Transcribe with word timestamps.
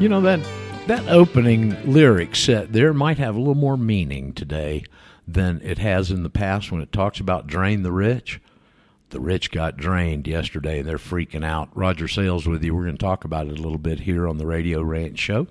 You 0.00 0.08
know 0.08 0.20
that 0.20 0.38
that 0.86 1.08
opening 1.08 1.76
lyric 1.92 2.36
set 2.36 2.72
there 2.72 2.94
might 2.94 3.18
have 3.18 3.34
a 3.34 3.38
little 3.38 3.56
more 3.56 3.76
meaning 3.76 4.32
today 4.32 4.84
than 5.26 5.60
it 5.64 5.78
has 5.78 6.12
in 6.12 6.22
the 6.22 6.30
past 6.30 6.70
when 6.70 6.80
it 6.80 6.92
talks 6.92 7.18
about 7.18 7.48
drain 7.48 7.82
the 7.82 7.90
rich. 7.90 8.40
The 9.10 9.18
rich 9.18 9.50
got 9.50 9.76
drained 9.76 10.28
yesterday 10.28 10.78
and 10.78 10.88
they're 10.88 10.98
freaking 10.98 11.44
out. 11.44 11.76
Roger 11.76 12.06
Sales 12.06 12.46
with 12.46 12.62
you. 12.62 12.76
We're 12.76 12.84
going 12.84 12.96
to 12.96 13.04
talk 13.04 13.24
about 13.24 13.48
it 13.48 13.58
a 13.58 13.62
little 13.62 13.76
bit 13.76 14.00
here 14.00 14.28
on 14.28 14.38
the 14.38 14.46
Radio 14.46 14.82
Ranch 14.82 15.18
Show. 15.18 15.48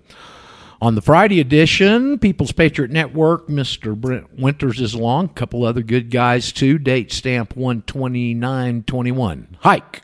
On 0.81 0.95
the 0.95 1.01
Friday 1.01 1.41
edition, 1.41 2.17
People's 2.17 2.53
Patriot 2.53 2.91
Network, 2.91 3.47
Mr. 3.47 3.99
Brent 3.99 4.39
Winters 4.39 4.79
is 4.79 4.93
along. 4.93 5.25
A 5.25 5.29
couple 5.29 5.65
other 5.65 5.81
good 5.81 6.09
guys 6.09 6.53
too. 6.53 6.77
Date 6.77 7.11
stamp 7.11 7.53
12921. 7.53 9.57
Hike. 9.59 10.03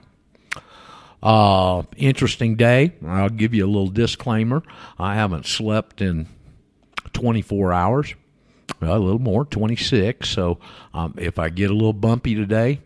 Uh, 1.23 1.83
interesting 1.95 2.57
day. 2.57 2.91
I'll 3.07 3.29
give 3.29 3.53
you 3.53 3.65
a 3.65 3.67
little 3.67 3.87
disclaimer. 3.87 4.61
I 4.99 5.15
haven't 5.15 5.45
slept 5.45 6.01
in 6.01 6.27
24 7.13 7.71
hours, 7.71 8.13
a 8.81 8.99
little 8.99 9.19
more, 9.19 9.45
26. 9.45 10.27
So 10.27 10.59
um, 10.93 11.15
if 11.17 11.39
I 11.39 11.47
get 11.47 11.71
a 11.71 11.73
little 11.73 11.93
bumpy 11.93 12.35
today, 12.35 12.81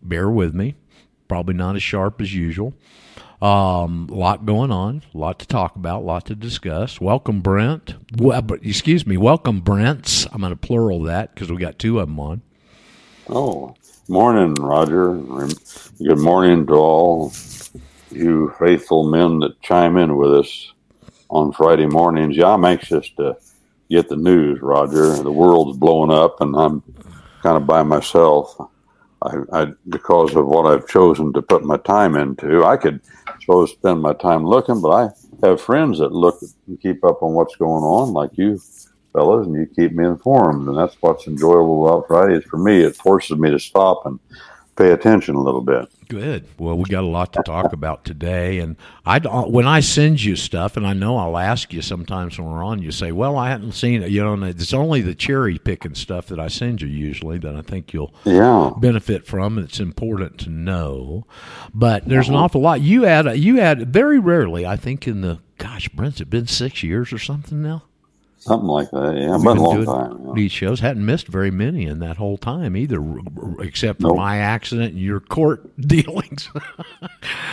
bear 0.00 0.30
with 0.30 0.54
me. 0.54 0.76
Probably 1.26 1.54
not 1.54 1.74
as 1.74 1.82
sharp 1.82 2.20
as 2.20 2.32
usual. 2.32 2.72
Um, 3.40 4.08
a 4.08 4.14
lot 4.14 4.46
going 4.46 4.70
on, 4.70 5.02
a 5.12 5.18
lot 5.18 5.40
to 5.40 5.48
talk 5.48 5.74
about, 5.74 6.02
a 6.02 6.04
lot 6.04 6.26
to 6.26 6.36
discuss. 6.36 7.00
Welcome, 7.00 7.40
Brent. 7.40 7.96
Well, 8.16 8.46
excuse 8.62 9.04
me, 9.04 9.16
welcome, 9.16 9.58
Brents. 9.58 10.28
I'm 10.30 10.42
going 10.42 10.52
to 10.52 10.56
plural 10.56 11.02
that 11.02 11.34
because 11.34 11.50
we 11.50 11.56
got 11.56 11.80
two 11.80 11.98
of 11.98 12.06
them 12.06 12.20
on. 12.20 12.42
Oh, 13.28 13.74
morning, 14.12 14.52
Roger. 14.56 15.14
Good 15.16 16.18
morning 16.18 16.66
to 16.66 16.74
all 16.74 17.32
you 18.10 18.52
faithful 18.58 19.10
men 19.10 19.38
that 19.38 19.58
chime 19.62 19.96
in 19.96 20.18
with 20.18 20.34
us 20.34 20.72
on 21.30 21.50
Friday 21.52 21.86
mornings. 21.86 22.36
Yeah, 22.36 22.48
I'm 22.48 22.66
anxious 22.66 23.08
to 23.16 23.38
get 23.88 24.10
the 24.10 24.16
news, 24.16 24.60
Roger. 24.60 25.16
The 25.16 25.32
world's 25.32 25.78
blowing 25.78 26.10
up, 26.10 26.42
and 26.42 26.54
I'm 26.54 26.82
kind 27.42 27.56
of 27.56 27.66
by 27.66 27.82
myself. 27.84 28.54
I, 29.22 29.36
I 29.50 29.66
because 29.88 30.36
of 30.36 30.46
what 30.46 30.66
I've 30.66 30.86
chosen 30.86 31.32
to 31.32 31.40
put 31.40 31.64
my 31.64 31.78
time 31.78 32.14
into. 32.14 32.66
I 32.66 32.76
could 32.76 33.00
suppose 33.40 33.70
spend 33.70 34.02
my 34.02 34.12
time 34.12 34.44
looking, 34.44 34.82
but 34.82 34.90
I 34.90 35.46
have 35.46 35.58
friends 35.58 36.00
that 36.00 36.12
look 36.12 36.38
and 36.66 36.78
keep 36.82 37.02
up 37.02 37.22
on 37.22 37.32
what's 37.32 37.56
going 37.56 37.82
on, 37.82 38.12
like 38.12 38.32
you 38.34 38.60
fellas, 39.12 39.46
and 39.46 39.54
you 39.54 39.66
keep 39.66 39.92
me 39.92 40.04
informed, 40.04 40.68
and 40.68 40.76
that's 40.76 40.96
what's 41.00 41.26
enjoyable 41.26 41.86
about 41.86 42.08
Fridays 42.08 42.44
for 42.44 42.56
me. 42.58 42.82
It 42.82 42.96
forces 42.96 43.38
me 43.38 43.50
to 43.50 43.58
stop 43.58 44.06
and 44.06 44.18
pay 44.76 44.90
attention 44.90 45.34
a 45.34 45.40
little 45.42 45.60
bit. 45.60 45.86
Good. 46.08 46.46
Well, 46.58 46.76
we 46.76 46.84
got 46.84 47.04
a 47.04 47.06
lot 47.06 47.32
to 47.34 47.42
talk 47.42 47.72
about 47.72 48.04
today, 48.04 48.58
and 48.58 48.76
I 49.04 49.18
uh, 49.18 49.42
when 49.42 49.66
I 49.66 49.80
send 49.80 50.22
you 50.22 50.36
stuff, 50.36 50.76
and 50.76 50.86
I 50.86 50.92
know 50.92 51.16
I'll 51.16 51.38
ask 51.38 51.72
you 51.72 51.82
sometimes 51.82 52.38
when 52.38 52.50
we're 52.50 52.64
on. 52.64 52.82
You 52.82 52.90
say, 52.90 53.12
"Well, 53.12 53.36
I 53.36 53.50
haven't 53.50 53.72
seen 53.72 54.02
it." 54.02 54.10
You 54.10 54.24
know, 54.24 54.34
and 54.34 54.44
it's 54.44 54.74
only 54.74 55.00
the 55.00 55.14
cherry 55.14 55.58
picking 55.58 55.94
stuff 55.94 56.26
that 56.26 56.38
I 56.40 56.48
send 56.48 56.82
you 56.82 56.88
usually 56.88 57.38
that 57.38 57.54
I 57.54 57.62
think 57.62 57.92
you'll 57.92 58.14
Yeah. 58.24 58.72
benefit 58.78 59.26
from. 59.26 59.58
and 59.58 59.66
It's 59.66 59.80
important 59.80 60.38
to 60.38 60.50
know, 60.50 61.26
but 61.72 62.02
uh-huh. 62.02 62.10
there's 62.10 62.28
an 62.28 62.34
awful 62.34 62.60
lot. 62.60 62.80
You 62.80 63.02
had 63.02 63.38
you 63.38 63.56
had 63.56 63.92
very 63.92 64.18
rarely, 64.18 64.66
I 64.66 64.76
think, 64.76 65.06
in 65.06 65.20
the 65.22 65.38
gosh, 65.58 65.88
Brent's 65.90 66.20
it 66.20 66.28
been 66.28 66.46
six 66.46 66.82
years 66.82 67.12
or 67.12 67.18
something 67.18 67.62
now. 67.62 67.84
Something 68.44 68.68
like 68.68 68.90
that. 68.90 69.16
Yeah, 69.16 69.36
We've 69.36 69.44
been 69.44 69.56
a 69.56 69.62
long 69.62 69.84
time. 69.84 70.26
yeah. 70.26 70.32
These 70.34 70.50
shows 70.50 70.80
hadn't 70.80 71.06
missed 71.06 71.28
very 71.28 71.52
many 71.52 71.86
in 71.86 72.00
that 72.00 72.16
whole 72.16 72.36
time 72.36 72.76
either, 72.76 73.00
except 73.60 74.00
for 74.00 74.08
Nope. 74.08 74.16
my 74.16 74.38
accident 74.38 74.94
and 74.94 75.00
your 75.00 75.20
court 75.20 75.70
dealings. 75.80 76.48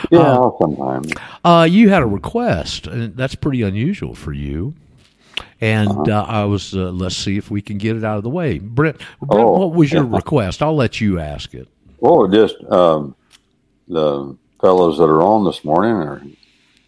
Yeah, 0.09 0.49
sometimes. 0.59 1.13
Uh, 1.45 1.67
you 1.69 1.89
had 1.89 2.01
a 2.01 2.07
request, 2.07 2.87
and 2.87 3.15
that's 3.15 3.35
pretty 3.35 3.61
unusual 3.61 4.15
for 4.15 4.33
you. 4.33 4.73
And 5.61 6.09
uh 6.09 6.23
I 6.27 6.45
was, 6.45 6.73
uh, 6.73 6.89
let's 6.91 7.15
see 7.15 7.37
if 7.37 7.51
we 7.51 7.61
can 7.61 7.77
get 7.77 7.95
it 7.95 8.03
out 8.03 8.17
of 8.17 8.23
the 8.23 8.29
way. 8.29 8.57
Brent, 8.57 8.97
Brent 9.21 9.45
Oh, 9.47 9.59
what 9.67 9.73
was 9.75 9.91
your 9.91 10.05
yeah. 10.05 10.15
request? 10.15 10.63
I'll 10.63 10.75
let 10.75 10.99
you 10.99 11.19
ask 11.19 11.53
it. 11.53 11.67
Well, 11.99 12.27
just 12.29 12.55
um, 12.71 13.15
the 13.87 14.35
fellows 14.59 14.97
that 14.97 15.03
are 15.05 15.21
on 15.21 15.45
this 15.45 15.63
morning, 15.63 15.91
or 15.91 16.23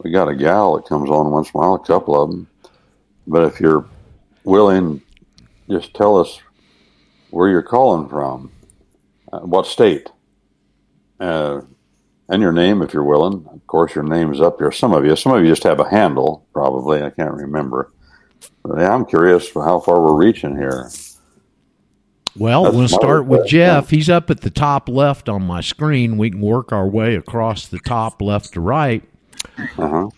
we 0.03 0.09
got 0.09 0.28
a 0.28 0.35
gal 0.35 0.75
that 0.75 0.85
comes 0.88 1.09
on 1.12 1.29
once 1.31 1.50
in 1.50 1.51
a 1.53 1.57
while, 1.59 1.75
a 1.75 1.79
couple 1.79 2.19
of 2.22 2.31
them. 2.31 2.47
But 3.28 3.44
if 3.44 3.59
you're 3.59 3.85
willing, 4.44 5.02
just 5.69 5.94
tell 5.94 6.18
us 6.18 6.40
where 7.29 7.50
you're 7.50 7.62
calling 7.62 8.09
from, 8.09 8.52
uh, 9.31 9.40
what 9.40 9.66
state, 9.66 10.09
uh, 11.19 11.62
and 12.29 12.41
your 12.41 12.51
name 12.51 12.81
if 12.81 12.94
you're 12.94 13.03
willing. 13.03 13.46
Of 13.51 13.66
course, 13.68 13.96
your 13.96 14.03
name's 14.03 14.41
up 14.41 14.59
here. 14.59 14.72
Some 14.72 14.94
of 14.94 15.06
you, 15.06 15.16
some 15.16 15.34
of 15.34 15.44
you 15.44 15.50
just 15.50 15.63
have 15.63 15.80
a 15.80 15.90
handle, 15.90 16.46
probably. 16.53 17.03
I 17.03 17.09
can't 17.09 17.34
remember. 17.34 17.91
But 18.63 18.80
yeah, 18.80 18.94
I'm 18.94 19.06
curious 19.06 19.53
how 19.53 19.80
far 19.80 20.01
we're 20.01 20.18
reaching 20.18 20.56
here. 20.56 20.90
Well, 22.38 22.63
That's 22.63 22.75
we'll 22.75 22.88
start 22.88 23.25
with 23.25 23.47
Jeff. 23.47 23.90
He's 23.90 24.09
up 24.09 24.30
at 24.30 24.41
the 24.41 24.50
top 24.50 24.88
left 24.88 25.28
on 25.28 25.44
my 25.44 25.59
screen. 25.59 26.18
We 26.18 26.31
can 26.31 26.40
work 26.40 26.72
our 26.72 26.88
way 26.88 27.16
across 27.16 27.68
the 27.68 27.80
top 27.80 28.22
left 28.22 28.53
to 28.53 28.62
right. 28.62 29.03
Uh-huh. 29.78 30.09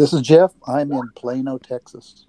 This 0.00 0.14
is 0.14 0.22
Jeff. 0.22 0.52
I'm 0.66 0.92
in 0.92 1.10
Plano, 1.14 1.58
Texas. 1.58 2.24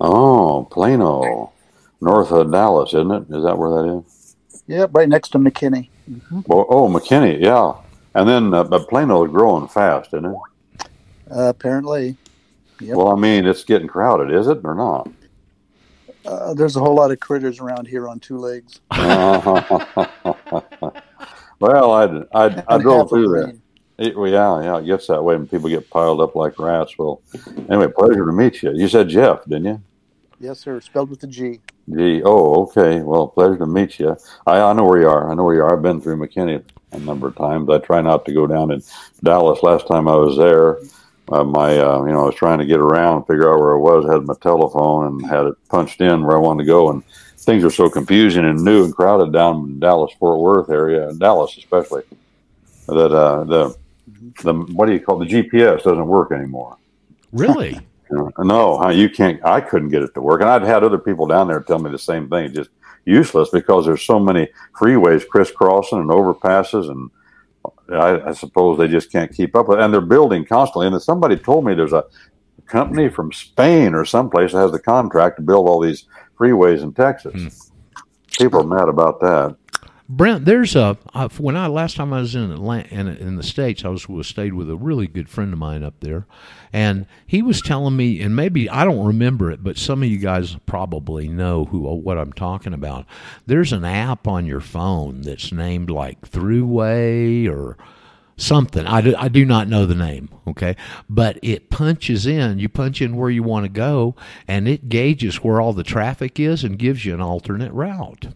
Oh, 0.00 0.68
Plano, 0.70 1.52
north 2.00 2.30
of 2.30 2.52
Dallas, 2.52 2.90
isn't 2.90 3.10
it? 3.10 3.22
Is 3.22 3.42
that 3.42 3.58
where 3.58 3.70
that 3.70 4.04
is? 4.06 4.36
Yeah, 4.68 4.86
right 4.92 5.08
next 5.08 5.30
to 5.30 5.38
McKinney. 5.40 5.88
Well, 6.46 6.64
oh, 6.68 6.88
McKinney, 6.88 7.40
yeah. 7.40 7.74
And 8.14 8.28
then, 8.28 8.54
uh, 8.54 8.62
but 8.62 8.88
Plano 8.88 9.24
is 9.24 9.32
growing 9.32 9.66
fast, 9.66 10.14
isn't 10.14 10.26
it? 10.26 10.36
Uh, 11.28 11.48
apparently, 11.48 12.16
Yep. 12.80 12.96
Well, 12.96 13.08
I 13.08 13.16
mean, 13.16 13.46
it's 13.46 13.64
getting 13.64 13.88
crowded, 13.88 14.32
is 14.32 14.46
it 14.46 14.60
or 14.62 14.76
not? 14.76 15.10
uh, 16.24 16.54
there's 16.54 16.76
a 16.76 16.80
whole 16.80 16.94
lot 16.94 17.10
of 17.10 17.18
critters 17.18 17.58
around 17.58 17.88
here 17.88 18.08
on 18.08 18.20
two 18.20 18.38
legs. 18.38 18.80
well, 18.92 19.50
I 21.90 22.22
I, 22.32 22.62
I 22.68 22.78
drove 22.78 23.08
through 23.08 23.28
there. 23.28 23.54
It, 23.98 24.16
well, 24.16 24.30
yeah, 24.30 24.62
yeah, 24.62 24.78
it 24.78 24.86
gets 24.86 25.08
that 25.08 25.22
way 25.22 25.36
when 25.36 25.48
people 25.48 25.68
get 25.68 25.90
piled 25.90 26.20
up 26.20 26.36
like 26.36 26.58
rats. 26.58 26.96
Well, 26.96 27.20
anyway, 27.68 27.88
pleasure 27.88 28.24
to 28.24 28.32
meet 28.32 28.62
you. 28.62 28.72
You 28.72 28.86
said 28.86 29.08
Jeff, 29.08 29.44
didn't 29.44 29.64
you? 29.64 29.82
Yes, 30.40 30.60
sir. 30.60 30.80
Spelled 30.80 31.10
with 31.10 31.22
a 31.24 31.26
G. 31.26 31.58
Gee, 31.92 32.22
oh, 32.22 32.62
okay. 32.62 33.00
Well, 33.00 33.26
pleasure 33.26 33.58
to 33.58 33.66
meet 33.66 33.98
you. 33.98 34.16
I, 34.46 34.60
I 34.60 34.72
know 34.72 34.84
where 34.84 35.00
you 35.00 35.08
are. 35.08 35.30
I 35.30 35.34
know 35.34 35.42
where 35.44 35.56
you 35.56 35.62
are. 35.62 35.76
I've 35.76 35.82
been 35.82 36.00
through 36.00 36.18
McKinney 36.18 36.62
a 36.92 36.98
number 37.00 37.28
of 37.28 37.36
times. 37.36 37.68
I 37.70 37.78
try 37.78 38.00
not 38.00 38.24
to 38.26 38.32
go 38.32 38.46
down 38.46 38.70
in 38.70 38.82
Dallas. 39.24 39.64
Last 39.64 39.88
time 39.88 40.06
I 40.06 40.14
was 40.14 40.36
there, 40.36 40.78
uh, 41.32 41.42
my 41.42 41.76
uh, 41.76 42.04
you 42.04 42.12
know 42.12 42.22
I 42.22 42.26
was 42.26 42.36
trying 42.36 42.60
to 42.60 42.66
get 42.66 42.78
around, 42.78 43.24
figure 43.24 43.52
out 43.52 43.58
where 43.58 43.74
I 43.74 43.80
was, 43.80 44.08
had 44.08 44.26
my 44.26 44.34
telephone 44.40 45.06
and 45.06 45.26
had 45.26 45.46
it 45.46 45.54
punched 45.68 46.00
in 46.00 46.24
where 46.24 46.36
I 46.36 46.40
wanted 46.40 46.62
to 46.62 46.66
go, 46.66 46.90
and 46.90 47.04
things 47.38 47.64
are 47.64 47.70
so 47.70 47.90
confusing 47.90 48.44
and 48.44 48.62
new 48.64 48.84
and 48.84 48.94
crowded 48.94 49.32
down 49.32 49.56
in 49.64 49.80
Dallas 49.80 50.12
Fort 50.20 50.38
Worth 50.38 50.70
area, 50.70 51.12
Dallas 51.14 51.56
especially, 51.56 52.02
that 52.86 53.12
uh, 53.12 53.44
the 53.44 53.76
the 54.42 54.54
what 54.54 54.86
do 54.86 54.92
you 54.92 55.00
call 55.00 55.22
it? 55.22 55.28
the 55.28 55.42
GPS 55.42 55.82
doesn't 55.82 56.06
work 56.06 56.32
anymore. 56.32 56.76
Really? 57.32 57.80
No, 58.38 58.88
you 58.88 59.10
can't. 59.10 59.38
I 59.44 59.60
couldn't 59.60 59.90
get 59.90 60.02
it 60.02 60.14
to 60.14 60.22
work, 60.22 60.40
and 60.40 60.48
I'd 60.48 60.62
had 60.62 60.82
other 60.82 60.96
people 60.96 61.26
down 61.26 61.46
there 61.46 61.60
tell 61.60 61.78
me 61.78 61.90
the 61.90 61.98
same 61.98 62.26
thing. 62.26 62.54
Just 62.54 62.70
useless 63.04 63.50
because 63.50 63.84
there's 63.84 64.02
so 64.02 64.18
many 64.18 64.48
freeways 64.74 65.28
crisscrossing 65.28 65.98
and 65.98 66.08
overpasses, 66.08 66.90
and 66.90 67.10
I, 67.90 68.30
I 68.30 68.32
suppose 68.32 68.78
they 68.78 68.88
just 68.88 69.10
can't 69.12 69.32
keep 69.32 69.54
up 69.54 69.68
with. 69.68 69.80
And 69.80 69.92
they're 69.92 70.00
building 70.00 70.44
constantly. 70.44 70.86
And 70.86 71.02
somebody 71.02 71.36
told 71.36 71.64
me 71.64 71.74
there's 71.74 71.92
a 71.92 72.04
company 72.66 73.08
from 73.08 73.32
Spain 73.32 73.94
or 73.94 74.04
someplace 74.04 74.52
that 74.52 74.58
has 74.58 74.72
the 74.72 74.78
contract 74.78 75.36
to 75.36 75.42
build 75.42 75.68
all 75.68 75.80
these 75.80 76.06
freeways 76.38 76.82
in 76.82 76.92
Texas. 76.92 77.32
Hmm. 77.34 78.02
People 78.38 78.60
are 78.60 78.78
mad 78.78 78.88
about 78.88 79.20
that. 79.20 79.56
Brent, 80.10 80.46
there's 80.46 80.74
a 80.74 80.96
uh, 81.12 81.28
when 81.36 81.54
I 81.54 81.66
last 81.66 81.96
time 81.96 82.14
I 82.14 82.20
was 82.20 82.34
in 82.34 82.50
Atlanta 82.50 82.88
in, 82.88 83.08
in 83.08 83.36
the 83.36 83.42
states, 83.42 83.84
I 83.84 83.88
was, 83.88 84.06
stayed 84.26 84.54
with 84.54 84.70
a 84.70 84.76
really 84.76 85.06
good 85.06 85.28
friend 85.28 85.52
of 85.52 85.58
mine 85.58 85.84
up 85.84 86.00
there, 86.00 86.26
and 86.72 87.04
he 87.26 87.42
was 87.42 87.60
telling 87.60 87.94
me, 87.94 88.22
and 88.22 88.34
maybe 88.34 88.70
I 88.70 88.86
don't 88.86 89.04
remember 89.04 89.50
it, 89.50 89.62
but 89.62 89.76
some 89.76 90.02
of 90.02 90.08
you 90.08 90.16
guys 90.16 90.56
probably 90.64 91.28
know 91.28 91.66
who 91.66 91.80
what 91.80 92.16
I'm 92.16 92.32
talking 92.32 92.72
about. 92.72 93.04
There's 93.44 93.70
an 93.70 93.84
app 93.84 94.26
on 94.26 94.46
your 94.46 94.60
phone 94.60 95.20
that's 95.20 95.52
named 95.52 95.90
like 95.90 96.22
Throughway 96.22 97.46
or 97.46 97.76
something. 98.38 98.86
I 98.86 99.02
do, 99.02 99.14
I 99.14 99.28
do 99.28 99.44
not 99.44 99.68
know 99.68 99.84
the 99.84 99.94
name, 99.94 100.30
okay? 100.46 100.74
But 101.10 101.38
it 101.42 101.68
punches 101.68 102.26
in, 102.26 102.58
you 102.58 102.70
punch 102.70 103.02
in 103.02 103.14
where 103.16 103.30
you 103.30 103.42
want 103.42 103.66
to 103.66 103.68
go, 103.70 104.14
and 104.46 104.66
it 104.66 104.88
gauges 104.88 105.44
where 105.44 105.60
all 105.60 105.74
the 105.74 105.84
traffic 105.84 106.40
is 106.40 106.64
and 106.64 106.78
gives 106.78 107.04
you 107.04 107.12
an 107.12 107.20
alternate 107.20 107.72
route. 107.72 108.28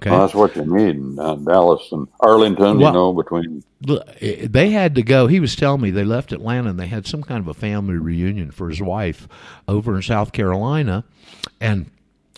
Okay. 0.00 0.10
Well, 0.10 0.20
that's 0.20 0.34
what 0.34 0.56
you 0.56 0.64
need 0.64 0.96
in 0.96 1.18
uh, 1.18 1.34
Dallas 1.34 1.92
and 1.92 2.08
Arlington. 2.20 2.78
Well- 2.78 2.92
you 2.92 2.98
know, 2.98 3.12
between 3.12 3.62
they 3.82 4.70
had 4.70 4.94
to 4.94 5.02
go. 5.02 5.26
He 5.26 5.40
was 5.40 5.56
telling 5.56 5.80
me 5.80 5.90
they 5.90 6.04
left 6.04 6.32
Atlanta 6.32 6.70
and 6.70 6.78
they 6.78 6.86
had 6.86 7.06
some 7.06 7.22
kind 7.22 7.40
of 7.40 7.48
a 7.48 7.54
family 7.54 7.96
reunion 7.96 8.50
for 8.50 8.68
his 8.68 8.82
wife 8.82 9.26
over 9.68 9.96
in 9.96 10.02
South 10.02 10.32
Carolina, 10.32 11.04
and 11.60 11.90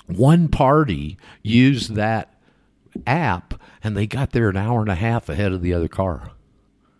one 0.06 0.48
party 0.48 1.16
used 1.42 1.94
that 1.94 2.34
app 3.06 3.54
and 3.82 3.96
they 3.96 4.06
got 4.06 4.30
there 4.30 4.48
an 4.48 4.56
hour 4.56 4.80
and 4.80 4.90
a 4.90 4.94
half 4.94 5.28
ahead 5.28 5.52
of 5.52 5.62
the 5.62 5.72
other 5.74 5.88
car. 5.88 6.30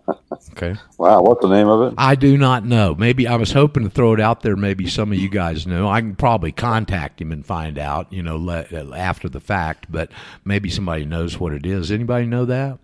Okay. 0.53 0.75
wow, 0.99 1.23
what's 1.23 1.41
the 1.41 1.49
name 1.49 1.69
of 1.69 1.93
it? 1.93 1.95
I 1.99 2.15
do 2.15 2.37
not 2.37 2.65
know. 2.65 2.95
Maybe 2.95 3.27
I 3.27 3.37
was 3.37 3.53
hoping 3.53 3.85
to 3.85 3.91
throw 3.91 4.13
it 4.13 4.21
out 4.21 4.43
there. 4.43 4.55
Maybe 4.57 4.87
some 4.87 5.11
of 5.13 5.19
you 5.19 5.29
guys 5.29 5.67
know. 5.67 5.89
I 5.89 6.01
can 6.01 6.15
probably 6.15 6.53
contact 6.53 7.21
him 7.21 7.33
and 7.33 7.45
find 7.45 7.79
out, 7.79 8.13
you 8.13 8.23
know, 8.23 8.37
le- 8.37 8.67
after 8.95 9.29
the 9.29 9.41
fact. 9.41 9.87
But 9.91 10.11
maybe 10.45 10.69
somebody 10.69 11.05
knows 11.07 11.39
what 11.41 11.53
it 11.55 11.65
is. 11.65 11.91
Anybody 11.91 12.27
know 12.27 12.45
that? 12.45 12.79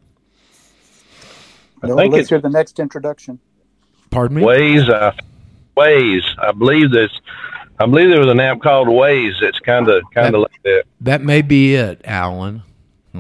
No, 1.82 1.96
think 1.96 2.12
let's 2.12 2.26
it's- 2.26 2.28
hear 2.30 2.40
the 2.40 2.48
next 2.48 2.80
introduction. 2.80 3.38
Pardon 4.10 4.38
me. 4.38 4.44
Ways, 4.44 4.88
uh, 4.88 5.12
Waze. 5.76 6.24
I 6.38 6.52
believe 6.52 6.90
there's, 6.90 7.20
I 7.78 7.86
believe 7.86 8.08
there 8.08 8.20
was 8.20 8.30
an 8.30 8.40
app 8.40 8.60
called 8.60 8.88
Ways. 8.88 9.34
That's 9.40 9.58
kind 9.60 9.88
of 9.88 10.02
kind 10.14 10.34
of 10.34 10.40
like 10.42 10.62
that. 10.64 10.84
That 11.02 11.22
may 11.22 11.42
be 11.42 11.74
it, 11.74 12.00
Alan. 12.04 12.62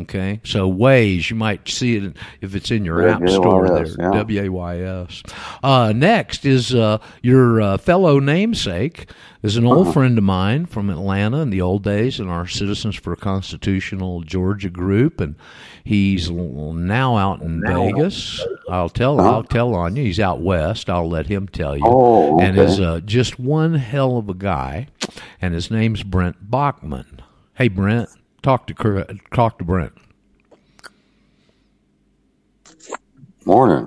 Okay, 0.02 0.40
so 0.44 0.70
Waze, 0.70 1.30
you 1.30 1.36
might 1.36 1.68
see 1.68 1.96
it 1.96 2.16
if 2.40 2.54
it's 2.54 2.70
in 2.70 2.84
your 2.84 3.08
app 3.08 3.28
store 3.28 3.68
there. 3.68 3.84
W-A-Y-S, 3.84 3.96
yeah. 3.98 4.10
W 4.12 4.42
A 4.42 4.48
Y 4.48 4.78
S. 4.80 5.22
Uh, 5.62 5.92
next 5.94 6.44
is 6.44 6.74
uh, 6.74 6.98
your 7.22 7.60
uh, 7.60 7.78
fellow 7.78 8.20
namesake 8.20 9.10
is 9.42 9.56
an 9.56 9.66
old 9.66 9.92
friend 9.92 10.18
of 10.18 10.24
mine 10.24 10.66
from 10.66 10.90
Atlanta 10.90 11.38
in 11.40 11.50
the 11.50 11.60
old 11.60 11.82
days 11.84 12.18
in 12.20 12.28
our 12.28 12.46
Citizens 12.46 12.96
for 12.96 13.14
Constitutional 13.16 14.22
Georgia 14.22 14.68
group, 14.70 15.20
and 15.20 15.34
he's 15.84 16.30
now 16.30 17.16
out 17.16 17.40
in 17.42 17.60
Vegas. 17.62 18.44
I'll 18.68 18.88
tell. 18.88 19.20
I'll 19.20 19.44
tell 19.44 19.74
on 19.74 19.96
you. 19.96 20.02
He's 20.04 20.20
out 20.20 20.40
west. 20.40 20.90
I'll 20.90 21.08
let 21.08 21.26
him 21.26 21.48
tell 21.48 21.76
you. 21.76 21.84
Oh, 21.86 22.40
And 22.40 22.58
okay. 22.58 22.70
is 22.72 22.80
uh, 22.80 23.00
just 23.04 23.38
one 23.38 23.74
hell 23.74 24.16
of 24.18 24.28
a 24.28 24.34
guy, 24.34 24.88
and 25.40 25.54
his 25.54 25.70
name's 25.70 26.02
Brent 26.02 26.50
Bachman. 26.50 27.20
Hey, 27.54 27.68
Brent, 27.68 28.08
talk 28.48 28.66
to 28.66 29.18
talk 29.34 29.58
to 29.58 29.64
Brent. 29.64 29.92
Morning. 33.44 33.86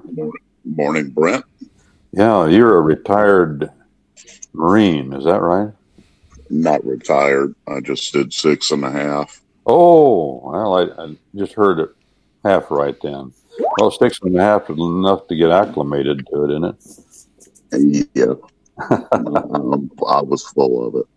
Morning, 0.64 1.10
Brent. 1.10 1.46
Yeah, 2.12 2.46
you're 2.46 2.78
a 2.78 2.82
retired 2.82 3.72
Marine. 4.54 5.14
Is 5.14 5.26
that 5.26 5.42
right? 5.42 5.74
Not 6.52 6.86
retired. 6.86 7.56
I 7.68 7.80
just 7.80 8.14
did 8.14 8.34
six 8.34 8.70
and 8.70 8.86
a 8.86 8.92
half. 8.92 9.42
Oh, 9.66 10.42
well, 10.44 10.76
I, 10.76 11.06
I 11.06 11.16
just 11.36 11.54
heard 11.54 11.80
it 11.80 11.90
half 12.44 12.70
right 12.70 12.98
then. 13.02 13.34
Well, 13.80 13.90
six 13.90 14.20
and 14.22 14.36
a 14.38 14.44
half 14.44 14.70
is 14.70 14.78
enough 14.78 15.28
to 15.30 15.36
get 15.36 15.50
acclimated 15.50 16.28
to 16.28 16.44
it, 16.44 16.52
isn't 16.52 16.66
it? 17.74 18.08
Yeah. 18.14 18.34
um, 19.12 19.92
I 20.08 20.22
was 20.22 20.44
full 20.44 20.88
of 20.88 20.96
it. 20.96 21.08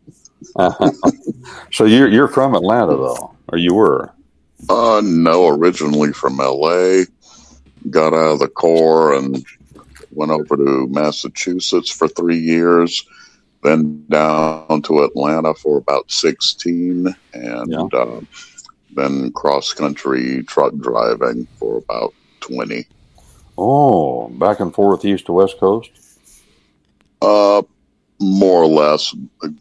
so 1.72 1.84
you're 1.84 2.08
you're 2.08 2.28
from 2.28 2.54
Atlanta 2.54 2.96
though, 2.96 3.33
or 3.48 3.58
you 3.58 3.74
were? 3.74 4.12
Uh, 4.68 5.00
no, 5.04 5.48
originally 5.48 6.12
from 6.12 6.36
LA. 6.38 7.04
Got 7.90 8.14
out 8.14 8.32
of 8.34 8.38
the 8.38 8.48
Corps 8.48 9.14
and 9.14 9.44
went 10.12 10.32
over 10.32 10.56
to 10.56 10.86
Massachusetts 10.88 11.90
for 11.90 12.08
three 12.08 12.38
years. 12.38 13.04
Then 13.62 14.04
down 14.08 14.82
to 14.82 15.02
Atlanta 15.04 15.54
for 15.54 15.78
about 15.78 16.10
16 16.10 17.14
and 17.32 17.70
Yeah. 17.72 17.84
uh, 17.92 18.20
then 18.94 19.32
cross 19.32 19.72
country 19.72 20.42
truck 20.44 20.74
driving 20.76 21.46
for 21.58 21.78
about 21.78 22.14
20. 22.40 22.86
Oh, 23.56 24.28
back 24.28 24.60
and 24.60 24.74
forth 24.74 25.04
east 25.04 25.26
to 25.26 25.32
west 25.32 25.58
coast. 25.58 25.90
Uh, 27.22 27.62
more 28.20 28.62
or 28.62 28.66
less 28.66 29.14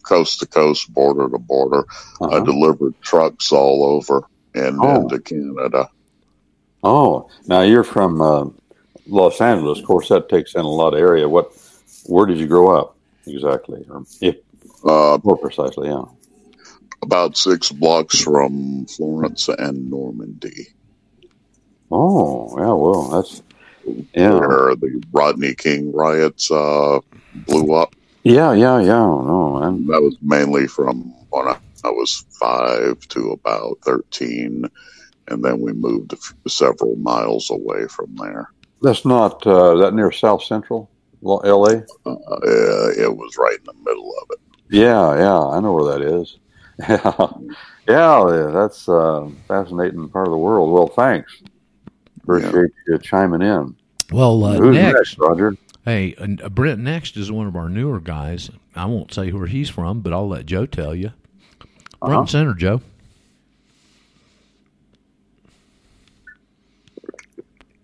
coast 0.03 0.39
to 0.39 0.45
coast, 0.45 0.93
border 0.93 1.27
to 1.29 1.37
border. 1.39 1.85
I 2.21 2.25
Uh-huh. 2.25 2.39
delivered 2.41 2.93
trucks 3.01 3.51
all 3.51 3.83
over 3.83 4.23
and 4.53 4.77
Oh. 4.81 5.01
into 5.01 5.19
Canada. 5.19 5.89
Oh, 6.83 7.27
now 7.47 7.61
you're 7.61 7.83
from 7.83 8.21
uh, 8.21 8.45
Los 9.07 9.39
Angeles. 9.41 9.79
Of 9.79 9.85
course, 9.85 10.09
that 10.09 10.29
takes 10.29 10.53
in 10.55 10.61
a 10.61 10.67
lot 10.69 10.93
of 10.93 10.99
area. 10.99 11.27
What? 11.27 11.51
Where 12.05 12.25
did 12.25 12.37
you 12.37 12.47
grow 12.47 12.75
up 12.77 12.95
exactly, 13.25 13.85
or 13.89 14.03
if 14.21 14.35
Uh, 14.85 15.17
more 15.23 15.37
precisely? 15.37 15.87
Yeah. 15.89 16.03
about 17.01 17.35
six 17.37 17.69
blocks 17.71 18.19
from 18.21 18.85
Florence 18.85 19.49
and 19.49 19.89
Normandy, 19.89 20.67
Oh, 21.91 22.49
yeah. 22.57 22.71
Well, 22.73 23.09
that's 23.09 23.41
yeah, 24.13 24.39
where 24.39 24.75
the 24.75 25.03
Rodney 25.11 25.53
King 25.53 25.91
riots 25.91 26.49
uh, 26.49 26.99
blew 27.47 27.73
up. 27.73 27.93
Yeah, 28.23 28.53
yeah, 28.53 28.79
yeah. 28.79 28.93
No, 28.93 29.59
man. 29.59 29.85
That 29.87 30.01
was 30.01 30.17
mainly 30.21 30.67
from 30.67 31.13
when 31.29 31.47
I, 31.47 31.57
I 31.83 31.89
was 31.89 32.25
five 32.39 32.99
to 33.09 33.31
about 33.31 33.77
13. 33.83 34.65
And 35.29 35.43
then 35.43 35.61
we 35.61 35.71
moved 35.73 36.13
a 36.13 36.49
several 36.49 36.95
miles 36.97 37.49
away 37.49 37.87
from 37.87 38.15
there. 38.15 38.49
That's 38.81 39.05
not 39.05 39.45
uh, 39.47 39.75
that 39.75 39.93
near 39.93 40.11
South 40.11 40.43
Central, 40.43 40.91
L- 41.25 41.41
L.A. 41.45 41.77
Uh, 42.05 42.89
it 42.97 43.15
was 43.15 43.37
right 43.37 43.57
in 43.57 43.65
the 43.65 43.73
middle 43.85 44.13
of 44.21 44.27
it. 44.31 44.39
Yeah, 44.69 45.15
yeah, 45.15 45.39
I 45.39 45.59
know 45.61 45.73
where 45.73 45.97
that 45.97 46.01
is. 46.01 46.37
Yeah, 47.85 48.29
yeah, 48.31 48.51
that's 48.53 48.87
a 48.87 49.29
fascinating 49.47 50.07
part 50.07 50.27
of 50.27 50.31
the 50.31 50.37
world. 50.37 50.71
Well, 50.71 50.87
thanks. 50.87 51.41
Appreciate 52.21 52.71
you 52.87 52.97
chiming 52.99 53.41
in. 53.41 53.75
Well, 54.09 54.41
uh, 54.45 54.57
Who's 54.57 54.77
next, 54.77 54.93
next, 54.95 55.19
Roger? 55.19 55.57
Hey, 55.85 56.15
and, 56.17 56.41
uh, 56.41 56.49
Brent 56.49 56.79
next 56.79 57.17
is 57.17 57.31
one 57.31 57.47
of 57.47 57.55
our 57.55 57.69
newer 57.69 57.99
guys. 57.99 58.49
I 58.75 58.85
won't 58.85 59.13
say 59.13 59.31
where 59.31 59.47
he's 59.47 59.69
from, 59.69 60.01
but 60.01 60.13
I'll 60.13 60.27
let 60.27 60.45
Joe 60.45 60.65
tell 60.65 60.93
you. 60.95 61.11
Front 61.99 62.29
center, 62.29 62.53
Joe. 62.53 62.81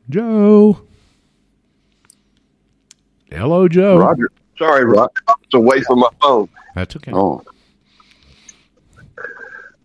Joe. 0.09 0.81
Hello, 3.31 3.67
Joe. 3.67 3.97
Roger. 3.99 4.31
Sorry, 4.57 4.83
Rock. 4.85 5.21
I 5.27 5.33
was 5.39 5.53
away 5.53 5.81
from 5.81 5.99
my 5.99 6.09
phone. 6.21 6.49
That's 6.75 6.95
okay. 6.95 7.11
Oh, 7.13 7.43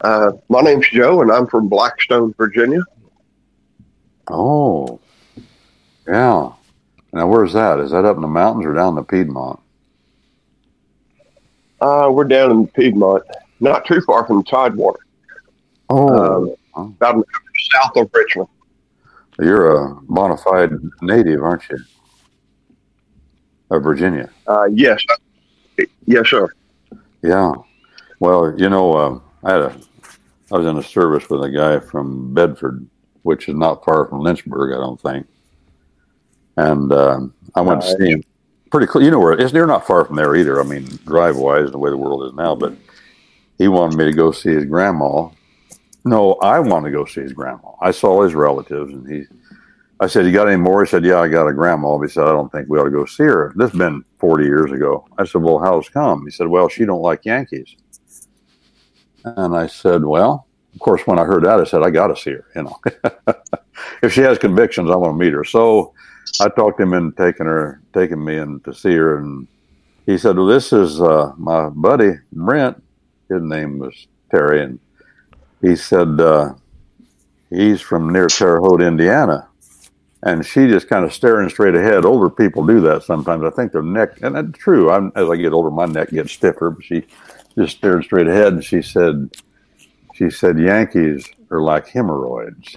Uh, 0.00 0.32
my 0.50 0.60
name's 0.60 0.88
Joe, 0.90 1.22
and 1.22 1.30
I'm 1.32 1.46
from 1.46 1.68
Blackstone, 1.68 2.34
Virginia. 2.36 2.82
oh, 4.28 5.00
yeah. 6.06 6.50
Now, 7.14 7.28
where's 7.28 7.52
that? 7.52 7.78
Is 7.78 7.92
that 7.92 8.04
up 8.04 8.16
in 8.16 8.22
the 8.22 8.28
mountains 8.28 8.66
or 8.66 8.74
down 8.74 8.88
in 8.90 8.94
the 8.96 9.02
Piedmont? 9.04 9.60
Uh, 11.80 12.08
we're 12.10 12.24
down 12.24 12.50
in 12.50 12.66
Piedmont, 12.66 13.22
not 13.60 13.86
too 13.86 14.00
far 14.00 14.26
from 14.26 14.42
Tidewater, 14.42 14.98
Oh, 15.90 16.56
about 16.74 17.14
an 17.14 17.22
hour 17.22 17.24
south 17.72 17.96
of 17.96 18.10
Richmond. 18.12 18.48
you're 19.38 19.76
a 19.76 19.94
bona 20.08 20.36
fide 20.38 20.72
native, 21.02 21.40
aren't 21.42 21.62
you? 21.70 21.78
Of 23.70 23.82
Virginia. 23.84 24.28
Uh, 24.48 24.64
yes, 24.72 25.04
yes, 26.06 26.28
sir. 26.28 26.48
Yeah. 27.22 27.52
Well, 28.18 28.54
you 28.58 28.68
know, 28.68 28.92
uh, 28.94 29.20
I 29.44 29.52
had 29.52 29.60
a, 29.62 29.76
I 30.52 30.58
was 30.58 30.66
in 30.66 30.76
a 30.78 30.82
service 30.82 31.28
with 31.30 31.42
a 31.44 31.50
guy 31.50 31.78
from 31.78 32.34
Bedford, 32.34 32.86
which 33.22 33.48
is 33.48 33.54
not 33.54 33.84
far 33.84 34.06
from 34.08 34.20
Lynchburg, 34.20 34.72
I 34.72 34.78
don't 34.80 35.00
think. 35.00 35.26
And 36.56 36.92
um, 36.92 37.34
I 37.54 37.60
went 37.60 37.82
to 37.82 37.96
see 37.98 38.10
him. 38.10 38.22
Pretty 38.70 38.86
close. 38.86 39.04
You 39.04 39.10
know 39.10 39.20
where 39.20 39.32
it's. 39.32 39.52
They're 39.52 39.66
not 39.66 39.86
far 39.86 40.04
from 40.04 40.16
there 40.16 40.34
either. 40.36 40.60
I 40.60 40.64
mean, 40.64 40.84
drive 41.04 41.36
wise, 41.36 41.70
the 41.70 41.78
way 41.78 41.90
the 41.90 41.96
world 41.96 42.24
is 42.26 42.34
now. 42.34 42.54
But 42.54 42.74
he 43.58 43.68
wanted 43.68 43.96
me 43.96 44.04
to 44.04 44.12
go 44.12 44.32
see 44.32 44.50
his 44.50 44.64
grandma. 44.64 45.28
No, 46.04 46.34
I 46.34 46.60
wanted 46.60 46.90
to 46.90 46.96
go 46.96 47.04
see 47.04 47.22
his 47.22 47.32
grandma. 47.32 47.72
I 47.80 47.92
saw 47.92 48.22
his 48.22 48.34
relatives, 48.34 48.92
and 48.92 49.08
he. 49.08 49.24
I 50.00 50.06
said, 50.08 50.26
"You 50.26 50.32
got 50.32 50.48
any 50.48 50.56
more?" 50.60 50.84
He 50.84 50.90
said, 50.90 51.04
"Yeah, 51.04 51.20
I 51.20 51.28
got 51.28 51.46
a 51.46 51.52
grandma." 51.52 51.98
He 51.98 52.08
said, 52.08 52.24
"I 52.24 52.32
don't 52.32 52.50
think 52.50 52.68
we 52.68 52.78
ought 52.78 52.84
to 52.84 52.90
go 52.90 53.04
see 53.04 53.24
her." 53.24 53.52
This 53.56 53.70
has 53.70 53.78
been 53.78 54.04
forty 54.18 54.44
years 54.44 54.72
ago. 54.72 55.06
I 55.18 55.24
said, 55.24 55.42
"Well, 55.42 55.58
how's 55.58 55.88
come?" 55.88 56.24
He 56.24 56.30
said, 56.30 56.48
"Well, 56.48 56.68
she 56.68 56.84
don't 56.84 57.00
like 57.00 57.24
Yankees." 57.24 57.76
And 59.24 59.56
I 59.56 59.66
said, 59.68 60.04
"Well, 60.04 60.46
of 60.74 60.80
course." 60.80 61.06
When 61.06 61.18
I 61.18 61.24
heard 61.24 61.44
that, 61.44 61.60
I 61.60 61.64
said, 61.64 61.82
"I 61.82 61.90
got 61.90 62.08
to 62.08 62.16
see 62.16 62.32
her." 62.32 62.46
You 62.56 62.64
know, 62.64 62.80
if 64.02 64.12
she 64.12 64.22
has 64.22 64.36
convictions, 64.36 64.90
I 64.90 64.96
want 64.96 65.12
to 65.14 65.24
meet 65.24 65.32
her. 65.32 65.44
So 65.44 65.94
I 66.40 66.48
talked 66.48 66.80
him 66.80 66.94
into 66.94 67.16
taking 67.16 67.46
her, 67.46 67.80
taking 67.92 68.24
me 68.24 68.36
in 68.38 68.60
to 68.60 68.74
see 68.74 68.94
her, 68.94 69.18
and 69.18 69.46
he 70.06 70.18
said, 70.18 70.36
"Well, 70.36 70.46
this 70.46 70.72
is 70.72 71.00
uh, 71.00 71.32
my 71.36 71.68
buddy 71.68 72.12
Brent. 72.32 72.82
His 73.28 73.42
name 73.42 73.78
was 73.78 74.06
Terry, 74.30 74.62
and 74.62 74.78
he 75.62 75.76
said 75.76 76.20
uh, 76.20 76.54
he's 77.50 77.80
from 77.80 78.12
near 78.12 78.26
Terre 78.26 78.60
Haute, 78.60 78.82
Indiana." 78.82 79.48
And 80.22 80.44
she 80.44 80.66
just 80.68 80.88
kind 80.88 81.04
of 81.04 81.12
staring 81.12 81.50
straight 81.50 81.74
ahead. 81.74 82.06
Older 82.06 82.30
people 82.30 82.66
do 82.66 82.80
that 82.80 83.02
sometimes. 83.02 83.44
I 83.44 83.50
think 83.50 83.72
their 83.72 83.82
neck, 83.82 84.22
and 84.22 84.34
that's 84.34 84.58
true. 84.58 84.90
I'm, 84.90 85.12
as 85.16 85.28
I 85.28 85.36
get 85.36 85.52
older, 85.52 85.70
my 85.70 85.84
neck 85.84 86.10
gets 86.10 86.32
stiffer. 86.32 86.70
But 86.70 86.84
she 86.84 87.04
just 87.58 87.76
stared 87.76 88.04
straight 88.04 88.26
ahead, 88.26 88.54
and 88.54 88.64
she 88.64 88.80
said, 88.80 89.30
She 90.14 90.30
said 90.30 90.58
Yankees 90.58 91.28
are 91.50 91.60
like 91.60 91.88
hemorrhoids. 91.88 92.76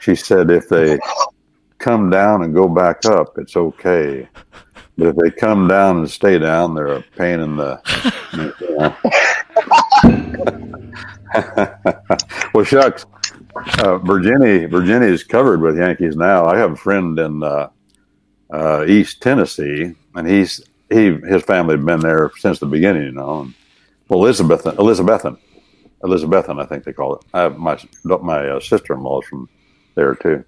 She 0.00 0.14
said 0.16 0.50
if 0.50 0.68
they 0.68 0.98
come 1.82 2.08
down 2.08 2.42
and 2.44 2.54
go 2.54 2.68
back 2.68 3.04
up, 3.04 3.36
it's 3.36 3.56
okay. 3.56 4.28
But 4.96 5.08
if 5.08 5.16
they 5.16 5.30
come 5.30 5.68
down 5.68 5.98
and 5.98 6.10
stay 6.10 6.38
down, 6.38 6.74
they're 6.74 6.86
a 6.86 7.02
pain 7.16 7.40
in 7.40 7.56
the. 7.56 7.80
well, 12.54 12.64
shucks. 12.64 13.04
Uh, 13.80 13.98
Virginia, 13.98 14.68
Virginia 14.68 15.08
is 15.08 15.24
covered 15.24 15.60
with 15.60 15.76
Yankees 15.76 16.16
now. 16.16 16.46
I 16.46 16.56
have 16.56 16.72
a 16.72 16.76
friend 16.76 17.18
in 17.18 17.42
uh, 17.42 17.68
uh, 18.50 18.84
East 18.86 19.20
Tennessee, 19.20 19.92
and 20.14 20.28
he's 20.28 20.62
he 20.90 21.14
his 21.26 21.42
family 21.42 21.76
had 21.76 21.84
been 21.84 22.00
there 22.00 22.30
since 22.38 22.58
the 22.58 22.66
beginning. 22.66 23.04
You 23.04 23.12
know, 23.12 23.50
well, 24.08 24.20
Elizabethton, 24.20 24.76
Elizabethton, 24.76 25.38
Elizabethton, 26.02 26.62
I 26.62 26.66
think 26.66 26.84
they 26.84 26.92
call 26.92 27.16
it. 27.16 27.24
I 27.34 27.48
my 27.48 27.78
my 28.04 28.58
sister 28.60 28.94
in 28.94 29.02
law 29.02 29.20
from 29.22 29.48
there 29.94 30.14
too. 30.14 30.44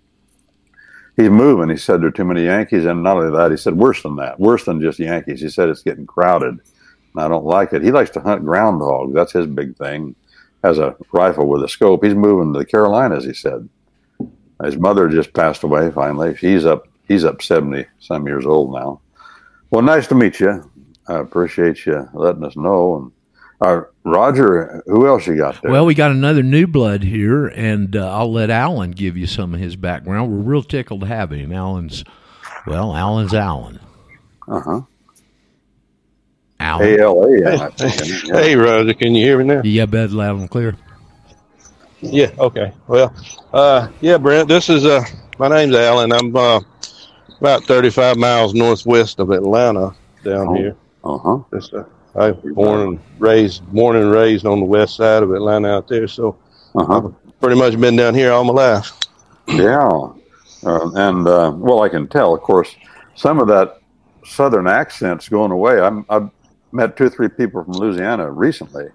He's 1.16 1.30
moving. 1.30 1.68
He 1.70 1.76
said 1.76 2.00
there 2.00 2.08
are 2.08 2.12
too 2.12 2.24
many 2.24 2.44
Yankees, 2.44 2.84
and 2.84 3.02
not 3.02 3.16
only 3.16 3.36
that, 3.36 3.50
he 3.50 3.56
said 3.56 3.76
worse 3.76 4.02
than 4.02 4.16
that, 4.16 4.40
worse 4.40 4.64
than 4.64 4.80
just 4.80 4.98
Yankees. 4.98 5.40
He 5.40 5.48
said 5.48 5.68
it's 5.68 5.82
getting 5.82 6.06
crowded, 6.06 6.58
and 7.14 7.22
I 7.22 7.28
don't 7.28 7.44
like 7.44 7.72
it. 7.72 7.82
He 7.82 7.92
likes 7.92 8.10
to 8.10 8.20
hunt 8.20 8.44
groundhogs. 8.44 9.14
That's 9.14 9.32
his 9.32 9.46
big 9.46 9.76
thing. 9.76 10.16
Has 10.62 10.78
a 10.78 10.96
rifle 11.12 11.46
with 11.46 11.62
a 11.62 11.68
scope. 11.68 12.04
He's 12.04 12.14
moving 12.14 12.52
to 12.52 12.58
the 12.58 12.64
Carolinas. 12.64 13.24
He 13.24 13.34
said. 13.34 13.68
His 14.62 14.78
mother 14.78 15.08
just 15.08 15.34
passed 15.34 15.64
away. 15.64 15.90
Finally, 15.90 16.36
he's 16.36 16.64
up. 16.64 16.86
He's 17.06 17.24
up 17.24 17.42
seventy 17.42 17.86
some 17.98 18.26
years 18.26 18.46
old 18.46 18.72
now. 18.72 19.00
Well, 19.70 19.82
nice 19.82 20.06
to 20.06 20.14
meet 20.14 20.40
you. 20.40 20.70
I 21.06 21.18
appreciate 21.18 21.84
you 21.84 22.08
letting 22.14 22.44
us 22.44 22.56
know. 22.56 22.96
And 22.96 23.12
uh, 23.60 23.82
Roger, 24.04 24.82
who 24.86 25.06
else 25.06 25.26
you 25.26 25.36
got 25.36 25.60
there? 25.62 25.70
Well, 25.70 25.86
we 25.86 25.94
got 25.94 26.10
another 26.10 26.42
new 26.42 26.66
blood 26.66 27.02
here, 27.02 27.46
and 27.46 27.94
uh, 27.96 28.10
I'll 28.16 28.32
let 28.32 28.50
Alan 28.50 28.90
give 28.90 29.16
you 29.16 29.26
some 29.26 29.54
of 29.54 29.60
his 29.60 29.76
background. 29.76 30.30
We're 30.30 30.52
real 30.52 30.62
tickled 30.62 31.00
to 31.00 31.06
have 31.06 31.30
him. 31.32 31.52
Alan's, 31.52 32.04
well, 32.66 32.94
Alan's 32.94 33.32
Alan. 33.34 33.80
uh 34.48 34.60
huh. 34.60 34.80
Alan. 36.60 36.86
A 36.88 36.98
L 37.02 37.24
A. 37.24 37.62
I 37.64 37.68
think. 37.76 38.24
Yeah. 38.28 38.34
Hey, 38.40 38.56
Roger, 38.56 38.94
can 38.94 39.14
you 39.14 39.24
hear 39.24 39.38
me 39.38 39.44
now? 39.44 39.62
Yeah, 39.64 39.86
bed 39.86 40.12
loud 40.12 40.38
and 40.38 40.48
clear. 40.50 40.76
Yeah. 42.00 42.30
Okay. 42.38 42.72
Well, 42.86 43.14
uh, 43.52 43.88
yeah, 44.00 44.18
Brent. 44.18 44.48
This 44.48 44.68
is 44.68 44.84
uh, 44.84 45.02
my 45.38 45.48
name's 45.48 45.74
Alan. 45.74 46.12
I'm 46.12 46.34
uh, 46.36 46.60
about 47.40 47.64
35 47.64 48.16
miles 48.18 48.54
northwest 48.54 49.18
of 49.20 49.30
Atlanta 49.30 49.94
down 50.22 50.48
Oh. 50.48 50.54
here. 50.54 50.76
Uh 51.02 51.18
huh. 51.18 51.38
Just, 51.52 51.74
uh, 51.74 51.84
I 52.16 52.30
was 52.30 52.54
born 52.54 52.80
and 52.80 53.00
raised, 53.18 53.66
born 53.72 53.96
and 53.96 54.10
raised 54.10 54.46
on 54.46 54.60
the 54.60 54.66
west 54.66 54.96
side 54.96 55.22
of 55.22 55.32
Atlanta 55.32 55.68
out 55.68 55.88
there. 55.88 56.06
So 56.08 56.36
Uh 56.76 56.84
huh. 56.84 57.08
pretty 57.40 57.56
much 57.58 57.78
been 57.80 57.96
down 57.96 58.14
here 58.14 58.32
all 58.32 58.44
my 58.44 58.52
life. 58.52 58.92
Yeah, 59.48 59.88
uh, 60.64 60.90
and 60.94 61.26
uh, 61.26 61.52
well, 61.56 61.82
I 61.82 61.88
can 61.88 62.08
tell. 62.08 62.34
Of 62.34 62.40
course, 62.42 62.74
some 63.14 63.38
of 63.40 63.48
that 63.48 63.78
southern 64.24 64.66
accent's 64.66 65.28
going 65.28 65.50
away. 65.52 65.80
I'm, 65.80 66.06
I've 66.08 66.30
met 66.72 66.96
two 66.96 67.04
or 67.04 67.10
three 67.10 67.28
people 67.28 67.62
from 67.64 67.74
Louisiana 67.74 68.30
recently, 68.30 68.86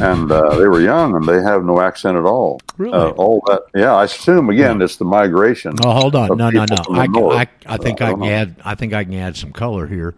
and 0.00 0.32
uh, 0.32 0.56
they 0.56 0.66
were 0.68 0.80
young 0.80 1.14
and 1.16 1.24
they 1.26 1.42
have 1.42 1.64
no 1.64 1.80
accent 1.80 2.16
at 2.16 2.24
all. 2.24 2.60
Really? 2.78 2.94
Uh, 2.96 3.10
all 3.10 3.42
that, 3.46 3.62
yeah. 3.74 3.94
I 3.94 4.04
assume 4.04 4.48
again 4.48 4.80
it's 4.80 4.96
the 4.96 5.04
migration. 5.04 5.74
Oh, 5.84 5.90
hold 5.92 6.16
on. 6.16 6.28
No, 6.38 6.48
no, 6.50 6.64
no. 6.64 6.76
I, 6.94 7.06
north. 7.08 7.36
I, 7.36 7.46
I 7.66 7.76
think 7.76 8.00
I 8.00 8.06
I 8.08 8.10
can 8.12 8.20
know. 8.20 8.26
add. 8.30 8.56
I 8.64 8.74
think 8.74 8.94
I 8.94 9.04
can 9.04 9.14
add 9.14 9.36
some 9.36 9.52
color 9.52 9.86
here. 9.86 10.14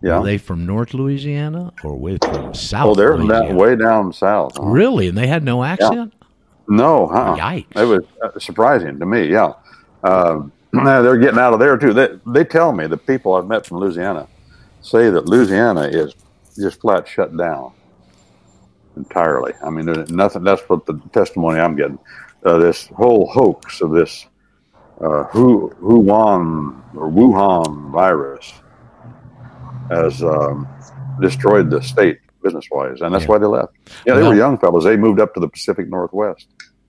Yeah. 0.00 0.18
Are 0.18 0.24
they 0.24 0.38
from 0.38 0.64
North 0.64 0.94
Louisiana 0.94 1.72
or 1.82 1.96
way 1.96 2.18
from 2.22 2.54
South? 2.54 2.86
oh, 2.88 2.94
they're 2.94 3.16
from 3.16 3.26
that 3.28 3.52
way 3.52 3.74
down 3.74 4.12
south. 4.12 4.56
huh? 4.56 4.62
Really, 4.62 5.08
and 5.08 5.18
they 5.18 5.26
had 5.26 5.42
no 5.42 5.64
accent. 5.64 6.14
No, 6.68 7.08
huh? 7.08 7.36
Yikes. 7.36 7.76
It 7.76 7.84
was 7.84 8.04
uh, 8.22 8.38
surprising 8.38 8.98
to 9.00 9.06
me. 9.06 9.26
Yeah, 9.26 9.54
um, 10.04 10.52
they're 10.72 11.16
getting 11.16 11.40
out 11.40 11.52
of 11.52 11.58
there 11.58 11.76
too. 11.76 11.92
They 11.92 12.08
they 12.26 12.44
tell 12.44 12.72
me 12.72 12.86
the 12.86 12.96
people 12.96 13.34
I've 13.34 13.46
met 13.48 13.66
from 13.66 13.78
Louisiana 13.78 14.28
say 14.82 15.10
that 15.10 15.26
Louisiana 15.26 15.82
is 15.82 16.14
just 16.56 16.80
flat 16.80 17.08
shut 17.08 17.36
down 17.36 17.72
entirely. 18.96 19.54
I 19.64 19.70
mean, 19.70 19.86
there's 19.86 20.10
nothing. 20.10 20.44
That's 20.44 20.62
what 20.68 20.86
the 20.86 21.00
testimony 21.12 21.58
I'm 21.58 21.74
getting. 21.74 21.98
Uh, 22.44 22.58
this 22.58 22.86
whole 22.88 23.26
hoax 23.26 23.80
of 23.80 23.90
this 23.90 24.26
uh, 25.00 25.24
Wuhan 25.32 26.82
or 26.94 27.10
Wuhan 27.10 27.90
virus 27.90 28.52
has 29.90 30.22
um, 30.22 30.66
destroyed 31.20 31.70
the 31.70 31.82
state 31.82 32.18
business 32.42 32.66
wise, 32.70 33.00
and 33.00 33.12
that's 33.14 33.24
Yeah. 33.24 33.30
why 33.30 33.38
they 33.38 33.46
left. 33.46 33.72
Yeah, 34.06 34.14
they 34.14 34.22
Well- 34.22 34.30
were 34.30 34.36
young 34.36 34.58
fellows. 34.58 34.84
They 34.84 34.96
moved 34.96 35.20
up 35.20 35.34
to 35.34 35.40
the 35.40 35.48
Pacific 35.48 35.88
Northwest. 35.88 36.46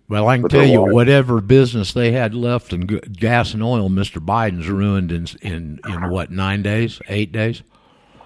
Well, 0.08 0.28
I 0.28 0.36
can 0.38 0.42
But 0.44 0.52
tell 0.52 0.66
you, 0.66 0.82
whatever 0.82 1.40
business 1.40 1.94
they 1.94 2.12
had 2.12 2.34
left 2.34 2.74
in 2.74 2.88
gas 2.88 3.54
and 3.54 3.62
oil, 3.62 3.90
Mister 3.90 4.20
Biden's 4.20 4.68
ruined 4.68 5.12
in 5.12 5.28
in 5.44 5.80
in 5.88 6.10
what 6.10 6.32
nine 6.32 6.64
days, 6.64 7.00
eight 7.10 7.32
days. 7.32 7.62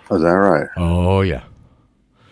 Is 0.10 0.22
that 0.22 0.30
right? 0.32 0.68
Oh 0.78 1.22
yeah, 1.22 1.42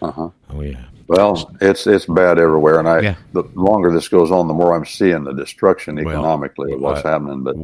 Uh 0.02 0.12
huh. 0.12 0.30
oh 0.54 0.62
yeah. 0.62 0.78
Well, 1.18 1.52
it's 1.60 1.86
it's 1.88 2.06
bad 2.06 2.40
everywhere, 2.40 2.80
and 2.80 2.88
I 2.88 3.00
Yeah. 3.02 3.16
the 3.34 3.44
longer 3.54 3.92
this 3.92 4.08
goes 4.08 4.32
on, 4.32 4.48
the 4.48 4.54
more 4.54 4.74
I'm 4.76 4.86
seeing 4.86 5.26
the 5.26 5.34
destruction 5.34 5.96
Well, 5.98 6.08
economically 6.10 6.72
of 6.72 6.80
what's 6.80 7.04
uh, 7.04 7.10
happening. 7.10 7.44
But 7.44 7.58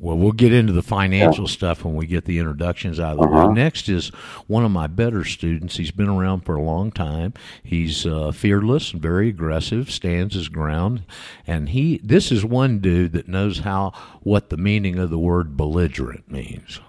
Well, 0.00 0.18
we'll 0.18 0.32
get 0.32 0.52
into 0.52 0.74
the 0.74 0.82
financial 0.82 1.48
stuff 1.48 1.82
when 1.82 1.96
we 1.96 2.04
get 2.06 2.26
the 2.26 2.38
introductions 2.38 3.00
out 3.00 3.12
of 3.12 3.18
the 3.20 3.24
Uh-huh. 3.24 3.48
way. 3.48 3.54
Next 3.54 3.88
is 3.88 4.08
one 4.48 4.66
of 4.66 4.70
my 4.70 4.86
better 4.86 5.24
students. 5.24 5.78
He's 5.78 5.92
been 5.92 6.10
around 6.10 6.40
for 6.44 6.56
a 6.56 6.62
long 6.62 6.90
time. 6.92 7.32
He's 7.62 8.04
uh, 8.04 8.32
fearless, 8.32 8.92
and 8.92 9.00
very 9.00 9.30
aggressive, 9.30 9.90
stands 9.90 10.34
his 10.34 10.48
ground, 10.48 11.04
and 11.46 11.70
he. 11.70 12.00
This 12.04 12.30
is 12.30 12.44
one 12.44 12.80
dude 12.80 13.12
that 13.12 13.28
knows 13.28 13.60
how 13.60 13.92
what 14.22 14.50
the 14.50 14.58
meaning 14.58 14.98
of 14.98 15.08
the 15.08 15.18
word 15.18 15.56
belligerent 15.56 16.30
means. 16.30 16.80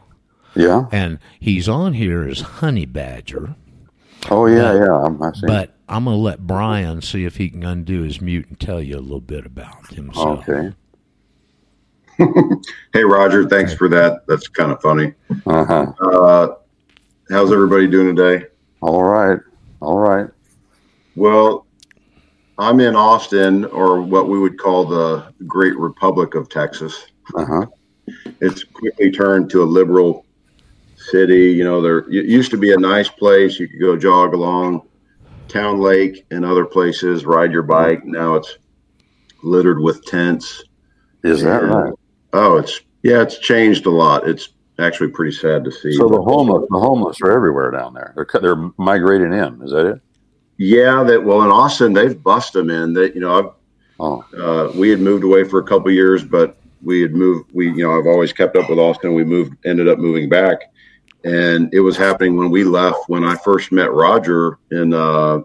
yeah, 0.55 0.87
And 0.91 1.19
he's 1.39 1.69
on 1.69 1.93
here 1.93 2.23
as 2.27 2.41
Honey 2.41 2.85
Badger, 2.85 3.55
oh 4.31 4.45
yeah, 4.47 4.73
yeah. 4.73 4.93
I'm, 5.03 5.21
I 5.21 5.31
see. 5.31 5.47
but 5.47 5.74
I'm 5.87 6.05
going 6.05 6.17
to 6.17 6.21
let 6.21 6.45
Brian 6.47 7.01
see 7.01 7.25
if 7.25 7.37
he 7.37 7.49
can 7.49 7.63
undo 7.63 8.01
his 8.01 8.19
mute 8.21 8.47
and 8.49 8.59
tell 8.59 8.81
you 8.81 8.97
a 8.97 8.99
little 8.99 9.21
bit 9.21 9.45
about 9.45 9.87
himself. 9.93 10.47
okay. 10.49 10.75
Hey, 12.93 13.03
Roger, 13.03 13.47
thanks 13.49 13.73
for 13.73 13.89
that. 13.89 14.25
That's 14.25 14.47
kind 14.47 14.71
of 14.71 14.81
funny. 14.81 15.13
Uh 15.45 15.65
huh. 15.65 15.93
Uh, 15.99 16.55
how's 17.29 17.51
everybody 17.51 17.87
doing 17.87 18.15
today? 18.15 18.45
All 18.81 19.03
right. 19.03 19.37
All 19.81 19.99
right. 19.99 20.27
Well, 21.17 21.65
I'm 22.57 22.79
in 22.79 22.95
Austin, 22.95 23.65
or 23.65 24.01
what 24.01 24.29
we 24.29 24.39
would 24.39 24.57
call 24.57 24.85
the 24.85 25.25
Great 25.45 25.77
Republic 25.77 26.35
of 26.35 26.47
Texas. 26.47 27.07
Uh 27.35 27.45
huh. 27.45 27.65
It's 28.39 28.63
quickly 28.63 29.11
turned 29.11 29.49
to 29.49 29.61
a 29.61 29.65
liberal 29.65 30.25
city. 30.95 31.51
You 31.51 31.65
know, 31.65 31.81
there 31.81 31.99
it 31.99 32.27
used 32.27 32.51
to 32.51 32.57
be 32.57 32.71
a 32.71 32.77
nice 32.77 33.09
place. 33.09 33.59
You 33.59 33.67
could 33.67 33.81
go 33.81 33.97
jog 33.97 34.33
along 34.33 34.87
Town 35.47 35.79
Lake 35.79 36.25
and 36.31 36.43
other 36.45 36.65
places, 36.65 37.25
ride 37.25 37.51
your 37.51 37.63
bike. 37.63 38.03
Now 38.05 38.35
it's 38.35 38.57
littered 39.43 39.79
with 39.79 40.03
tents. 40.05 40.63
Is 41.23 41.43
that 41.43 41.63
And- 41.63 41.73
right? 41.73 41.93
Oh, 42.33 42.57
it's 42.57 42.81
yeah, 43.03 43.21
it's 43.21 43.37
changed 43.39 43.85
a 43.85 43.89
lot. 43.91 44.27
It's 44.27 44.49
actually 44.79 45.09
pretty 45.09 45.31
sad 45.31 45.63
to 45.63 45.71
see. 45.71 45.93
So 45.93 46.09
the 46.09 46.21
homeless, 46.21 46.67
the 46.69 46.79
homeless 46.79 47.21
are 47.21 47.31
everywhere 47.31 47.71
down 47.71 47.93
there. 47.93 48.13
They're 48.15 48.41
they're 48.41 48.69
migrating 48.77 49.31
in. 49.33 49.61
Is 49.63 49.71
that 49.71 49.85
it? 49.85 50.01
Yeah, 50.57 51.03
that 51.03 51.23
well 51.23 51.41
in 51.43 51.51
Austin 51.51 51.93
they've 51.93 52.21
bust 52.21 52.53
them 52.53 52.69
in. 52.69 52.93
That 52.93 53.13
you 53.15 53.21
know, 53.21 53.37
I've, 53.39 53.49
Oh, 53.97 54.25
uh, 54.37 54.77
we 54.77 54.89
had 54.89 54.99
moved 54.99 55.23
away 55.23 55.45
for 55.45 55.59
a 55.59 55.63
couple 55.63 55.89
years, 55.89 56.21
but 56.21 56.57
we 56.83 57.01
had 57.01 57.13
moved. 57.13 57.49
We 57.53 57.67
you 57.71 57.83
know 57.87 57.97
I've 57.97 58.07
always 58.07 58.33
kept 58.33 58.57
up 58.57 58.69
with 58.69 58.77
Austin. 58.77 59.13
We 59.13 59.23
moved, 59.23 59.53
ended 59.65 59.87
up 59.87 59.99
moving 59.99 60.27
back, 60.27 60.63
and 61.25 61.73
it 61.73 61.79
was 61.81 61.97
happening 61.97 62.37
when 62.37 62.49
we 62.51 62.63
left. 62.63 63.09
When 63.09 63.23
I 63.25 63.35
first 63.35 63.71
met 63.71 63.91
Roger 63.91 64.57
in 64.71 64.93
uh, 64.93 65.39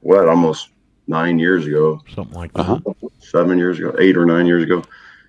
what 0.00 0.28
almost 0.28 0.68
nine 1.06 1.38
years 1.38 1.66
ago, 1.66 2.00
Something 2.14 2.34
like 2.38 2.52
that. 2.54 2.60
Uh-huh. 2.60 3.08
seven 3.18 3.58
years 3.58 3.78
ago, 3.78 3.94
eight 3.98 4.16
or 4.16 4.24
nine 4.24 4.46
years 4.46 4.62
ago, 4.62 4.82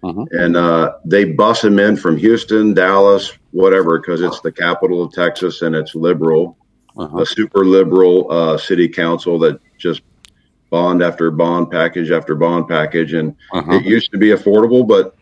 Mhm. 0.03 0.27
and 0.31 0.55
uh, 0.55 0.93
they 1.03 1.25
bus 1.25 1.61
them 1.63 1.79
in 1.79 1.97
from 1.97 2.15
Houston, 2.17 2.73
Dallas, 2.75 3.33
whatever, 3.51 3.97
because 3.99 4.21
it's 4.21 4.39
the 4.41 4.51
capital 4.51 5.01
of 5.03 5.11
Texas 5.11 5.61
and 5.63 5.75
it's 5.75 5.95
liberal 5.95 6.55
uh-huh. 6.97 7.17
a 7.21 7.25
super 7.25 7.65
liberal 7.65 8.31
uh, 8.31 8.57
city 8.57 8.87
council 8.87 9.37
that 9.39 9.59
just 9.77 10.01
bond 10.69 11.01
after 11.03 11.29
bond 11.31 11.69
package 11.71 12.09
after 12.11 12.35
bond 12.35 12.67
package 12.69 13.13
and 13.13 13.35
Uh-huh. 13.51 13.73
it 13.73 13.83
used 13.85 14.11
to 14.11 14.17
be 14.17 14.29
affordable 14.29 14.87
but 14.87 15.15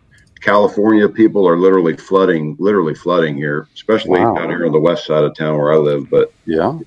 california 0.43 1.07
people 1.07 1.47
are 1.47 1.57
literally 1.57 1.95
flooding 1.95 2.55
literally 2.59 2.93
flooding 2.93 3.35
here 3.35 3.69
especially 3.73 4.19
Wow. 4.19 4.35
down 4.35 4.50
here 4.50 4.65
on 4.65 4.71
the 4.73 4.79
west 4.79 5.05
side 5.05 5.23
of 5.23 5.35
town 5.35 5.57
where 5.57 5.71
i 5.71 5.77
live 5.77 6.09
but 6.09 6.33
Yeah. 6.45 6.77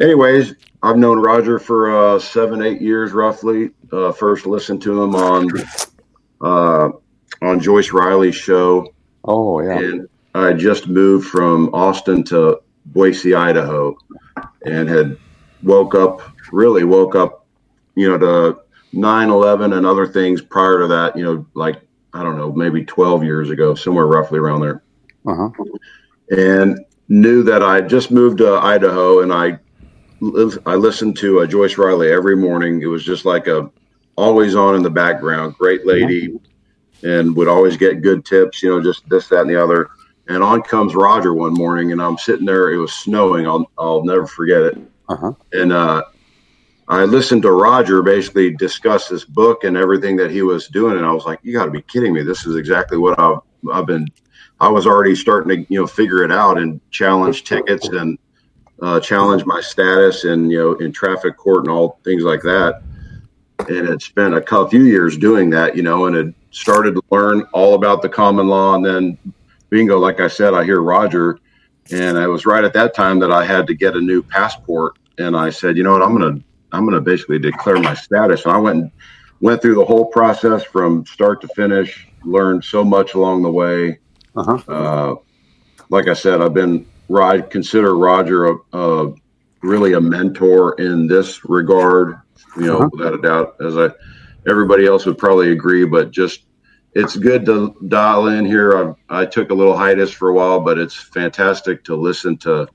anyways 0.00 0.54
i've 0.84 0.96
known 0.96 1.18
roger 1.18 1.58
for 1.58 1.90
uh, 2.14 2.18
seven 2.18 2.62
eight 2.62 2.80
years 2.80 3.12
roughly 3.12 3.70
uh, 3.92 4.12
first 4.12 4.46
listened 4.46 4.82
to 4.82 5.02
him 5.02 5.14
on 5.16 5.48
uh, 6.42 6.90
on 7.42 7.60
joyce 7.60 7.92
riley's 7.92 8.36
show 8.36 8.86
Oh, 9.28 9.60
yeah. 9.60 9.78
and 9.78 10.08
I 10.36 10.52
just 10.52 10.86
moved 10.86 11.26
from 11.26 11.70
Austin 11.74 12.22
to 12.24 12.60
Boise, 12.84 13.34
Idaho, 13.34 13.96
and 14.64 14.88
had 14.88 15.16
woke 15.64 15.96
up 15.96 16.20
really 16.52 16.84
woke 16.84 17.16
up 17.16 17.44
you 17.96 18.08
know, 18.08 18.18
to 18.18 18.58
9/11 18.94 19.76
and 19.76 19.84
other 19.84 20.06
things 20.06 20.40
prior 20.42 20.78
to 20.78 20.86
that. 20.86 21.16
You 21.16 21.24
know, 21.24 21.46
like 21.54 21.80
I 22.16 22.22
don't 22.22 22.38
know, 22.38 22.52
maybe 22.52 22.84
12 22.84 23.24
years 23.24 23.50
ago, 23.50 23.74
somewhere 23.74 24.06
roughly 24.06 24.38
around 24.38 24.60
there. 24.60 24.82
Uh-huh. 25.28 25.50
and 26.30 26.78
knew 27.08 27.42
that 27.42 27.62
I 27.62 27.80
just 27.80 28.10
moved 28.10 28.38
to 28.38 28.54
Idaho, 28.54 29.22
and 29.22 29.32
I 29.32 29.58
I 30.64 30.76
listened 30.76 31.16
to 31.18 31.40
uh, 31.40 31.46
Joyce 31.46 31.76
Riley 31.76 32.10
every 32.10 32.36
morning. 32.36 32.80
It 32.80 32.86
was 32.86 33.04
just 33.04 33.24
like 33.24 33.48
a 33.48 33.70
always 34.16 34.54
on 34.54 34.76
in 34.76 34.82
the 34.82 34.90
background. 34.90 35.54
Great 35.58 35.84
lady, 35.84 36.38
and 37.02 37.36
would 37.36 37.48
always 37.48 37.76
get 37.76 38.02
good 38.02 38.24
tips. 38.24 38.62
You 38.62 38.70
know, 38.70 38.82
just 38.82 39.08
this, 39.08 39.28
that, 39.28 39.42
and 39.42 39.50
the 39.50 39.62
other. 39.62 39.90
And 40.28 40.42
on 40.42 40.62
comes 40.62 40.94
Roger 40.94 41.34
one 41.34 41.54
morning, 41.54 41.92
and 41.92 42.00
I'm 42.00 42.18
sitting 42.18 42.46
there. 42.46 42.72
It 42.72 42.78
was 42.78 42.92
snowing. 42.92 43.46
I'll 43.46 43.70
I'll 43.78 44.04
never 44.04 44.26
forget 44.26 44.62
it. 44.62 44.78
Uh-huh. 45.08 45.32
And 45.52 45.72
uh, 45.72 46.02
I 46.88 47.04
listened 47.04 47.42
to 47.42 47.50
Roger 47.50 48.02
basically 48.02 48.50
discuss 48.50 49.08
this 49.08 49.24
book 49.24 49.64
and 49.64 49.76
everything 49.76 50.16
that 50.16 50.30
he 50.30 50.42
was 50.42 50.68
doing, 50.68 50.96
and 50.96 51.04
I 51.04 51.12
was 51.12 51.24
like, 51.24 51.40
"You 51.42 51.52
got 51.52 51.64
to 51.64 51.70
be 51.70 51.82
kidding 51.82 52.12
me! 52.12 52.22
This 52.22 52.46
is 52.46 52.56
exactly 52.56 52.96
what 52.96 53.18
I've 53.18 53.38
I've 53.72 53.86
been 53.86 54.08
I 54.60 54.68
was 54.68 54.86
already 54.86 55.14
starting 55.14 55.64
to 55.64 55.72
you 55.72 55.80
know 55.80 55.86
figure 55.86 56.22
it 56.22 56.32
out 56.32 56.58
and 56.58 56.80
challenge 56.90 57.44
tickets 57.44 57.88
and 57.88 58.18
uh, 58.80 59.00
challenge 59.00 59.44
my 59.44 59.60
status 59.60 60.24
and 60.24 60.50
you 60.50 60.58
know 60.58 60.74
in 60.74 60.92
traffic 60.92 61.36
court 61.36 61.64
and 61.64 61.70
all 61.70 61.98
things 62.04 62.22
like 62.22 62.42
that. 62.42 62.82
And 63.68 63.88
had 63.88 64.02
spent 64.02 64.34
a 64.34 64.68
few 64.68 64.84
years 64.84 65.16
doing 65.16 65.50
that, 65.50 65.76
you 65.76 65.82
know, 65.82 66.06
and 66.06 66.14
had 66.14 66.34
started 66.50 66.94
to 66.94 67.02
learn 67.10 67.42
all 67.52 67.74
about 67.74 68.02
the 68.02 68.08
common 68.08 68.48
law. 68.48 68.74
And 68.74 68.84
then 68.84 69.18
bingo, 69.70 69.98
like 69.98 70.20
I 70.20 70.28
said, 70.28 70.52
I 70.52 70.62
hear 70.62 70.80
Roger, 70.80 71.38
and 71.90 72.18
I 72.18 72.26
was 72.26 72.46
right 72.46 72.62
at 72.62 72.74
that 72.74 72.94
time 72.94 73.18
that 73.20 73.32
I 73.32 73.44
had 73.44 73.66
to 73.68 73.74
get 73.74 73.96
a 73.96 74.00
new 74.00 74.22
passport. 74.22 74.98
And 75.18 75.34
I 75.34 75.50
said, 75.50 75.76
you 75.76 75.82
know 75.82 75.92
what, 75.92 76.02
I'm 76.02 76.12
gonna 76.12 76.40
I'm 76.72 76.84
gonna 76.84 77.00
basically 77.00 77.38
declare 77.38 77.78
my 77.80 77.94
status. 77.94 78.44
And 78.44 78.52
I 78.52 78.58
went 78.58 78.78
and 78.82 78.90
went 79.40 79.62
through 79.62 79.76
the 79.76 79.84
whole 79.84 80.06
process 80.06 80.64
from 80.64 81.04
start 81.06 81.40
to 81.42 81.48
finish. 81.48 82.08
Learned 82.24 82.64
so 82.64 82.84
much 82.84 83.14
along 83.14 83.42
the 83.42 83.52
way. 83.52 83.98
Uh-huh. 84.34 84.58
Uh, 84.68 85.14
like 85.90 86.08
I 86.08 86.14
said, 86.14 86.40
I've 86.40 86.54
been 86.54 86.86
I 87.14 87.40
consider 87.40 87.96
Roger 87.96 88.46
a, 88.46 88.56
a 88.72 89.14
really 89.62 89.92
a 89.92 90.00
mentor 90.00 90.74
in 90.80 91.06
this 91.06 91.44
regard. 91.44 92.20
You 92.56 92.66
know, 92.66 92.78
Uh-huh. 92.78 92.88
without 92.92 93.14
a 93.14 93.22
doubt, 93.22 93.56
as 93.64 93.76
I 93.76 93.90
everybody 94.48 94.86
else 94.86 95.06
would 95.06 95.18
probably 95.18 95.52
agree. 95.52 95.84
But 95.84 96.10
just 96.10 96.46
it's 96.94 97.16
good 97.16 97.44
to 97.46 97.76
dial 97.88 98.28
in 98.28 98.46
here. 98.46 98.96
I, 99.10 99.20
I 99.22 99.26
took 99.26 99.50
a 99.50 99.54
little 99.54 99.76
hiatus 99.76 100.10
for 100.10 100.30
a 100.30 100.34
while, 100.34 100.60
but 100.60 100.78
it's 100.78 100.94
fantastic 100.94 101.84
to 101.84 101.94
listen 101.94 102.38
to 102.38 102.66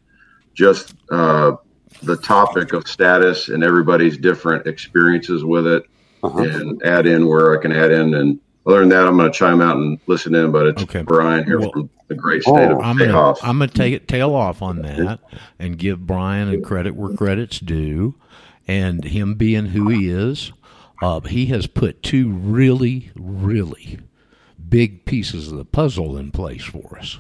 just 0.54 0.94
uh, 1.10 1.54
the 2.04 2.18
topic 2.18 2.74
of 2.74 2.88
status 2.88 3.50
and 3.50 3.64
everybody's 3.64 4.18
different 4.18 4.68
experiences 4.68 5.44
with 5.44 5.68
it, 5.68 5.84
Uh-huh. 6.24 6.40
and 6.44 6.82
add 6.84 7.06
in 7.08 7.28
where 7.28 7.58
I 7.58 7.62
can 7.62 7.72
add 7.72 7.92
in 7.92 8.14
and. 8.14 8.40
Other 8.64 8.82
than 8.82 8.90
that, 8.90 9.08
I'm 9.08 9.18
going 9.18 9.32
to 9.32 9.36
chime 9.36 9.60
out 9.60 9.78
and 9.78 10.00
listen 10.06 10.36
in. 10.36 10.52
But 10.52 10.68
it's 10.68 10.84
Okay. 10.84 11.02
Brian 11.02 11.46
here 11.46 11.60
Well- 11.60 11.72
from 11.72 11.90
the 12.10 12.14
great 12.14 12.44
state 12.44 12.52
Oh, 12.70 12.78
of 12.78 12.86
I'm 12.86 12.96
gonna. 12.96 13.34
I'm 13.42 13.58
gonna 13.58 13.68
take 13.72 13.92
it 13.96 14.08
tail 14.08 14.36
off 14.36 14.62
on 14.62 14.84
that 14.84 15.20
and 15.58 15.80
give 15.80 16.06
Brian 16.06 16.48
a 16.48 16.62
credit 16.62 16.96
where 16.96 17.12
credit's 17.16 17.60
due, 17.60 18.14
and 18.68 19.04
him 19.04 19.34
being 19.34 19.66
who 19.68 19.88
he 19.90 20.10
is, 20.10 20.52
uh, 21.02 21.22
he 21.22 21.48
has 21.48 21.66
put 21.66 22.04
two 22.04 22.30
really 22.30 23.10
really 23.16 23.98
big 24.70 25.06
pieces 25.06 25.52
of 25.52 25.58
the 25.58 25.66
puzzle 25.66 26.16
in 26.16 26.30
place 26.30 26.64
for 26.64 27.00
us. 27.00 27.18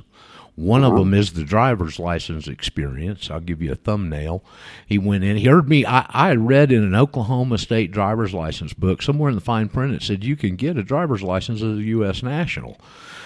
One 0.61 0.83
of 0.83 0.93
uh-huh. 0.93 0.99
them 0.99 1.13
is 1.15 1.33
the 1.33 1.43
driver's 1.43 1.97
license 1.97 2.47
experience. 2.47 3.31
I'll 3.31 3.39
give 3.39 3.63
you 3.63 3.71
a 3.71 3.75
thumbnail. 3.75 4.43
He 4.85 4.99
went 4.99 5.23
in. 5.23 5.37
He 5.37 5.45
heard 5.45 5.67
me. 5.67 5.85
I, 5.85 6.05
I 6.09 6.35
read 6.35 6.71
in 6.71 6.83
an 6.83 6.93
Oklahoma 6.93 7.57
State 7.57 7.91
driver's 7.91 8.31
license 8.31 8.71
book 8.71 9.01
somewhere 9.01 9.29
in 9.29 9.35
the 9.35 9.41
fine 9.41 9.69
print. 9.69 9.95
It 9.95 10.03
said 10.03 10.23
you 10.23 10.35
can 10.35 10.55
get 10.55 10.77
a 10.77 10.83
driver's 10.83 11.23
license 11.23 11.63
as 11.63 11.79
a 11.79 11.83
U.S. 11.83 12.21
national, 12.21 12.79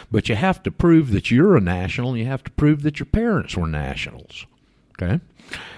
but 0.09 0.29
you 0.29 0.35
have 0.35 0.63
to 0.63 0.71
prove 0.71 1.11
that 1.11 1.29
you're 1.29 1.57
a 1.57 1.61
national. 1.61 2.11
and 2.11 2.19
You 2.19 2.25
have 2.25 2.43
to 2.45 2.51
prove 2.51 2.83
that 2.83 2.99
your 2.99 3.07
parents 3.07 3.57
were 3.57 3.67
nationals. 3.67 4.45
Okay. 4.93 5.19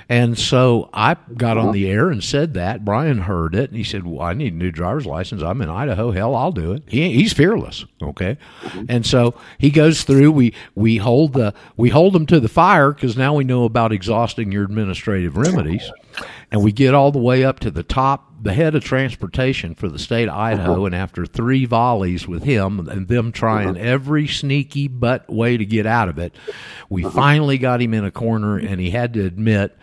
And 0.10 0.38
so 0.38 0.90
I 0.94 1.18
got 1.36 1.58
on 1.58 1.66
uh-huh. 1.66 1.72
the 1.74 1.90
air 1.90 2.10
and 2.10 2.24
said 2.24 2.54
that. 2.54 2.86
Brian 2.86 3.20
heard 3.20 3.54
it 3.56 3.70
and 3.70 3.78
he 3.78 3.84
said, 3.84 4.06
Well, 4.06 4.22
I 4.22 4.34
need 4.34 4.54
a 4.54 4.56
new 4.56 4.72
driver's 4.72 5.06
license. 5.06 5.42
I'm 5.42 5.62
in 5.62 5.70
Idaho. 5.70 6.12
Hell, 6.12 6.34
I'll 6.34 6.54
do 6.54 6.72
it. 6.72 6.84
He, 6.88 7.12
he's 7.14 7.34
fearless. 7.34 7.86
Okay. 8.02 8.38
Mm-hmm. 8.62 8.86
And 8.88 9.06
so 9.06 9.36
he 9.58 9.70
goes 9.70 10.04
through, 10.04 10.32
we, 10.32 10.54
we 10.76 10.98
hold 10.98 11.34
the, 11.34 11.54
we 11.76 11.90
hold 11.90 12.16
him 12.16 12.26
to 12.28 12.40
the 12.40 12.48
fire 12.48 12.94
because 12.94 13.18
now 13.18 13.34
we 13.34 13.44
know 13.44 13.66
about 13.66 13.92
exhausting 13.92 14.52
your 14.52 14.64
administrative 14.64 15.36
remedies. 15.36 15.92
And 16.52 16.64
we 16.64 16.72
get 16.72 16.94
all 16.94 17.12
the 17.12 17.20
way 17.20 17.44
up 17.44 17.60
to 17.62 17.72
the 17.72 17.84
top, 17.84 18.32
the 18.42 18.54
head 18.54 18.76
of 18.76 18.84
transportation 18.84 19.76
for 19.76 19.90
the 19.90 20.00
state 20.00 20.28
of 20.28 20.36
uh-huh. 20.36 20.42
Idaho. 20.42 20.86
And 20.86 20.96
after 20.96 21.26
three 21.26 21.66
volleys 21.66 22.28
with 22.28 22.44
him 22.44 22.88
and 22.88 23.08
them 23.08 23.32
trying 23.32 23.70
uh-huh. 23.70 23.80
every 23.80 24.28
sneaky 24.28 24.88
butt 24.88 25.30
way 25.30 25.58
to 25.58 25.66
get 25.66 25.86
out 25.86 26.10
of 26.10 26.18
it, 26.18 26.36
we 26.90 27.04
uh-huh. 27.06 27.16
finally 27.16 27.58
got 27.58 27.82
him 27.82 27.94
in 27.94 28.06
a 28.06 28.12
corner 28.12 28.58
and 28.58 28.80
he 28.80 28.92
had 28.92 29.14
to 29.14 29.26
admit 29.26 29.78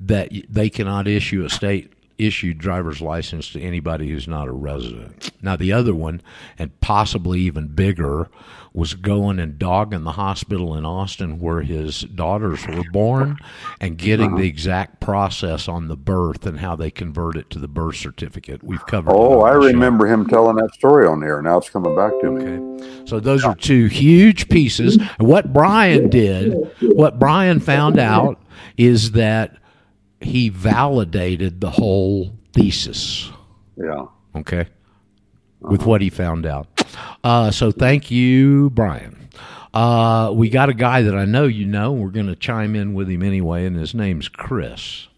that 0.00 0.30
they 0.48 0.70
cannot 0.70 1.08
issue 1.08 1.44
a 1.44 1.50
state 1.50 1.92
issued 2.18 2.58
driver's 2.58 3.00
license 3.00 3.50
to 3.52 3.60
anybody 3.60 4.08
who's 4.08 4.28
not 4.28 4.48
a 4.48 4.52
resident. 4.52 5.30
Now, 5.40 5.56
the 5.56 5.72
other 5.72 5.94
one, 5.94 6.20
and 6.58 6.78
possibly 6.80 7.40
even 7.40 7.68
bigger, 7.68 8.28
was 8.78 8.94
going 8.94 9.40
and 9.40 9.58
dogging 9.58 10.04
the 10.04 10.12
hospital 10.12 10.76
in 10.76 10.86
Austin 10.86 11.40
where 11.40 11.62
his 11.62 12.02
daughters 12.02 12.64
were 12.68 12.84
born 12.92 13.36
and 13.80 13.98
getting 13.98 14.30
the 14.30 14.36
mm-hmm. 14.36 14.44
exact 14.44 15.00
process 15.00 15.66
on 15.66 15.88
the 15.88 15.96
birth 15.96 16.46
and 16.46 16.60
how 16.60 16.76
they 16.76 16.88
convert 16.88 17.36
it 17.36 17.50
to 17.50 17.58
the 17.58 17.66
birth 17.66 17.96
certificate. 17.96 18.62
We've 18.62 18.86
covered. 18.86 19.10
Oh, 19.10 19.42
I 19.42 19.54
the 19.54 19.62
show. 19.62 19.66
remember 19.66 20.06
him 20.06 20.28
telling 20.28 20.56
that 20.56 20.72
story 20.74 21.08
on 21.08 21.18
there. 21.18 21.42
Now 21.42 21.58
it's 21.58 21.68
coming 21.68 21.96
back 21.96 22.12
to 22.20 22.30
me. 22.30 22.44
Okay. 22.44 23.04
So 23.04 23.18
those 23.18 23.44
are 23.44 23.56
two 23.56 23.86
huge 23.86 24.48
pieces. 24.48 24.96
What 25.18 25.52
Brian 25.52 26.08
did, 26.08 26.54
what 26.80 27.18
Brian 27.18 27.58
found 27.58 27.98
out 27.98 28.40
is 28.76 29.10
that 29.12 29.56
he 30.20 30.50
validated 30.50 31.60
the 31.60 31.70
whole 31.70 32.32
thesis. 32.52 33.28
Yeah. 33.76 34.06
Okay. 34.36 34.66
With 35.58 35.84
what 35.84 36.00
he 36.00 36.10
found 36.10 36.46
out. 36.46 36.77
Uh, 37.24 37.50
so 37.50 37.70
thank 37.70 38.10
you, 38.10 38.70
Brian. 38.70 39.28
Uh, 39.74 40.32
we 40.34 40.48
got 40.48 40.68
a 40.68 40.74
guy 40.74 41.02
that 41.02 41.14
I 41.14 41.24
know 41.24 41.44
you 41.44 41.66
know. 41.66 41.92
We're 41.92 42.08
going 42.10 42.26
to 42.28 42.36
chime 42.36 42.74
in 42.74 42.94
with 42.94 43.08
him 43.08 43.22
anyway, 43.22 43.66
and 43.66 43.76
his 43.76 43.94
name's 43.94 44.28
Chris. 44.28 45.08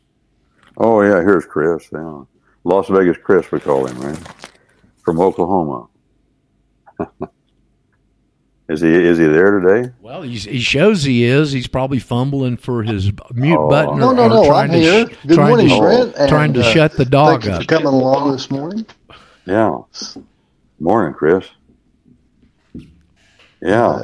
Oh 0.76 1.02
yeah, 1.02 1.20
here's 1.20 1.44
Chris. 1.46 1.88
Yeah. 1.92 2.22
Las 2.64 2.88
Vegas 2.88 3.16
Chris, 3.22 3.50
we 3.52 3.60
call 3.60 3.86
him, 3.86 3.98
right? 4.00 4.18
From 5.04 5.20
Oklahoma. 5.20 5.86
is 8.68 8.80
he 8.80 8.88
is 8.92 9.18
he 9.18 9.24
there 9.26 9.60
today? 9.60 9.90
Well, 10.00 10.22
he's, 10.22 10.44
he 10.44 10.60
shows 10.60 11.02
he 11.02 11.24
is. 11.24 11.52
He's 11.52 11.66
probably 11.66 11.98
fumbling 11.98 12.56
for 12.56 12.82
his 12.82 13.10
mute 13.32 13.56
Oh. 13.58 13.68
button. 13.68 13.98
No, 13.98 14.08
or- 14.10 14.14
no, 14.14 14.24
or 14.24 14.28
no. 14.28 14.46
trying 14.46 14.70
I'm 14.70 14.76
to 14.80 14.82
sh- 14.82 14.82
here. 14.82 15.04
Good 15.26 15.34
trying 15.36 15.48
morning, 15.48 15.68
to, 15.68 15.78
Brent. 15.78 16.14
and, 16.16 16.28
Trying 16.28 16.52
to 16.54 16.60
uh, 16.60 16.72
shut 16.72 16.92
the 16.92 17.04
dog 17.04 17.42
Thank 17.42 17.44
you 17.44 17.50
up. 17.52 17.62
for 17.62 17.66
coming 17.68 17.86
along 17.86 18.32
this 18.32 18.50
morning. 18.50 18.86
Yeah. 19.46 19.78
Morning, 20.78 21.14
Chris. 21.14 21.46
Yeah. 23.62 24.02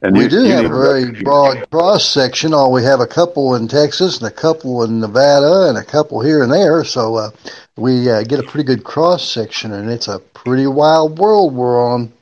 And 0.00 0.16
we 0.16 0.24
you- 0.24 0.28
do 0.28 0.42
you 0.44 0.52
have 0.52 0.66
a 0.66 0.68
very 0.68 1.10
broad 1.22 1.68
cross 1.70 2.08
section. 2.08 2.54
Oh, 2.54 2.68
we 2.68 2.84
have 2.84 3.00
a 3.00 3.06
couple 3.06 3.56
in 3.56 3.66
Texas 3.66 4.18
and 4.18 4.28
a 4.28 4.30
couple 4.30 4.84
in 4.84 5.00
Nevada 5.00 5.68
and 5.68 5.76
a 5.76 5.84
couple 5.84 6.20
here 6.20 6.42
and 6.42 6.52
there. 6.52 6.84
So 6.84 7.16
uh, 7.16 7.30
we 7.76 8.08
uh, 8.08 8.22
get 8.22 8.38
a 8.38 8.44
pretty 8.44 8.62
good 8.64 8.84
cross 8.84 9.28
section, 9.28 9.72
and 9.72 9.90
it's 9.90 10.06
a 10.06 10.20
pretty 10.20 10.68
wild 10.68 11.18
world 11.18 11.52
we're 11.54 11.82
on. 11.84 12.12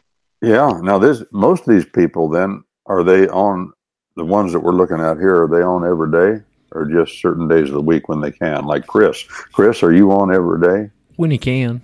Yeah. 0.40 0.78
Now, 0.82 0.98
this 0.98 1.22
most 1.32 1.68
of 1.68 1.74
these 1.74 1.84
people 1.84 2.30
then 2.30 2.64
are 2.86 3.02
they 3.04 3.28
on 3.28 3.72
the 4.16 4.24
ones 4.24 4.52
that 4.54 4.60
we're 4.60 4.72
looking 4.72 5.00
at 5.00 5.18
here? 5.18 5.42
Are 5.42 5.48
they 5.48 5.60
on 5.62 5.84
every 5.86 6.10
day, 6.10 6.42
or 6.72 6.86
just 6.86 7.20
certain 7.20 7.46
days 7.46 7.68
of 7.68 7.74
the 7.74 7.82
week 7.82 8.08
when 8.08 8.22
they 8.22 8.30
can? 8.32 8.64
Like 8.64 8.86
Chris. 8.86 9.22
Chris, 9.22 9.82
are 9.82 9.92
you 9.92 10.12
on 10.12 10.32
every 10.34 10.60
day? 10.60 10.90
when 11.16 11.30
he 11.30 11.38
can. 11.38 11.80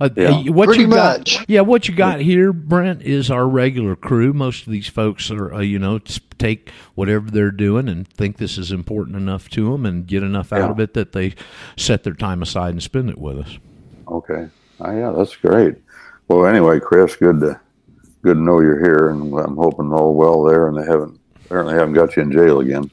Uh, 0.00 0.08
Yeah. 0.16 0.28
uh, 0.30 0.42
what 0.52 0.66
Pretty 0.66 0.82
you 0.82 0.88
got, 0.88 1.18
much. 1.20 1.44
yeah. 1.48 1.60
What 1.62 1.88
you 1.88 1.94
got 1.94 2.20
here, 2.20 2.52
Brent, 2.52 3.02
is 3.02 3.30
our 3.30 3.48
regular 3.48 3.96
crew. 3.96 4.32
Most 4.32 4.66
of 4.66 4.72
these 4.72 4.86
folks 4.88 5.30
are, 5.30 5.52
uh, 5.54 5.60
you 5.60 5.78
know, 5.78 5.98
take 6.38 6.70
whatever 6.94 7.30
they're 7.30 7.50
doing 7.50 7.88
and 7.88 8.06
think 8.06 8.36
this 8.36 8.58
is 8.58 8.70
important 8.70 9.16
enough 9.16 9.48
to 9.50 9.72
them 9.72 9.84
and 9.84 10.06
get 10.06 10.22
enough 10.22 10.52
out 10.52 10.60
Yeah. 10.60 10.70
of 10.70 10.80
it 10.80 10.94
that 10.94 11.12
they 11.12 11.34
set 11.76 12.04
their 12.04 12.12
time 12.14 12.42
aside 12.42 12.70
and 12.70 12.82
spend 12.82 13.10
it 13.10 13.18
with 13.18 13.38
us. 13.38 13.58
Okay. 14.06 14.46
Oh, 14.80 14.96
yeah, 14.96 15.10
that's 15.10 15.34
great. 15.34 15.74
Well, 16.28 16.46
anyway, 16.46 16.78
Chris, 16.78 17.16
good 17.16 17.40
to 17.40 17.58
good 18.22 18.34
to 18.34 18.40
know 18.40 18.60
you're 18.60 18.78
here, 18.80 19.08
and 19.10 19.32
I'm 19.38 19.56
hoping 19.56 19.92
all 19.92 20.14
well 20.14 20.44
there, 20.44 20.68
and 20.68 20.76
they 20.76 20.84
haven't 20.84 21.18
apparently 21.44 21.74
haven't 21.74 21.94
got 21.94 22.14
you 22.16 22.22
in 22.22 22.30
jail 22.32 22.60
again. 22.60 22.90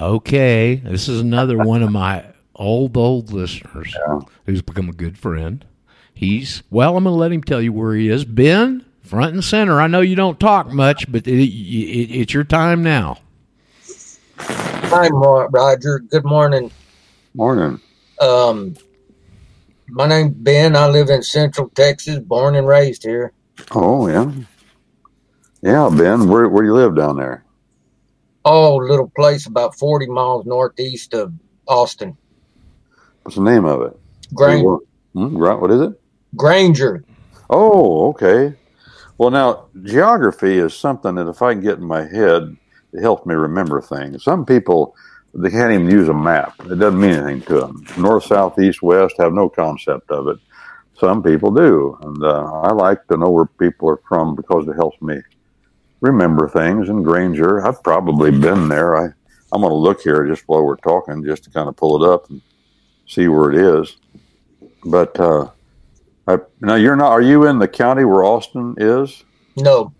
Okay, 0.00 0.76
this 0.84 1.08
is 1.08 1.20
another 1.20 1.58
one 1.58 1.82
of 1.82 1.90
my 1.90 2.24
old 2.54 2.96
old 2.96 3.32
listeners 3.32 3.94
who's 4.46 4.62
become 4.62 4.88
a 4.88 4.92
good 4.92 5.18
friend. 5.18 5.64
He's 6.22 6.62
well. 6.70 6.96
I'm 6.96 7.02
going 7.02 7.14
to 7.14 7.18
let 7.18 7.32
him 7.32 7.42
tell 7.42 7.60
you 7.60 7.72
where 7.72 7.96
he 7.96 8.08
is. 8.08 8.24
Ben, 8.24 8.86
front 9.00 9.34
and 9.34 9.42
center. 9.42 9.80
I 9.80 9.88
know 9.88 10.02
you 10.02 10.14
don't 10.14 10.38
talk 10.38 10.68
much, 10.68 11.10
but 11.10 11.26
it, 11.26 11.42
it, 11.42 12.14
it's 12.14 12.32
your 12.32 12.44
time 12.44 12.84
now. 12.84 13.18
Hi, 14.38 15.08
Roger. 15.08 15.98
Good 15.98 16.24
morning. 16.24 16.70
Morning. 17.34 17.80
Um, 18.20 18.76
my 19.88 20.06
name's 20.06 20.34
Ben. 20.36 20.76
I 20.76 20.86
live 20.86 21.08
in 21.08 21.24
Central 21.24 21.70
Texas, 21.70 22.20
born 22.20 22.54
and 22.54 22.68
raised 22.68 23.02
here. 23.02 23.32
Oh 23.72 24.06
yeah, 24.06 24.30
yeah, 25.60 25.90
Ben. 25.92 26.28
Where 26.28 26.48
where 26.48 26.62
do 26.62 26.68
you 26.68 26.74
live 26.74 26.94
down 26.94 27.16
there? 27.16 27.44
Oh, 28.44 28.76
little 28.76 29.10
place 29.16 29.46
about 29.46 29.76
40 29.76 30.06
miles 30.06 30.46
northeast 30.46 31.14
of 31.14 31.32
Austin. 31.66 32.16
What's 33.24 33.34
the 33.34 33.42
name 33.42 33.64
of 33.64 33.82
it? 33.82 33.98
Granger. 34.32 34.76
Hmm, 35.14 35.36
what 35.36 35.70
is 35.72 35.80
it? 35.80 36.01
Granger. 36.36 37.04
Oh, 37.50 38.08
okay. 38.10 38.54
Well, 39.18 39.30
now 39.30 39.66
geography 39.82 40.58
is 40.58 40.74
something 40.74 41.14
that 41.16 41.28
if 41.28 41.42
I 41.42 41.52
can 41.52 41.62
get 41.62 41.78
in 41.78 41.84
my 41.84 42.02
head, 42.02 42.56
it 42.92 43.00
helps 43.00 43.26
me 43.26 43.34
remember 43.34 43.80
things. 43.80 44.24
Some 44.24 44.44
people 44.44 44.96
they 45.34 45.50
can't 45.50 45.72
even 45.72 45.90
use 45.90 46.08
a 46.08 46.14
map; 46.14 46.54
it 46.66 46.78
doesn't 46.78 47.00
mean 47.00 47.12
anything 47.12 47.42
to 47.42 47.60
them. 47.60 47.84
North, 47.96 48.24
south, 48.24 48.58
east, 48.58 48.82
west 48.82 49.14
have 49.18 49.32
no 49.32 49.48
concept 49.48 50.10
of 50.10 50.28
it. 50.28 50.38
Some 50.98 51.22
people 51.22 51.50
do, 51.50 51.98
and 52.02 52.22
uh, 52.22 52.52
I 52.62 52.72
like 52.72 53.06
to 53.08 53.16
know 53.16 53.30
where 53.30 53.46
people 53.46 53.88
are 53.90 54.00
from 54.08 54.34
because 54.34 54.68
it 54.68 54.74
helps 54.74 55.00
me 55.00 55.20
remember 56.00 56.48
things. 56.48 56.88
And 56.88 57.04
Granger, 57.04 57.66
I've 57.66 57.82
probably 57.82 58.30
been 58.30 58.68
there. 58.68 58.96
I 58.96 59.08
I'm 59.52 59.60
going 59.60 59.70
to 59.70 59.76
look 59.76 60.00
here 60.00 60.26
just 60.26 60.48
while 60.48 60.64
we're 60.64 60.76
talking, 60.76 61.24
just 61.24 61.44
to 61.44 61.50
kind 61.50 61.68
of 61.68 61.76
pull 61.76 62.02
it 62.02 62.08
up 62.08 62.30
and 62.30 62.40
see 63.06 63.28
where 63.28 63.52
it 63.52 63.58
is. 63.58 63.96
But 64.84 65.18
uh, 65.20 65.50
I, 66.28 66.38
now 66.60 66.74
you're 66.76 66.96
not. 66.96 67.10
Are 67.10 67.20
you 67.22 67.46
in 67.46 67.58
the 67.58 67.68
county 67.68 68.04
where 68.04 68.24
Austin 68.24 68.74
is? 68.78 69.24
No, 69.56 69.92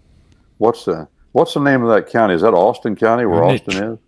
What's 0.59 0.85
the 0.85 1.09
What's 1.33 1.55
the 1.55 1.61
name 1.61 1.83
of 1.83 1.89
that 1.91 2.11
county? 2.11 2.35
Is 2.35 2.43
that 2.43 2.55
Austin 2.55 2.95
County 2.95 3.27
where 3.27 3.43
Isn't 3.53 3.69
it 3.73 3.75
Austin 3.77 3.93
is? 3.95 3.99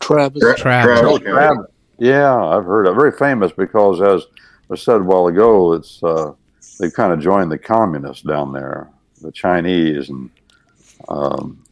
Travis. 0.00 0.40
Tra- 0.42 0.56
Travis. 0.56 1.00
Travis 1.00 1.00
Oh, 1.04 1.18
Travis. 1.18 1.66
Yeah, 1.98 2.34
I've 2.44 2.64
heard 2.64 2.86
of. 2.86 2.96
Very 2.96 3.12
famous 3.12 3.52
because, 3.52 4.00
as 4.02 4.22
I 4.70 4.74
said 4.74 4.96
a 4.96 5.04
while 5.04 5.28
ago, 5.28 5.74
it's 5.74 6.02
uh, 6.02 6.32
they 6.80 6.90
kind 6.90 7.12
of 7.12 7.20
joined 7.20 7.52
the 7.52 7.58
communists 7.58 8.22
down 8.24 8.52
there, 8.52 8.90
the 9.22 9.30
Chinese, 9.30 10.08
and 10.08 10.28
um, 11.08 11.62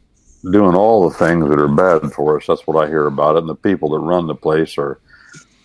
doing 0.52 0.76
all 0.76 1.08
the 1.08 1.16
things 1.16 1.48
that 1.48 1.58
are 1.58 1.68
bad 1.68 2.12
for 2.12 2.38
us. 2.38 2.46
That's 2.46 2.66
what 2.66 2.82
I 2.82 2.88
hear 2.88 3.06
about 3.06 3.36
it. 3.36 3.40
And 3.40 3.48
the 3.48 3.56
people 3.56 3.90
that 3.90 3.98
run 3.98 4.26
the 4.28 4.34
place 4.34 4.78
are 4.78 5.00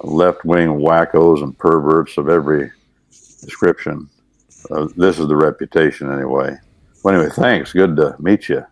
left 0.02 0.44
wing 0.46 0.70
wackos 0.70 1.44
and 1.44 1.56
perverts 1.58 2.18
of 2.18 2.30
every 2.30 2.72
description. 3.42 4.10
Uh, 4.72 4.88
this 4.98 5.20
is 5.20 5.28
the 5.28 5.36
reputation, 5.36 6.12
anyway. 6.12 6.58
Well, 7.04 7.16
anyway, 7.16 7.32
thanks. 7.34 7.74
Good 7.74 7.96
to 7.98 8.16
meet 8.20 8.50
you. 8.50 8.66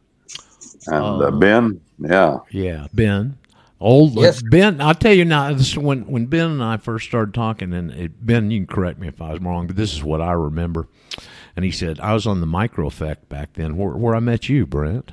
And 0.87 0.95
uh, 1.03 1.27
Uh, 1.27 1.31
Ben, 1.31 1.81
yeah, 1.99 2.39
Yeah, 2.51 2.87
Ben. 2.93 3.37
Old 3.79 4.13
Yes. 4.13 4.41
Ben. 4.41 4.79
I'll 4.81 4.95
tell 4.95 5.13
you 5.13 5.25
now. 5.25 5.53
This 5.53 5.77
when 5.77 6.07
when 6.07 6.25
Ben 6.27 6.49
and 6.49 6.63
I 6.63 6.77
first 6.77 7.07
started 7.07 7.33
talking, 7.33 7.73
and 7.73 7.91
it, 7.91 8.25
Ben, 8.25 8.49
you 8.49 8.59
can 8.65 8.67
correct 8.67 8.99
me 8.99 9.07
if 9.07 9.21
I 9.21 9.31
was 9.33 9.41
wrong, 9.41 9.67
but 9.67 9.75
this 9.75 9.93
is 9.93 10.03
what 10.03 10.21
I 10.21 10.31
remember. 10.31 10.87
And 11.55 11.63
he 11.65 11.71
said 11.71 11.99
I 11.99 12.13
was 12.13 12.25
on 12.25 12.39
the 12.39 12.47
micro 12.47 12.87
effect 12.87 13.29
back 13.29 13.53
then, 13.53 13.77
where, 13.77 13.91
where 13.91 14.15
I 14.15 14.19
met 14.19 14.49
you, 14.49 14.65
Brent. 14.65 15.11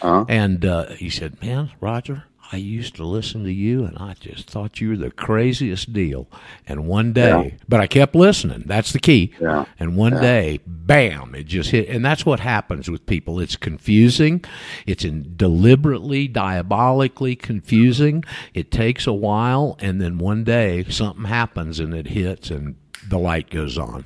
Uh-huh. 0.00 0.24
And 0.28 0.64
uh, 0.64 0.90
he 0.90 1.08
said, 1.10 1.40
"Man, 1.42 1.70
Roger, 1.80 2.24
I 2.52 2.56
used 2.58 2.96
to 2.96 3.04
listen 3.04 3.44
to 3.44 3.52
you, 3.52 3.84
and 3.84 3.96
I 3.96 4.14
just 4.20 4.50
thought 4.50 4.78
you 4.80 4.90
were 4.90 4.96
the 4.96 5.10
craziest 5.10 5.92
deal. 5.94 6.28
And 6.68 6.86
one 6.86 7.14
day, 7.14 7.28
Yeah. 7.58 7.64
but 7.66 7.80
I 7.80 7.86
kept 7.86 8.14
listening. 8.14 8.64
That's 8.66 8.92
the 8.92 8.98
key. 8.98 9.32
Yeah. 9.40 9.64
And 9.80 9.96
one 9.96 10.12
Yeah. 10.12 10.20
day, 10.20 10.60
bam, 10.66 11.34
it 11.34 11.46
just 11.46 11.70
hit. 11.70 11.88
And 11.88 12.04
that's 12.04 12.26
what 12.26 12.40
happens 12.40 12.90
with 12.90 13.06
people. 13.06 13.40
It's 13.40 13.56
confusing. 13.56 14.44
It's 14.86 15.02
in 15.02 15.32
deliberately, 15.36 16.28
diabolically 16.28 17.36
confusing. 17.36 18.22
It 18.52 18.70
takes 18.70 19.06
a 19.06 19.14
while, 19.14 19.78
and 19.80 19.98
then 20.00 20.18
one 20.18 20.44
day 20.44 20.84
something 20.90 21.24
happens 21.24 21.80
and 21.80 21.94
it 21.94 22.08
hits, 22.08 22.50
and 22.50 22.74
the 23.08 23.18
light 23.18 23.48
goes 23.48 23.78
on. 23.78 24.04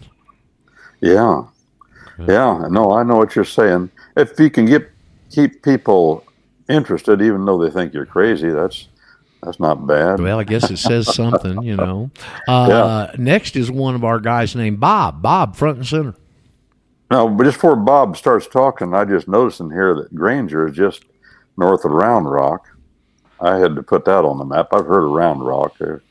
Yeah. 1.00 1.42
Yeah. 2.18 2.66
No, 2.70 2.92
I 2.92 3.02
know 3.02 3.16
what 3.16 3.34
you're 3.34 3.44
saying. 3.44 3.90
If 4.16 4.38
you 4.38 4.50
can 4.50 4.66
get 4.66 4.88
keep 5.30 5.62
people 5.64 6.22
interested, 6.68 7.22
even 7.22 7.44
though 7.44 7.58
they 7.58 7.70
think 7.70 7.94
you're 7.94 8.06
crazy, 8.06 8.50
that's 8.50 8.88
that's 9.42 9.60
not 9.60 9.86
bad. 9.86 10.18
Well, 10.20 10.40
I 10.40 10.44
guess 10.44 10.70
it 10.70 10.78
says 10.78 11.14
something, 11.14 11.62
you 11.62 11.76
know. 11.76 12.10
Uh, 12.48 13.10
Next 13.18 13.56
is 13.56 13.70
one 13.70 13.94
of 13.94 14.04
our 14.04 14.20
guys 14.20 14.54
named 14.54 14.80
Bob. 14.80 15.20
Bob, 15.20 15.56
front 15.56 15.78
and 15.78 15.86
center. 15.86 16.14
No, 17.10 17.28
but 17.28 17.44
just 17.44 17.56
before 17.56 17.76
Bob 17.76 18.16
starts 18.16 18.46
talking, 18.46 18.94
I 18.94 19.04
just 19.04 19.28
noticed 19.28 19.60
in 19.60 19.70
here 19.70 19.94
that 19.94 20.14
Granger 20.14 20.68
is 20.68 20.76
just 20.76 21.04
north 21.56 21.84
of 21.84 21.92
Round 21.92 22.30
Rock. 22.30 22.68
I 23.40 23.56
had 23.58 23.76
to 23.76 23.82
put 23.82 24.04
that 24.06 24.24
on 24.24 24.38
the 24.38 24.44
map. 24.44 24.68
I've 24.72 24.86
heard 24.86 25.04
of 25.04 25.10
Round 25.10 25.44
Rock 25.44 25.76
there. 25.78 26.02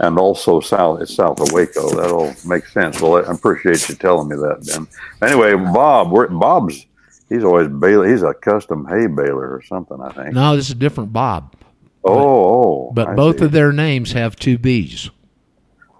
And 0.00 0.18
also 0.18 0.60
south, 0.60 1.00
it's 1.00 1.14
south 1.14 1.40
of 1.40 1.52
Waco. 1.52 1.88
That'll 1.94 2.34
make 2.44 2.66
sense. 2.66 3.00
Well, 3.00 3.16
I 3.16 3.32
appreciate 3.32 3.88
you 3.88 3.94
telling 3.94 4.28
me 4.28 4.36
that, 4.36 4.66
Ben. 4.66 4.88
Anyway, 5.28 5.54
Bob, 5.54 6.10
we're, 6.10 6.28
Bob's, 6.28 6.86
he's 7.32 7.44
always 7.44 7.68
baler. 7.68 8.08
He's 8.10 8.22
a 8.22 8.34
custom 8.34 8.86
hay 8.86 9.06
baler 9.06 9.54
or 9.54 9.62
something, 9.62 10.00
I 10.00 10.10
think. 10.12 10.34
No, 10.34 10.54
this 10.56 10.66
is 10.66 10.72
a 10.72 10.76
different 10.76 11.12
Bob. 11.12 11.54
Oh, 12.04 12.14
oh. 12.88 12.90
But 12.94 13.08
I 13.08 13.14
both 13.14 13.38
see. 13.38 13.44
of 13.46 13.52
their 13.52 13.72
names 13.72 14.12
have 14.12 14.36
two 14.36 14.58
B's. 14.58 15.10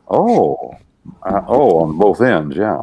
Oh, 0.08 0.76
uh, 1.22 1.40
oh, 1.46 1.80
on 1.84 1.96
both 1.98 2.20
ends, 2.20 2.56
yeah. 2.56 2.82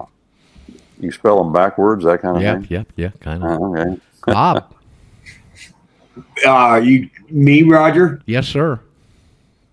You 0.99 1.11
spell 1.11 1.43
them 1.43 1.53
backwards, 1.53 2.03
that 2.05 2.21
kind 2.21 2.37
of 2.37 2.43
Yep, 2.43 2.57
thing. 2.59 2.67
yep, 2.69 2.87
yeah, 2.95 3.09
kind 3.19 3.43
of. 3.43 3.49
Uh, 3.61 3.65
okay. 3.65 4.01
Bob. 4.25 4.73
Uh, 6.45 6.81
you, 6.83 7.09
me, 7.29 7.63
Roger. 7.63 8.21
Yes, 8.25 8.45
sir. 8.47 8.79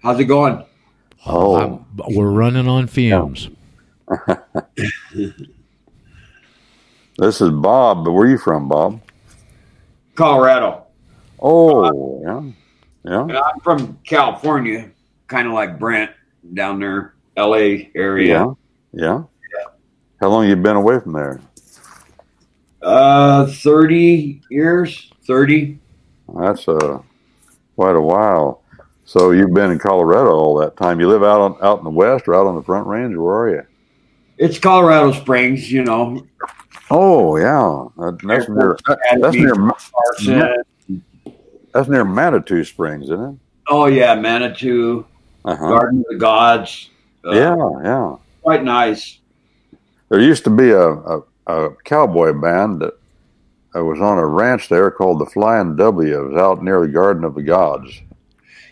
How's 0.03 0.21
it 0.21 0.25
going? 0.27 0.65
Oh, 1.25 1.57
I'm- 1.57 1.85
we're 2.15 2.31
running 2.31 2.69
on 2.69 2.87
fumes. 2.87 3.49
this 7.19 7.41
is 7.41 7.51
Bob. 7.51 8.07
Where 8.07 8.27
are 8.27 8.29
you 8.29 8.39
from, 8.39 8.69
Bob? 8.69 9.01
Colorado. 10.15 10.87
Oh, 11.41 12.23
yeah, 12.25 12.53
yeah. 13.05 13.41
I'm 13.41 13.61
from 13.61 13.99
California, 14.05 14.91
kind 15.27 15.47
of 15.47 15.53
like 15.53 15.79
Brent 15.79 16.11
down 16.55 16.81
there, 16.81 17.15
L.A. 17.37 17.91
area. 17.95 18.47
Yeah, 18.93 18.93
yeah. 18.93 19.23
How 20.21 20.29
long 20.29 20.49
you 20.49 20.57
been 20.57 20.77
away 20.77 20.99
from 21.01 21.13
there? 21.13 21.41
Uh, 22.81 23.47
thirty 23.47 24.41
years. 24.51 25.11
Thirty. 25.27 25.79
That's 26.35 26.67
uh, 26.69 27.03
quite 27.75 27.97
a 27.97 28.01
while. 28.01 28.63
So 29.05 29.31
you've 29.31 29.55
been 29.55 29.71
in 29.71 29.79
Colorado 29.79 30.31
all 30.31 30.59
that 30.59 30.77
time. 30.77 31.01
You 31.01 31.09
live 31.09 31.23
out 31.23 31.41
on 31.41 31.57
out 31.63 31.79
in 31.79 31.85
the 31.85 31.91
west 31.91 32.27
or 32.27 32.35
out 32.35 32.47
on 32.47 32.55
the 32.55 32.63
Front 32.63 32.87
Range? 32.87 33.15
Where 33.17 33.35
are 33.35 33.51
you? 33.51 33.63
It's 34.39 34.59
Colorado 34.59 35.13
Springs, 35.13 35.71
you 35.71 35.85
know. 35.85 36.27
Oh, 36.91 37.37
yeah. 37.37 37.85
That, 37.97 38.19
that's 38.27 38.49
near. 38.49 38.77
That's 39.21 39.35
near. 39.37 39.55
Carson. 39.55 40.63
That's 41.73 41.89
near 41.89 42.05
Manitou 42.05 42.65
Springs, 42.65 43.05
isn't 43.05 43.21
it? 43.35 43.37
Oh 43.69 43.87
yeah, 43.87 44.15
Manitou, 44.15 45.05
Uh-huh. 45.45 45.69
Garden 45.69 45.99
of 46.01 46.07
the 46.09 46.15
Gods. 46.17 46.91
Uh, 47.25 47.33
Yeah, 47.33 47.57
yeah. 47.83 48.17
quite 48.43 48.63
nice. 48.65 49.19
There 50.09 50.21
used 50.21 50.45
to 50.45 50.51
be 50.51 50.71
a, 50.71 50.89
a, 50.89 51.21
a 51.49 51.71
cowboy 51.85 52.33
band 52.33 52.81
that 52.81 52.95
uh, 53.75 53.85
was 53.85 54.01
on 54.01 54.19
a 54.19 54.25
ranch 54.27 54.69
there 54.69 54.91
called 54.91 55.21
the 55.21 55.27
Flying 55.27 55.75
W. 55.77 56.19
It 56.27 56.29
was 56.33 56.41
out 56.41 56.63
near 56.63 56.81
the 56.81 56.89
Garden 56.93 57.25
of 57.25 57.35
the 57.35 57.43
Gods. 57.43 57.91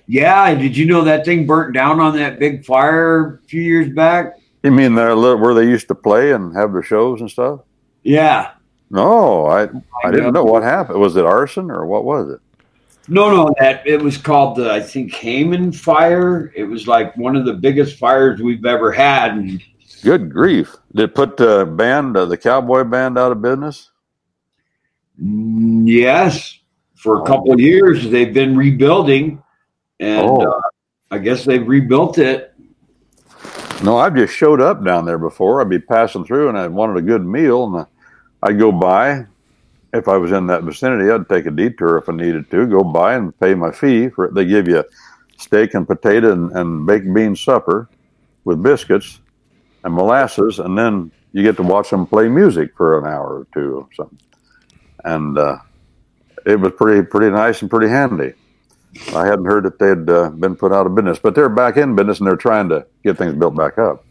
Yeah, 0.07 0.55
did 0.55 0.77
you 0.77 0.87
know 0.87 1.03
that 1.03 1.25
thing 1.25 1.47
burnt 1.47 1.75
down 1.75 1.99
on 1.99 2.15
that 2.17 2.39
big 2.39 2.65
fire 2.65 3.41
a 3.45 3.49
few 3.49 3.61
years 3.63 3.93
back? 3.93 4.35
You 4.63 4.71
mean 4.71 4.95
there 4.95 5.17
where 5.17 5.55
they 5.55 5.65
used 5.67 5.89
to 5.89 5.95
play 5.95 6.33
and 6.33 6.55
have 6.57 6.73
their 6.73 6.83
shows 6.83 7.21
and 7.21 7.31
stuff? 7.31 7.61
Yeah. 8.05 8.53
No, 8.91 9.47
I 9.47 9.63
I 10.05 10.11
didn't 10.13 10.35
know 10.35 10.45
what 10.45 10.63
happened. 10.63 11.01
Was 11.01 11.17
it 11.17 11.25
arson 11.25 11.71
or 11.71 11.85
what 11.87 12.05
was 12.05 12.31
it? 12.31 12.41
No, 13.09 13.31
no, 13.31 13.55
that 13.59 13.87
it 13.87 14.01
was 14.01 14.17
called 14.17 14.57
the 14.57 14.71
I 14.71 14.81
think 14.81 15.13
Hayman 15.15 15.73
Fire. 15.73 16.53
It 16.55 16.65
was 16.65 16.87
like 16.87 17.17
one 17.17 17.35
of 17.35 17.45
the 17.45 17.55
biggest 17.55 17.99
fires 17.99 18.41
we've 18.41 18.65
ever 18.65 18.93
had, 18.93 19.33
and 19.33 19.61
Good 20.03 20.31
grief! 20.33 20.77
Did 20.95 21.05
it 21.05 21.15
put 21.15 21.37
the 21.39 21.65
band, 21.67 22.17
uh, 22.17 22.27
the 22.27 22.37
cowboy 22.37 22.85
band, 22.85 23.19
out 23.19 23.33
of 23.33 23.41
business? 23.43 23.91
mm, 25.23 25.83
yes, 25.87 26.59
for 26.95 27.23
a 27.23 27.27
couple 27.27 27.53
of 27.53 27.61
years 27.61 28.09
they've 28.11 28.33
been 28.35 28.57
rebuilding, 28.57 29.43
and 30.01 30.29
Oh. 30.29 30.43
uh, 30.43 30.61
I 31.11 31.19
guess 31.19 31.45
they've 31.45 31.67
rebuilt 31.67 32.19
it. 32.19 32.53
No, 33.83 33.97
I've 33.97 34.15
just 34.15 34.35
showed 34.35 34.61
up 34.61 34.85
down 34.85 35.05
there 35.05 35.19
before. 35.19 35.61
I'd 35.61 35.69
be 35.69 35.79
passing 35.79 36.25
through 36.25 36.49
and 36.49 36.59
I 36.59 36.67
wanted 36.69 36.97
a 36.97 37.03
good 37.03 37.25
meal, 37.25 37.65
and 37.65 37.87
I'd 38.45 38.59
go 38.59 38.71
by. 38.71 39.27
If 39.95 40.09
I 40.09 40.17
was 40.19 40.33
in 40.33 40.49
that 40.49 40.65
vicinity, 40.65 41.11
I'd 41.11 41.29
take 41.29 41.47
a 41.47 41.51
detour 41.51 41.99
if 41.99 42.09
I 42.09 42.13
needed 42.13 42.51
to. 42.51 42.67
Go 42.67 42.85
by 42.85 43.15
and 43.15 43.39
pay 43.39 43.55
my 43.55 43.71
fee 43.71 44.09
for. 44.11 44.31
They 44.31 44.45
give 44.45 44.69
you 44.69 44.85
steak 45.39 45.75
and 45.75 45.87
potato 45.87 46.33
and, 46.33 46.53
and 46.53 46.87
baked 46.87 47.13
bean 47.15 47.37
supper 47.37 47.89
with 48.45 48.63
biscuits 48.63 49.21
and 49.83 49.95
molasses, 49.95 50.59
and 50.59 50.77
then 50.77 51.11
you 51.33 51.43
get 51.43 51.57
to 51.57 51.63
watch 51.63 51.91
them 51.91 52.07
play 52.07 52.29
music 52.29 52.77
for 52.77 52.99
an 52.99 53.07
hour 53.07 53.41
or 53.41 53.47
two 53.55 53.77
or 53.77 53.89
something. 53.95 54.19
And 55.05 55.39
uh, 55.39 55.59
it 56.45 56.59
was 56.61 56.73
pretty 56.77 57.07
pretty 57.07 57.31
nice 57.31 57.63
and 57.63 57.71
pretty 57.71 57.89
handy. 57.89 58.35
I 59.15 59.27
hadn't 59.27 59.47
heard 59.47 59.65
that 59.65 59.79
they'd 59.79 60.09
uh, 60.13 60.31
been 60.31 60.57
put 60.57 60.73
out 60.73 60.87
of 60.87 60.95
business, 60.95 61.19
but 61.19 61.35
they're 61.35 61.49
back 61.49 61.77
in 61.77 61.97
business 61.97 62.19
and 62.19 62.27
they're 62.27 62.37
trying 62.37 62.69
to 62.69 62.87
get 63.03 63.17
things 63.17 63.35
built 63.35 63.57
back 63.57 63.79
up. 63.79 64.05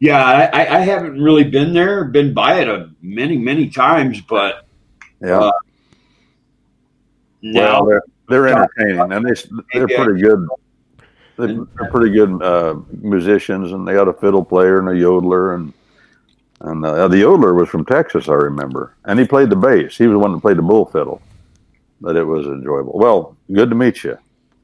Yeah, 0.00 0.22
I, 0.52 0.76
I 0.76 0.80
haven't 0.80 1.22
really 1.22 1.44
been 1.44 1.72
there. 1.72 2.04
Been 2.04 2.34
by 2.34 2.60
it 2.60 2.68
a 2.68 2.90
many, 3.00 3.38
many 3.38 3.70
times, 3.70 4.20
but 4.20 4.66
Yeah. 5.20 5.38
uh, 5.38 5.52
now 7.42 7.84
well, 7.84 7.86
they're, 7.86 8.02
they're 8.28 8.48
entertaining 8.48 9.12
and 9.12 9.24
they, 9.26 9.34
they're 9.72 10.04
pretty 10.04 10.20
good. 10.20 10.48
They're 11.36 11.64
they're 11.76 11.90
pretty 11.90 12.12
good 12.14 12.42
uh, 12.42 12.76
musicians, 13.00 13.72
and 13.72 13.86
they 13.86 13.94
got 13.94 14.08
a 14.08 14.12
fiddle 14.12 14.44
player 14.44 14.78
and 14.78 14.88
a 14.88 14.92
yodeler, 14.92 15.54
and 15.54 15.72
and 16.60 16.84
uh, 16.84 17.08
the 17.08 17.16
yodeler 17.16 17.54
was 17.54 17.68
from 17.68 17.84
Texas, 17.84 18.28
I 18.28 18.34
remember, 18.34 18.94
and 19.04 19.18
he 19.18 19.26
played 19.26 19.50
the 19.50 19.56
bass. 19.56 19.96
He 19.96 20.06
was 20.06 20.14
the 20.14 20.18
one 20.18 20.32
that 20.32 20.40
played 20.40 20.58
the 20.58 20.62
bull 20.62 20.86
fiddle, 20.86 21.20
but 22.00 22.16
it 22.16 22.24
was 22.24 22.46
enjoyable. 22.46 22.92
Well, 22.98 23.36
good 23.52 23.68
to 23.70 23.76
meet 23.76 24.04
you. 24.04 24.16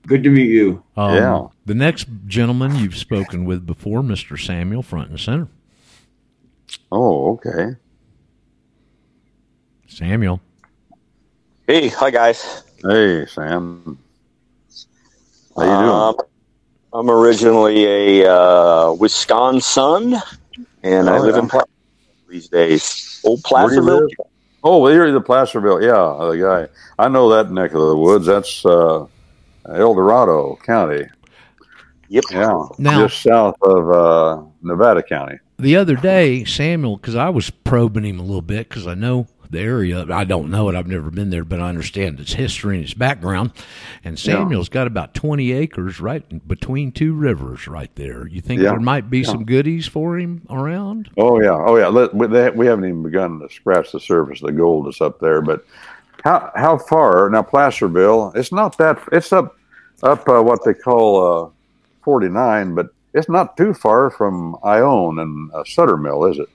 Good 0.07 0.23
to 0.25 0.31
meet 0.31 0.49
you. 0.51 0.83
Um, 0.97 1.15
Yeah. 1.15 1.47
The 1.67 1.75
next 1.75 2.09
gentleman 2.27 2.77
you've 2.77 2.97
spoken 2.97 3.45
with 3.45 3.67
before, 3.67 4.03
Mr. 4.03 4.39
Samuel, 4.39 4.83
front 4.83 5.11
and 5.11 5.21
center. 5.21 5.49
Oh, 6.91 7.33
okay. 7.35 7.77
Samuel. 9.87 10.41
Hey, 11.67 11.89
hi 11.89 12.11
guys. 12.11 12.65
Hey, 12.83 13.27
Sam. 13.27 13.99
How 15.57 15.63
you 15.63 15.69
doing? 15.69 15.89
Um, 15.91 16.17
I'm 16.93 17.11
originally 17.11 18.23
a 18.23 18.33
uh, 18.33 18.93
Wisconsin, 18.95 20.17
and 20.83 21.09
I 21.11 21.19
Oh, 21.19 21.21
live 21.23 21.35
yeah. 21.37 21.43
in 21.43 21.49
Placerville 21.49 21.69
these 22.29 22.49
days. 22.49 23.21
Old 23.25 23.45
Where 23.49 23.69
do 23.69 23.75
you 23.75 23.81
Placerville. 23.83 24.09
Oh, 24.65 24.79
well, 24.79 24.93
you're 24.93 25.11
the 25.13 25.21
Placerville. 25.21 25.83
Yeah, 25.83 25.93
the 26.31 26.37
guy. 26.41 26.69
I 27.03 27.09
know 27.09 27.29
that 27.31 27.51
neck 27.53 27.73
of 27.73 27.81
the 27.81 27.97
woods. 27.97 28.27
That's 28.27 28.65
uh, 28.67 29.07
El 29.69 29.95
Dorado 29.95 30.59
County. 30.65 31.07
Yep. 32.09 32.25
Yeah. 32.31 32.63
Now- 32.79 33.07
just 33.07 33.23
south 33.23 33.57
of 33.63 33.91
uh, 33.91 34.43
Nevada 34.63 35.03
County. 35.03 35.39
The 35.59 35.77
other 35.77 35.95
day, 35.97 36.45
Samuel, 36.45 36.97
because 36.97 37.15
I 37.15 37.29
was 37.29 37.51
probing 37.51 38.05
him 38.05 38.19
a 38.19 38.23
little 38.23 38.41
bit 38.41 38.69
because 38.69 38.87
I 38.87 38.95
know 38.95 39.27
the 39.51 39.61
area. 39.61 40.07
I 40.11 40.25
don't 40.25 40.49
know 40.51 40.69
it. 40.71 40.75
I've 40.77 40.87
never 40.87 41.11
been 41.11 41.29
there, 41.31 41.45
but 41.45 41.61
I 41.61 41.69
understand 41.69 42.19
its 42.19 42.33
history 42.33 42.77
and 42.77 42.85
its 42.85 42.95
background. 42.95 43.51
And 44.03 44.17
Yeah. 44.25 44.37
Samuel's 44.37 44.69
got 44.71 44.87
about 44.87 45.13
20 45.13 45.53
acres 45.53 46.01
right 46.01 46.49
between 46.49 46.93
two 46.93 47.13
rivers 47.13 47.69
right 47.69 47.91
there. 47.97 48.27
You 48.27 48.41
think 48.41 48.63
Yeah. 48.63 48.71
there 48.71 48.81
might 48.81 49.11
be 49.11 49.19
Yeah. 49.19 49.27
some 49.27 49.45
goodies 49.45 49.87
for 49.87 50.19
him 50.19 50.43
around? 50.49 51.11
Oh 51.19 51.41
yeah, 51.43 51.51
oh 51.67 51.77
yeah. 51.77 51.89
Let, 51.89 52.15
we, 52.15 52.27
they, 52.29 52.49
we 52.51 52.67
haven't 52.67 52.85
even 52.87 53.03
begun 53.03 53.39
to 53.41 53.53
scratch 53.55 53.93
the 53.93 54.01
surface 54.01 54.41
of 54.41 54.47
the 54.47 54.53
gold 54.55 54.87
that's 54.87 55.01
up 55.03 55.21
there. 55.21 55.43
But 55.43 55.65
how 56.25 56.53
how 56.55 56.79
far 56.79 57.31
now? 57.31 57.43
Placerville. 57.43 58.33
It's 58.35 58.53
not 58.53 58.77
that. 58.79 58.99
It's 59.13 59.33
up 59.33 59.57
up 60.03 60.29
uh, 60.29 60.43
what 60.43 60.65
they 60.65 60.75
call 60.75 61.45
uh, 61.47 61.51
forty 62.03 62.29
nine, 62.29 62.75
but 62.75 62.89
it's 63.15 63.29
not 63.29 63.57
too 63.57 63.75
far 63.75 64.11
from 64.11 64.57
Ione 64.65 65.21
and 65.21 65.53
uh, 65.53 65.65
Sutter 65.65 65.97
Mill, 65.97 66.25
is 66.27 66.39
it? 66.39 66.49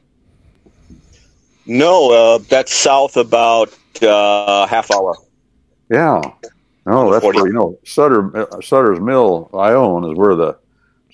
No, 1.65 2.11
uh, 2.11 2.37
that's 2.37 2.73
south 2.73 3.17
about 3.17 3.75
uh, 4.01 4.67
half 4.67 4.91
hour. 4.91 5.15
Yeah. 5.89 6.21
No, 6.85 7.11
that's 7.11 7.23
where 7.23 7.47
you 7.47 7.53
know 7.53 7.79
Sutter 7.83 8.37
uh, 8.37 8.61
Sutter's 8.61 8.99
Mill, 8.99 9.49
Ione, 9.53 10.11
is 10.11 10.17
where 10.17 10.35
the 10.35 10.57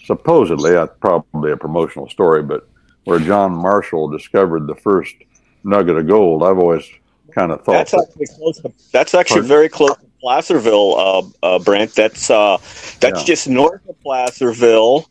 supposedly 0.06 0.72
that's 0.72 0.94
probably 1.00 1.52
a 1.52 1.58
promotional 1.58 2.10
story, 2.10 2.44
but 2.44 2.68
where 3.06 3.20
John 3.20 3.54
Marshall 3.54 4.10
discovered 4.10 4.68
the 4.68 4.76
first 4.76 5.16
nugget 5.64 5.98
of 5.98 6.08
gold. 6.08 6.44
I've 6.44 6.58
always 6.58 6.90
kind 7.34 7.52
of 7.52 7.64
thought 7.64 7.74
That's 7.74 7.94
actually 7.94 8.28
close. 8.28 8.60
To, 8.60 8.74
that's 8.92 9.14
actually 9.14 9.42
Pardon? 9.42 9.48
very 9.50 9.70
close 9.70 9.96
to 9.98 10.06
Placerville, 10.20 10.96
uh, 10.98 11.56
uh, 11.56 11.60
Brent. 11.60 11.94
That's 11.96 12.30
uh, 12.30 12.58
that's 13.00 13.20
Yeah. 13.22 13.26
just 13.26 13.48
north 13.48 13.82
of 13.88 14.00
Placerville. 14.02 15.10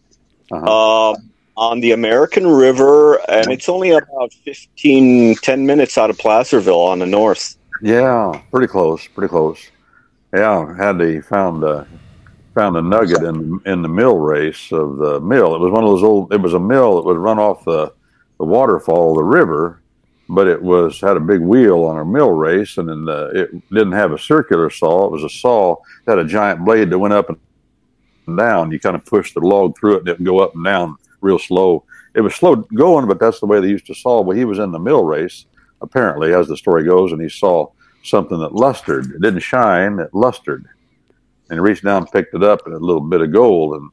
Uh-huh. 0.53 1.11
Um, 1.11 1.31
on 1.57 1.81
the 1.81 1.93
American 1.93 2.47
River, 2.47 3.17
and 3.31 3.53
it's 3.53 3.69
only 3.69 3.91
about 3.91 4.33
15, 4.45 5.37
10 5.37 5.67
minutes 5.67 5.99
out 5.99 6.09
of 6.09 6.19
Placerville 6.19 6.81
on 6.81 7.01
the 7.01 7.07
north. 7.07 7.57
Yeah, 7.83 8.41
pretty 8.51 8.67
close, 8.67 9.07
pretty 9.09 9.29
close. 9.29 9.59
Yeah, 10.35 10.75
had 10.77 10.97
they 10.99 11.21
found 11.21 11.63
uh, 11.63 11.85
found 12.55 12.77
a 12.77 12.83
nugget 12.83 13.23
in 13.23 13.61
in 13.67 13.83
the 13.83 13.89
mill 13.89 14.17
race 14.17 14.73
of 14.73 14.97
the 14.97 15.21
mill. 15.21 15.55
It 15.55 15.61
was 15.61 15.71
one 15.73 15.85
of 15.85 15.91
those 15.91 16.03
old. 16.03 16.33
It 16.33 16.41
was 16.41 16.55
a 16.55 16.61
mill 16.61 16.97
that 16.97 17.05
would 17.05 17.17
run 17.19 17.39
off 17.39 17.65
the 17.65 17.93
the 18.39 18.45
waterfall 18.45 19.11
of 19.11 19.17
the 19.17 19.25
river, 19.25 19.80
but 20.31 20.47
it 20.47 20.62
was 20.62 21.01
had 21.01 21.16
a 21.16 21.21
big 21.21 21.40
wheel 21.40 21.83
on 21.85 21.99
a 21.99 22.05
mill 22.05 22.31
race, 22.31 22.79
and 22.79 22.88
then 22.88 23.05
the, 23.05 23.31
it 23.35 23.69
didn't 23.71 23.93
have 23.93 24.12
a 24.12 24.19
circular 24.19 24.71
saw. 24.71 25.07
It 25.07 25.12
was 25.12 25.25
a 25.25 25.29
saw 25.29 25.77
that 26.05 26.19
had 26.19 26.25
a 26.25 26.29
giant 26.29 26.64
blade 26.64 26.88
that 26.90 26.99
went 26.99 27.14
up 27.14 27.29
and 27.29 28.38
down. 28.38 28.71
You 28.71 28.79
kind 28.79 28.95
of 28.95 29.05
pushed 29.05 29.35
the 29.35 29.40
log 29.40 29.77
through 29.77 29.97
it, 29.97 29.99
and 30.01 30.09
it 30.09 30.19
would 30.19 30.27
go 30.27 30.38
up 30.38 30.55
and 30.55 30.64
down 30.64 30.97
real 31.21 31.38
slow. 31.38 31.83
It 32.14 32.21
was 32.21 32.37
slow 32.37 32.57
going, 32.57 33.09
but 33.09 33.19
that's 33.19 33.40
the 33.40 33.47
way 33.47 33.61
they 33.61 33.69
used 33.69 33.87
to 33.87 33.95
saw. 33.95 34.21
Well, 34.21 34.37
he 34.37 34.45
was 34.45 34.61
in 34.61 34.71
the 34.71 34.79
mill 34.79 35.05
race, 35.05 35.47
apparently, 35.83 36.33
as 36.33 36.47
the 36.47 36.57
story 36.57 36.85
goes, 36.85 37.11
and 37.11 37.21
he 37.21 37.29
saw 37.29 37.69
something 38.05 38.38
that 38.38 38.55
lustered. 38.55 39.07
It 39.07 39.21
didn't 39.23 39.40
shine, 39.40 39.99
it 39.99 40.14
lustered. 40.14 40.64
And 41.49 41.57
he 41.57 41.61
reached 41.61 41.83
down 41.83 42.07
picked 42.07 42.35
it 42.35 42.45
up 42.45 42.66
and 42.66 42.75
a 42.77 42.79
little 42.79 43.03
bit 43.03 43.21
of 43.21 43.33
gold. 43.33 43.75
And 43.75 43.90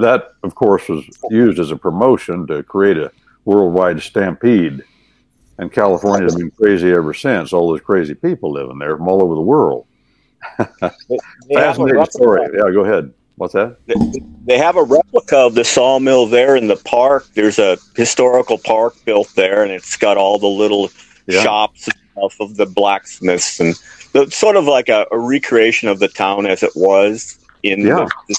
that, 0.00 0.32
of 0.42 0.56
course, 0.56 0.88
was 0.88 1.08
used 1.30 1.60
as 1.60 1.70
a 1.70 1.76
promotion 1.76 2.48
to 2.48 2.64
create 2.64 2.98
a 2.98 3.12
worldwide 3.44 4.02
stampede. 4.02 4.82
And 5.58 5.72
California's 5.72 6.36
been 6.36 6.50
crazy 6.52 6.90
ever 6.92 7.12
since. 7.12 7.52
All 7.52 7.68
those 7.70 7.80
crazy 7.80 8.14
people 8.14 8.52
living 8.52 8.78
there 8.78 8.96
from 8.96 9.08
all 9.08 9.22
over 9.22 9.34
the 9.34 9.40
world. 9.40 9.86
They 10.58 10.64
have 10.80 10.92
a 11.10 11.18
Fascinating 11.52 12.04
story. 12.06 12.42
Yeah, 12.54 12.70
go 12.70 12.84
ahead. 12.84 13.12
What's 13.36 13.54
that? 13.54 13.76
They 14.46 14.58
have 14.58 14.76
a 14.76 14.82
replica 14.82 15.36
of 15.36 15.54
the 15.54 15.64
sawmill 15.64 16.26
there 16.26 16.56
in 16.56 16.66
the 16.68 16.76
park. 16.76 17.26
There's 17.34 17.58
a 17.58 17.76
historical 17.96 18.58
park 18.58 18.94
built 19.04 19.32
there, 19.36 19.62
and 19.62 19.70
it's 19.70 19.96
got 19.96 20.16
all 20.16 20.38
the 20.38 20.46
little 20.46 20.90
Yeah. 21.26 21.42
shops 21.42 21.86
and 21.88 21.96
stuff 22.12 22.40
of 22.40 22.56
the 22.56 22.66
blacksmiths, 22.66 23.60
and 23.60 23.74
the, 24.12 24.30
sort 24.30 24.56
of 24.56 24.64
like 24.64 24.88
a, 24.88 25.06
a 25.12 25.18
recreation 25.18 25.88
of 25.88 25.98
the 25.98 26.08
town 26.08 26.46
as 26.46 26.62
it 26.62 26.72
was 26.74 27.38
in 27.62 27.80
Yeah. 27.80 28.06
the. 28.28 28.36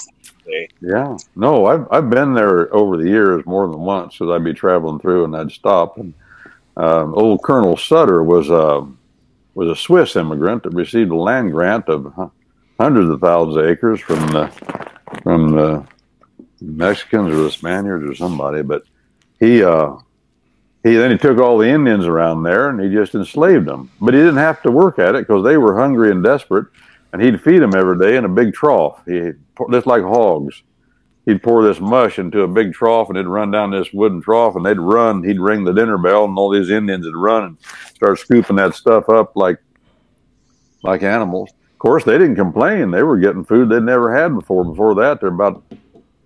Yeah, 0.80 1.16
no, 1.36 1.66
I've 1.66 1.86
I've 1.92 2.10
been 2.10 2.34
there 2.34 2.74
over 2.74 2.96
the 2.96 3.08
years 3.08 3.46
more 3.46 3.68
than 3.68 3.80
once 3.80 4.18
because 4.18 4.32
I'd 4.34 4.42
be 4.42 4.52
traveling 4.52 4.98
through 4.98 5.24
and 5.24 5.36
I'd 5.36 5.52
stop. 5.52 5.96
And 5.96 6.12
um, 6.80 7.14
old 7.14 7.42
Colonel 7.42 7.76
Sutter 7.76 8.22
was 8.22 8.48
a 8.48 8.86
was 9.54 9.68
a 9.68 9.76
Swiss 9.76 10.16
immigrant 10.16 10.62
that 10.62 10.70
received 10.70 11.10
a 11.10 11.16
land 11.16 11.52
grant 11.52 11.88
of 11.88 12.32
hundreds 12.78 13.10
of 13.10 13.20
thousands 13.20 13.58
of 13.58 13.66
acres 13.66 14.00
from 14.00 14.26
the 14.28 14.46
from 15.22 15.50
the 15.52 15.86
Mexicans 16.62 17.34
or 17.34 17.42
the 17.42 17.50
Spaniards 17.50 18.08
or 18.08 18.14
somebody. 18.14 18.62
But 18.62 18.84
he 19.38 19.62
uh, 19.62 19.96
he 20.82 20.94
then 20.94 21.10
he 21.10 21.18
took 21.18 21.36
all 21.36 21.58
the 21.58 21.68
Indians 21.68 22.06
around 22.06 22.44
there 22.44 22.70
and 22.70 22.80
he 22.80 22.88
just 22.88 23.14
enslaved 23.14 23.66
them. 23.66 23.90
But 24.00 24.14
he 24.14 24.20
didn't 24.20 24.36
have 24.36 24.62
to 24.62 24.70
work 24.70 24.98
at 24.98 25.14
it 25.14 25.28
because 25.28 25.44
they 25.44 25.58
were 25.58 25.78
hungry 25.78 26.10
and 26.10 26.24
desperate, 26.24 26.68
and 27.12 27.20
he'd 27.20 27.42
feed 27.42 27.60
them 27.60 27.74
every 27.74 27.98
day 27.98 28.16
in 28.16 28.24
a 28.24 28.28
big 28.28 28.54
trough. 28.54 29.02
He 29.06 29.32
just 29.70 29.86
like 29.86 30.02
hogs. 30.02 30.62
He'd 31.26 31.42
pour 31.42 31.62
this 31.62 31.80
mush 31.80 32.18
into 32.18 32.42
a 32.42 32.48
big 32.48 32.72
trough 32.72 33.08
and 33.08 33.16
it'd 33.16 33.28
run 33.28 33.50
down 33.50 33.70
this 33.70 33.92
wooden 33.92 34.22
trough 34.22 34.56
and 34.56 34.64
they'd 34.64 34.78
run. 34.78 35.22
He'd 35.22 35.38
ring 35.38 35.64
the 35.64 35.72
dinner 35.72 35.98
bell 35.98 36.24
and 36.24 36.36
all 36.38 36.50
these 36.50 36.70
Indians 36.70 37.04
would 37.06 37.16
run 37.16 37.44
and 37.44 37.58
start 37.94 38.18
scooping 38.18 38.56
that 38.56 38.74
stuff 38.74 39.08
up 39.08 39.36
like 39.36 39.58
like 40.82 41.02
animals. 41.02 41.50
Of 41.72 41.78
course, 41.78 42.04
they 42.04 42.18
didn't 42.18 42.36
complain. 42.36 42.90
They 42.90 43.02
were 43.02 43.18
getting 43.18 43.44
food 43.44 43.68
they'd 43.68 43.82
never 43.82 44.14
had 44.14 44.34
before. 44.34 44.64
Before 44.64 44.94
that, 44.96 45.20
they're 45.20 45.28
about 45.28 45.62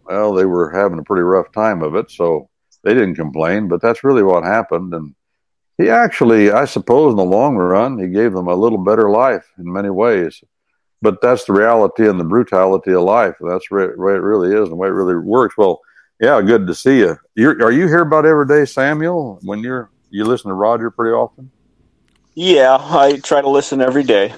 well, 0.05 0.35
they 0.35 0.45
were 0.45 0.71
having 0.71 0.99
a 0.99 1.05
pretty 1.05 1.23
rough 1.23 1.51
time 1.53 1.83
of 1.83 1.95
it, 1.95 2.11
so 2.11 2.49
they 2.83 2.93
didn't 2.93 3.15
complain. 3.15 3.69
But 3.69 3.81
that's 3.81 4.05
really 4.05 4.23
what 4.23 4.45
happened. 4.45 4.93
And 4.95 5.15
he 5.79 5.89
actually, 5.89 6.51
I 6.51 6.67
suppose, 6.67 7.13
in 7.13 7.17
the 7.17 7.25
long 7.25 7.57
run, 7.57 7.99
he 7.99 8.09
gave 8.09 8.33
them 8.33 8.47
a 8.47 8.55
little 8.55 8.79
better 8.79 9.11
life 9.11 9.47
in 9.59 9.73
many 9.73 9.91
ways. 9.91 10.43
But 11.05 11.21
that's 11.21 11.45
the 11.45 11.53
reality 11.53 12.09
and 12.09 12.19
the 12.19 12.25
brutality 12.25 12.93
of 12.93 13.03
life. 13.03 13.35
That's 13.41 13.69
the 13.69 13.77
way 13.77 14.15
it 14.15 14.23
really 14.23 14.49
is 14.49 14.63
and 14.63 14.73
the 14.73 14.77
way 14.77 14.89
it 14.89 14.93
really 14.93 15.15
works. 15.17 15.55
Well, 15.57 15.81
yeah, 16.19 16.41
good 16.41 16.67
to 16.67 16.75
see 16.75 17.01
you. 17.01 17.19
You're, 17.35 17.63
are 17.63 17.71
you 17.71 17.87
here 17.87 18.01
about 18.01 18.25
every 18.25 18.47
day, 18.47 18.65
Samuel? 18.65 19.39
When 19.43 19.59
you're 19.61 19.91
you 20.09 20.25
listen 20.25 20.49
to 20.49 20.55
Roger 20.55 20.91
pretty 20.91 21.13
often? 21.13 21.51
Yeah, 22.35 22.79
I 22.81 23.19
try 23.23 23.43
to 23.43 23.49
listen 23.51 23.83
every 23.83 24.03
day. 24.03 24.33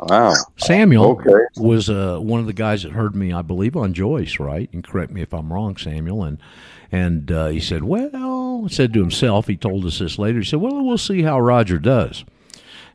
Wow. 0.00 0.32
Samuel 0.56 1.12
Okay. 1.12 1.44
was 1.56 1.88
uh, 1.88 2.18
one 2.18 2.40
of 2.40 2.46
the 2.46 2.52
guys 2.52 2.82
that 2.82 2.92
heard 2.92 3.14
me, 3.14 3.32
I 3.32 3.42
believe, 3.42 3.76
on 3.76 3.94
Joyce, 3.94 4.40
right? 4.40 4.68
And 4.72 4.82
correct 4.82 5.12
me 5.12 5.22
if 5.22 5.32
I'm 5.32 5.52
wrong, 5.52 5.76
Samuel. 5.76 6.24
And 6.24 6.38
and 6.90 7.30
uh, 7.30 7.48
he 7.48 7.60
said, 7.60 7.84
well, 7.84 8.68
said 8.68 8.92
to 8.94 9.00
himself, 9.00 9.46
he 9.46 9.56
told 9.56 9.86
us 9.86 10.00
this 10.00 10.18
later. 10.18 10.40
He 10.40 10.44
said, 10.44 10.60
well, 10.60 10.84
we'll 10.84 10.98
see 10.98 11.22
how 11.22 11.38
Roger 11.40 11.78
does. 11.78 12.24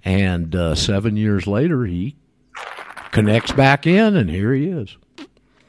And 0.04 0.54
uh, 0.56 0.76
seven 0.76 1.16
years 1.18 1.48
later, 1.48 1.86
he 1.86 2.16
connects 3.12 3.52
back 3.52 3.88
in, 3.88 4.16
and 4.16 4.30
here 4.30 4.54
he 4.54 4.68
is. 4.68 4.96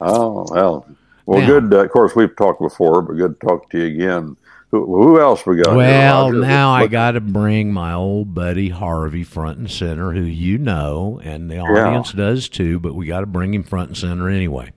Oh 0.01 0.45
well, 0.51 0.85
well, 1.25 1.39
Now- 1.41 1.47
good. 1.47 1.73
Uh, 1.73 1.83
of 1.83 1.91
course, 1.91 2.15
we've 2.15 2.35
talked 2.35 2.61
before, 2.61 3.01
but 3.01 3.13
good 3.13 3.39
to 3.39 3.47
talk 3.47 3.69
to 3.71 3.77
you 3.79 3.85
again. 3.85 4.35
Who, 4.71 4.85
who 4.85 5.19
else 5.19 5.47
we 5.47 5.55
got? 5.57 5.69
here, 5.69 5.77
Well, 5.77 6.27
Roger? 6.31 6.41
now 6.41 6.71
I 6.71 6.85
got 6.85 7.11
to 7.13 7.21
bring 7.21 7.73
my 7.73 7.93
old 7.93 8.35
buddy 8.35 8.69
Harvey 8.69 9.23
front 9.23 9.57
and 9.57 9.69
center, 9.69 10.13
who 10.13 10.21
you 10.21 10.59
know, 10.59 11.19
and 11.23 11.49
the 11.49 11.57
audience 11.57 12.13
does 12.13 12.47
too. 12.49 12.79
But 12.79 12.93
we 12.93 13.07
got 13.07 13.21
to 13.21 13.25
bring 13.25 13.51
him 13.53 13.63
front 13.63 13.89
and 13.89 13.97
center 13.97 14.29
anyway. 14.29 14.71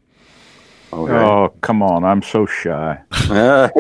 Okay. 0.95 1.13
Oh, 1.13 1.53
come 1.61 1.83
on. 1.83 2.05
I'm 2.05 2.23
so 2.23 2.47
shy. 2.47 2.99
I 3.13 3.71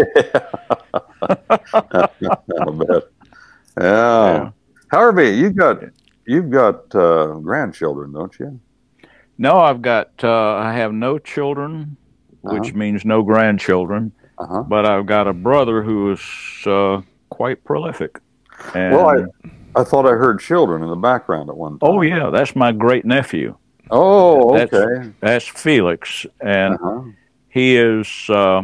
bet. 2.71 3.03
Yeah. 3.81 4.51
Harvey, 4.90 5.31
you 5.31 5.51
got 5.51 5.83
you've 6.27 6.51
got 6.51 6.95
uh, 6.95 7.35
grandchildren, 7.38 8.12
don't 8.12 8.38
you? 8.38 8.61
No, 9.42 9.59
I've 9.59 9.83
got, 9.83 10.11
uh, 10.22 10.55
I 10.55 10.72
have 10.74 10.92
no 10.92 11.18
children, 11.18 11.96
which 12.42 12.68
Uh-huh. 12.68 12.78
means 12.78 13.05
no 13.05 13.22
grandchildren, 13.24 14.12
Uh-huh. 14.38 14.62
but 14.62 14.87
I've 14.87 15.05
got 15.07 15.26
a 15.26 15.33
brother 15.33 15.83
who 15.83 16.12
is 16.12 16.22
uh, 16.64 17.00
quite 17.28 17.64
prolific. 17.64 18.20
And, 18.72 18.94
Well, 18.94 19.09
I, 19.74 19.81
I 19.81 19.83
thought 19.83 20.07
I 20.07 20.11
heard 20.12 20.38
children 20.38 20.85
in 20.85 20.88
the 20.90 21.02
background 21.11 21.50
at 21.50 21.57
one 21.57 21.72
time. 21.81 21.90
oh, 21.90 22.02
yeah, 22.02 22.31
that's 22.31 22.55
my 22.55 22.70
great 22.70 23.05
nephew. 23.05 23.57
Oh, 23.90 24.57
That's, 24.57 24.72
okay. 24.72 25.11
that's 25.20 25.46
Felix, 25.48 26.24
and 26.40 26.74
Uh-huh. 26.74 27.00
he 27.48 27.76
is 27.76 28.09
uh, 28.31 28.62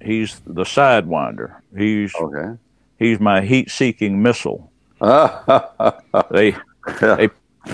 he's 0.00 0.40
the 0.46 0.62
sidewinder. 0.64 1.56
He's 1.76 2.14
okay. 2.14 2.56
he's 2.96 3.18
my 3.20 3.40
heat-seeking 3.42 4.22
missile. 4.22 4.70
They 6.30 6.54
they 7.00 7.28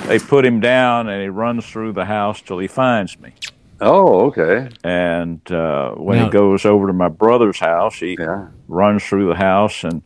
they 0.07 0.19
put 0.19 0.45
him 0.45 0.61
down, 0.61 1.09
and 1.09 1.23
he 1.23 1.29
runs 1.29 1.67
through 1.67 1.93
the 1.93 2.05
house 2.05 2.41
till 2.43 2.59
he 2.59 2.67
finds 2.69 3.19
me. 3.21 3.33
oh, 3.81 4.27
okay. 4.27 4.69
And 4.83 5.41
uh, 5.53 5.93
when 5.93 6.19
Now- 6.19 6.25
he 6.25 6.31
goes 6.31 6.65
over 6.65 6.87
to 6.89 6.93
my 6.93 7.09
brother's 7.09 7.61
house, 7.61 7.97
he 8.01 8.17
Yeah. 8.19 8.49
runs 8.67 9.05
through 9.05 9.29
the 9.29 9.37
house 9.37 9.85
and 9.85 10.03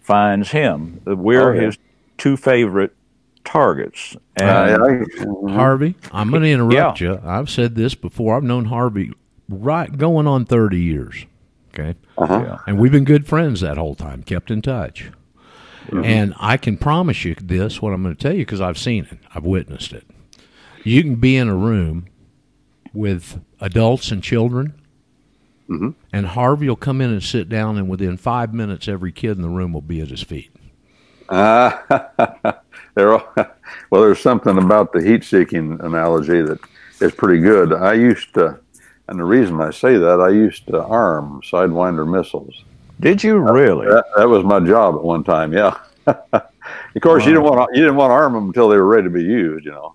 finds 0.00 0.50
him. 0.52 1.00
We're 1.04 1.50
Oh, 1.50 1.54
yeah. 1.54 1.60
his 1.62 1.78
two 2.18 2.36
favorite 2.36 2.94
targets. 3.44 4.16
And 4.36 4.48
Uh, 4.48 5.04
I-. 5.48 5.52
Harvey, 5.52 5.96
I'm 6.12 6.30
going 6.30 6.42
to 6.42 6.50
interrupt 6.50 7.00
you. 7.00 7.18
I've 7.24 7.50
said 7.50 7.74
this 7.74 7.94
before. 7.96 8.36
I've 8.36 8.44
known 8.44 8.66
Harvey 8.66 9.12
right 9.48 9.96
going 9.98 10.26
on 10.26 10.44
30 10.44 10.78
years. 10.80 11.26
Okay. 11.74 11.94
Uh-huh. 12.16 12.44
Yeah. 12.46 12.58
And 12.66 12.78
we've 12.78 12.92
been 12.92 13.04
good 13.04 13.26
friends 13.26 13.60
that 13.60 13.76
whole 13.76 13.94
time, 13.96 14.22
kept 14.22 14.50
in 14.50 14.62
touch. 14.62 15.10
And 15.92 16.34
I 16.38 16.56
can 16.56 16.76
promise 16.76 17.24
you 17.24 17.34
this, 17.34 17.80
what 17.80 17.92
I'm 17.92 18.02
going 18.02 18.14
to 18.16 18.20
tell 18.20 18.32
you, 18.32 18.40
because 18.44 18.60
I've 18.60 18.78
seen 18.78 19.06
it, 19.10 19.18
I've 19.34 19.44
witnessed 19.44 19.92
it. 19.92 20.04
You 20.84 21.02
can 21.02 21.16
be 21.16 21.36
in 21.36 21.48
a 21.48 21.54
room 21.56 22.06
with 22.92 23.40
adults 23.60 24.10
and 24.10 24.22
children, 24.22 24.74
Mhm. 25.68 25.94
and 26.12 26.26
Harvey 26.26 26.68
will 26.68 26.76
come 26.76 27.00
in 27.00 27.10
and 27.10 27.22
sit 27.22 27.48
down, 27.48 27.76
and 27.76 27.88
within 27.88 28.16
five 28.16 28.54
minutes, 28.54 28.86
every 28.88 29.12
kid 29.12 29.32
in 29.36 29.42
the 29.42 29.48
room 29.48 29.72
will 29.72 29.80
be 29.80 30.00
at 30.00 30.08
his 30.08 30.22
feet. 30.22 30.50
Uh, 31.28 31.72
there 32.94 33.12
are, 33.12 33.50
well, 33.90 34.02
there's 34.02 34.20
something 34.20 34.58
about 34.58 34.92
the 34.92 35.02
heat-seeking 35.02 35.80
analogy 35.80 36.40
that 36.42 36.60
is 37.00 37.12
pretty 37.12 37.40
good. 37.42 37.72
I 37.72 37.94
used 37.94 38.32
to, 38.34 38.58
and 39.08 39.18
the 39.18 39.24
reason 39.24 39.60
I 39.60 39.70
say 39.70 39.96
that, 39.98 40.20
I 40.20 40.28
used 40.28 40.66
to 40.68 40.82
arm 40.82 41.40
Sidewinder 41.42 42.08
missiles. 42.08 42.62
Did 43.00 43.22
you 43.22 43.38
really? 43.38 43.86
That, 43.86 44.04
that 44.16 44.28
was 44.28 44.44
my 44.44 44.60
job 44.60 44.94
at 44.94 45.02
one 45.02 45.22
time. 45.24 45.52
Yeah. 45.52 45.76
of 46.06 46.42
course, 47.02 47.24
you 47.24 47.32
didn't 47.32 47.44
want 47.44 47.68
to, 47.70 47.78
you 47.78 47.84
didn't 47.84 47.96
want 47.96 48.10
to 48.10 48.14
arm 48.14 48.32
them 48.32 48.46
until 48.46 48.68
they 48.68 48.76
were 48.76 48.86
ready 48.86 49.04
to 49.04 49.10
be 49.10 49.22
used. 49.22 49.64
You 49.66 49.72
know. 49.72 49.94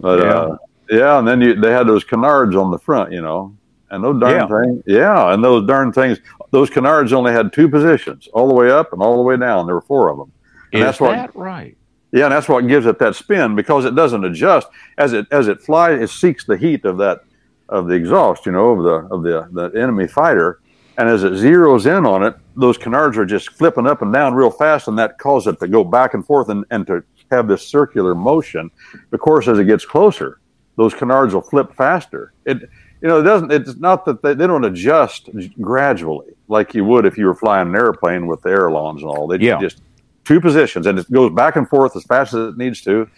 But 0.00 0.18
Yeah. 0.20 0.34
uh, 0.34 0.56
yeah, 0.90 1.18
and 1.18 1.26
then 1.28 1.40
you, 1.40 1.54
they 1.54 1.70
had 1.72 1.86
those 1.86 2.04
canards 2.04 2.56
on 2.56 2.70
the 2.70 2.78
front. 2.78 3.12
You 3.12 3.22
know, 3.22 3.54
and 3.90 4.02
those 4.02 4.18
darn 4.20 4.32
Yeah. 4.34 4.62
things. 4.62 4.82
Yeah, 4.86 5.34
and 5.34 5.44
those 5.44 5.66
darn 5.66 5.92
things. 5.92 6.18
Those 6.50 6.70
canards 6.70 7.12
only 7.12 7.32
had 7.32 7.52
two 7.52 7.68
positions, 7.68 8.28
all 8.32 8.48
the 8.48 8.54
way 8.54 8.70
up 8.70 8.92
and 8.92 9.02
all 9.02 9.16
the 9.16 9.22
way 9.22 9.36
down. 9.36 9.66
There 9.66 9.74
were 9.74 9.80
four 9.80 10.08
of 10.10 10.18
them. 10.18 10.32
And 10.72 10.80
Is 10.80 10.86
that's 10.86 11.00
what 11.00 11.12
that 11.12 11.36
right? 11.36 11.76
yeah, 12.12 12.24
and 12.24 12.32
that's 12.32 12.48
what 12.48 12.66
gives 12.66 12.86
it 12.86 12.98
that 12.98 13.14
spin 13.14 13.54
because 13.54 13.84
it 13.84 13.94
doesn't 13.94 14.24
adjust 14.24 14.68
as 14.96 15.12
it 15.12 15.26
as 15.30 15.48
it 15.48 15.60
flies. 15.60 16.00
It 16.00 16.08
seeks 16.10 16.44
the 16.46 16.56
heat 16.56 16.84
of 16.86 16.96
that 16.98 17.24
of 17.68 17.88
the 17.88 17.94
exhaust, 17.94 18.46
you 18.46 18.52
know, 18.52 18.70
of 18.70 18.82
the 18.82 19.14
of 19.14 19.22
the 19.22 19.48
the 19.70 19.78
enemy 19.80 20.06
fighter, 20.06 20.60
and 20.98 21.08
as 21.08 21.24
it 21.24 21.32
zeroes 21.32 21.86
in 21.86 22.04
on 22.06 22.22
it, 22.22 22.34
those 22.56 22.76
canards 22.78 23.16
are 23.16 23.24
just 23.24 23.50
flipping 23.52 23.86
up 23.86 24.02
and 24.02 24.12
down 24.12 24.34
real 24.34 24.50
fast, 24.50 24.88
and 24.88 24.98
that 24.98 25.18
causes 25.18 25.54
it 25.54 25.60
to 25.60 25.68
go 25.68 25.84
back 25.84 26.14
and 26.14 26.24
forth 26.24 26.48
and, 26.48 26.64
and 26.70 26.86
to 26.86 27.02
have 27.30 27.48
this 27.48 27.66
circular 27.66 28.14
motion. 28.14 28.70
Of 29.12 29.20
course, 29.20 29.48
as 29.48 29.58
it 29.58 29.64
gets 29.64 29.84
closer, 29.84 30.40
those 30.76 30.94
canards 30.94 31.34
will 31.34 31.40
flip 31.42 31.74
faster. 31.74 32.32
It 32.44 32.62
you 33.00 33.08
know 33.08 33.20
it 33.20 33.24
doesn't. 33.24 33.50
It's 33.52 33.76
not 33.76 34.04
that 34.04 34.22
they, 34.22 34.34
they 34.34 34.46
don't 34.46 34.64
adjust 34.64 35.30
gradually 35.60 36.28
like 36.48 36.74
you 36.74 36.84
would 36.84 37.06
if 37.06 37.16
you 37.16 37.26
were 37.26 37.34
flying 37.34 37.68
an 37.68 37.74
airplane 37.76 38.26
with 38.26 38.42
the 38.42 38.50
ailerons 38.50 39.02
and 39.02 39.10
all. 39.10 39.26
They 39.26 39.38
Yeah. 39.38 39.58
just 39.60 39.82
two 40.24 40.40
positions 40.40 40.86
and 40.86 40.98
it 41.00 41.10
goes 41.10 41.32
back 41.32 41.56
and 41.56 41.68
forth 41.68 41.96
as 41.96 42.04
fast 42.04 42.32
as 42.32 42.50
it 42.50 42.56
needs 42.56 42.80
to 42.82 43.08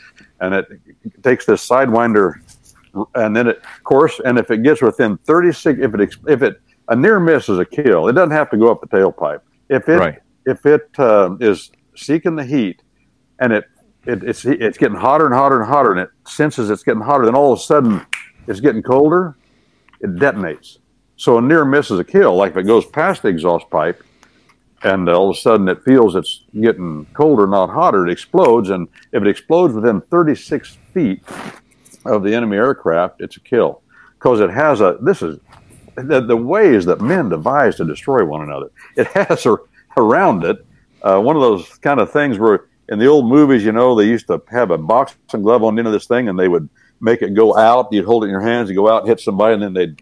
and 0.41 0.55
it 0.55 0.67
takes 1.23 1.45
this 1.45 1.69
sidewinder 1.69 2.37
and 3.15 3.37
then 3.37 3.47
it 3.49 3.59
of 3.59 3.85
course 3.85 4.23
and 4.25 4.39
if 4.39 4.51
it 4.51 4.63
gets 4.63 4.81
within 4.81 5.19
36 5.19 5.81
if 5.83 5.95
it 5.95 6.17
if 6.27 6.43
it 6.43 6.63
a 6.89 6.97
near 6.97 7.19
miss 7.21 7.49
is 7.49 7.59
a 7.59 7.65
kill 7.65 8.09
it 8.09 8.13
doesn't 8.13 8.31
have 8.33 8.51
to 8.51 8.57
go 8.57 8.71
up 8.71 8.81
the 8.81 8.87
tailpipe 8.87 9.41
if 9.69 9.89
it 9.89 9.99
Right. 9.99 10.19
if 10.47 10.65
it 10.67 10.89
uh, 10.99 11.37
is 11.41 11.71
seeking 11.97 12.37
the 12.37 12.45
heat 12.45 12.83
and 13.39 13.53
it, 13.53 13.65
it 14.07 14.23
it's 14.23 14.45
it's 14.45 14.79
getting 14.79 14.97
hotter 14.97 15.27
and 15.27 15.35
hotter 15.35 15.61
and 15.61 15.69
hotter 15.69 15.93
and 15.93 16.01
it 16.01 16.11
senses 16.27 16.71
it's 16.71 16.83
getting 16.83 17.01
hotter 17.03 17.25
then 17.25 17.35
all 17.35 17.53
of 17.53 17.59
a 17.59 17.63
sudden 17.63 18.05
it's 18.47 18.61
getting 18.61 18.83
colder 18.83 19.37
it 20.01 20.15
detonates 20.17 20.79
so 21.17 21.39
a 21.39 21.43
near 21.43 21.65
miss 21.65 21.91
is 21.91 21.99
a 21.99 22.05
kill 22.05 22.37
like 22.37 22.51
if 22.53 22.57
it 22.59 22.65
goes 22.65 22.85
past 22.87 23.23
the 23.23 23.29
exhaust 23.29 23.69
pipe 23.71 24.03
and 24.83 25.09
all 25.09 25.31
of 25.31 25.37
a 25.37 25.41
sudden 25.41 25.67
it 25.69 25.83
feels 25.83 26.15
it's 26.15 26.45
getting 26.61 27.07
colder, 27.15 27.47
not 27.47 27.71
hotter, 27.71 28.07
it 28.07 28.13
explodes. 28.13 28.69
And 28.69 28.87
if 29.13 29.23
it 29.23 29.29
explodes 29.29 29.73
within 29.73 30.03
36 30.03 30.77
feet 30.93 31.23
of 32.05 32.23
the 32.23 32.35
enemy 32.35 32.59
aircraft, 32.59 33.23
it's 33.23 33.39
a 33.39 33.41
kill 33.41 33.81
because 34.19 34.41
it 34.41 34.51
has 34.51 34.83
a. 34.83 34.99
This 35.01 35.23
is 35.23 35.41
the, 35.97 36.21
the 36.21 36.37
ways 36.37 36.85
that 36.87 37.01
men 37.01 37.29
devise 37.29 37.77
to 37.77 37.85
destroy 37.85 38.25
one 38.25 38.43
another. 38.43 38.71
It 38.97 39.07
has 39.09 39.47
a, 39.47 39.57
around 39.97 40.45
it 40.45 40.65
uh, 41.03 41.21
one 41.21 41.37
of 41.37 41.43
those 41.43 41.69
kind 41.79 42.01
of 42.01 42.11
things 42.11 42.39
where 42.39 42.65
in 42.89 42.99
the 42.99 43.07
old 43.07 43.29
movies, 43.29 43.63
you 43.63 43.73
know, 43.73 43.95
they 43.95 44.05
used 44.05 44.27
to 44.29 44.41
have 44.51 44.71
a 44.71 44.79
boxing 44.79 45.43
glove 45.43 45.63
on 45.63 45.75
the 45.75 45.81
end 45.81 45.87
of 45.87 45.93
this 45.93 46.07
thing, 46.07 46.29
and 46.31 46.39
they 46.39 46.49
would 46.49 46.67
make 47.01 47.21
it 47.21 47.35
go 47.35 47.55
out. 47.57 47.89
You'd 47.93 48.07
hold 48.07 48.25
it 48.25 48.29
in 48.29 48.31
your 48.31 48.41
hands, 48.41 48.71
you 48.71 48.75
go 48.75 48.89
out, 48.89 49.01
and 49.03 49.09
hit 49.09 49.21
somebody, 49.21 49.53
and 49.55 49.63
then 49.63 49.75
they'd 49.75 50.01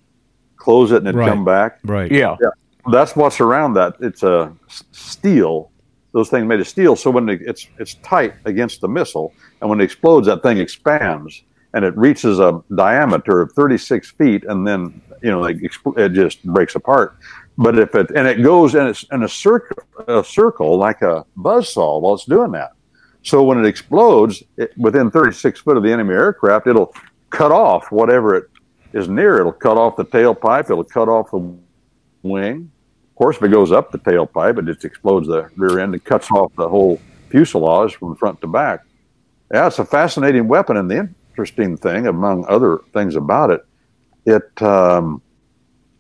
close 0.57 0.93
it 0.93 0.99
and 0.99 1.09
it'd 1.09 1.19
Right. 1.19 1.29
come 1.29 1.45
back. 1.45 1.79
Right. 1.85 2.11
Yeah. 2.11 2.37
yeah. 2.41 2.51
That's 2.93 3.17
what's 3.17 3.41
around 3.41 3.75
that. 3.75 3.95
It's 4.01 4.23
a 4.23 4.53
s- 4.69 4.85
steel. 4.93 5.71
Those 6.13 6.29
things 6.31 6.47
made 6.47 6.61
of 6.61 6.69
steel. 6.69 6.95
So 6.95 7.11
when 7.11 7.29
it's 7.29 7.67
it's 7.79 7.95
tight 7.95 8.35
against 8.45 8.81
the 8.81 8.89
missile, 8.89 9.33
and 9.61 9.69
when 9.71 9.81
it 9.81 9.85
explodes, 9.85 10.27
that 10.29 10.43
thing 10.45 10.59
expands 10.59 11.43
and 11.75 11.85
it 11.85 11.97
reaches 11.97 12.39
a 12.39 12.63
diameter 12.77 13.41
of 13.41 13.51
36 13.53 14.11
feet, 14.13 14.45
and 14.45 14.67
then 14.67 15.01
you 15.23 15.31
know 15.31 15.41
like 15.41 15.59
it 15.63 16.09
just 16.11 16.43
breaks 16.45 16.75
apart. 16.75 17.17
But 17.59 17.79
if 17.79 17.95
it 17.95 18.11
and 18.15 18.27
it 18.27 18.43
goes 18.43 18.75
in 18.75 18.87
it's 18.87 19.05
in 19.13 19.23
a 19.23 19.29
circle, 19.29 19.83
a 20.09 20.25
circle 20.25 20.77
like 20.77 21.03
a 21.03 21.25
buzzsaw 21.39 22.01
while 22.01 22.15
it's 22.15 22.25
doing 22.25 22.53
that. 22.53 22.73
So 23.23 23.43
when 23.45 23.59
it 23.59 23.67
explodes 23.67 24.43
it, 24.57 24.77
within 24.77 25.11
36 25.11 25.61
foot 25.61 25.77
of 25.77 25.83
the 25.83 25.93
enemy 25.93 26.15
aircraft, 26.15 26.67
it'll 26.67 26.95
cut 27.31 27.53
off 27.53 27.93
whatever 27.93 28.35
it 28.35 28.51
is 28.93 29.09
near. 29.09 29.39
It'll 29.39 29.53
cut 29.53 29.77
off 29.77 29.97
the 29.97 30.05
tailpipe. 30.05 30.65
It'll 30.65 30.83
cut 30.83 31.09
off 31.09 31.31
the 31.31 31.57
wing. 32.23 32.71
Of 33.11 33.15
course, 33.17 33.37
if 33.37 33.43
it 33.45 33.51
goes 33.51 33.71
up 33.71 33.93
the 33.93 33.99
tailpipe, 33.99 34.59
it 34.59 34.65
just 34.65 34.85
explodes 34.85 35.29
the 35.29 35.49
rear 35.57 35.79
end 35.79 35.95
and 35.95 36.05
cuts 36.05 36.31
off 36.31 36.53
the 36.57 36.69
whole 36.69 37.01
fuselage 37.29 37.95
from 37.97 38.17
front 38.17 38.41
to 38.41 38.47
back. 38.47 38.81
Yeah, 39.53 39.69
it's 39.69 39.79
a 39.79 39.85
fascinating 39.85 40.49
weapon, 40.49 40.77
and 40.77 40.91
the 40.91 41.09
interesting 41.31 41.77
thing, 41.77 42.07
among 42.07 42.45
other 42.49 42.81
things 42.93 43.15
about 43.17 43.51
it, 43.51 43.65
it 44.25 44.63
um, 44.63 45.23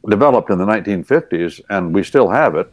developed 0.09 0.51
in 0.51 0.59
the 0.59 0.67
1950s, 0.67 1.61
and 1.71 1.95
we 1.95 2.03
still 2.03 2.29
have 2.29 2.55
it, 2.55 2.73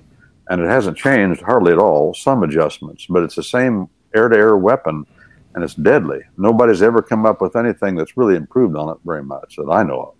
and 0.49 0.62
it 0.62 0.67
hasn't 0.67 0.97
changed 0.97 1.41
hardly 1.41 1.71
at 1.71 1.77
all. 1.77 2.13
Some 2.13 2.43
adjustments, 2.43 3.05
but 3.09 3.23
it's 3.23 3.35
the 3.35 3.43
same 3.43 3.88
air-to-air 4.15 4.58
weapon, 4.58 5.06
and 5.54 5.63
it's 5.63 5.75
deadly. 5.75 6.21
Nobody's 6.37 6.81
ever 6.81 7.02
come 7.02 7.25
up 7.25 7.41
with 7.41 7.56
anything 7.56 7.95
that's 7.95 8.17
really 8.17 8.35
improved 8.35 8.75
on 8.75 8.89
it 8.89 8.97
very 9.06 9.23
much 9.23 9.56
that 9.58 9.69
I 9.69 9.83
know 9.83 10.02
of. 10.02 10.13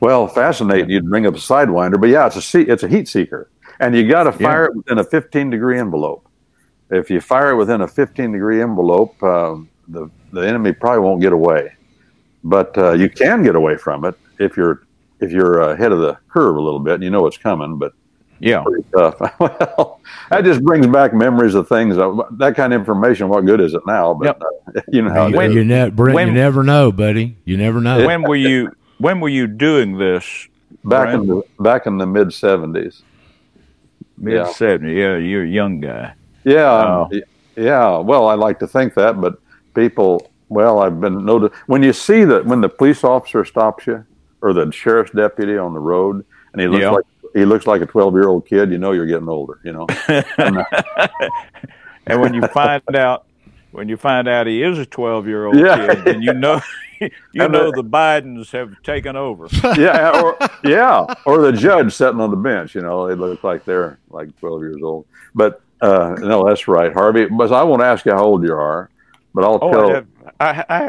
Well, 0.00 0.26
fascinating. 0.26 0.90
You'd 0.90 1.08
bring 1.08 1.26
up 1.26 1.34
a 1.34 1.38
sidewinder, 1.38 2.00
but 2.00 2.08
yeah, 2.08 2.26
it's 2.26 2.54
a 2.54 2.58
it's 2.60 2.82
a 2.82 2.88
heat 2.88 3.08
seeker, 3.08 3.50
and 3.78 3.94
you 3.94 4.08
got 4.08 4.24
to 4.24 4.32
fire 4.32 4.64
it 4.64 4.76
within 4.76 4.98
a 4.98 5.04
15 5.04 5.50
degree 5.50 5.78
envelope. 5.78 6.28
If 6.90 7.08
you 7.08 7.20
fire 7.20 7.50
it 7.50 7.56
within 7.56 7.82
a 7.82 7.88
15 7.88 8.32
degree 8.32 8.60
envelope, 8.60 9.22
um, 9.22 9.68
the 9.86 10.10
the 10.32 10.40
enemy 10.40 10.72
probably 10.72 11.00
won't 11.00 11.20
get 11.20 11.32
away, 11.32 11.76
but 12.42 12.76
uh, 12.76 12.92
you 12.92 13.08
can 13.08 13.44
get 13.44 13.54
away 13.54 13.76
from 13.76 14.04
it 14.04 14.16
if 14.42 14.56
you're 14.56 14.82
if 15.20 15.30
you're 15.30 15.60
ahead 15.60 15.92
of 15.92 16.00
the 16.00 16.18
curve 16.28 16.56
a 16.56 16.60
little 16.60 16.80
bit 16.80 16.94
and 16.94 17.02
you 17.04 17.10
know 17.10 17.22
what's 17.22 17.38
coming. 17.38 17.78
But 17.78 17.92
Yeah. 18.40 18.62
pretty 18.64 18.84
tough. 18.94 19.20
well, 19.40 20.00
that 20.30 20.44
just 20.44 20.62
brings 20.64 20.86
back 20.88 21.14
memories 21.14 21.54
of 21.54 21.68
things. 21.68 21.96
uh, 21.96 22.12
That 22.38 22.56
kind 22.56 22.72
of 22.72 22.80
information. 22.80 23.28
What 23.28 23.46
good 23.46 23.60
is 23.60 23.74
it 23.74 23.82
now? 23.86 24.14
But 24.14 24.40
uh, 24.42 24.80
you 24.92 25.02
know 25.02 25.12
how 25.12 25.26
it 25.28 25.32
You, 25.34 25.40
is. 25.40 25.54
you, 25.54 25.64
ne- 25.64 25.90
Brent, 25.90 26.14
when- 26.14 26.28
you 26.28 26.34
never 26.34 26.62
know, 26.64 26.90
buddy. 26.90 27.36
You 27.44 27.56
never 27.56 27.80
know. 27.80 28.04
When 28.04 28.22
were 28.22 28.34
you 28.36 28.72
when 28.98 29.20
were 29.20 29.28
you 29.28 29.46
doing 29.46 29.96
this? 29.98 30.48
back 30.84 31.08
Brent? 31.10 31.22
in 31.22 31.26
the 31.28 31.42
back 31.60 31.86
in 31.86 31.98
the 31.98 32.06
mid 32.06 32.32
seventies. 32.32 33.02
Mid 34.18 34.34
Yeah. 34.34 34.46
70. 34.52 34.92
Yeah, 34.92 35.16
you're 35.16 35.44
a 35.44 35.48
young 35.48 35.80
guy. 35.80 36.14
Yeah, 36.44 36.70
Oh. 36.70 37.08
um, 37.12 37.20
yeah. 37.56 37.98
Well, 37.98 38.26
I 38.26 38.34
like 38.34 38.58
to 38.60 38.66
think 38.66 38.94
that, 38.94 39.20
but 39.20 39.38
people. 39.74 40.28
Well, 40.48 40.80
I've 40.80 41.00
been 41.00 41.24
noticed 41.24 41.54
when 41.66 41.82
you 41.82 41.92
see 41.94 42.24
that 42.24 42.44
when 42.44 42.60
the 42.60 42.68
police 42.68 43.04
officer 43.04 43.42
stops 43.44 43.86
you 43.86 44.04
or 44.42 44.52
the 44.52 44.70
sheriff's 44.72 45.12
deputy 45.12 45.56
on 45.56 45.72
the 45.72 45.78
road, 45.78 46.24
and 46.52 46.60
he 46.60 46.68
looks 46.68 46.82
Yeah. 46.82 46.90
like 46.90 47.04
he 47.34 47.44
looks 47.46 47.66
like 47.66 47.80
a 47.80 47.86
twelve 47.86 48.12
year 48.14 48.28
old 48.28 48.46
kid, 48.46 48.70
you 48.70 48.78
know 48.78 48.92
you're 48.92 49.06
getting 49.06 49.28
older. 49.28 49.58
You 49.64 49.72
know. 49.72 49.86
And, 50.38 50.58
uh, 50.58 52.18
when 52.18 52.34
you 52.34 52.42
find 52.48 52.96
out, 52.96 53.26
when 53.70 53.88
you 53.88 53.96
find 53.96 54.26
out 54.26 54.46
he 54.48 54.62
is 54.62 54.76
a 54.78 54.84
12 54.84 55.28
year 55.28 55.46
old 55.46 55.56
Yeah. 55.56 55.94
kid, 55.94 56.04
then 56.04 56.20
you 56.22 56.32
know, 56.34 56.60
you 57.00 57.08
know 57.34 57.70
the- 57.70 57.84
Bidens 57.84 58.50
have 58.50 58.74
taken 58.82 59.14
over. 59.16 59.46
yeah, 59.78 60.20
or 60.20 60.36
yeah, 60.64 61.06
or 61.26 61.38
the 61.40 61.52
judge 61.52 61.94
sitting 61.94 62.20
on 62.20 62.30
the 62.30 62.36
bench. 62.36 62.74
You 62.74 62.82
know, 62.82 63.06
they 63.06 63.14
look 63.14 63.44
like 63.44 63.64
they're 63.64 63.98
like 64.10 64.36
twelve 64.40 64.62
years 64.62 64.82
old. 64.82 65.06
But 65.34 65.60
uh, 65.80 66.16
no, 66.18 66.44
that's 66.46 66.66
right, 66.68 66.92
Harvey. 66.92 67.26
But 67.26 67.52
I 67.52 67.62
won't 67.62 67.82
ask 67.82 68.04
you 68.04 68.12
how 68.12 68.24
old 68.24 68.42
you 68.44 68.52
are, 68.54 68.90
but 69.34 69.44
I'll 69.44 69.58
Oh, 69.62 69.70
tell. 69.70 70.02
I 70.40 70.52
have, 70.52 70.66
I, 70.68 70.76
I 70.76 70.82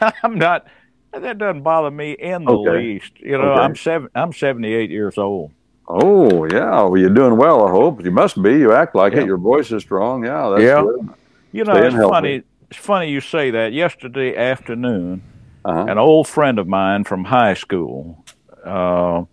have, 0.00 0.14
I'm 0.22 0.38
not. 0.38 0.66
That 1.12 1.38
doesn't 1.38 1.62
bother 1.62 1.90
me 1.90 2.12
in 2.12 2.44
the 2.44 2.52
Okay. 2.52 2.70
least. 2.78 3.20
You 3.20 3.38
know, 3.38 3.52
Okay. 3.52 3.60
I'm 3.60 3.76
seven. 3.76 4.08
I'm 4.14 4.32
78 4.32 4.90
years 4.90 5.18
old. 5.18 5.50
Oh 5.88 6.44
yeah, 6.46 6.82
well 6.82 6.96
you're 6.96 7.10
doing 7.10 7.36
well. 7.36 7.66
I 7.66 7.70
hope 7.70 8.02
you 8.04 8.10
must 8.10 8.40
be. 8.42 8.52
You 8.58 8.72
act 8.72 8.94
like 8.94 9.12
Yeah. 9.12 9.20
it. 9.20 9.26
Your 9.26 9.36
voice 9.36 9.70
is 9.72 9.82
strong. 9.82 10.24
Yeah, 10.24 10.48
that's 10.50 10.62
Yeah. 10.62 10.82
good. 10.82 11.08
You 11.52 11.64
know, 11.64 11.72
Staying 11.74 11.86
it's 11.86 11.94
healthy. 11.96 12.12
funny. 12.14 12.42
It's 12.70 12.78
funny 12.78 13.10
you 13.10 13.20
say 13.20 13.50
that. 13.50 13.72
Yesterday 13.74 14.34
afternoon, 14.36 15.22
Uh-huh. 15.64 15.84
an 15.88 15.98
old 15.98 16.26
friend 16.28 16.58
of 16.58 16.66
mine 16.66 17.04
from 17.04 17.24
high 17.24 17.54
school, 17.54 18.24
uh, 18.64 19.24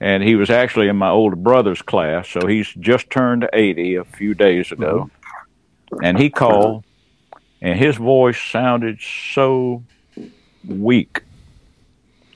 and 0.00 0.22
he 0.22 0.34
was 0.36 0.48
actually 0.48 0.88
in 0.88 0.96
my 0.96 1.10
older 1.10 1.36
brother's 1.36 1.82
class, 1.82 2.28
so 2.28 2.46
he's 2.46 2.72
just 2.74 3.10
turned 3.10 3.46
80 3.52 3.96
a 3.96 4.04
few 4.04 4.32
days 4.34 4.72
ago. 4.72 5.10
And 6.02 6.18
he 6.18 6.30
called, 6.30 6.84
and 7.60 7.78
his 7.78 7.96
voice 7.96 8.40
sounded 8.40 9.00
so 9.00 9.82
weak 10.68 11.22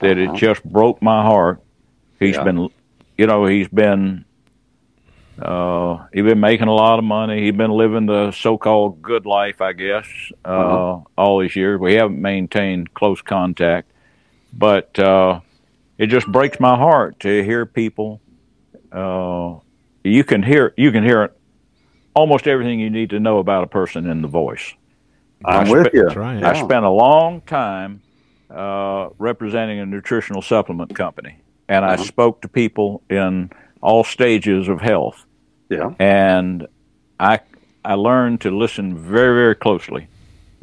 that 0.01 0.19
it 0.19 0.29
Uh-huh. 0.29 0.37
just 0.37 0.65
broke 0.65 1.01
my 1.03 1.23
heart. 1.23 1.61
He's 2.19 2.37
Yeah. 2.37 2.45
been, 2.45 2.69
you 3.19 3.27
know, 3.27 3.47
he's 3.47 3.69
been 3.69 4.25
uh, 5.41 6.05
he's 6.13 6.23
been 6.25 6.41
making 6.41 6.69
a 6.69 6.75
lot 6.75 6.99
of 6.99 7.05
money. 7.05 7.43
He's 7.43 7.55
been 7.55 7.71
living 7.71 8.07
the 8.07 8.33
so-called 8.33 9.01
good 9.01 9.25
life, 9.27 9.61
I 9.63 9.73
guess, 9.73 10.07
uh, 10.45 10.49
Uh-huh. 10.49 11.01
all 11.17 11.39
these 11.41 11.57
years. 11.57 11.81
We 11.81 11.95
haven't 11.95 12.21
maintained 12.21 12.93
close 12.95 13.23
contact, 13.23 13.91
but 14.53 14.97
uh, 14.99 15.41
it 15.99 16.09
just 16.09 16.27
breaks 16.31 16.61
my 16.61 16.77
heart 16.77 17.19
to 17.21 17.43
hear 17.43 17.65
people. 17.65 18.21
Uh, 18.93 19.55
you 20.05 20.23
can 20.23 20.43
hear 20.43 20.75
you 20.77 20.93
can 20.93 21.03
hear 21.03 21.33
almost 22.15 22.47
everything 22.47 22.79
you 22.79 22.91
need 22.91 23.11
to 23.11 23.19
know 23.19 23.39
about 23.39 23.65
a 23.65 23.69
person 23.69 24.07
in 24.11 24.21
the 24.21 24.29
voice. 24.29 24.75
I'm 25.45 25.67
I 25.67 25.71
with 25.71 25.87
spe- 25.87 25.95
you. 25.95 26.09
I 26.23 26.53
spent 26.53 26.85
a 26.85 26.91
long 26.91 27.41
time 27.41 28.02
uh, 28.55 29.09
representing 29.19 29.81
a 29.81 29.87
nutritional 29.87 30.43
supplement 30.43 30.95
company, 30.95 31.37
and 31.69 31.85
I 31.85 31.95
Uh-huh. 31.95 32.05
spoke 32.05 32.41
to 32.43 32.49
people 32.49 33.03
in 33.09 33.51
all 33.81 34.05
stages 34.05 34.69
of 34.69 34.81
health. 34.81 35.25
Yeah. 35.69 35.95
And 35.99 36.67
I 37.19 37.41
I 37.85 37.95
learned 37.95 38.41
to 38.43 38.51
listen 38.51 38.97
very 38.97 39.35
very 39.43 39.55
closely 39.57 40.07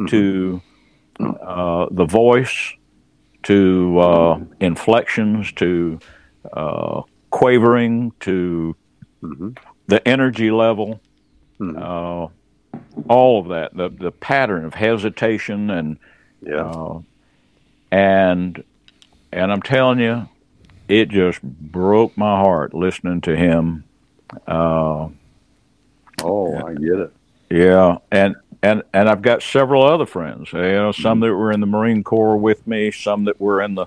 to 0.08 0.62
uh, 1.20 1.88
the 1.92 2.06
voice, 2.06 2.74
to 3.44 4.00
uh, 4.00 4.40
inflections, 4.62 5.52
to 5.54 6.00
uh, 6.54 7.02
quavering, 7.30 8.14
to 8.22 8.76
the 9.88 10.08
energy 10.08 10.52
level, 10.52 11.02
uh, 11.60 12.28
all 13.10 13.40
of 13.42 13.48
that, 13.50 13.76
the 13.76 13.90
the 13.90 14.12
pattern 14.12 14.64
of 14.66 14.74
hesitation 14.76 15.70
and 15.70 15.98
uh, 16.54 17.00
and 17.92 18.64
and 19.32 19.52
I'm 19.52 19.62
telling 19.62 20.00
you, 20.00 20.28
it 20.88 21.10
just 21.10 21.42
broke 21.42 22.18
my 22.18 22.38
heart 22.38 22.74
listening 22.74 23.22
to 23.22 23.36
him. 23.36 23.84
Uh, 24.48 25.10
oh, 26.24 26.56
I 26.56 26.74
get 26.74 27.00
it. 27.00 27.14
Yeah, 27.50 27.98
and 28.12 28.36
and 28.62 28.84
and 28.94 29.10
I've 29.10 29.22
got 29.22 29.42
several 29.42 29.84
other 29.84 30.06
friends. 30.06 30.52
You 30.54 30.62
know, 30.62 30.92
some 30.92 31.20
mm-hmm. 31.20 31.28
that 31.30 31.36
were 31.36 31.52
in 31.52 31.60
the 31.60 31.66
Marine 31.66 32.04
Corps 32.04 32.38
with 32.38 32.66
me, 32.68 32.92
some 32.92 33.26
that 33.26 33.40
were 33.40 33.62
in 33.62 33.76
the 33.76 33.86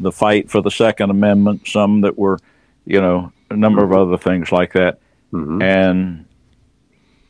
the 0.00 0.12
fight 0.12 0.50
for 0.50 0.60
the 0.60 0.70
Second 0.70 1.10
Amendment, 1.10 1.68
some 1.68 2.00
that 2.00 2.18
were, 2.18 2.38
you 2.84 3.00
know, 3.00 3.32
a 3.50 3.56
number 3.56 3.82
of 3.84 3.90
mm-hmm. 3.90 4.00
other 4.00 4.18
things 4.18 4.50
like 4.50 4.72
that, 4.72 4.98
mm-hmm. 5.32 5.62
and 5.62 6.24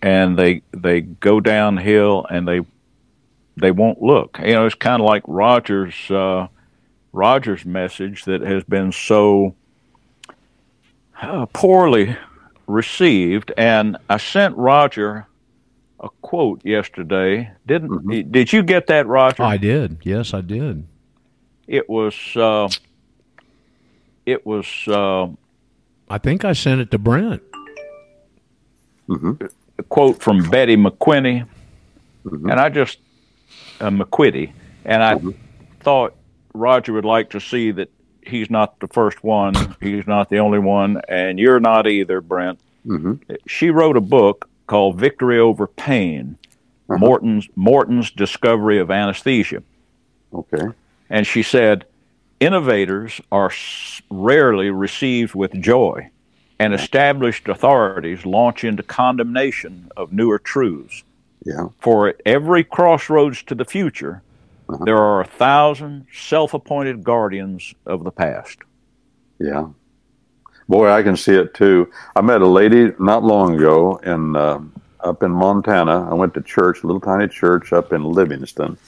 and 0.03 0.39
they 0.39 0.63
they 0.73 1.01
go 1.01 1.41
downhill 1.41 2.27
and 2.29 2.47
they 2.47 2.61
they 3.57 3.71
won't 3.71 4.03
look. 4.03 4.39
You 4.41 4.55
know, 4.55 4.67
it's 4.67 4.75
kind 4.75 5.01
of 5.01 5.07
like 5.07 5.23
Rogers 5.27 5.95
uh, 6.11 6.49
Rogers' 7.13 7.65
message 7.65 8.25
that 8.25 8.41
has 8.43 8.65
been 8.65 8.93
so 8.93 9.55
uh, 11.21 11.47
poorly 11.47 12.17
received, 12.67 13.53
and 13.57 13.97
I 14.09 14.17
sent 14.17 14.57
Roger 14.57 15.27
a 16.01 16.09
quote 16.23 16.65
yesterday. 16.65 17.51
Didn't 17.67 18.33
did 18.33 18.53
you 18.53 18.63
get 18.63 18.89
that, 18.89 19.07
Roger? 19.07 19.43
I 19.43 19.57
did. 19.57 19.99
Yes, 20.03 20.35
I 20.35 20.41
did. 20.41 20.87
It 21.67 21.89
was 21.89 22.15
uh, 22.37 22.69
it 24.27 24.45
was 24.45 24.67
uh, 24.89 25.29
I 26.09 26.19
think 26.19 26.45
I 26.45 26.53
sent 26.53 26.81
it 26.81 26.91
to 26.91 26.99
Brent. 26.99 27.43
Mm-hmm. 29.09 29.45
a 29.79 29.83
quote 29.83 30.23
from 30.23 30.49
Betty 30.49 30.79
McQuinney, 30.79 31.47
and 32.25 32.53
I 32.53 32.71
just 32.71 32.99
uh, 33.81 33.91
McQuitty, 33.91 34.53
and 34.85 35.03
I 35.03 35.15
mm-hmm. 35.15 35.31
thought 35.81 36.15
Roger 36.53 36.93
would 36.93 37.05
like 37.05 37.31
to 37.31 37.41
see 37.41 37.71
that 37.73 37.91
he's 38.27 38.51
not 38.51 38.79
the 38.81 38.89
first 38.89 39.23
one, 39.23 39.55
he's 39.81 40.07
not 40.07 40.31
the 40.31 40.39
only 40.39 40.59
one, 40.59 41.01
and 41.09 41.39
you're 41.39 41.61
not 41.61 41.87
either, 41.87 42.21
Brent. 42.21 42.59
Mm-hmm. 42.87 43.35
She 43.47 43.71
wrote 43.71 43.97
a 43.97 44.01
book 44.01 44.49
called 44.67 44.99
Victory 44.99 45.39
Over 45.39 45.67
Pain: 45.67 46.39
uh-huh. 46.89 46.99
Morton's 46.99 47.49
Morton's 47.57 48.11
Discovery 48.11 48.79
of 48.79 48.91
Anesthesia. 48.91 49.63
Okay. 50.33 50.67
And 51.11 51.27
she 51.27 51.43
said, 51.43 51.85
innovators 52.41 53.21
are 53.31 53.51
s- 53.51 54.03
rarely 54.11 54.71
received 54.71 55.35
with 55.35 55.53
joy, 55.61 56.11
and 56.59 56.75
established 56.75 57.49
authorities 57.49 58.27
launch 58.27 58.65
into 58.65 58.83
condemnation 58.83 59.91
of 59.97 60.13
newer 60.13 60.39
truths. 60.39 61.05
Yeah. 61.45 61.69
For 61.81 62.09
at 62.09 62.21
every 62.25 62.65
crossroads 62.65 63.43
to 63.45 63.55
the 63.55 63.65
future, 63.65 64.23
there 64.85 64.97
are 64.97 65.21
a 65.21 65.27
thousand 65.27 66.07
self 66.13 66.55
appointed 66.55 67.05
guardians 67.05 67.75
of 67.87 68.05
the 68.05 68.11
past. 68.11 68.59
Yeah. 69.39 69.69
Boy, 70.69 70.91
I 70.91 71.03
can 71.03 71.17
see 71.17 71.35
it 71.35 71.53
too. 71.53 71.91
I 72.17 72.23
met 72.23 72.41
a 72.41 72.47
lady 72.47 72.93
not 72.99 73.23
long 73.23 73.57
ago 73.57 73.97
in 73.97 74.35
uh, 74.35 74.61
up 75.01 75.23
in 75.23 75.31
Montana. 75.31 76.09
I 76.11 76.15
went 76.15 76.33
to 76.35 76.41
church, 76.41 76.83
a 76.83 76.87
little 76.87 77.01
tiny 77.01 77.29
church 77.29 77.73
up 77.73 77.93
in 77.93 78.03
Livingston, 78.03 78.79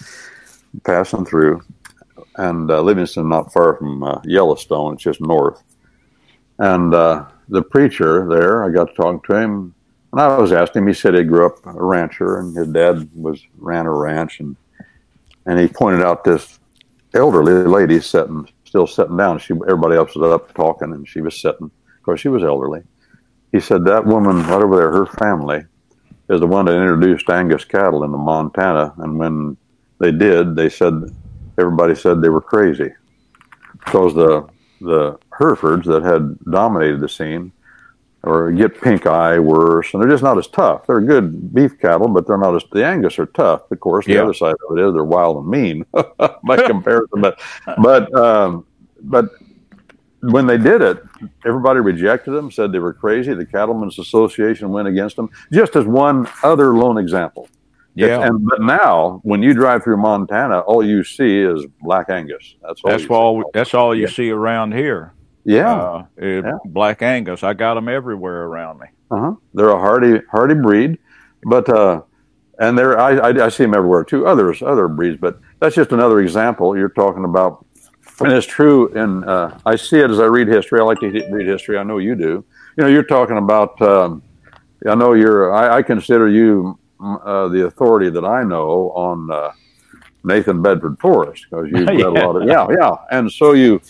passing 0.85 1.27
through, 1.27 1.63
and 2.37 2.71
uh, 2.71 2.81
Livingston 2.81 3.29
not 3.29 3.53
far 3.53 3.77
from 3.77 4.03
uh, 4.03 4.21
Yellowstone. 4.25 4.95
It's 4.95 5.03
just 5.03 5.21
north. 5.21 5.63
And 6.59 6.95
uh, 6.95 7.27
the 7.51 7.63
preacher 7.63 8.27
there, 8.27 8.65
I 8.65 8.71
got 8.71 8.89
to 8.89 8.95
talk 8.95 9.27
to 9.27 9.37
him, 9.37 9.75
and 10.13 10.21
I 10.21 10.37
was 10.39 10.53
asking 10.53 10.83
him. 10.83 10.89
He 10.89 10.95
said 10.95 11.15
he 11.15 11.25
grew 11.25 11.47
up 11.47 11.65
a 11.67 11.73
rancher, 11.73 12.39
and 12.39 12.57
his 12.57 12.69
dad 12.69 13.09
was 13.15 13.43
ran 13.59 13.87
a 13.87 13.93
ranch, 13.93 14.41
and 14.41 14.57
and 15.47 15.59
he 15.59 15.69
pointed 15.69 16.05
out 16.05 16.25
this 16.25 16.59
elderly 17.15 17.53
lady 17.53 18.01
sitting, 18.01 18.49
still 18.65 18.87
sitting 18.87 19.17
down. 19.17 19.39
She, 19.39 19.55
everybody 19.55 19.97
else 19.97 20.15
was 20.15 20.33
up 20.33 20.53
talking, 20.55 20.93
and 20.93 21.09
she 21.09 21.21
was 21.21 21.41
sitting. 21.41 21.67
Of 21.67 22.03
course, 22.03 22.21
she 22.21 22.29
was 22.29 22.43
elderly. 22.43 22.83
He 23.53 23.61
said 23.61 23.85
that 23.85 24.05
woman 24.05 24.43
right 24.43 24.63
over 24.63 24.77
there, 24.77 24.93
her 24.93 25.07
family, 25.07 25.65
is 26.29 26.41
the 26.41 26.47
one 26.47 26.67
that 26.67 26.81
introduced 26.81 27.31
Angus 27.31 27.65
cattle 27.65 28.05
into 28.05 28.19
Montana. 28.19 28.93
And 28.99 29.19
when 29.19 29.57
they 29.99 30.13
did, 30.13 30.57
they 30.57 30.69
said 30.69 30.93
everybody 31.59 31.95
said 31.95 32.21
they 32.21 32.29
were 32.29 32.41
crazy 32.41 32.93
because 33.85 34.15
the 34.15 34.49
the 34.81 35.19
Herefords 35.39 35.87
that 35.87 36.03
had 36.03 36.39
dominated 36.51 37.01
the 37.01 37.09
scene 37.09 37.53
or 38.27 38.51
get 38.53 38.81
pink 38.81 39.07
eye 39.07 39.39
worse, 39.39 39.95
and 39.95 40.03
they're 40.03 40.11
just 40.11 40.23
not 40.23 40.37
as 40.37 40.49
tough. 40.49 40.87
They're 40.87 41.01
good 41.01 41.55
beef 41.55 41.79
cattle, 41.79 42.09
but 42.09 42.27
they're 42.27 42.37
not 42.37 42.57
as 42.57 42.65
the 42.73 42.85
Angus 42.85 43.19
are 43.19 43.27
tough. 43.27 43.71
Of 43.71 43.81
course, 43.81 44.05
the 44.05 44.15
Yeah. 44.15 44.23
other 44.25 44.35
side 44.35 44.57
of 44.69 44.77
it 44.77 44.83
is 44.83 44.93
they're 44.93 45.05
wild 45.05 45.37
and 45.39 45.49
mean 45.49 45.87
by 46.45 46.57
comparison. 46.67 47.21
But 47.21 47.41
but 47.83 48.13
um, 48.15 48.67
but 49.03 49.27
when 50.23 50.47
they 50.47 50.59
did 50.59 50.83
it, 50.83 51.03
everybody 51.47 51.79
rejected 51.81 52.33
them, 52.33 52.51
said 52.51 52.73
they 52.73 52.81
were 52.81 52.93
crazy. 52.93 53.33
The 53.33 53.47
Cattlemen's 53.47 53.99
Association 53.99 54.71
went 54.71 54.89
against 54.89 55.15
them. 55.17 55.31
Just 55.53 55.77
as 55.77 55.85
one 55.85 56.29
other 56.43 56.75
lone 56.75 56.99
example. 56.99 57.49
Yeah. 57.95 58.27
And 58.27 58.45
but 58.47 58.61
now, 58.61 59.21
when 59.23 59.43
you 59.43 59.55
drive 59.55 59.85
through 59.85 59.99
Montana, 59.99 60.61
all 60.61 60.85
you 60.85 61.05
see 61.05 61.39
is 61.39 61.65
Black 61.81 62.11
Angus. 62.11 62.57
That's 62.63 62.83
all. 62.83 62.91
That's 62.91 63.07
all. 63.09 63.51
That's 63.55 63.73
all 63.75 63.95
you 63.95 64.09
see 64.09 64.31
around 64.31 64.73
here. 64.75 65.13
Yeah. 65.47 66.07
Uh, 66.21 66.59
Black 66.65 67.03
Angus. 67.03 67.45
I 67.45 67.55
got 67.55 67.75
them 67.75 67.89
everywhere 67.89 68.45
around 68.45 68.81
me. 68.81 68.87
Uh-huh. 69.11 69.35
They're 69.55 69.71
a 69.71 69.79
hardy 69.79 70.21
hardy 70.31 70.55
breed, 70.55 70.99
but 71.45 71.69
uh, 71.69 72.03
and 72.59 72.77
they're 72.77 72.99
I, 72.99 73.17
I, 73.17 73.47
I 73.47 73.49
see 73.49 73.63
them 73.63 73.75
everywhere 73.75 74.03
too. 74.03 74.27
Others 74.27 74.63
other 74.63 74.89
breeds, 74.89 75.19
but 75.21 75.41
that's 75.61 75.77
just 75.77 75.93
another 75.93 76.21
example 76.21 76.77
you're 76.77 76.89
talking 76.89 77.25
about, 77.25 77.65
and 78.19 78.33
it's 78.33 78.47
true. 78.47 78.93
And 78.95 79.25
uh, 79.25 79.57
I 79.65 79.77
see 79.77 80.01
it 80.01 80.11
as 80.11 80.19
I 80.19 80.25
read 80.25 80.49
history. 80.49 80.81
I 80.81 80.83
like 80.83 80.99
to 81.01 81.11
read 81.31 81.47
history. 81.47 81.79
I 81.79 81.85
know 81.85 81.99
you 81.99 82.17
do. 82.17 82.45
You 82.77 82.85
know, 82.85 82.89
you're 82.89 83.05
talking 83.05 83.39
about. 83.39 83.81
Um, 83.81 84.23
I 84.89 84.97
know 84.97 85.13
you're. 85.13 85.55
I, 85.55 85.77
I 85.79 85.83
consider 85.83 86.29
you 86.29 86.77
mm, 86.99 87.21
uh, 87.25 87.49
the 87.49 87.67
authority 87.67 88.11
that 88.11 88.25
I 88.25 88.43
know 88.43 88.91
on 88.91 89.31
uh, 89.31 89.53
Nathan 90.25 90.61
Bedford 90.61 90.99
Forrest 90.99 91.47
because 91.49 91.69
you've 91.71 91.89
read 91.89 92.01
a 92.01 92.11
lot 92.11 92.35
of 92.35 92.49
yeah 92.49 92.67
yeah, 92.71 92.97
and 93.13 93.31
so 93.31 93.53
you 93.53 93.81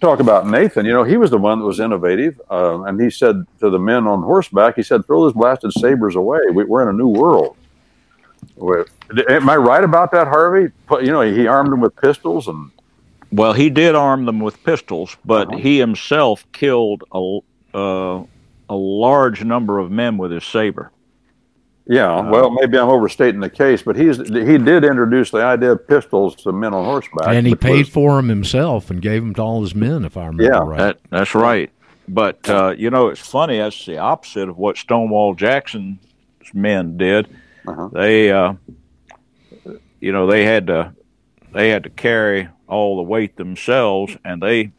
talk 0.00 0.20
about 0.20 0.46
Nathan, 0.46 0.86
you 0.86 0.92
know, 0.92 1.04
he 1.04 1.16
was 1.16 1.30
the 1.30 1.38
one 1.38 1.58
that 1.58 1.64
was 1.64 1.80
innovative. 1.80 2.40
Uh, 2.50 2.82
and 2.82 3.00
he 3.00 3.10
said 3.10 3.46
to 3.60 3.70
the 3.70 3.78
men 3.78 4.06
on 4.06 4.22
horseback, 4.22 4.76
he 4.76 4.82
said, 4.82 5.06
throw 5.06 5.22
those 5.22 5.32
blasted 5.32 5.72
sabers 5.72 6.16
away. 6.16 6.40
We, 6.52 6.64
we're 6.64 6.82
in 6.82 6.88
a 6.88 6.92
new 6.92 7.08
world. 7.08 7.56
Am 9.28 9.48
I 9.48 9.56
right 9.56 9.82
about 9.82 10.10
that, 10.12 10.28
Harvey? 10.28 10.72
You 10.90 11.12
know, 11.12 11.22
he 11.22 11.46
armed 11.46 11.72
them 11.72 11.80
with 11.80 11.96
pistols 11.96 12.48
and. 12.48 12.70
Well, 13.30 13.52
he 13.52 13.68
did 13.68 13.94
arm 13.94 14.24
them 14.24 14.40
with 14.40 14.62
pistols, 14.64 15.16
but 15.24 15.54
he 15.54 15.78
himself 15.78 16.46
killed 16.52 17.04
a 17.12 17.40
uh, 17.74 18.24
a 18.70 18.74
large 18.74 19.44
number 19.44 19.78
of 19.78 19.90
men 19.90 20.16
with 20.16 20.30
his 20.30 20.44
saber. 20.44 20.90
Yeah, 21.90 22.20
well, 22.20 22.50
maybe 22.50 22.76
I'm 22.78 22.90
overstating 22.90 23.40
the 23.40 23.48
case, 23.48 23.80
but 23.82 23.96
he's 23.96 24.18
he 24.18 24.58
did 24.58 24.84
introduce 24.84 25.30
the 25.30 25.42
idea 25.42 25.72
of 25.72 25.88
pistols 25.88 26.36
to 26.36 26.52
men 26.52 26.74
on 26.74 26.84
horseback. 26.84 27.28
and 27.28 27.46
he 27.46 27.54
paid 27.54 27.78
was- 27.78 27.88
for 27.88 28.16
them 28.16 28.28
himself 28.28 28.90
and 28.90 29.00
gave 29.00 29.22
them 29.22 29.34
to 29.34 29.42
all 29.42 29.62
his 29.62 29.74
men, 29.74 30.04
if 30.04 30.16
I 30.16 30.26
remember 30.26 30.42
Yeah, 30.44 30.58
right. 30.58 30.78
That 30.78 30.98
that's 31.08 31.34
right. 31.34 31.70
But 32.06 32.48
uh, 32.48 32.74
you 32.76 32.90
know, 32.90 33.08
it's 33.08 33.26
funny. 33.26 33.56
That's 33.58 33.86
the 33.86 33.98
opposite 33.98 34.50
of 34.50 34.58
what 34.58 34.76
Stonewall 34.76 35.34
Jackson's 35.34 35.98
men 36.52 36.98
did. 36.98 37.28
Uh-huh. 37.66 37.88
They, 37.92 38.32
uh, 38.32 38.54
you 40.00 40.12
know, 40.12 40.26
they 40.26 40.44
had 40.44 40.66
to 40.66 40.92
they 41.52 41.70
had 41.70 41.84
to 41.84 41.90
carry 41.90 42.48
all 42.66 42.96
the 42.96 43.02
weight 43.02 43.36
themselves, 43.36 44.16
and 44.24 44.42
they 44.42 44.72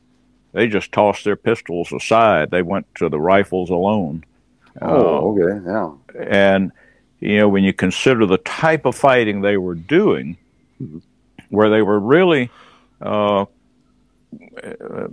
they 0.53 0.67
just 0.67 0.91
tossed 0.91 1.23
their 1.23 1.35
pistols 1.35 1.91
aside. 1.91 2.51
They 2.51 2.61
went 2.61 2.85
to 2.95 3.09
the 3.09 3.19
rifles 3.19 3.69
alone. 3.69 4.23
Oh, 4.81 5.35
okay, 5.37 5.65
yeah. 5.65 6.23
And 6.27 6.71
you 7.19 7.37
know, 7.37 7.49
when 7.49 7.63
you 7.63 7.73
consider 7.73 8.25
the 8.25 8.37
type 8.37 8.85
of 8.85 8.95
fighting 8.95 9.41
they 9.41 9.57
were 9.57 9.75
doing, 9.75 10.37
where 11.49 11.69
they 11.69 11.81
were 11.81 11.99
really 11.99 12.49
uh, 13.01 13.45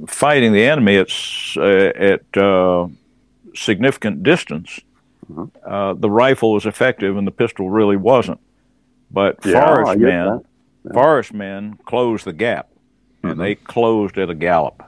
fighting 0.07 0.53
the 0.53 0.65
enemy 0.65 0.97
at 0.97 1.11
uh, 1.57 1.63
at 1.63 2.37
uh, 2.37 2.89
significant 3.55 4.23
distance, 4.23 4.81
uh, 5.65 5.95
the 5.95 6.11
rifle 6.11 6.53
was 6.53 6.67
effective 6.67 7.17
and 7.17 7.27
the 7.27 7.33
pistol 7.33 7.71
really 7.71 7.97
wasn't. 7.97 8.41
But 9.11 9.45
Yeah, 9.45 9.65
Forrest 9.65 9.99
men, 9.99 10.45
Forrest 10.93 11.35
men 11.35 11.79
closed 11.85 12.25
the 12.25 12.33
gap, 12.33 12.69
and 13.23 13.41
they 13.41 13.55
closed 13.55 14.19
at 14.19 14.31
a 14.31 14.35
gallop. 14.35 14.83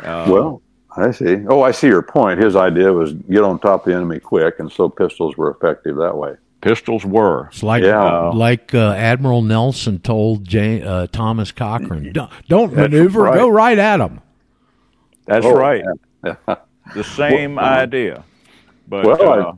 Uh, 0.00 0.26
Well, 0.28 0.62
I 0.96 1.10
see. 1.10 1.38
Oh, 1.48 1.62
I 1.62 1.70
see 1.70 1.86
your 1.86 2.02
point. 2.02 2.38
His 2.42 2.54
idea 2.56 2.92
was 2.92 3.12
get 3.14 3.42
on 3.42 3.58
top 3.58 3.86
of 3.86 3.90
the 3.90 3.96
enemy 3.96 4.20
quick, 4.20 4.58
and 4.58 4.70
so 4.70 4.88
pistols 4.88 5.36
were 5.36 5.50
effective 5.50 5.96
that 5.96 6.16
way. 6.16 6.34
pistols 6.60 7.04
were. 7.04 7.46
It's 7.48 7.62
like 7.62 7.82
Yeah. 7.82 8.28
like 8.30 8.72
uh, 8.74 8.92
Admiral 8.92 9.42
Nelson 9.42 9.98
told 9.98 10.44
J- 10.44 10.82
uh, 10.82 11.06
Thomas 11.08 11.50
Cochrane, 11.50 12.12
don't, 12.12 12.30
don't 12.48 12.72
maneuver, 12.74 13.22
right. 13.22 13.34
go 13.34 13.48
right 13.48 13.76
at 13.78 13.96
them. 13.96 14.20
That's 15.26 15.44
Oh, 15.46 15.54
right. 15.56 15.82
yeah. 16.24 16.34
The 16.94 17.04
same 17.04 17.58
idea. 17.58 18.22
But 18.88 19.06
well, 19.06 19.22
uh, 19.22 19.52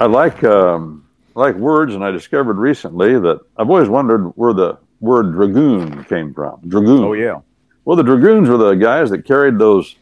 I, 0.00 0.04
I 0.04 0.06
like 0.06 0.42
um, 0.44 1.04
I 1.36 1.40
like 1.40 1.54
words, 1.56 1.94
and 1.94 2.04
I 2.04 2.10
discovered 2.10 2.56
recently 2.58 3.18
that 3.18 3.40
I've 3.56 3.70
always 3.70 3.88
wondered 3.88 4.26
where 4.36 4.52
the 4.52 4.76
word 5.00 5.32
dragoon 5.32 6.04
came 6.04 6.34
from. 6.34 6.60
Dragoon. 6.68 7.04
oh 7.04 7.12
yeah, 7.14 7.40
Well, 7.84 7.96
the 7.96 8.02
dragoons 8.02 8.48
were 8.48 8.56
the 8.58 8.74
guys 8.74 9.08
that 9.10 9.24
carried 9.24 9.58
those 9.58 9.94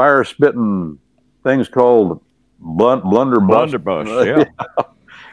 fire 0.00 0.24
spitting 0.24 0.98
things 1.44 1.68
called 1.68 2.22
blunt, 2.58 3.04
blunderbuss. 3.04 3.72
blunderbuss. 3.72 4.26
Yeah. 4.78 4.84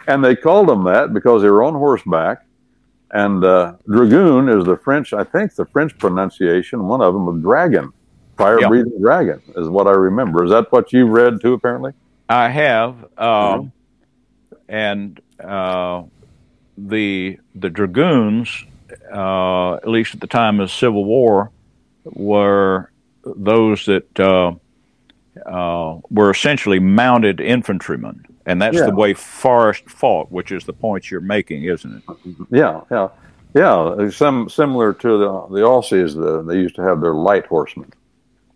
and 0.07 0.21
they 0.21 0.35
called 0.35 0.67
them 0.67 0.83
that 0.83 1.13
because 1.13 1.41
they 1.41 1.49
were 1.49 1.63
on 1.63 1.73
horseback. 1.73 2.45
And 3.11 3.45
uh, 3.45 3.75
dragoon 3.89 4.49
is 4.49 4.65
the 4.65 4.75
French, 4.75 5.13
I 5.13 5.23
think 5.23 5.55
the 5.55 5.65
French 5.65 5.97
pronunciation, 5.97 6.85
one 6.85 7.01
of 7.01 7.13
them 7.13 7.29
of 7.29 7.41
dragon, 7.41 7.93
fire 8.37 8.59
breathing 8.67 8.99
dragon, 8.99 9.41
is 9.55 9.69
what 9.69 9.87
I 9.87 9.91
remember. 9.91 10.43
Is 10.43 10.51
that 10.51 10.69
what 10.73 10.91
you 10.91 11.05
read 11.07 11.39
too, 11.39 11.53
apparently? 11.53 11.93
I 12.27 12.49
have, 12.49 13.05
um, 13.17 13.71
and 14.67 15.17
uh, 15.41 16.03
the 16.77 17.39
the 17.55 17.69
dragoons, 17.69 18.65
uh, 19.13 19.75
at 19.75 19.87
least 19.87 20.15
at 20.15 20.19
the 20.19 20.27
time 20.27 20.59
of 20.59 20.67
the 20.67 20.73
Civil 20.73 21.05
War, 21.05 21.51
were 22.03 22.91
those 23.35 23.85
that 23.85 24.19
uh, 24.19 24.51
uh, 25.45 25.99
were 26.09 26.31
essentially 26.31 26.79
mounted 26.79 27.39
infantrymen, 27.39 28.25
and 28.45 28.61
that's 28.61 28.77
Yeah. 28.77 28.85
the 28.87 28.95
way 28.95 29.13
Forrest 29.13 29.89
fought, 29.89 30.31
which 30.31 30.51
is 30.51 30.65
the 30.65 30.73
point 30.73 31.11
you're 31.11 31.21
making, 31.21 31.63
isn't 31.63 31.95
it? 32.07 32.35
Yeah, 32.51 32.81
yeah, 32.91 33.09
yeah. 33.55 34.09
Some 34.09 34.49
similar 34.49 34.93
to 34.93 35.07
the 35.17 35.47
the 35.49 35.61
Aussies, 35.61 36.15
the, 36.15 36.41
they 36.43 36.55
used 36.59 36.75
to 36.75 36.81
have 36.83 37.01
their 37.01 37.13
light 37.13 37.45
horsemen. 37.45 37.91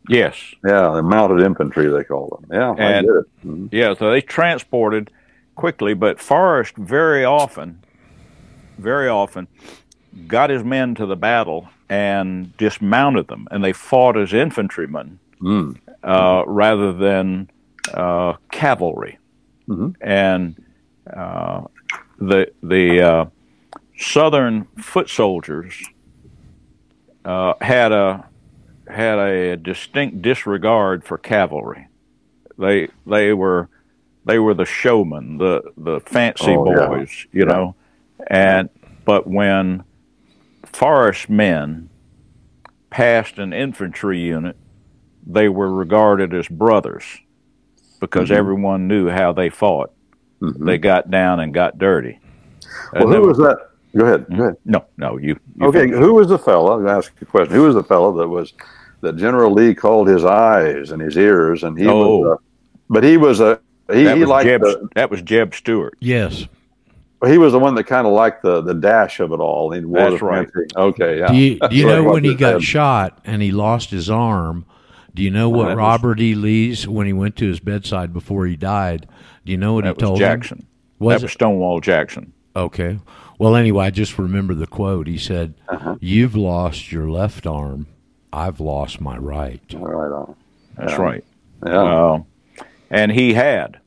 Yes. 0.09 0.36
Yeah, 0.65 0.89
the 0.95 1.03
mounted 1.03 1.45
infantry 1.45 1.88
they 1.88 2.03
call 2.03 2.28
them. 2.41 2.49
Yeah, 2.51 2.72
I 2.72 2.91
And-. 2.91 3.07
Mhm. 3.45 3.69
Yeah, 3.72 3.93
so 3.93 4.09
they 4.11 4.22
transported 4.22 5.11
quickly, 5.55 5.93
but 5.93 6.19
Forrest 6.19 6.76
very 6.76 7.24
often, 7.24 7.84
very 8.80 9.07
often, 9.07 9.47
got 10.28 10.49
his 10.49 10.64
men 10.64 10.95
to 10.95 11.05
the 11.05 11.16
battle 11.16 11.70
and 11.89 12.55
dismounted 12.57 13.28
them, 13.28 13.47
and 13.51 13.64
they 13.64 13.74
fought 13.74 14.18
as 14.18 14.34
infantrymen 14.34 15.20
Mm. 15.41 15.78
uh, 16.03 16.43
rather 16.45 16.93
than 16.93 17.49
uh, 17.93 18.34
cavalry. 18.51 19.18
Mhm. 19.68 19.95
And 20.01 20.64
uh, 21.12 21.62
the 22.20 22.51
the 22.62 23.01
uh, 23.01 23.26
Southern 23.97 24.66
foot 24.78 25.09
soldiers 25.09 25.74
uh, 27.26 27.53
had 27.62 27.91
a 27.91 28.26
had 28.88 29.18
a 29.20 29.57
distinct 29.57 30.22
disregard 30.22 31.03
for 31.03 31.18
cavalry. 31.18 31.88
They 32.57 32.89
they 33.07 33.34
were 33.34 33.70
they 34.26 34.38
were 34.39 34.53
the 34.53 34.66
showmen, 34.66 35.38
the 35.38 35.64
the 35.78 35.99
fancy 36.01 36.51
Oh, 36.55 36.70
yeah. 36.70 36.88
boys, 36.88 37.26
you 37.32 37.41
Yeah. 37.47 37.53
know. 37.53 37.76
And 38.28 38.70
but 39.05 39.26
when 39.28 39.84
Forrest 40.74 41.30
men 41.30 41.89
passed 42.89 43.38
an 43.38 43.53
infantry 43.53 44.19
unit, 44.19 44.55
they 45.26 45.47
were 45.49 45.72
regarded 45.72 46.34
as 46.34 46.47
brothers 46.47 47.03
because 47.99 48.30
Mhm. 48.30 48.36
everyone 48.36 48.88
knew 48.88 49.09
how 49.09 49.32
they 49.32 49.49
fought. 49.49 49.91
Mhm. 50.41 50.65
They 50.65 50.78
got 50.78 51.09
down 51.11 51.39
and 51.39 51.53
got 51.53 51.78
dirty. 51.78 52.19
Well, 52.93 53.03
And 53.03 53.13
who 53.13 53.22
they 53.22 53.28
was 53.28 53.38
that? 53.38 53.57
Go 53.95 54.05
ahead. 54.05 54.26
Go 54.36 54.43
ahead. 54.43 54.55
No, 54.65 54.86
no, 54.97 55.17
you. 55.17 55.38
you 55.59 55.67
Okay, 55.67 55.82
finish. 55.82 55.97
who 55.99 56.13
was 56.13 56.30
the 56.30 56.39
fellow? 56.39 56.72
I'm 56.74 56.80
going 56.80 56.88
to 56.88 56.93
ask 56.93 57.11
you 57.19 57.28
a 57.28 57.32
question. 57.32 57.53
Who 57.55 57.63
was 57.63 57.76
the 57.76 57.84
fellow 57.84 58.13
that 58.17 58.28
was 58.28 58.53
that 59.01 59.17
General 59.17 59.51
Lee 59.51 59.74
called 59.76 60.07
his 60.07 60.24
eyes 60.24 60.91
and 60.91 61.01
his 61.01 61.17
ears, 61.17 61.63
and 61.63 61.78
he 61.78 61.88
Oh. 61.88 62.17
was, 62.17 62.32
uh, 62.34 62.36
but 62.89 63.03
he 63.03 63.17
was 63.17 63.39
a 63.41 63.59
he, 63.91 64.03
that 64.05 64.15
he 64.15 64.22
was 64.22 64.30
liked 64.30 64.47
Jeb. 64.47 64.61
the, 64.61 64.88
that 64.95 65.09
was 65.11 65.22
Jeb 65.24 65.53
Stuart. 65.53 65.95
Yes. 65.99 66.47
He 67.26 67.38
was 67.38 67.51
the 67.53 67.59
one 67.59 67.76
that 67.76 67.84
kind 67.86 68.07
of 68.07 68.13
liked 68.13 68.41
the 68.43 68.61
the 68.61 68.74
dash 68.74 69.19
of 69.19 69.32
it 69.32 69.39
all. 69.39 69.72
He 69.72 69.82
wore 69.86 70.09
That's 70.11 70.22
right. 70.22 70.49
fancy- 70.51 70.76
Okay, 70.76 71.19
yeah. 71.19 71.28
Do 71.28 71.36
you, 71.38 71.59
do 71.59 71.76
you 71.76 71.86
know 71.88 72.03
when 72.03 72.24
he 72.24 72.34
got 72.36 72.53
head- 72.53 72.63
shot 72.63 73.19
and 73.26 73.41
he 73.41 73.51
lost 73.51 73.89
his 73.91 74.09
arm? 74.09 74.65
Do 75.13 75.22
you 75.24 75.30
know 75.32 75.49
what 75.49 75.63
that 75.65 75.69
was- 75.72 75.78
Robert 75.78 76.19
E. 76.19 76.36
Lee's 76.36 76.88
when 76.88 77.05
he 77.07 77.13
went 77.13 77.36
to 77.38 77.47
his 77.47 77.59
bedside 77.59 78.13
before 78.13 78.45
he 78.45 78.55
died? 78.55 79.07
Do 79.45 79.51
you 79.51 79.57
know 79.57 79.74
what 79.74 79.84
That 79.84 79.97
he 79.97 80.03
was 80.03 80.09
told 80.09 80.19
Jackson. 80.19 80.59
him? 80.59 80.67
Was 80.99 81.15
that 81.15 81.22
it 81.22 81.26
was 81.26 81.32
Stonewall 81.34 81.80
Jackson. 81.80 82.34
okay? 82.55 82.99
Well, 83.39 83.55
anyway, 83.55 83.86
I 83.88 83.89
just 83.89 84.19
remember 84.19 84.53
the 84.53 84.67
quote. 84.67 85.07
He 85.07 85.17
said, 85.17 85.55
Uh-huh. 85.67 85.95
"You've 85.99 86.36
lost 86.36 86.91
your 86.91 87.09
left 87.09 87.47
arm. 87.47 87.88
I've 88.32 88.59
lost 88.59 89.01
my 89.01 89.17
right." 89.17 89.59
All 89.76 89.88
right 89.88 90.11
on. 90.15 90.36
That's 90.78 90.91
Yeah. 90.91 91.01
right. 91.01 91.24
Yeah. 91.65 91.82
Uh, 91.82 92.24
and 92.91 93.11
he 93.11 93.34
had. 93.34 93.80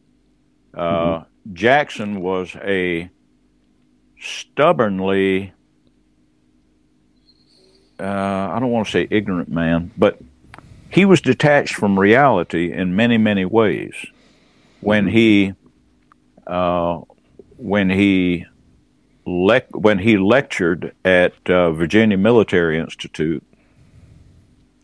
Uh, 0.74 0.80
Mm-hmm. 0.82 1.54
Jackson 1.54 2.20
was 2.20 2.56
a 2.64 3.10
stubbornly, 4.24 5.52
uh, 8.00 8.04
I 8.04 8.58
don't 8.58 8.70
want 8.70 8.86
to 8.86 8.92
say 8.92 9.06
ignorant 9.10 9.48
man, 9.48 9.90
but 9.96 10.18
he 10.90 11.04
was 11.04 11.20
detached 11.20 11.74
from 11.74 11.98
reality 11.98 12.72
in 12.72 12.96
many, 12.96 13.18
many 13.18 13.44
ways. 13.44 13.94
When 14.80 15.08
he, 15.08 15.54
uh, 16.46 17.00
when 17.56 17.90
he, 17.90 18.46
lec- 19.26 19.74
when 19.74 19.98
he 19.98 20.18
lectured 20.18 20.94
at 21.04 21.34
uh, 21.48 21.72
Virginia 21.72 22.16
Military 22.16 22.78
Institute, 22.78 23.42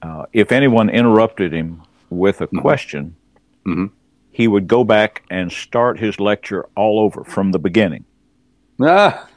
uh, 0.02 0.26
if 0.32 0.52
anyone 0.52 0.88
interrupted 0.88 1.52
him 1.52 1.82
with 2.08 2.40
a 2.40 2.46
question, 2.46 3.16
he 4.30 4.48
would 4.48 4.66
go 4.66 4.84
back 4.84 5.22
and 5.30 5.52
start 5.52 5.98
his 5.98 6.18
lecture 6.18 6.66
all 6.74 6.98
over 6.98 7.24
from 7.24 7.52
the 7.52 7.58
beginning. 7.58 8.04
Ah. 8.80 9.28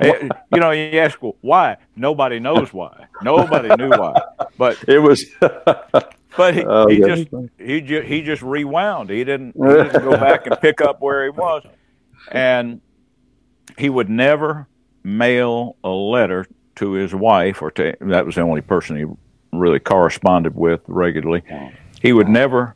Eh, 0.00 0.28
you 0.52 0.60
know, 0.60 0.70
you 0.70 0.98
ask 0.98 1.20
well, 1.22 1.36
why. 1.40 1.76
Nobody 1.96 2.38
knows 2.38 2.72
why. 2.72 3.06
Nobody 3.22 3.74
knew 3.76 3.90
why. 3.90 4.20
But 4.56 4.82
it 4.88 4.98
was. 4.98 5.24
but 5.40 6.54
he, 6.54 6.64
Oh, 6.64 6.88
he 6.88 6.98
just 6.98 7.28
he 7.58 7.80
just 7.80 8.06
he 8.06 8.22
just 8.22 8.42
rewound. 8.42 9.10
He 9.10 9.24
didn't, 9.24 9.54
he 9.54 9.62
didn't 9.62 10.02
go 10.02 10.12
back 10.12 10.46
and 10.46 10.58
pick 10.60 10.80
up 10.80 11.00
where 11.00 11.24
he 11.24 11.30
was, 11.30 11.64
and 12.32 12.80
he 13.78 13.88
would 13.88 14.08
never 14.08 14.66
mail 15.02 15.76
a 15.84 15.90
letter 15.90 16.46
to 16.76 16.92
his 16.92 17.14
wife 17.14 17.62
or 17.62 17.70
to 17.72 17.94
that 18.00 18.26
was 18.26 18.34
the 18.34 18.40
only 18.40 18.60
person 18.62 18.96
he 18.96 19.04
really 19.52 19.78
corresponded 19.78 20.54
with 20.54 20.80
regularly. 20.86 21.42
He 22.00 22.12
would 22.12 22.28
never 22.28 22.74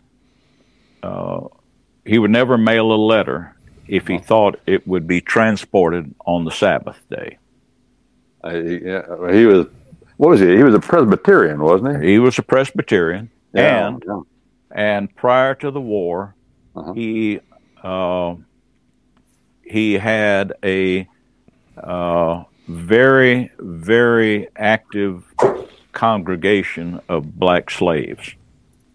uh, 1.03 1.41
he 2.05 2.19
would 2.19 2.31
never 2.31 2.57
mail 2.59 2.93
a 2.93 2.97
letter 2.97 3.57
if 3.89 4.07
he 4.07 4.19
thought 4.19 4.61
it 4.67 4.87
would 4.87 5.07
be 5.07 5.21
transported 5.21 6.15
on 6.27 6.45
the 6.45 6.51
Sabbath 6.51 7.01
day. 7.11 7.39
Uh, 8.45 8.51
he, 8.55 8.79
yeah, 8.85 9.33
he 9.33 9.47
was. 9.47 9.67
What 10.17 10.31
was 10.31 10.41
he? 10.41 10.57
He 10.57 10.63
was 10.63 10.75
a 10.75 10.81
Presbyterian, 10.81 11.61
wasn't 11.61 12.03
he? 12.03 12.13
He 12.13 12.19
was 12.19 12.39
a 12.39 12.43
Presbyterian, 12.43 13.31
Yeah, 13.55 13.89
and 13.89 14.03
yeah. 14.07 14.21
and 14.73 15.15
prior 15.17 15.55
to 15.57 15.71
the 15.71 15.81
war, 15.81 16.35
Uh-huh. 16.77 16.93
he 16.93 17.41
uh, 17.83 18.35
he 19.63 19.95
had 19.95 20.55
a 20.65 21.09
uh, 21.77 22.45
very 22.69 23.51
very 23.59 24.49
active 24.57 25.25
congregation 25.93 27.01
of 27.09 27.39
black 27.39 27.71
slaves. 27.71 28.35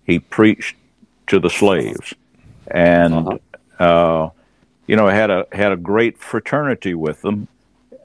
He 0.06 0.20
preached 0.20 0.76
to 1.28 1.40
the 1.40 1.50
slaves, 1.50 2.14
and 2.68 3.40
uh, 3.80 4.30
you 4.88 4.96
know 4.96 5.08
had 5.08 5.30
a 5.30 5.48
had 5.52 5.72
a 5.72 5.78
great 5.78 6.18
fraternity 6.18 6.94
with 6.94 7.22
them. 7.22 7.48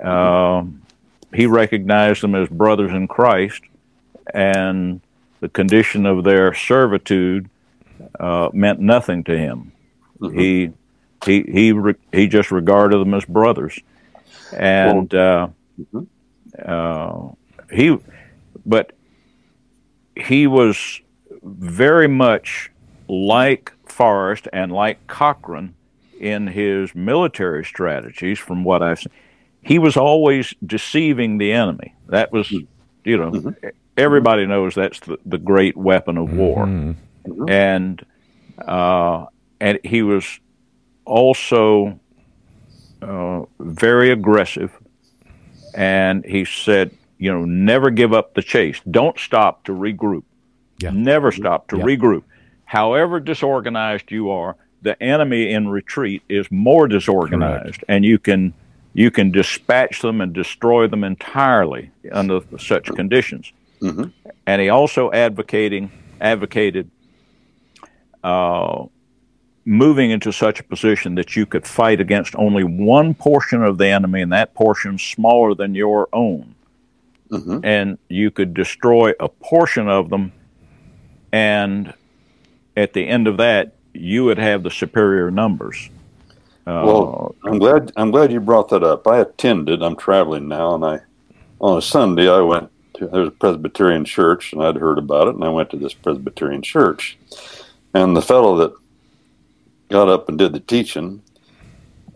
Um 0.03 0.83
he 1.35 1.47
recognized 1.47 2.23
them 2.23 2.35
as 2.35 2.49
brothers 2.49 2.93
in 2.93 3.07
Christ, 3.07 3.63
and 4.33 5.01
the 5.41 5.49
condition 5.49 6.07
of 6.07 6.25
their 6.25 6.55
servitude 6.55 7.51
uh, 8.19 8.49
meant 8.53 8.81
nothing 8.81 9.25
to 9.25 9.37
him. 9.37 9.73
He 10.33 10.73
he 11.25 11.43
he 11.43 11.73
re- 11.73 11.95
he 12.13 12.27
just 12.27 12.51
regarded 12.51 12.99
them 12.99 13.15
as 13.15 13.25
brothers, 13.25 13.79
and 14.57 15.13
uh, 15.15 15.49
uh, 16.65 17.29
he 17.71 17.99
but 18.65 18.93
he 20.17 20.47
was 20.47 21.01
very 21.43 22.09
much 22.09 22.71
like 23.09 23.73
Forrest 23.87 24.49
and 24.53 24.73
like 24.73 25.07
Cochrane 25.07 25.75
in 26.21 26.47
his 26.47 26.95
military 26.95 27.65
strategies. 27.65 28.39
From 28.39 28.65
what 28.65 28.83
I've 28.83 28.99
seen, 29.01 29.13
he 29.63 29.79
was 29.79 29.97
always 29.97 30.55
deceiving 30.65 31.39
the 31.39 31.53
enemy. 31.53 31.95
That 32.09 32.33
was, 32.33 32.51
you 32.51 33.17
know, 33.17 33.55
everybody 33.97 34.47
knows 34.47 34.75
that's 34.75 35.01
the, 35.01 35.19
the 35.27 35.39
great 35.39 35.77
weapon 35.77 36.17
of 36.19 36.33
war, 36.33 36.67
and 37.49 38.05
uh, 38.67 39.27
and 39.61 39.79
he 39.85 40.03
was 40.03 40.41
also 41.05 41.99
uh, 43.03 43.43
very 43.61 44.11
aggressive. 44.11 44.73
And 45.75 46.25
he 46.25 46.45
said, 46.45 46.91
you 47.19 47.31
know, 47.31 47.45
never 47.45 47.91
give 47.91 48.13
up 48.13 48.35
the 48.35 48.43
chase. 48.43 48.81
Don't 48.91 49.19
stop 49.19 49.65
to 49.65 49.73
regroup. 49.73 50.25
Never 50.91 51.31
stop 51.31 51.69
to 51.69 51.79
Yeah. 51.79 51.85
regroup. 51.85 52.23
However 52.65 53.21
disorganized 53.21 54.11
you 54.11 54.31
are, 54.31 54.57
the 54.83 55.01
enemy 55.03 55.51
in 55.53 55.69
retreat 55.69 56.23
is 56.29 56.51
more 56.51 56.87
disorganized, 56.89 57.83
and 57.89 58.05
you 58.05 58.19
can 58.19 58.53
you 58.95 59.11
can 59.11 59.31
dispatch 59.31 60.01
them 60.03 60.21
and 60.21 60.33
destroy 60.33 60.87
them 60.89 61.05
entirely 61.05 61.91
under 62.13 62.41
such 62.59 62.87
conditions. 62.95 63.53
And 64.47 64.61
he 64.63 64.69
also 64.71 65.11
advocating 65.13 65.91
advocated 66.21 66.91
uh, 68.25 68.85
moving 69.65 70.11
into 70.11 70.33
such 70.33 70.59
a 70.61 70.65
position 70.65 71.15
that 71.17 71.37
you 71.37 71.47
could 71.47 71.67
fight 71.67 72.01
against 72.01 72.35
only 72.37 72.65
one 72.65 73.15
portion 73.15 73.63
of 73.63 73.79
the 73.79 73.87
enemy, 73.87 74.23
and 74.23 74.33
that 74.33 74.55
portion 74.55 74.99
smaller 74.99 75.55
than 75.55 75.75
your 75.75 76.09
own, 76.13 76.55
and 77.63 77.99
you 78.09 78.31
could 78.31 78.55
destroy 78.55 79.13
a 79.21 79.29
portion 79.29 79.89
of 79.89 80.09
them, 80.09 80.33
and 81.31 81.93
at 82.77 82.95
the 82.95 83.07
end 83.07 83.29
of 83.29 83.37
that, 83.37 83.75
you 83.95 84.25
would 84.25 84.39
have 84.39 84.63
the 84.63 84.71
superior 84.71 85.31
numbers. 85.31 85.91
Uh, 86.67 86.83
Well, 86.85 87.35
I'm 87.45 87.59
glad 87.59 87.93
I'm 87.97 88.11
glad 88.11 88.33
you 88.33 88.41
brought 88.41 88.69
that 88.71 88.83
up. 88.83 89.07
I 89.07 89.19
attended. 89.19 89.83
I'm 89.83 89.97
traveling 89.97 90.49
now, 90.49 90.75
and 90.75 90.85
I 90.85 91.01
on 91.61 91.79
a 91.79 91.83
Sunday 91.83 92.29
I 92.29 92.41
went 92.41 92.71
to 92.95 93.07
there 93.07 93.21
was 93.21 93.29
a 93.29 93.33
Presbyterian 93.33 94.05
church, 94.05 94.53
and 94.53 94.63
I'd 94.63 94.77
heard 94.77 94.99
about 94.99 95.29
it, 95.29 95.35
and 95.35 95.45
I 95.45 95.49
went 95.49 95.71
to 95.71 95.77
this 95.77 95.95
Presbyterian 95.95 96.63
church, 96.63 97.19
and 97.95 98.17
the 98.17 98.23
fellow 98.23 98.57
that 98.57 98.73
got 99.89 100.09
up 100.09 100.29
and 100.29 100.39
did 100.39 100.53
the 100.53 100.61
teaching, 100.61 101.23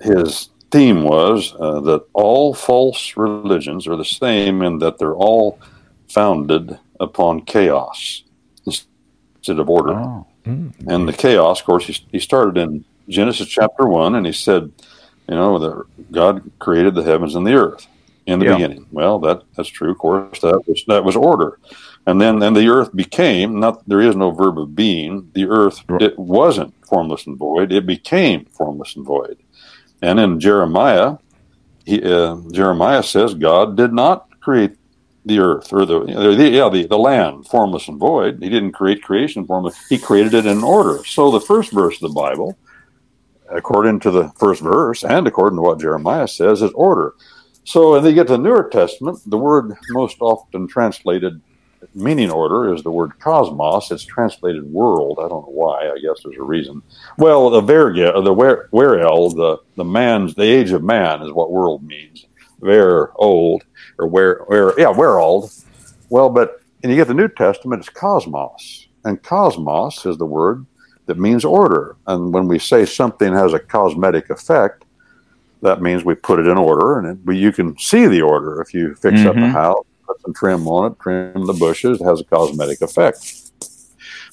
his 0.00 0.50
theme 0.70 1.02
was 1.02 1.54
uh, 1.58 1.80
that 1.80 2.04
all 2.12 2.52
false 2.54 3.16
religions 3.16 3.86
are 3.86 3.96
the 3.96 4.04
same 4.04 4.62
in 4.62 4.78
that 4.80 4.98
they're 4.98 5.14
all 5.14 5.58
founded 6.08 6.78
upon 7.00 7.40
chaos 7.42 8.22
instead 8.66 9.58
of 9.58 9.70
order. 9.70 10.24
And 10.44 11.08
the 11.08 11.12
chaos, 11.12 11.60
of 11.60 11.66
course, 11.66 11.86
he, 11.86 11.96
he 12.10 12.18
started 12.18 12.56
in 12.58 12.84
Genesis 13.08 13.48
chapter 13.48 13.86
one, 13.86 14.14
and 14.14 14.26
he 14.26 14.32
said, 14.32 14.72
you 15.28 15.34
know, 15.36 15.58
that 15.58 15.84
God 16.10 16.50
created 16.58 16.94
the 16.94 17.02
heavens 17.02 17.34
and 17.34 17.46
the 17.46 17.54
earth 17.54 17.86
in 18.26 18.38
the 18.38 18.46
Yeah. 18.46 18.54
beginning. 18.54 18.86
Well, 18.90 19.18
that 19.20 19.42
that's 19.56 19.68
true. 19.68 19.90
Of 19.92 19.98
course, 19.98 20.40
that 20.40 20.62
was 20.66 20.84
that 20.88 21.04
was 21.04 21.16
order, 21.16 21.58
and 22.06 22.20
then 22.20 22.38
then 22.40 22.54
the 22.54 22.68
earth 22.68 22.94
became 22.94 23.60
not. 23.60 23.86
There 23.88 24.00
is 24.00 24.16
no 24.16 24.30
verb 24.30 24.58
of 24.58 24.74
being. 24.74 25.30
The 25.34 25.46
earth 25.48 25.84
it 26.00 26.18
wasn't 26.18 26.74
formless 26.86 27.26
and 27.26 27.38
void. 27.38 27.72
It 27.72 27.86
became 27.86 28.46
formless 28.46 28.96
and 28.96 29.06
void. 29.06 29.38
And 30.02 30.18
in 30.18 30.40
Jeremiah, 30.40 31.18
he, 31.84 32.02
uh, 32.02 32.36
Jeremiah 32.50 33.02
says 33.02 33.34
God 33.34 33.76
did 33.76 33.92
not 33.92 34.26
create 34.40 34.76
the 35.24 35.38
earth 35.38 35.72
or 35.72 35.86
the, 35.86 36.00
the 36.00 36.50
yeah 36.50 36.68
the, 36.68 36.86
the 36.86 36.98
land 36.98 37.46
formless 37.46 37.88
and 37.88 37.98
void. 37.98 38.42
He 38.42 38.48
didn't 38.48 38.72
create 38.72 39.02
creation 39.02 39.46
formless. 39.46 39.76
He 39.88 39.98
created 39.98 40.34
it 40.34 40.46
in 40.46 40.64
order. 40.64 41.04
So 41.04 41.30
the 41.30 41.40
first 41.40 41.72
verse 41.72 41.94
of 42.02 42.12
the 42.12 42.20
Bible, 42.20 42.58
according 43.48 44.00
to 44.00 44.10
the 44.10 44.30
first 44.30 44.62
verse 44.62 45.04
and 45.04 45.26
according 45.26 45.58
to 45.58 45.62
what 45.62 45.80
Jeremiah 45.80 46.28
says, 46.28 46.62
is 46.62 46.72
order. 46.72 47.14
So 47.64 47.92
when 47.92 48.02
they 48.02 48.12
get 48.12 48.26
to 48.26 48.32
the 48.32 48.38
Newer 48.38 48.68
Testament, 48.68 49.20
the 49.26 49.38
word 49.38 49.76
most 49.90 50.16
often 50.20 50.66
translated 50.66 51.40
meaning 51.94 52.30
order 52.30 52.74
is 52.74 52.82
the 52.82 52.90
word 52.90 53.18
cosmos. 53.18 53.90
It's 53.90 54.04
translated 54.04 54.64
world. 54.64 55.18
I 55.18 55.28
don't 55.28 55.46
know 55.46 55.52
why. 55.52 55.88
I 55.88 55.98
guess 55.98 56.22
there's 56.22 56.38
a 56.38 56.42
reason. 56.42 56.82
Well, 57.18 57.50
the 57.50 57.60
verge, 57.60 57.96
the 57.96 58.32
where, 58.32 58.68
the 58.72 59.58
the 59.76 59.84
man's 59.84 60.34
the 60.34 60.44
age 60.44 60.70
of 60.70 60.82
man 60.82 61.22
is 61.22 61.32
what 61.32 61.52
world 61.52 61.82
means. 61.82 62.26
Ver 62.60 63.10
old 63.16 63.64
or 64.02 64.06
where 64.06 64.44
where 64.46 64.78
yeah 64.78 64.88
where 64.88 65.18
old. 65.18 65.50
Well, 66.10 66.28
but 66.28 66.60
and 66.82 66.90
you 66.90 66.96
get 66.96 67.08
the 67.08 67.14
New 67.14 67.28
Testament, 67.28 67.80
it's 67.80 67.88
cosmos, 67.88 68.88
and 69.04 69.22
cosmos 69.22 70.04
is 70.04 70.18
the 70.18 70.26
word 70.26 70.66
that 71.06 71.18
means 71.18 71.44
order. 71.44 71.96
And 72.06 72.32
when 72.34 72.48
we 72.48 72.58
say 72.58 72.84
something 72.84 73.32
has 73.32 73.52
a 73.52 73.58
cosmetic 73.58 74.30
effect, 74.30 74.84
that 75.62 75.80
means 75.80 76.04
we 76.04 76.14
put 76.16 76.40
it 76.40 76.46
in 76.46 76.58
order, 76.58 76.98
and 76.98 77.06
it, 77.28 77.34
you 77.34 77.52
can 77.52 77.78
see 77.78 78.06
the 78.06 78.22
order 78.22 78.60
if 78.60 78.74
you 78.74 78.94
fix 78.96 79.24
up 79.24 79.36
a 79.36 79.38
Mhm. 79.38 79.52
house, 79.52 79.84
put 80.06 80.20
some 80.22 80.34
trim 80.34 80.66
on 80.66 80.90
it, 80.90 80.98
trim 81.00 81.46
the 81.46 81.52
bushes. 81.52 82.00
It 82.00 82.04
has 82.04 82.20
a 82.20 82.24
cosmetic 82.24 82.82
effect. 82.82 83.38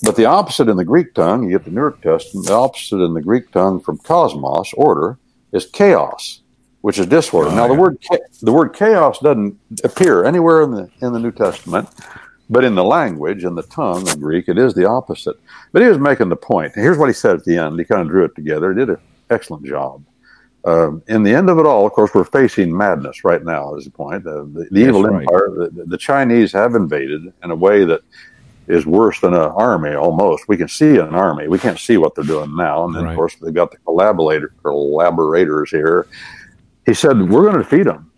But 0.02 0.16
the 0.16 0.26
opposite 0.26 0.70
in 0.70 0.78
the 0.78 0.86
Greek 0.86 1.14
tongue, 1.14 1.44
you 1.44 1.52
get 1.52 1.66
the 1.66 1.72
New 1.72 1.94
Testament. 2.02 2.48
The 2.48 2.54
opposite 2.54 3.02
in 3.02 3.14
the 3.14 3.22
Greek 3.22 3.52
tongue 3.52 3.80
from 3.80 3.98
cosmos, 4.00 4.74
order, 4.74 5.20
is 5.52 5.66
chaos, 5.66 6.42
which 6.82 6.98
is 6.98 7.06
disorder. 7.06 7.52
now, 7.52 7.68
the 7.68 7.74
word 7.74 7.98
the 8.42 8.52
word 8.52 8.74
chaos 8.74 9.20
doesn't 9.20 9.58
appear 9.84 10.24
anywhere 10.26 10.62
in 10.64 10.72
the 10.72 10.90
in 11.02 11.14
the 11.14 11.20
New 11.20 11.32
Testament, 11.32 11.90
but 12.50 12.64
in 12.64 12.76
the 12.76 12.84
language, 12.84 13.44
in 13.44 13.56
the 13.56 13.64
tongue 13.64 14.08
of 14.08 14.20
Greek, 14.20 14.48
it 14.48 14.58
is 14.58 14.74
the 14.74 14.86
opposite. 14.86 15.36
But 15.72 15.82
he 15.82 15.88
was 15.88 15.98
making 15.98 16.30
the 16.30 16.36
point. 16.36 16.74
Here's 16.76 16.98
what 16.98 17.08
he 17.08 17.14
said 17.14 17.36
at 17.36 17.46
the 17.46 17.58
end. 17.58 17.80
He 17.80 17.86
kind 17.86 18.02
of 18.02 18.08
drew 18.08 18.26
it 18.26 18.36
together. 18.36 18.72
He 18.72 18.80
did 18.80 18.90
an 18.90 18.98
excellent 19.30 19.66
job. 19.66 20.04
Um, 20.66 21.02
in 21.08 21.24
the 21.24 21.34
end 21.34 21.50
of 21.50 21.58
it 21.58 21.66
all, 21.66 21.86
of 21.86 21.94
course, 21.94 22.14
we're 22.14 22.26
facing 22.26 22.76
madness 22.76 23.24
right 23.24 23.44
now. 23.44 23.76
Is 23.76 23.86
the 23.86 23.92
point? 23.92 24.28
Uh, 24.28 24.44
the, 24.44 24.68
the 24.72 24.82
evil 24.82 25.04
right. 25.04 25.22
empire, 25.22 25.52
the, 25.56 25.86
the 25.86 25.98
Chinese 25.98 26.52
have 26.52 26.76
invaded 26.76 27.32
in 27.44 27.52
a 27.52 27.56
way 27.56 27.86
that 27.86 28.02
is 28.68 28.86
worse 28.86 29.20
than 29.22 29.34
an 29.34 29.40
army. 29.40 29.96
Almost, 29.96 30.48
we 30.48 30.58
can 30.58 30.68
see 30.68 30.98
an 30.98 31.16
army. 31.16 31.48
We 31.48 31.60
can't 31.60 31.80
see 31.80 31.98
what 31.98 32.14
they're 32.14 32.24
doing 32.24 32.56
now. 32.56 32.86
And 32.86 32.94
then, 32.94 33.06
Right. 33.06 33.12
of 33.12 33.16
course, 33.18 33.36
they've 33.36 33.54
got 33.54 33.72
the 33.72 33.78
collaborator 33.78 34.54
collaborators 34.62 35.72
here. 35.72 36.08
He 36.90 36.96
said, 36.96 37.30
"We're 37.30 37.44
going 37.44 37.54
to 37.54 37.62
defeat 37.62 37.84
them. 37.84 38.12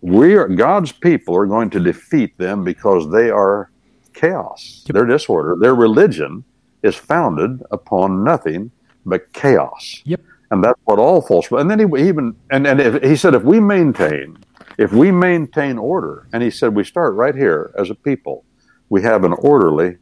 We 0.00 0.34
are 0.34 0.48
God's 0.48 0.90
people 0.90 1.36
are 1.36 1.46
going 1.46 1.70
to 1.70 1.78
defeat 1.78 2.36
them 2.38 2.64
because 2.64 3.08
they 3.12 3.30
are 3.30 3.70
chaos. 4.14 4.84
Their 4.92 5.04
disorder, 5.06 5.56
their 5.60 5.76
religion 5.76 6.42
is 6.82 6.96
founded 6.96 7.62
upon 7.70 8.24
nothing 8.24 8.72
but 9.04 9.32
chaos. 9.32 10.02
Yep. 10.06 10.20
And 10.50 10.64
that's 10.64 10.80
what 10.86 10.98
all 10.98 11.22
false. 11.22 11.52
And 11.52 11.70
then 11.70 11.78
he 11.78 12.08
even 12.08 12.34
and 12.50 12.66
and 12.66 12.80
if, 12.80 13.00
he 13.00 13.14
said 13.14 13.34
if 13.34 13.44
we 13.44 13.60
maintain 13.60 14.36
if 14.76 14.92
we 14.92 15.12
maintain 15.12 15.78
order, 15.78 16.26
and 16.32 16.42
he 16.42 16.50
said 16.50 16.74
we 16.74 16.82
start 16.82 17.14
right 17.14 17.34
here 17.34 17.72
as 17.78 17.90
a 17.90 17.94
people, 17.94 18.44
we 18.88 19.02
have 19.02 19.22
an 19.22 19.34
orderly 19.34 19.98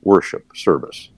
worship 0.00 0.56
service. 0.56 1.10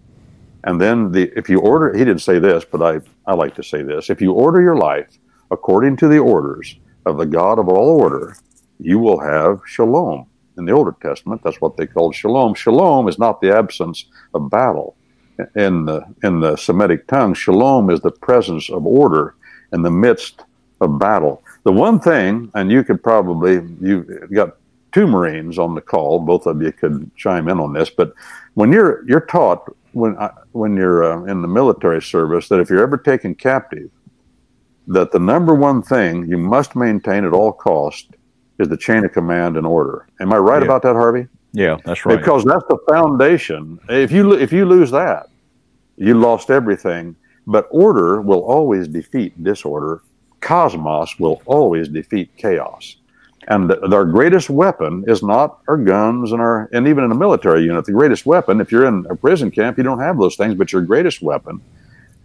And 0.65 0.81
then 0.81 1.13
the 1.13 1.33
if 1.39 1.49
you 1.49 1.61
order, 1.61 1.97
he 1.97 2.05
didn't 2.05 2.23
say 2.23 2.41
this, 2.41 2.65
but 2.65 2.83
I 2.83 3.01
I 3.31 3.35
like 3.35 3.55
to 3.55 3.63
say 3.63 3.83
this: 3.83 4.11
if 4.11 4.21
you 4.21 4.33
order 4.33 4.61
your 4.61 4.77
life 4.77 5.21
according 5.51 5.97
to 5.97 6.09
the 6.09 6.19
orders 6.19 6.77
of 7.07 7.19
the 7.19 7.27
God 7.27 7.59
of 7.59 7.69
all 7.69 8.01
order, 8.01 8.37
you 8.79 8.99
will 8.99 9.21
have 9.21 9.61
shalom. 9.67 10.27
In 10.59 10.65
the 10.65 10.73
Older 10.73 10.95
Testament, 11.01 11.41
that's 11.43 11.61
what 11.61 11.77
they 11.77 11.87
called 11.87 12.15
shalom. 12.15 12.55
Shalom 12.55 13.09
is 13.09 13.19
not 13.19 13.41
the 13.41 13.55
absence 13.55 14.07
of 14.35 14.51
battle. 14.51 14.97
In 15.57 15.87
the 15.87 16.05
in 16.23 16.41
the 16.41 16.57
Semitic 16.57 17.07
tongue, 17.07 17.33
shalom 17.33 17.89
is 17.89 18.01
the 18.01 18.11
presence 18.11 18.69
of 18.69 18.85
order 18.85 19.37
in 19.73 19.81
the 19.81 19.91
midst 19.91 20.45
of 20.83 20.99
battle. 20.99 21.43
The 21.65 21.73
one 21.73 21.99
thing, 21.99 22.51
and 22.55 22.71
you 22.71 22.85
could 22.85 23.03
probably 23.03 23.63
you've 23.81 24.31
got 24.33 24.57
two 24.93 25.07
Marines 25.07 25.59
on 25.59 25.75
the 25.75 25.81
call. 25.81 26.19
Both 26.21 26.47
of 26.47 26.61
you 26.61 26.73
could 26.73 27.11
chime 27.17 27.49
in 27.49 27.59
on 27.59 27.73
this, 27.73 27.89
but 27.89 28.13
when 28.55 28.71
you're 28.71 29.09
you're 29.09 29.21
taught 29.21 29.65
when 29.93 30.17
when 30.53 30.77
you're 30.77 31.05
uh, 31.05 31.25
in 31.25 31.43
the 31.43 31.49
military 31.49 32.03
service 32.03 32.49
that 32.49 32.61
if 32.61 32.69
you're 32.69 32.83
ever 32.83 32.99
taken 32.99 33.35
captive, 33.35 33.91
that 34.91 35.13
the 35.13 35.19
number 35.21 35.55
one 35.55 35.81
thing 35.83 36.27
you 36.29 36.37
must 36.37 36.75
maintain 36.75 37.25
at 37.25 37.33
all 37.33 37.53
cost 37.53 38.09
is 38.59 38.69
the 38.69 38.77
chain 38.77 39.05
of 39.05 39.13
command 39.13 39.57
and 39.57 39.67
order. 39.67 40.07
Am 40.21 40.33
I 40.33 40.39
right 40.39 40.61
Yeah. 40.61 40.67
about 40.67 40.83
that, 40.83 40.95
Harvey? 40.95 41.29
Yeah, 41.53 41.77
that's 41.85 42.05
right. 42.05 42.19
Because 42.19 42.45
that's 42.45 42.65
the 42.69 42.79
foundation. 42.89 43.79
If 43.89 44.13
you 44.13 44.33
if 44.33 44.53
you 44.53 44.65
lose 44.67 44.91
that, 44.91 45.27
you 45.97 46.15
lost 46.15 46.51
everything. 46.51 47.17
But 47.47 47.67
order 47.71 48.21
will 48.21 48.43
always 48.45 48.87
defeat 48.89 49.43
disorder. 49.43 50.03
Cosmos 50.41 51.19
will 51.19 51.41
always 51.47 51.89
defeat 51.89 52.31
chaos. 52.37 52.97
And 53.49 53.69
th- 53.71 53.81
our 53.93 54.05
greatest 54.05 54.51
weapon 54.51 55.05
is 55.09 55.23
not 55.23 55.59
our 55.67 55.77
guns 55.77 56.33
and 56.33 56.41
our 56.41 56.69
and 56.73 56.87
even 56.87 57.05
in 57.05 57.11
a 57.13 57.15
military 57.17 57.63
unit, 57.63 57.85
the 57.85 57.93
greatest 57.93 58.27
weapon. 58.27 58.61
If 58.61 58.71
you're 58.73 58.87
in 58.87 59.07
a 59.11 59.17
prison 59.17 59.51
camp, 59.51 59.79
you 59.79 59.85
don't 59.85 60.01
have 60.01 60.19
those 60.19 60.37
things, 60.37 60.55
but 60.55 60.73
your 60.73 60.83
greatest 60.83 61.23
weapon 61.23 61.61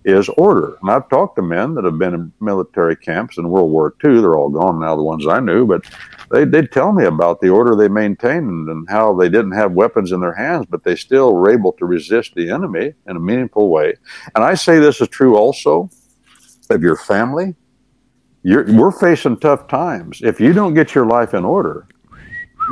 is 0.06 0.30
order. 0.38 0.78
And 0.82 0.92
I've 0.92 1.10
talked 1.10 1.36
to 1.36 1.42
men 1.42 1.74
that 1.74 1.84
have 1.84 1.98
been 1.98 2.14
in 2.14 2.32
military 2.40 2.96
camps 2.96 3.40
in 3.40 3.50
World 3.50 3.72
War 3.72 3.96
II. 4.06 4.22
They're 4.22 4.36
all 4.36 4.50
gone 4.50 4.80
now, 4.80 4.96
the 4.96 5.04
ones 5.04 5.28
I 5.28 5.40
knew, 5.40 5.66
but 5.66 5.84
they, 6.30 6.46
they'd 6.46 6.72
tell 6.72 6.92
me 6.92 7.06
about 7.06 7.42
the 7.42 7.50
order 7.50 7.76
they 7.76 7.88
maintained 7.88 8.70
and 8.70 8.88
how 8.88 9.16
they 9.16 9.30
didn't 9.30 9.54
have 9.54 9.72
weapons 9.72 10.12
in 10.12 10.22
their 10.22 10.36
hands, 10.36 10.68
but 10.70 10.84
they 10.84 10.96
still 10.96 11.34
were 11.34 11.52
able 11.52 11.74
to 11.74 11.86
resist 11.86 12.36
the 12.36 12.52
enemy 12.52 12.94
in 13.08 13.16
a 13.16 13.20
meaningful 13.20 13.70
way. 13.70 13.96
And 14.36 14.44
I 14.44 14.54
say 14.54 14.78
this 14.78 15.02
is 15.02 15.08
true 15.08 15.36
also 15.36 15.90
of 16.70 16.84
your 16.84 16.98
family. 16.98 17.56
You're, 18.44 18.72
we're 18.72 18.92
facing 18.92 19.40
tough 19.40 19.68
times. 19.68 20.22
If 20.22 20.40
you 20.40 20.54
don't 20.54 20.76
get 20.76 20.94
your 20.94 21.08
life 21.08 21.34
in 21.34 21.44
order, 21.44 21.88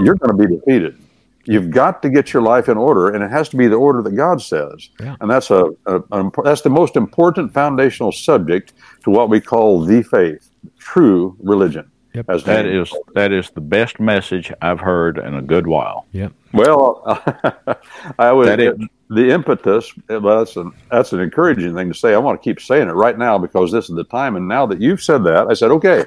you're 0.04 0.16
going 0.16 0.38
to 0.38 0.48
be 0.48 0.56
defeated. 0.56 1.03
You've 1.46 1.72
got 1.72 2.02
to 2.04 2.10
get 2.10 2.32
your 2.32 2.42
life 2.42 2.70
in 2.70 2.78
order, 2.78 3.10
and 3.10 3.24
it 3.24 3.30
has 3.30 3.50
to 3.50 3.58
be 3.58 3.68
the 3.68 3.76
order 3.76 4.02
that 4.02 4.16
God 4.16 4.42
says. 4.42 4.90
Yeah. 5.00 5.16
And 5.20 5.30
that's 5.30 5.52
a, 5.52 5.66
a, 5.86 5.98
a 6.12 6.32
that's 6.44 6.62
the 6.62 6.70
most 6.70 6.96
important 6.96 7.54
foundational 7.54 8.12
subject 8.14 8.74
to 9.04 9.10
what 9.12 9.30
we 9.30 9.42
call 9.42 9.82
the 9.84 10.04
faith, 10.04 10.50
true 10.80 11.36
religion. 11.42 11.90
Yep. 12.14 12.30
As 12.30 12.44
That 12.44 12.66
named. 12.66 12.78
is 12.88 12.94
that 13.16 13.32
is 13.32 13.50
the 13.50 13.62
best 13.62 14.00
message 14.00 14.54
I've 14.62 14.80
heard 14.80 15.18
in 15.18 15.34
a 15.34 15.42
good 15.42 15.66
while. 15.68 16.06
Yep. 16.12 16.32
Well, 16.54 17.02
I 18.20 18.32
was 18.32 18.48
That 18.48 18.60
is- 18.60 18.78
the 19.10 19.32
impetus. 19.32 19.92
Eh, 20.10 20.16
well, 20.18 20.40
that's 20.40 20.56
an 20.56 20.72
that's 20.92 21.12
an 21.14 21.20
encouraging 21.20 21.76
thing 21.76 21.92
to 21.92 21.98
say. 21.98 22.14
I 22.14 22.18
want 22.20 22.42
to 22.42 22.44
keep 22.44 22.62
saying 22.62 22.88
it 22.88 22.94
right 22.94 23.18
now 23.18 23.38
because 23.38 23.72
this 23.72 23.90
is 23.90 23.96
the 23.96 24.04
time. 24.06 24.36
And 24.36 24.48
now 24.48 24.66
that 24.68 24.80
you've 24.80 25.02
said 25.04 25.24
that, 25.26 25.48
I 25.48 25.54
said, 25.56 25.72
okay, 25.72 26.06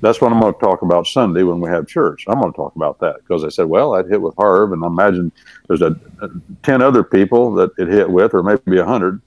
that's 0.00 0.20
what 0.20 0.32
I'm 0.32 0.40
going 0.40 0.52
to 0.52 0.60
talk 0.60 0.82
about 0.82 1.06
Sunday 1.06 1.42
when 1.42 1.60
we 1.60 1.68
have 1.70 1.86
church. 1.86 2.24
I'm 2.28 2.40
going 2.40 2.52
to 2.52 2.56
talk 2.56 2.76
about 2.76 3.00
that 3.00 3.16
because 3.18 3.44
I 3.44 3.48
said, 3.48 3.66
well, 3.66 3.94
I'd 3.94 4.06
hit 4.06 4.20
with 4.20 4.34
Harv, 4.36 4.72
and 4.72 4.84
I 4.84 4.86
imagine 4.86 5.32
there's 5.66 5.82
a, 5.82 5.98
a 6.20 6.28
ten 6.62 6.82
other 6.82 7.02
people 7.02 7.54
that 7.54 7.70
it 7.78 7.88
hit 7.88 8.10
with, 8.10 8.34
or 8.34 8.42
maybe 8.42 8.78
a 8.78 8.84
hundred. 8.84 9.20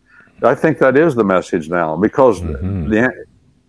I 0.44 0.54
think 0.54 0.78
that 0.80 0.96
is 0.96 1.16
the 1.16 1.24
message 1.24 1.68
now 1.70 1.96
because 1.96 2.42
the 2.42 2.54
mm-hmm. 2.54 3.22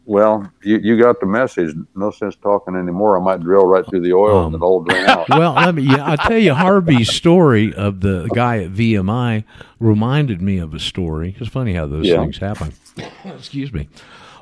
well, 0.04 0.50
you, 0.62 0.78
you 0.78 0.98
got 0.98 1.18
the 1.20 1.26
message. 1.26 1.74
No 1.94 2.10
sense 2.10 2.36
talking 2.36 2.74
anymore. 2.76 3.18
I 3.18 3.22
might 3.22 3.40
drill 3.40 3.66
right 3.66 3.86
through 3.88 4.00
the 4.02 4.12
oil 4.12 4.46
and 4.46 4.54
it 4.54 4.56
um, 4.56 4.62
all 4.62 4.82
drain 4.82 5.06
out. 5.06 5.28
well, 5.30 5.54
let 5.54 5.74
me. 5.74 5.82
Yeah, 5.82 6.12
I 6.12 6.16
tell 6.16 6.38
you, 6.38 6.52
Harvey's 6.52 7.10
story 7.10 7.72
of 7.72 8.00
the 8.00 8.28
guy 8.34 8.64
at 8.64 8.72
VMI 8.72 9.44
reminded 9.80 10.42
me 10.42 10.58
of 10.58 10.74
a 10.74 10.78
story. 10.78 11.36
It's 11.38 11.48
funny 11.48 11.72
how 11.72 11.86
those 11.86 12.06
Yeah. 12.06 12.18
things 12.18 12.36
happen. 12.36 12.74
Excuse 13.24 13.72
me. 13.72 13.88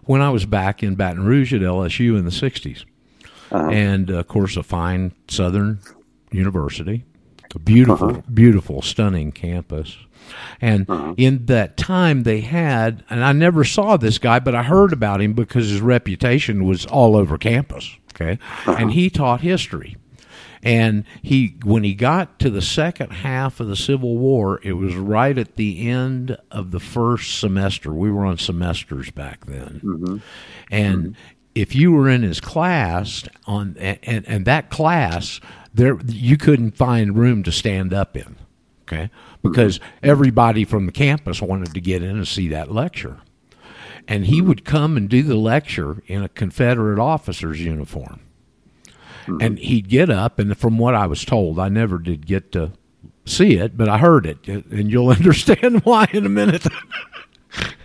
When 0.07 0.23
I 0.23 0.31
was 0.31 0.47
back 0.47 0.83
in 0.83 0.95
Baton 0.95 1.25
Rouge 1.25 1.53
at 1.55 1.61
LSU 1.61 2.17
in 2.19 2.25
the 2.25 2.31
'60s, 2.31 2.85
Uh-huh. 3.53 3.69
and 3.71 4.11
of 4.11 4.27
course, 4.29 4.57
a 4.57 4.63
fine 4.63 5.13
Southern 5.29 5.79
university, 6.33 7.05
a 7.55 7.59
beautiful, 7.59 8.11
Uh-huh. 8.11 8.21
beautiful, 8.33 8.83
stunning 8.83 9.33
campus. 9.33 9.97
And 10.61 10.87
in 11.17 11.47
that 11.47 11.77
time, 11.77 12.25
they 12.25 12.41
had, 12.41 13.05
and 13.09 13.23
I 13.25 13.33
never 13.33 13.63
saw 13.63 13.97
this 13.97 14.19
guy, 14.19 14.41
but 14.41 14.57
I 14.57 14.65
heard 14.65 14.93
about 14.93 15.21
him 15.21 15.35
because 15.35 15.69
his 15.71 15.81
reputation 15.81 16.65
was 16.65 16.85
all 16.87 17.15
over 17.17 17.39
campus. 17.39 17.97
Okay, 18.15 18.39
and 18.67 18.93
he 18.93 19.11
taught 19.11 19.43
history. 19.43 19.97
And 20.67 21.05
he, 21.23 21.55
when 21.63 21.85
he 21.85 21.95
got 21.95 22.41
to 22.41 22.51
the 22.51 22.61
second 22.61 23.11
half 23.11 23.61
of 23.61 23.69
the 23.69 23.77
Civil 23.77 24.19
War, 24.19 24.59
it 24.65 24.73
was 24.73 24.97
right 24.97 25.39
at 25.39 25.55
the 25.55 25.89
end 25.89 26.37
of 26.51 26.73
the 26.73 26.81
first 26.81 27.39
semester. 27.39 27.93
We 27.93 28.11
were 28.11 28.27
on 28.27 28.37
semesters 28.37 29.13
back 29.13 29.47
then, 29.47 29.81
mm-hmm. 29.85 30.17
and 30.69 31.03
mm-hmm. 31.05 31.13
if 31.55 31.77
you 31.77 31.93
were 31.93 32.09
in 32.09 32.25
his 32.25 32.41
class 32.41 33.29
on, 33.47 33.77
and, 33.79 34.01
and, 34.03 34.27
and 34.27 34.45
that 34.47 34.69
class, 34.69 35.41
there 35.73 36.01
you 36.05 36.37
couldn't 36.37 36.77
find 36.77 37.17
room 37.17 37.45
to 37.45 37.53
stand 37.53 37.95
up 37.95 38.17
in, 38.17 38.35
okay, 38.83 39.09
because 39.45 39.79
mm-hmm. 39.79 40.11
everybody 40.11 40.65
from 40.65 40.87
the 40.87 40.93
campus 40.93 41.41
wanted 41.41 41.75
to 41.75 41.81
get 41.81 42.03
in 42.03 42.17
and 42.17 42.27
see 42.27 42.49
that 42.49 42.73
lecture, 42.73 43.21
and 44.09 44.27
he 44.27 44.43
would 44.43 44.65
come 44.65 44.97
and 44.97 45.09
do 45.09 45.23
the 45.23 45.37
lecture 45.37 46.03
in 46.09 46.25
a 46.25 46.29
Confederate 46.29 46.99
officer's 46.99 47.61
uniform 47.61 48.19
and 49.41 49.59
he'd 49.59 49.89
get 49.89 50.11
up 50.11 50.39
and 50.39 50.57
from 50.57 50.79
what 50.79 50.95
i 50.95 51.07
was 51.07 51.25
told 51.25 51.59
i 51.59 51.69
never 51.69 51.99
did 51.99 52.27
get 52.27 52.53
to 52.53 52.73
see 53.27 53.55
it 53.55 53.77
but 53.77 53.89
i 53.89 53.99
heard 53.99 54.27
it. 54.27 54.47
And 54.47 54.91
you'll 54.91 55.09
understand 55.21 55.85
why 55.85 56.09
in 56.13 56.25
a 56.25 56.31
minute. 56.31 56.67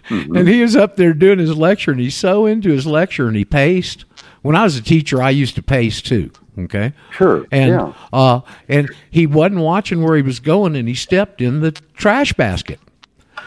And 0.10 0.48
he 0.48 0.62
was 0.62 0.76
up 0.76 0.98
there 0.98 1.14
doing 1.14 1.40
his 1.40 1.56
lecture 1.56 1.92
and 1.92 2.00
he's 2.00 2.16
so 2.16 2.46
into 2.46 2.70
his 2.70 2.86
lecture 2.86 3.28
and 3.28 3.36
he 3.36 3.46
paced. 3.46 4.06
When 4.42 4.56
i 4.56 4.64
was 4.64 4.76
a 4.76 4.82
teacher 4.82 5.22
i 5.22 5.30
used 5.30 5.56
to 5.56 5.64
pace 5.64 6.02
too 6.02 6.32
okay? 6.58 6.94
Sure. 7.12 7.46
and 7.52 7.70
yeah. 7.70 7.94
uh 8.12 8.42
and 8.68 8.90
he 9.10 9.26
wasn't 9.26 9.62
watching 9.62 10.04
where 10.04 10.16
he 10.16 10.22
was 10.22 10.40
going 10.40 10.76
and 10.76 10.88
he 10.88 10.96
stepped 10.96 11.42
in 11.42 11.62
the 11.62 11.72
trash 11.72 12.34
basket. 12.34 12.80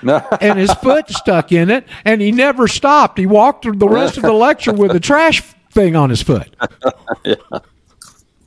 And 0.03 0.59
his 0.59 0.73
foot 0.75 1.09
stuck 1.09 1.51
in 1.51 1.71
it 1.71 1.87
and 2.05 2.21
he 2.21 2.31
never 2.31 2.69
stopped. 2.69 3.17
He 3.17 3.25
walked 3.25 3.63
through 3.63 3.77
the 3.77 3.89
rest 3.89 4.19
of 4.19 4.23
the 4.23 4.33
lecture 4.33 4.73
with 4.73 4.91
a 4.91 5.01
trash 5.01 5.41
thing 5.71 5.97
on 5.97 6.11
his 6.11 6.21
foot 6.21 6.55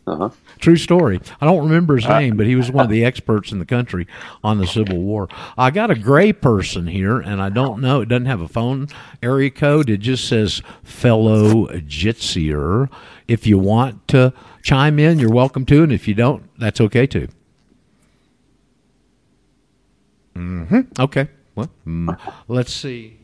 Uh-huh. 0.08 0.30
True 0.60 0.78
story. 0.78 1.20
I 1.42 1.46
don't 1.46 1.66
remember 1.66 1.98
his 1.98 2.08
name, 2.08 2.38
but 2.38 2.46
he 2.46 2.56
was 2.56 2.72
one 2.72 2.86
of 2.86 2.90
the 2.90 3.04
experts 3.04 3.52
in 3.52 3.60
the 3.60 3.66
country 3.66 4.08
on 4.42 4.58
the 4.58 4.66
Civil 4.66 5.00
War. 5.00 5.28
I 5.58 5.70
got 5.70 5.92
a 5.92 5.96
gray 5.96 6.32
person 6.32 6.88
here, 6.88 7.20
and 7.20 7.42
I 7.42 7.50
don't 7.50 7.82
know. 7.82 8.00
It 8.00 8.08
doesn't 8.08 8.26
have 8.26 8.40
a 8.40 8.48
phone 8.48 8.88
area 9.22 9.50
code. 9.52 9.90
It 9.90 9.98
just 9.98 10.26
says 10.26 10.62
fellow 10.82 11.68
Jitster. 11.68 12.90
If 13.28 13.46
you 13.46 13.58
want 13.58 14.08
to 14.08 14.34
chime 14.64 14.98
in, 14.98 15.20
you're 15.20 15.30
welcome 15.30 15.66
to, 15.66 15.84
and 15.84 15.92
if 15.92 16.08
you 16.08 16.14
don't, 16.14 16.50
that's 16.58 16.80
okay 16.80 17.06
too. 17.06 17.28
Mm-hmm. 20.36 21.02
Okay. 21.02 21.28
Well, 21.56 21.70
mm, 21.86 22.18
let's 22.48 22.72
see. 22.72 23.18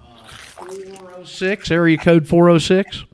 Uh, 0.00 0.28
406, 0.28 1.70
area 1.70 1.98
code 1.98 2.26
406. 2.26 3.04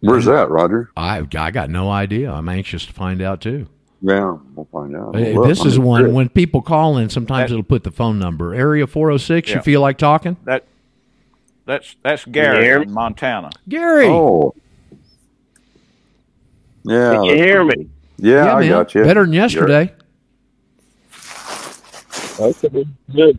Where's 0.00 0.24
that, 0.24 0.50
Roger? 0.50 0.90
I 0.96 1.26
I 1.36 1.50
got 1.50 1.68
no 1.70 1.90
idea. 1.90 2.32
I'm 2.32 2.48
anxious 2.48 2.86
to 2.86 2.92
find 2.92 3.20
out 3.20 3.40
too. 3.40 3.66
Yeah, 4.02 4.38
we'll 4.54 4.66
find 4.72 4.96
out. 4.96 5.14
Hey, 5.14 5.34
Look, 5.34 5.46
this 5.46 5.60
I'm 5.60 5.66
is 5.68 5.78
one 5.78 6.04
good. 6.04 6.14
when 6.14 6.28
people 6.30 6.62
call 6.62 6.96
in. 6.96 7.10
Sometimes 7.10 7.50
That- 7.50 7.56
it'll 7.56 7.62
put 7.64 7.84
the 7.84 7.90
phone 7.90 8.18
number. 8.18 8.54
Area 8.54 8.86
four 8.86 9.08
hundred 9.10 9.18
six. 9.20 9.50
You 9.50 9.60
feel 9.60 9.82
like 9.82 9.98
talking, 9.98 10.36
That 10.44 10.64
that's 11.66 11.96
that's 12.02 12.24
Gary 12.24 12.64
hear 12.64 12.80
in 12.82 12.92
Montana. 12.92 13.50
Gary? 13.68 14.06
Oh. 14.06 14.54
Yeah. 16.84 17.12
Can 17.12 17.24
you 17.24 17.34
hear 17.34 17.62
me? 17.62 17.88
Yeah, 18.16 18.54
I 18.54 18.60
man. 18.60 18.68
got 18.70 18.94
you. 18.94 19.04
Better 19.04 19.24
than 19.24 19.34
yesterday. 19.34 19.92
Okay, 22.38 22.86
good. 23.14 23.38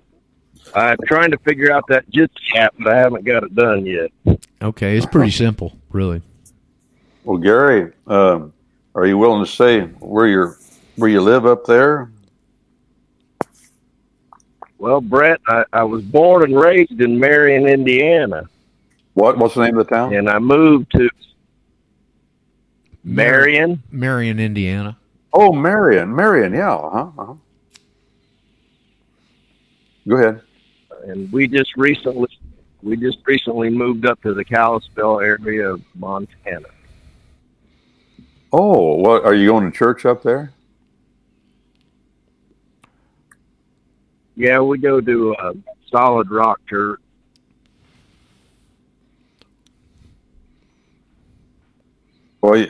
I'm 0.75 0.97
trying 1.07 1.31
to 1.31 1.37
figure 1.39 1.71
out 1.71 1.85
that 1.87 2.09
Jitsi 2.11 2.55
app, 2.55 2.75
but 2.77 2.93
I 2.93 2.97
haven't 2.97 3.25
got 3.25 3.43
it 3.43 3.53
done 3.55 3.85
yet. 3.85 4.11
Okay, 4.61 4.95
it's 4.95 5.07
pretty 5.07 5.31
simple, 5.31 5.73
really. 5.89 6.21
Well, 7.23 7.37
Gary, 7.37 7.91
um, 8.07 8.53
Are 8.95 9.05
you 9.05 9.17
willing 9.17 9.43
to 9.45 9.49
say 9.51 9.81
where 9.99 10.27
you're 10.27 10.57
where 10.95 11.09
you 11.09 11.21
live 11.21 11.45
up 11.45 11.65
there? 11.65 12.11
Well, 14.77 14.99
Brett, 15.01 15.39
I, 15.47 15.63
I 15.73 15.83
was 15.83 16.01
born 16.03 16.43
and 16.43 16.59
raised 16.59 16.99
in 16.99 17.19
Marion, 17.19 17.67
Indiana, 17.67 18.49
What 19.13 19.37
what's 19.37 19.53
the 19.55 19.63
name 19.65 19.77
of 19.77 19.87
the 19.87 19.95
town? 19.95 20.13
and 20.15 20.27
I 20.29 20.39
moved 20.39 20.91
to 20.91 21.09
Marion. 23.03 23.81
Marion, 23.91 24.39
Indiana. 24.39 24.97
Oh, 25.33 25.53
Marion, 25.53 26.13
Marion, 26.15 26.53
yeah. 26.53 26.73
Uh-huh, 26.73 27.11
uh-huh. 27.21 27.33
Go 30.07 30.15
ahead. 30.17 30.41
and 31.05 31.31
we 31.31 31.47
just 31.47 31.75
recently 31.77 32.27
we 32.81 32.97
just 32.97 33.19
recently 33.25 33.69
moved 33.69 34.05
up 34.07 34.19
to 34.23 34.33
the 34.33 34.43
Kalispell 34.43 35.19
area 35.19 35.69
of 35.69 35.81
Montana. 35.95 36.67
Oh, 38.53 38.95
what 38.95 39.23
are 39.23 39.33
you 39.33 39.47
going 39.49 39.71
to 39.71 39.77
church 39.77 40.05
up 40.05 40.23
there? 40.23 40.51
Yeah, 44.35 44.59
we 44.59 44.77
go 44.77 44.99
to 44.99 45.35
uh, 45.35 45.53
Solid 45.91 46.29
Rock 46.31 46.59
Church. 46.67 46.99
Well, 52.41 52.65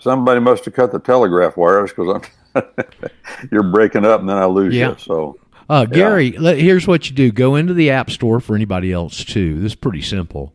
somebody 0.00 0.40
must 0.40 0.64
have 0.66 0.74
cut 0.74 0.92
the 0.92 0.98
telegraph 0.98 1.56
wires 1.56 1.90
because 1.92 2.22
I'm 2.54 2.62
you're 3.52 3.62
breaking 3.62 4.04
up, 4.04 4.20
and 4.20 4.28
then 4.28 4.36
I 4.36 4.44
lose 4.46 4.74
Yeah. 4.74 4.90
you. 4.90 4.96
So 4.98 5.38
Uh, 5.70 5.86
Yeah. 5.88 5.94
Gary, 5.96 6.32
let, 6.32 6.58
here's 6.58 6.86
what 6.86 7.08
you 7.08 7.16
do: 7.16 7.30
go 7.32 7.54
into 7.56 7.74
the 7.74 7.90
App 7.90 8.10
Store 8.10 8.40
for 8.40 8.54
anybody 8.54 8.92
else 8.92 9.24
too. 9.24 9.60
This 9.60 9.72
is 9.72 9.76
pretty 9.76 10.02
simple, 10.02 10.54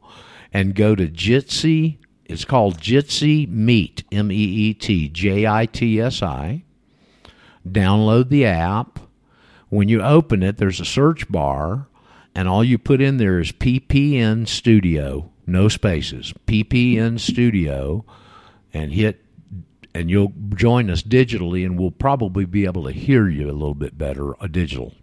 and 0.54 0.76
go 0.76 0.96
to 0.96 1.08
Jitsi. 1.08 1.98
It's 2.34 2.46
called 2.46 2.80
Jitsi 2.80 3.48
Meet, 3.48 4.06
M 4.12 4.32
E 4.32 4.36
E 4.36 4.74
T 4.74 5.08
J 5.08 5.46
I 5.46 5.68
T 5.68 6.02
S 6.02 6.24
I. 6.24 6.64
Download 7.64 8.30
the 8.30 8.44
app. 8.44 8.98
When 9.70 9.88
you 9.88 10.02
open 10.02 10.42
it, 10.42 10.58
there's 10.58 10.80
a 10.80 10.86
search 10.86 11.32
bar, 11.32 11.88
and 12.34 12.48
all 12.48 12.64
you 12.64 12.80
put 12.80 13.02
in 13.02 13.18
there 13.18 13.40
is 13.40 13.52
PPN 13.52 14.48
Studio, 14.48 15.30
no 15.46 15.68
spaces, 15.68 16.34
PPN 16.48 17.20
Studio, 17.20 18.04
and 18.74 18.92
hit 18.92 19.24
and 19.94 20.10
you'll 20.10 20.34
join 20.56 20.90
us 20.90 21.04
digitally, 21.04 21.64
and 21.64 21.78
we'll 21.78 21.92
probably 21.92 22.46
be 22.46 22.66
able 22.66 22.86
to 22.86 22.92
hear 22.92 23.30
you 23.30 23.46
a 23.46 23.54
little 23.54 23.76
bit 23.76 23.96
better 23.96 24.34
uh, 24.42 24.48
digital. 24.48 24.96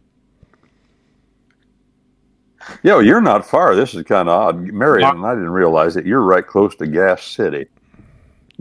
Yeah, 2.82 2.94
well, 2.94 3.02
you're 3.02 3.20
not 3.20 3.46
far. 3.46 3.74
This 3.74 3.94
is 3.94 4.02
kind 4.04 4.28
of 4.28 4.40
odd, 4.40 4.60
Marion. 4.60 5.08
and 5.08 5.26
I 5.26 5.34
didn't 5.34 5.50
realize 5.50 5.96
it. 5.96 6.06
You're 6.06 6.22
right 6.22 6.46
close 6.46 6.74
to 6.76 6.86
Gas 6.86 7.22
City, 7.24 7.66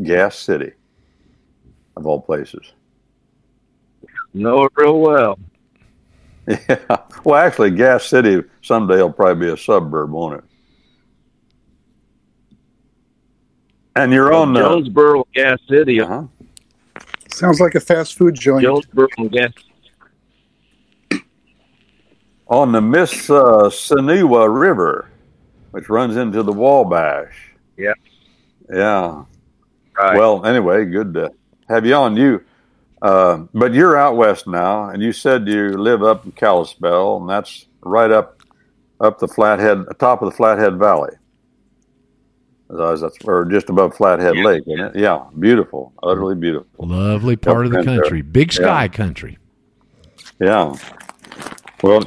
Gas 0.03 0.37
City, 0.37 0.71
of 1.97 2.05
all 2.05 2.21
places. 2.21 2.73
Know 4.33 4.63
it 4.65 4.71
real 4.75 4.99
well. 4.99 5.39
Yeah. 6.47 6.97
Well, 7.23 7.35
actually, 7.35 7.69
Gas 7.69 8.05
City 8.05 8.41
someday 8.63 8.95
will 8.95 9.13
probably 9.13 9.45
be 9.45 9.53
a 9.53 9.57
suburb, 9.57 10.09
won't 10.09 10.39
it? 10.39 10.43
And 13.95 14.11
you're 14.11 14.33
on 14.33 14.57
uh, 14.57 14.61
Jonesboro, 14.61 15.27
Gas 15.35 15.59
City. 15.69 16.01
Uh-huh. 16.01 16.23
Sounds 17.29 17.59
like 17.59 17.75
a 17.75 17.79
fast 17.79 18.17
food 18.17 18.33
joint. 18.33 18.63
Jonesboro, 18.63 19.07
Gas. 19.29 19.51
On 22.49 22.71
the 22.71 22.79
Mississinewa 22.81 24.47
River, 24.59 25.09
which 25.71 25.87
runs 25.89 26.15
into 26.17 26.41
the 26.43 26.51
Wabash. 26.51 27.53
Yeah. 27.77 27.93
Yeah. 28.73 29.23
Right. 29.97 30.17
Well, 30.17 30.45
anyway, 30.45 30.85
good 30.85 31.13
to 31.13 31.31
have 31.67 31.85
you 31.85 31.93
on. 31.93 32.17
You, 32.17 32.43
uh, 33.01 33.43
but 33.53 33.73
you're 33.73 33.95
out 33.97 34.15
west 34.17 34.47
now, 34.47 34.89
and 34.89 35.01
you 35.03 35.13
said 35.13 35.47
you 35.47 35.69
live 35.77 36.01
up 36.03 36.25
in 36.25 36.31
Kalispell, 36.31 37.17
and 37.17 37.29
that's 37.29 37.67
right 37.81 38.09
up 38.11 38.41
up 38.99 39.19
the 39.19 39.27
Flathead, 39.27 39.85
top 39.99 40.21
of 40.21 40.29
the 40.29 40.35
Flathead 40.35 40.77
Valley. 40.77 41.11
As 42.71 43.01
That's 43.01 43.17
or 43.25 43.45
just 43.45 43.69
above 43.69 43.95
Flathead 43.95 44.35
Lake, 44.37 44.63
isn't 44.67 44.79
it? 44.79 44.95
Yeah, 44.95 45.25
beautiful, 45.39 45.91
utterly 46.03 46.35
beautiful. 46.35 46.87
Lovely 46.87 47.35
part 47.35 47.65
of 47.65 47.71
the 47.71 47.79
Up 47.79 47.85
there. 47.85 48.01
country, 48.01 48.21
big 48.21 48.51
sky 48.51 48.83
Yeah. 48.83 48.87
country. 48.89 49.37
Yeah. 50.39 50.75
Well, 51.81 52.03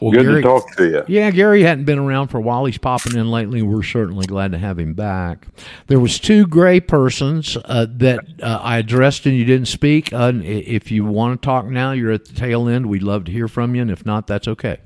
Well, 0.00 0.10
good 0.12 0.24
Gary- 0.26 0.42
to 0.42 0.48
talk 0.48 0.76
to 0.76 0.88
you. 0.90 1.02
Yeah, 1.08 1.30
Gary 1.30 1.62
hadn't 1.62 1.84
been 1.84 1.98
around 1.98 2.28
for 2.28 2.36
a 2.36 2.42
while. 2.42 2.66
He's 2.66 2.76
popping 2.76 3.16
in 3.16 3.30
lately. 3.30 3.62
We're 3.62 3.82
certainly 3.82 4.26
glad 4.26 4.52
to 4.52 4.58
have 4.58 4.78
him 4.78 4.92
back. 4.92 5.46
There 5.86 5.98
was 5.98 6.18
two 6.18 6.46
gray 6.46 6.80
persons 6.80 7.56
uh, 7.64 7.86
that 7.92 8.20
uh, 8.42 8.58
I 8.62 8.76
addressed 8.76 9.24
and 9.24 9.34
you 9.34 9.46
didn't 9.46 9.68
speak. 9.68 10.12
Uh, 10.12 10.32
if 10.44 10.90
you 10.90 11.06
want 11.06 11.40
to 11.40 11.46
talk 11.46 11.64
now, 11.66 11.92
you're 11.92 12.12
at 12.12 12.26
the 12.26 12.34
tail 12.34 12.68
end. 12.68 12.86
We'd 12.86 13.02
love 13.02 13.24
to 13.24 13.32
hear 13.32 13.48
from 13.48 13.74
you, 13.74 13.80
and 13.80 13.90
if 13.90 14.04
not, 14.04 14.26
that's 14.26 14.46
okay. 14.48 14.78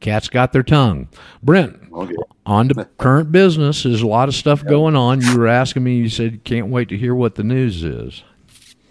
Cats 0.00 0.28
got 0.28 0.52
their 0.52 0.62
tongue. 0.62 1.08
Brent, 1.42 1.76
Okay. 1.92 2.14
on 2.46 2.68
to 2.68 2.84
current 2.98 3.32
business. 3.32 3.82
There's 3.82 4.00
a 4.02 4.06
lot 4.06 4.28
of 4.28 4.34
stuff 4.34 4.64
going 4.64 4.94
on. 4.94 5.20
You 5.20 5.36
were 5.36 5.48
asking 5.48 5.82
me. 5.82 5.96
You 5.96 6.08
said 6.08 6.32
you 6.32 6.38
can't 6.38 6.68
wait 6.68 6.88
to 6.90 6.96
hear 6.96 7.14
what 7.14 7.34
the 7.34 7.42
news 7.42 7.82
is. 7.82 8.22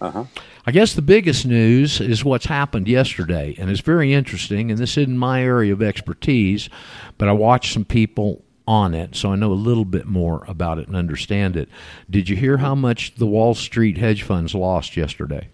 Uh-huh. 0.01 0.25
I 0.67 0.71
guess 0.71 0.93
the 0.93 1.01
biggest 1.01 1.45
news 1.45 2.01
is 2.01 2.25
what's 2.25 2.45
happened 2.47 2.89
yesterday, 2.89 3.55
and 3.57 3.69
it's 3.69 3.79
very 3.79 4.13
interesting. 4.13 4.69
And 4.69 4.77
this 4.77 4.97
isn't 4.97 5.17
my 5.17 5.41
area 5.41 5.71
of 5.71 5.81
expertise, 5.81 6.69
but 7.17 7.29
I 7.29 7.31
watched 7.31 7.71
some 7.71 7.85
people 7.85 8.43
on 8.67 8.93
it, 8.93 9.15
so 9.15 9.31
I 9.31 9.37
know 9.37 9.53
a 9.53 9.53
little 9.53 9.85
bit 9.85 10.07
more 10.07 10.43
about 10.45 10.77
it 10.77 10.87
and 10.87 10.95
understand 10.97 11.55
it. 11.55 11.69
Did 12.09 12.27
you 12.27 12.35
hear 12.35 12.57
how 12.57 12.75
much 12.75 13.15
the 13.15 13.25
Wall 13.25 13.53
Street 13.55 13.97
hedge 13.97 14.23
funds 14.23 14.53
lost 14.53 14.97
yesterday? 14.97 15.47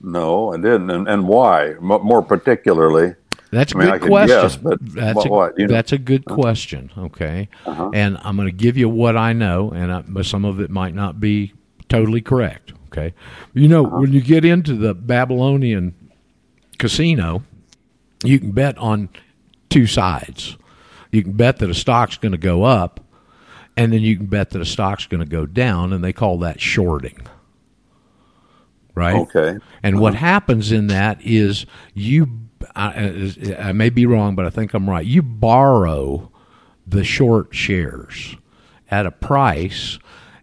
No, 0.00 0.52
I 0.52 0.56
didn't. 0.56 0.90
And, 0.90 1.06
and 1.06 1.28
why? 1.28 1.68
M- 1.74 1.80
more 1.82 2.20
particularly, 2.20 3.14
That's 3.52 3.72
a 3.74 3.76
I 3.76 3.78
mean, 3.78 3.88
good 3.92 4.02
I 4.02 4.06
question. 4.08 4.40
guess, 4.42 4.56
but 4.56 4.78
that's 4.92 5.14
what- 5.18 5.26
a, 5.26 5.30
what, 5.30 5.54
you 5.56 5.68
know? 5.68 5.72
that's 5.72 5.92
a 5.92 5.98
good 5.98 6.24
question. 6.24 6.90
Okay, 6.98 7.48
Uh-huh. 7.64 7.90
and 7.94 8.18
I'm 8.24 8.34
going 8.34 8.48
to 8.48 8.52
give 8.52 8.76
you 8.76 8.88
what 8.88 9.16
I 9.16 9.32
know, 9.32 9.70
and 9.70 9.92
I, 9.92 10.00
but 10.02 10.26
some 10.26 10.44
of 10.44 10.58
it 10.58 10.68
might 10.68 10.96
not 10.96 11.20
be 11.20 11.52
totally 11.88 12.20
correct. 12.22 12.72
Okay, 12.96 13.14
you 13.54 13.68
know 13.68 13.86
Uh-huh. 13.86 13.98
when 13.98 14.12
you 14.12 14.20
get 14.20 14.44
into 14.44 14.74
the 14.74 14.94
Babylonian 14.94 15.94
casino, 16.78 17.42
you 18.24 18.38
can 18.38 18.52
bet 18.52 18.76
on 18.78 19.08
two 19.68 19.86
sides. 19.86 20.56
You 21.12 21.22
can 21.22 21.32
bet 21.32 21.58
that 21.58 21.70
a 21.70 21.74
stock's 21.74 22.16
going 22.16 22.32
to 22.32 22.38
go 22.38 22.64
up, 22.64 23.00
and 23.76 23.92
then 23.92 24.00
you 24.02 24.16
can 24.16 24.26
bet 24.26 24.50
that 24.50 24.62
a 24.62 24.66
stock's 24.66 25.06
going 25.06 25.20
to 25.22 25.28
go 25.30 25.46
down, 25.46 25.92
and 25.92 26.02
they 26.02 26.12
call 26.12 26.38
that 26.38 26.60
shorting. 26.60 27.18
Right. 28.94 29.16
Okay. 29.16 29.58
And 29.82 30.00
what 30.00 30.14
happens 30.14 30.72
in 30.72 30.86
that 30.86 31.18
is 31.22 31.66
you, 31.92 32.28
I, 32.74 33.30
I 33.58 33.72
may 33.72 33.90
be 33.90 34.06
wrong, 34.06 34.34
but 34.34 34.46
I 34.46 34.50
think 34.50 34.72
I'm 34.72 34.88
right. 34.88 35.04
You 35.04 35.20
borrow 35.22 36.30
the 36.86 37.04
short 37.04 37.54
shares 37.54 38.36
at 38.90 39.04
a 39.04 39.10
price, 39.10 39.98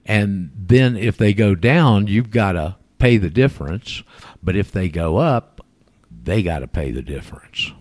and 0.06 0.52
then 0.56 0.96
if 0.98 1.18
they 1.18 1.34
go 1.34 1.56
down, 1.56 2.08
you've 2.08 2.32
got 2.32 2.54
to 2.54 2.76
pay 3.00 3.18
the 3.18 3.30
difference. 3.30 4.04
But 4.42 4.56
if 4.56 4.72
they 4.72 4.90
go 4.90 5.18
up, 5.18 5.62
they 6.24 6.44
got 6.44 6.60
to 6.60 6.68
pay 6.68 6.92
the 6.92 7.02
difference. 7.02 7.72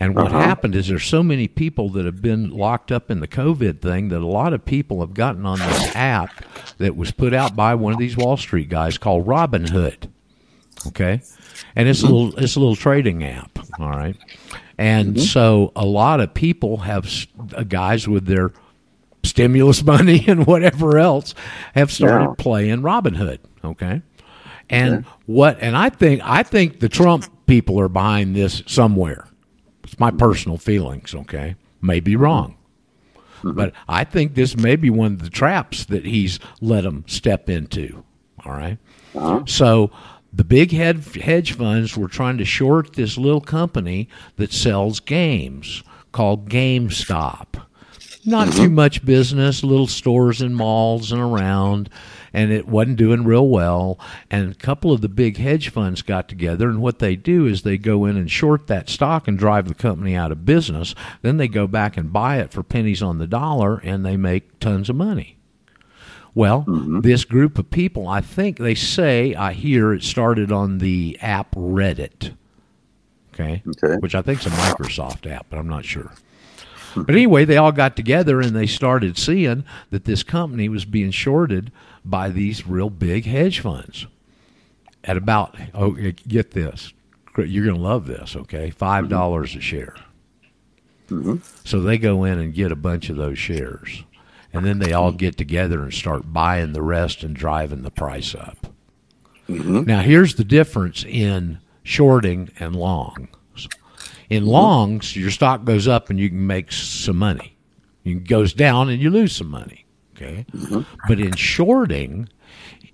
And 0.00 0.16
what 0.16 0.28
Uh-huh. 0.28 0.40
happened 0.40 0.74
is 0.74 0.88
there's 0.88 1.04
so 1.04 1.22
many 1.22 1.46
people 1.46 1.88
that 1.90 2.04
have 2.06 2.20
been 2.22 2.50
locked 2.50 2.90
up 2.90 3.10
in 3.10 3.20
the 3.20 3.28
COVID 3.28 3.80
thing 3.80 4.08
that 4.08 4.20
a 4.20 4.26
lot 4.26 4.52
of 4.52 4.64
people 4.64 5.00
have 5.00 5.14
gotten 5.14 5.46
on 5.46 5.58
this 5.58 5.94
app 5.94 6.44
that 6.78 6.96
was 6.96 7.12
put 7.12 7.32
out 7.32 7.54
by 7.54 7.74
one 7.74 7.92
of 7.92 7.98
these 7.98 8.16
Wall 8.16 8.36
Street 8.36 8.68
guys 8.68 8.98
called 8.98 9.26
Robinhood. 9.26 10.08
Okay, 10.88 11.20
and 11.76 11.88
it's 11.88 12.02
a 12.02 12.06
little 12.06 12.36
it's 12.36 12.56
a 12.56 12.58
little 12.58 12.74
trading 12.74 13.22
app. 13.22 13.56
All 13.78 13.90
right, 13.90 14.16
and 14.76 15.20
so 15.20 15.70
a 15.76 15.84
lot 15.86 16.18
of 16.18 16.34
people 16.34 16.78
have 16.78 17.08
uh, 17.54 17.62
guys 17.62 18.08
with 18.08 18.26
their 18.26 18.50
stimulus 19.24 19.82
money 19.84 20.24
and 20.26 20.46
whatever 20.46 20.98
else 20.98 21.34
have 21.74 21.90
started 21.90 22.24
Yeah. 22.24 22.34
playing 22.38 22.82
Robinhood. 22.82 23.38
Okay, 23.64 24.02
and 24.70 25.04
what 25.26 25.58
and 25.60 25.76
I 25.76 25.88
think 25.88 26.20
I 26.24 26.42
think 26.42 26.80
the 26.80 26.88
Trump 26.88 27.26
people 27.46 27.78
are 27.80 27.88
behind 27.88 28.34
this 28.34 28.62
somewhere. 28.66 29.26
It's 29.84 29.98
my 29.98 30.10
personal 30.10 30.58
feelings. 30.58 31.14
Okay, 31.14 31.56
may 31.80 32.00
be 32.00 32.12
mm-hmm. 32.12 32.22
wrong. 32.22 32.56
Mm-hmm. 33.42 33.56
But 33.56 33.72
I 33.88 34.04
think 34.04 34.34
this 34.34 34.56
may 34.56 34.76
be 34.76 34.90
one 34.90 35.14
of 35.14 35.22
the 35.22 35.30
traps 35.30 35.84
that 35.86 36.04
he's 36.04 36.38
let 36.60 36.84
them 36.84 37.04
step 37.08 37.50
into. 37.50 38.04
All 38.44 38.52
right? 38.52 38.78
Uh-huh. 39.14 39.42
So 39.46 39.90
the 40.32 40.44
big 40.44 40.72
hedge 40.72 41.52
funds 41.52 41.96
were 41.96 42.08
trying 42.08 42.38
to 42.38 42.44
short 42.44 42.94
this 42.94 43.18
little 43.18 43.40
company 43.40 44.08
that 44.36 44.52
sells 44.52 45.00
games 45.00 45.82
called 46.12 46.48
GameStop. 46.48 47.66
Not 48.24 48.52
too 48.52 48.62
mm-hmm. 48.62 48.74
much 48.76 49.04
business, 49.04 49.64
little 49.64 49.88
stores 49.88 50.40
and 50.40 50.54
malls 50.54 51.10
and 51.10 51.20
around, 51.20 51.90
and 52.32 52.52
it 52.52 52.68
wasn't 52.68 52.96
doing 52.96 53.24
real 53.24 53.48
well. 53.48 53.98
And 54.30 54.52
a 54.52 54.54
couple 54.54 54.92
of 54.92 55.00
the 55.00 55.08
big 55.08 55.38
hedge 55.38 55.70
funds 55.70 56.02
got 56.02 56.28
together, 56.28 56.68
and 56.68 56.80
what 56.80 57.00
they 57.00 57.16
do 57.16 57.46
is 57.46 57.62
they 57.62 57.78
go 57.78 58.04
in 58.04 58.16
and 58.16 58.30
short 58.30 58.68
that 58.68 58.88
stock 58.88 59.26
and 59.26 59.36
drive 59.36 59.66
the 59.66 59.74
company 59.74 60.14
out 60.14 60.30
of 60.30 60.44
business. 60.44 60.94
Then 61.22 61.36
they 61.36 61.48
go 61.48 61.66
back 61.66 61.96
and 61.96 62.12
buy 62.12 62.38
it 62.38 62.52
for 62.52 62.62
pennies 62.62 63.02
on 63.02 63.18
the 63.18 63.26
dollar, 63.26 63.78
and 63.78 64.06
they 64.06 64.16
make 64.16 64.60
tons 64.60 64.88
of 64.88 64.94
money. 64.94 65.36
Well, 66.32 66.64
mm-hmm. 66.66 67.00
this 67.00 67.24
group 67.24 67.58
of 67.58 67.70
people, 67.70 68.06
I 68.06 68.20
think 68.20 68.58
they 68.58 68.76
say, 68.76 69.34
I 69.34 69.52
hear 69.52 69.92
it 69.92 70.04
started 70.04 70.52
on 70.52 70.78
the 70.78 71.18
app 71.20 71.54
Reddit. 71.56 72.36
Okay. 73.34 73.62
Okay. 73.66 73.96
Which 73.96 74.14
I 74.14 74.22
think 74.22 74.40
is 74.40 74.46
a 74.46 74.50
Microsoft 74.50 75.28
app, 75.30 75.46
but 75.50 75.58
I'm 75.58 75.68
not 75.68 75.84
sure. 75.84 76.12
But 77.06 77.14
anyway, 77.14 77.44
they 77.44 77.56
all 77.56 77.72
got 77.72 77.96
together 77.96 78.40
and 78.40 78.54
they 78.54 78.66
started 78.66 79.16
seeing 79.16 79.64
that 79.90 80.04
this 80.04 80.22
company 80.22 80.68
was 80.68 80.84
being 80.84 81.10
shorted 81.10 81.72
by 82.04 82.28
these 82.28 82.66
real 82.66 82.90
big 82.90 83.24
hedge 83.24 83.60
funds 83.60 84.06
at 85.04 85.16
about, 85.16 85.56
oh, 85.74 85.96
eh, 85.96 86.12
get 86.28 86.52
this. 86.52 86.92
You're 87.36 87.64
going 87.64 87.76
to 87.76 87.82
love 87.82 88.06
this, 88.06 88.36
okay? 88.36 88.70
$5 88.70 88.74
mm-hmm. 88.76 89.08
dollars 89.08 89.56
a 89.56 89.60
share. 89.60 89.96
Mm-hmm. 91.08 91.36
So 91.64 91.80
they 91.80 91.98
go 91.98 92.24
in 92.24 92.38
and 92.38 92.54
get 92.54 92.72
a 92.72 92.76
bunch 92.76 93.10
of 93.10 93.16
those 93.16 93.38
shares. 93.38 94.04
And 94.52 94.66
then 94.66 94.78
they 94.78 94.92
all 94.92 95.12
get 95.12 95.38
together 95.38 95.82
and 95.82 95.94
start 95.94 96.32
buying 96.32 96.72
the 96.72 96.82
rest 96.82 97.22
and 97.22 97.34
driving 97.34 97.82
the 97.82 97.90
price 97.90 98.34
up. 98.34 98.66
Mm-hmm. 99.48 99.84
Now, 99.84 100.00
here's 100.00 100.34
the 100.34 100.44
difference 100.44 101.04
in 101.04 101.58
shorting 101.82 102.50
and 102.58 102.76
longs. 102.76 103.28
In 104.32 104.44
mm-hmm. 104.44 104.52
longs, 104.52 105.14
your 105.14 105.30
stock 105.30 105.64
goes 105.64 105.86
up 105.86 106.08
and 106.08 106.18
you 106.18 106.30
can 106.30 106.46
make 106.46 106.72
some 106.72 107.18
money. 107.18 107.54
It 108.02 108.26
goes 108.26 108.54
down 108.54 108.88
and 108.88 109.00
you 109.00 109.10
lose 109.10 109.36
some 109.36 109.50
money. 109.50 109.84
Okay. 110.16 110.46
Mm-hmm. 110.52 110.80
But 111.06 111.20
in 111.20 111.36
shorting, 111.36 112.30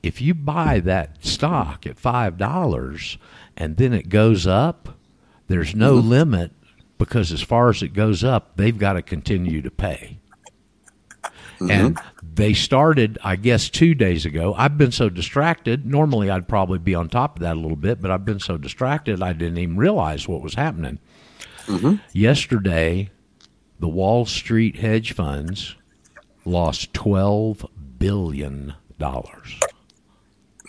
if 0.03 0.21
you 0.21 0.35
buy 0.35 0.81
that 0.81 1.25
stock 1.25 1.87
at 1.87 1.95
$5 1.95 3.19
and 3.57 3.77
then 3.77 3.93
it 3.93 4.09
goes 4.09 4.49
up, 4.49 4.99
there's 5.47 5.77
no 5.77 5.99
mm-hmm. 5.99 6.09
limit 6.09 6.53
because 6.99 7.31
as 7.31 7.41
far 7.41 7.71
as 7.71 7.85
it 7.85 7.93
goes 7.93 8.25
up, 8.25 8.57
they've 8.57 8.77
got 8.77 8.95
to 8.95 9.03
continue 9.03 9.63
to 9.63 9.71
pay. 9.71 10.19
And 11.61 12.01
they 12.23 12.53
started, 12.53 13.19
I 13.23 13.37
guess, 13.37 13.69
two 13.69 13.95
days 13.95 14.27
ago. 14.27 14.55
I've 14.57 14.79
been 14.79 14.93
so 14.93 15.09
distracted. 15.09 15.87
Normally, 15.87 16.31
I'd 16.31 16.49
probably 16.49 16.79
be 16.79 16.95
on 16.95 17.09
top 17.09 17.37
of 17.37 17.43
that 17.43 17.57
a 17.57 17.61
little 17.61 17.77
bit, 17.77 18.01
but 18.01 18.11
I've 18.11 18.25
been 18.25 18.41
so 18.41 18.59
distracted 18.59 19.23
I 19.23 19.33
didn't 19.33 19.59
even 19.59 19.77
realize 19.77 20.27
what 20.27 20.43
was 20.43 20.55
happening. 20.55 20.99
Yesterday, 22.13 23.11
the 23.79 23.89
Wall 23.89 24.27
Street 24.27 24.77
hedge 24.77 25.13
funds 25.13 25.77
lost 26.45 26.93
$12 26.93 27.69
billion. 27.99 28.75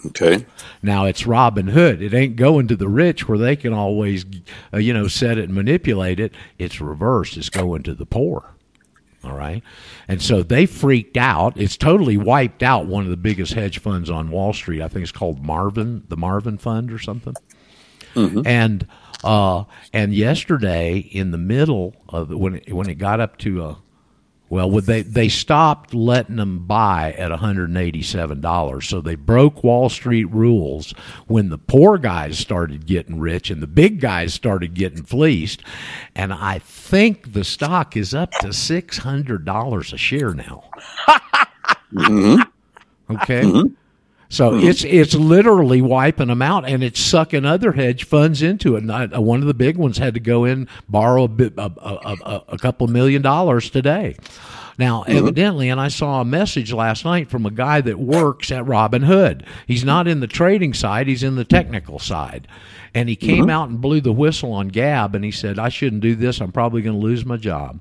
Okay. 0.06 0.46
Now 0.82 1.06
it's 1.06 1.28
Robin 1.28 1.68
Hood. 1.68 2.02
It 2.02 2.14
ain't 2.14 2.36
going 2.36 2.68
to 2.70 2.76
the 2.76 2.88
rich 2.88 3.28
where 3.28 3.38
they 3.38 3.56
can 3.56 3.74
always, 3.74 4.26
uh, 4.74 4.78
you 4.78 4.94
know, 4.94 5.08
set 5.08 5.38
it 5.38 5.46
and 5.46 5.54
manipulate 5.54 6.20
it. 6.20 6.34
It's 6.58 6.80
reversed. 6.80 7.36
It's 7.38 7.50
going 7.50 7.84
to 7.84 7.94
the 7.94 8.06
poor. 8.06 8.54
All 9.24 9.36
right. 9.36 9.62
And 10.08 10.22
so 10.22 10.42
they 10.44 10.66
freaked 10.66 11.18
out. 11.18 11.58
It's 11.60 11.76
totally 11.76 12.16
wiped 12.16 12.64
out 12.64 12.86
one 12.86 13.04
of 13.04 13.10
the 13.10 13.18
biggest 13.18 13.54
hedge 13.54 13.80
funds 13.80 14.10
on 14.10 14.32
Wall 14.32 14.54
Street. 14.54 14.82
I 14.82 14.88
think 14.88 15.04
it's 15.04 15.12
called 15.12 15.44
Marvin, 15.44 16.04
the 16.08 16.16
Marvin 16.16 16.58
Fund 16.58 16.92
or 16.94 17.00
something. 17.00 17.36
And 18.46 18.88
uh, 19.24 19.66
and 19.94 20.14
yesterday 20.14 20.98
in 20.98 21.32
the 21.32 21.38
middle 21.38 21.96
of 22.08 22.30
when 22.30 22.56
it, 22.56 22.74
when 22.74 22.90
it 22.90 22.96
got 22.96 23.20
up 23.20 23.38
to 23.40 23.64
a 23.64 23.78
well, 24.50 24.72
would 24.72 24.86
they 24.86 25.04
they 25.04 25.30
stopped 25.30 25.94
letting 25.94 26.38
them 26.38 26.66
buy 26.66 27.14
at 27.14 27.30
one 27.30 27.40
hundred 27.40 27.70
and 27.70 27.78
eighty 27.78 28.02
seven 28.02 28.42
dollars. 28.42 28.88
So 28.90 29.00
they 29.00 29.14
broke 29.14 29.64
Wall 29.64 29.90
Street 29.90 30.26
rules 30.26 30.92
when 31.28 31.50
the 31.50 31.60
poor 31.60 32.00
guys 32.00 32.40
started 32.40 32.88
getting 32.88 33.20
rich 33.20 33.52
and 33.52 33.62
the 33.62 33.68
big 33.68 34.00
guys 34.02 34.34
started 34.34 34.74
getting 34.74 35.04
fleeced. 35.04 35.62
And 36.16 36.34
I 36.34 36.60
think 36.60 37.34
the 37.34 37.44
stock 37.44 37.96
is 37.96 38.16
up 38.16 38.32
to 38.42 38.52
six 38.52 38.98
hundred 38.98 39.46
dollars 39.46 39.94
a 39.94 39.98
share 39.98 40.34
now. 40.34 40.64
Mm-hmm. 41.92 42.42
Okay. 43.16 43.42
Mm-hmm. 43.42 43.74
So 44.30 44.52
hmm. 44.52 44.68
it's 44.68 44.84
it's 44.84 45.16
literally 45.16 45.82
wiping 45.82 46.28
them 46.28 46.42
out, 46.42 46.68
and 46.68 46.84
it's 46.84 47.00
sucking 47.00 47.46
other 47.46 47.72
hedge 47.72 48.06
funds 48.06 48.42
into 48.42 48.76
it. 48.76 48.90
I, 48.90 49.06
uh, 49.06 49.20
one 49.20 49.42
of 49.42 49.48
the 49.48 49.56
big 49.56 49.76
ones 49.76 49.98
had 49.98 50.14
to 50.14 50.20
go 50.20 50.46
in 50.46 50.68
borrow 50.88 51.24
a, 51.24 51.28
bit, 51.28 51.54
a, 51.58 51.72
a, 51.82 52.44
a, 52.50 52.58
couple 52.58 52.86
of 52.86 52.92
million 52.92 53.24
dollars 53.24 53.72
today. 53.72 54.16
Now, 54.78 55.04
hmm. 55.04 55.12
evidently, 55.12 55.70
and 55.70 55.82
I 55.82 55.88
saw 55.88 56.22
a 56.22 56.26
message 56.26 56.72
last 56.72 57.06
night 57.06 57.30
from 57.30 57.48
a 57.48 57.52
guy 57.52 57.82
that 57.82 58.00
works 58.00 58.52
at 58.52 58.68
Robin 58.68 59.02
Hood. 59.02 59.46
He's 59.66 59.84
not 59.84 60.08
in 60.08 60.20
the 60.20 60.28
trading 60.28 60.76
side; 60.76 61.08
he's 61.08 61.24
in 61.24 61.36
the 61.36 61.46
technical 61.46 61.98
side. 61.98 62.48
And 62.94 63.08
he 63.08 63.16
came 63.16 63.46
hmm. 63.46 63.50
out 63.50 63.70
and 63.70 63.82
blew 63.82 64.00
the 64.00 64.14
whistle 64.14 64.54
on 64.54 64.68
Gab, 64.68 65.16
and 65.16 65.26
he 65.26 65.32
said, 65.32 65.58
"I 65.58 65.70
shouldn't 65.70 66.04
do 66.04 66.16
this. 66.16 66.40
I'm 66.40 66.52
probably 66.52 66.84
going 66.84 67.00
to 67.00 67.06
lose 67.06 67.26
my 67.26 67.38
job." 67.38 67.80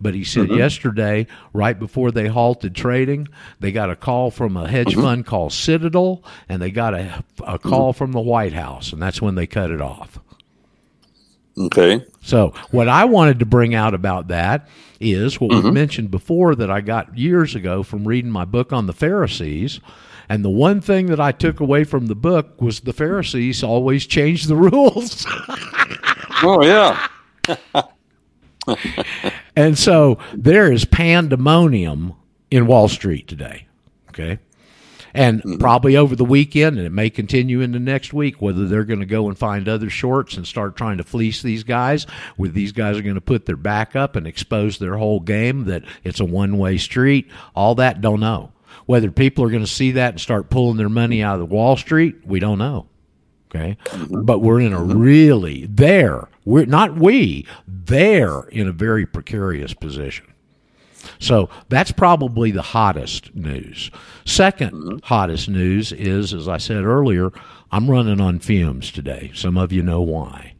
But 0.00 0.14
he 0.14 0.24
said 0.24 0.48
mm-hmm. 0.48 0.58
yesterday, 0.58 1.26
right 1.52 1.78
before 1.78 2.10
they 2.10 2.28
halted 2.28 2.74
trading, 2.74 3.28
they 3.60 3.72
got 3.72 3.90
a 3.90 3.96
call 3.96 4.30
from 4.30 4.56
a 4.56 4.68
hedge 4.68 4.88
mm-hmm. 4.88 5.02
fund 5.02 5.26
called 5.26 5.52
Citadel, 5.52 6.22
and 6.48 6.60
they 6.60 6.70
got 6.70 6.94
a, 6.94 7.24
a 7.44 7.58
mm-hmm. 7.58 7.68
call 7.68 7.92
from 7.92 8.12
the 8.12 8.20
White 8.20 8.52
House, 8.52 8.92
and 8.92 9.00
that's 9.00 9.22
when 9.22 9.34
they 9.34 9.46
cut 9.46 9.70
it 9.70 9.80
off. 9.80 10.18
Okay. 11.58 12.04
So, 12.22 12.54
what 12.70 12.88
I 12.88 13.04
wanted 13.04 13.38
to 13.40 13.46
bring 13.46 13.74
out 13.74 13.94
about 13.94 14.28
that 14.28 14.68
is 15.00 15.40
what 15.40 15.50
we 15.50 15.70
mentioned 15.70 16.10
before 16.10 16.54
that 16.54 16.70
I 16.70 16.80
got 16.80 17.18
years 17.18 17.54
ago 17.54 17.82
from 17.82 18.06
reading 18.06 18.30
my 18.30 18.44
book 18.44 18.72
on 18.72 18.86
the 18.86 18.92
Pharisees. 18.92 19.80
And 20.28 20.44
the 20.44 20.50
one 20.50 20.80
thing 20.80 21.06
that 21.06 21.20
I 21.20 21.32
took 21.32 21.60
away 21.60 21.84
from 21.84 22.06
the 22.06 22.14
book 22.14 22.62
was 22.62 22.80
the 22.80 22.92
Pharisees 22.92 23.62
always 23.62 24.06
changed 24.06 24.48
the 24.48 24.56
rules. 24.70 25.26
Oh 26.42 26.62
yeah. 26.62 27.06
And 29.56 29.78
so 29.78 30.18
there 30.32 30.72
is 30.72 30.84
pandemonium 30.84 32.14
in 32.50 32.66
Wall 32.66 32.88
Street 32.88 33.28
today. 33.28 33.66
Okay. 34.08 34.38
And 35.14 35.40
mm-hmm. 35.40 35.58
probably 35.58 35.96
over 35.96 36.16
the 36.16 36.24
weekend, 36.24 36.78
and 36.78 36.86
it 36.86 36.92
may 36.92 37.10
continue 37.10 37.60
into 37.60 37.78
next 37.78 38.14
week, 38.14 38.40
whether 38.40 38.66
they're 38.66 38.84
going 38.84 39.00
to 39.00 39.06
go 39.06 39.28
and 39.28 39.36
find 39.36 39.68
other 39.68 39.90
shorts 39.90 40.36
and 40.36 40.46
start 40.46 40.76
trying 40.76 40.96
to 40.96 41.04
fleece 41.04 41.42
these 41.42 41.64
guys, 41.64 42.04
whether 42.36 42.52
these 42.52 42.72
guys 42.72 42.96
are 42.96 43.02
going 43.02 43.16
to 43.16 43.20
put 43.20 43.44
their 43.44 43.56
back 43.56 43.94
up 43.94 44.16
and 44.16 44.26
expose 44.26 44.78
their 44.78 44.96
whole 44.96 45.20
game 45.20 45.64
that 45.64 45.84
it's 46.02 46.20
a 46.20 46.24
one 46.24 46.56
way 46.56 46.78
street, 46.78 47.30
all 47.54 47.74
that, 47.74 48.00
don't 48.00 48.20
know. 48.20 48.52
Whether 48.86 49.10
people 49.10 49.44
are 49.44 49.50
going 49.50 49.64
to 49.64 49.70
see 49.70 49.92
that 49.92 50.14
and 50.14 50.20
start 50.20 50.50
pulling 50.50 50.78
their 50.78 50.88
money 50.88 51.22
out 51.22 51.34
of 51.34 51.40
the 51.40 51.54
Wall 51.54 51.76
Street, 51.76 52.16
we 52.24 52.40
don't 52.40 52.58
know. 52.58 52.86
Okay. 53.54 53.76
Mm-hmm. 53.84 54.22
But 54.22 54.38
we're 54.38 54.60
in 54.60 54.72
a 54.72 54.78
mm-hmm. 54.78 54.98
really, 54.98 55.66
there, 55.66 56.28
we're 56.44 56.66
not 56.66 56.96
we, 56.96 57.46
they're 57.66 58.42
in 58.44 58.68
a 58.68 58.72
very 58.72 59.06
precarious 59.06 59.74
position. 59.74 60.26
So 61.18 61.48
that's 61.68 61.92
probably 61.92 62.50
the 62.50 62.62
hottest 62.62 63.34
news. 63.34 63.90
2nd 64.24 65.02
hottest 65.04 65.48
news 65.48 65.92
is, 65.92 66.32
as 66.32 66.48
I 66.48 66.58
said 66.58 66.84
earlier, 66.84 67.30
I'm 67.70 67.90
running 67.90 68.20
on 68.20 68.38
fumes 68.38 68.92
today. 68.92 69.32
Some 69.34 69.56
of 69.56 69.72
you 69.72 69.82
know 69.82 70.00
why. 70.00 70.54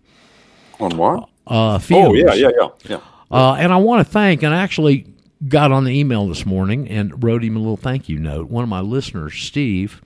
On 0.81 0.97
what? 0.97 1.29
Uh, 1.47 1.79
fumes. 1.79 2.09
Oh 2.09 2.15
yeah, 2.15 2.35
yeah, 2.35 2.51
yeah, 2.59 2.69
yeah. 2.85 3.01
Uh, 3.31 3.55
and 3.55 3.73
I 3.73 3.77
want 3.77 4.07
to 4.07 4.13
thank, 4.13 4.43
and 4.43 4.55
I 4.55 4.63
actually 4.63 5.07
got 5.49 5.73
on 5.73 5.85
the 5.85 5.99
email 5.99 6.27
this 6.29 6.47
morning 6.47 6.89
and 6.89 7.23
wrote 7.23 7.43
him 7.43 7.57
a 7.57 7.59
little 7.59 7.77
thank 7.77 8.09
you 8.09 8.19
note. 8.19 8.49
One 8.49 8.63
of 8.63 8.69
my 8.69 8.81
listeners, 8.81 9.35
Steve, 9.35 10.03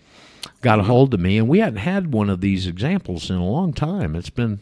got 0.62 0.78
a 0.78 0.84
hold 0.84 1.12
of 1.12 1.20
me, 1.20 1.38
and 1.38 1.48
we 1.48 1.58
hadn't 1.58 1.78
had 1.78 2.12
one 2.12 2.30
of 2.30 2.40
these 2.40 2.66
examples 2.66 3.30
in 3.30 3.36
a 3.36 3.44
long 3.44 3.72
time. 3.72 4.14
It's 4.14 4.30
been, 4.30 4.60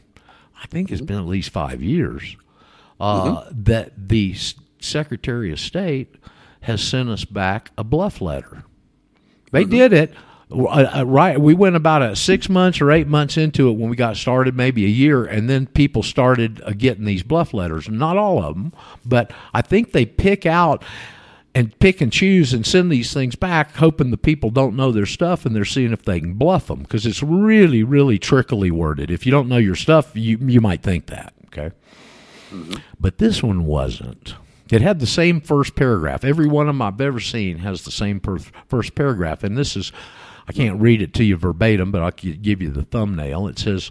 I 0.63 0.67
think 0.67 0.91
it's 0.91 1.01
been 1.01 1.19
at 1.19 1.27
least 1.27 1.51
five 1.51 1.83
years, 1.83 2.37
uh, 3.01 3.45
that 3.51 3.93
the 4.09 4.33
S- 4.33 4.55
Secretary 4.81 5.53
of 5.53 5.61
State 5.61 6.15
has 6.63 6.83
sent 6.83 7.09
us 7.09 7.25
back 7.25 7.71
a 7.77 7.85
bluff 7.85 8.21
letter. 8.21 8.65
They 9.53 9.65
did 9.65 9.93
it. 9.93 10.15
Uh, 10.51 10.65
uh, 10.99 11.05
right, 11.07 11.41
we 11.41 11.55
went 11.55 11.75
about 11.75 12.03
a 12.03 12.15
six 12.15 12.49
months 12.49 12.81
or 12.81 12.91
eight 12.93 13.07
months 13.07 13.37
into 13.37 13.69
it 13.69 13.73
when 13.73 13.89
we 13.89 13.97
got 13.97 14.17
started, 14.17 14.55
maybe 14.57 14.85
a 14.85 14.89
year, 14.89 15.25
and 15.25 15.49
then 15.49 15.67
people 15.67 16.03
started 16.03 16.63
uh, 16.65 16.71
getting 16.77 17.05
these 17.05 17.23
bluff 17.23 17.55
letters. 17.55 17.89
Not 17.89 18.17
all 18.17 18.43
of 18.43 18.55
them, 18.55 18.73
but 19.05 19.33
I 19.53 19.63
think 19.63 19.93
they 19.93 20.07
pick 20.07 20.47
out 20.47 20.83
and 21.55 21.79
pick 21.79 22.01
and 22.01 22.13
choose 22.13 22.53
and 22.53 22.67
send 22.67 22.91
these 22.91 23.15
things 23.15 23.37
back, 23.37 23.77
hoping 23.77 24.11
the 24.11 24.17
people 24.17 24.51
don't 24.51 24.75
know 24.75 24.91
their 24.91 25.07
stuff 25.07 25.47
and 25.47 25.55
they're 25.55 25.65
seeing 25.65 25.93
if 25.93 26.03
they 26.03 26.19
can 26.19 26.35
bluff 26.35 26.67
them 26.67 26.81
because 26.81 27.07
it's 27.07 27.23
really, 27.23 27.83
really 27.83 28.19
trickily 28.19 28.71
worded. 28.71 29.11
If 29.11 29.25
you 29.25 29.33
don't 29.33 29.49
know 29.49 29.59
your 29.59 29.77
stuff, 29.77 30.11
you 30.15 30.39
you 30.39 30.61
might 30.61 30.83
think 30.83 31.07
that. 31.07 31.33
Okay, 31.47 31.71
mm-hmm. 32.51 32.75
but 32.99 33.19
this 33.19 33.43
one 33.43 33.67
wasn't. 33.67 34.35
It 34.71 34.83
had 34.83 34.99
the 34.99 35.07
same 35.07 35.41
first 35.41 35.77
paragraph. 35.77 36.25
Every 36.25 36.47
one 36.49 36.69
of 36.69 36.75
them 36.75 36.83
I've 36.83 37.01
ever 37.01 37.21
seen 37.21 37.59
has 37.59 37.85
the 37.85 37.91
same 37.91 38.19
per- 38.19 38.39
first 38.39 38.95
paragraph, 38.95 39.45
and 39.45 39.57
this 39.57 39.77
is. 39.77 39.93
I 40.47 40.53
can't 40.53 40.79
read 40.79 41.01
it 41.01 41.15
to 41.15 41.25
you 41.25 41.39
verbatim, 41.39 41.91
but 41.91 42.03
I'll 42.03 42.11
give 42.11 42.61
you 42.61 42.71
the 42.71 42.83
thumbnail. 42.83 43.47
It 43.47 43.59
says, 43.59 43.91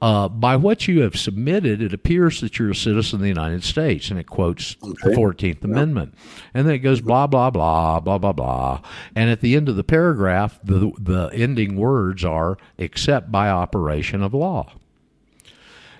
uh, 0.00 0.28
by 0.28 0.56
what 0.56 0.88
you 0.88 1.02
have 1.02 1.18
submitted, 1.18 1.82
it 1.82 1.92
appears 1.92 2.40
that 2.40 2.58
you're 2.58 2.70
a 2.70 2.74
citizen 2.74 3.16
of 3.16 3.22
the 3.22 3.28
United 3.28 3.62
States, 3.62 4.10
and 4.10 4.18
it 4.18 4.26
quotes 4.26 4.74
the 4.76 5.12
14th 5.14 5.62
Amendment. 5.62 6.14
And 6.54 6.66
then 6.66 6.74
it 6.74 6.78
goes 6.78 7.00
blah, 7.02 7.26
blah, 7.26 7.50
blah, 7.50 8.00
blah, 8.00 8.18
blah, 8.18 8.32
blah. 8.32 8.80
And 9.14 9.30
at 9.30 9.42
the 9.42 9.56
end 9.56 9.68
of 9.68 9.76
the 9.76 9.84
paragraph, 9.84 10.58
the, 10.64 10.92
the 10.98 11.28
ending 11.34 11.76
words 11.76 12.24
are, 12.24 12.56
except 12.78 13.30
by 13.30 13.50
operation 13.50 14.22
of 14.22 14.32
law. 14.32 14.72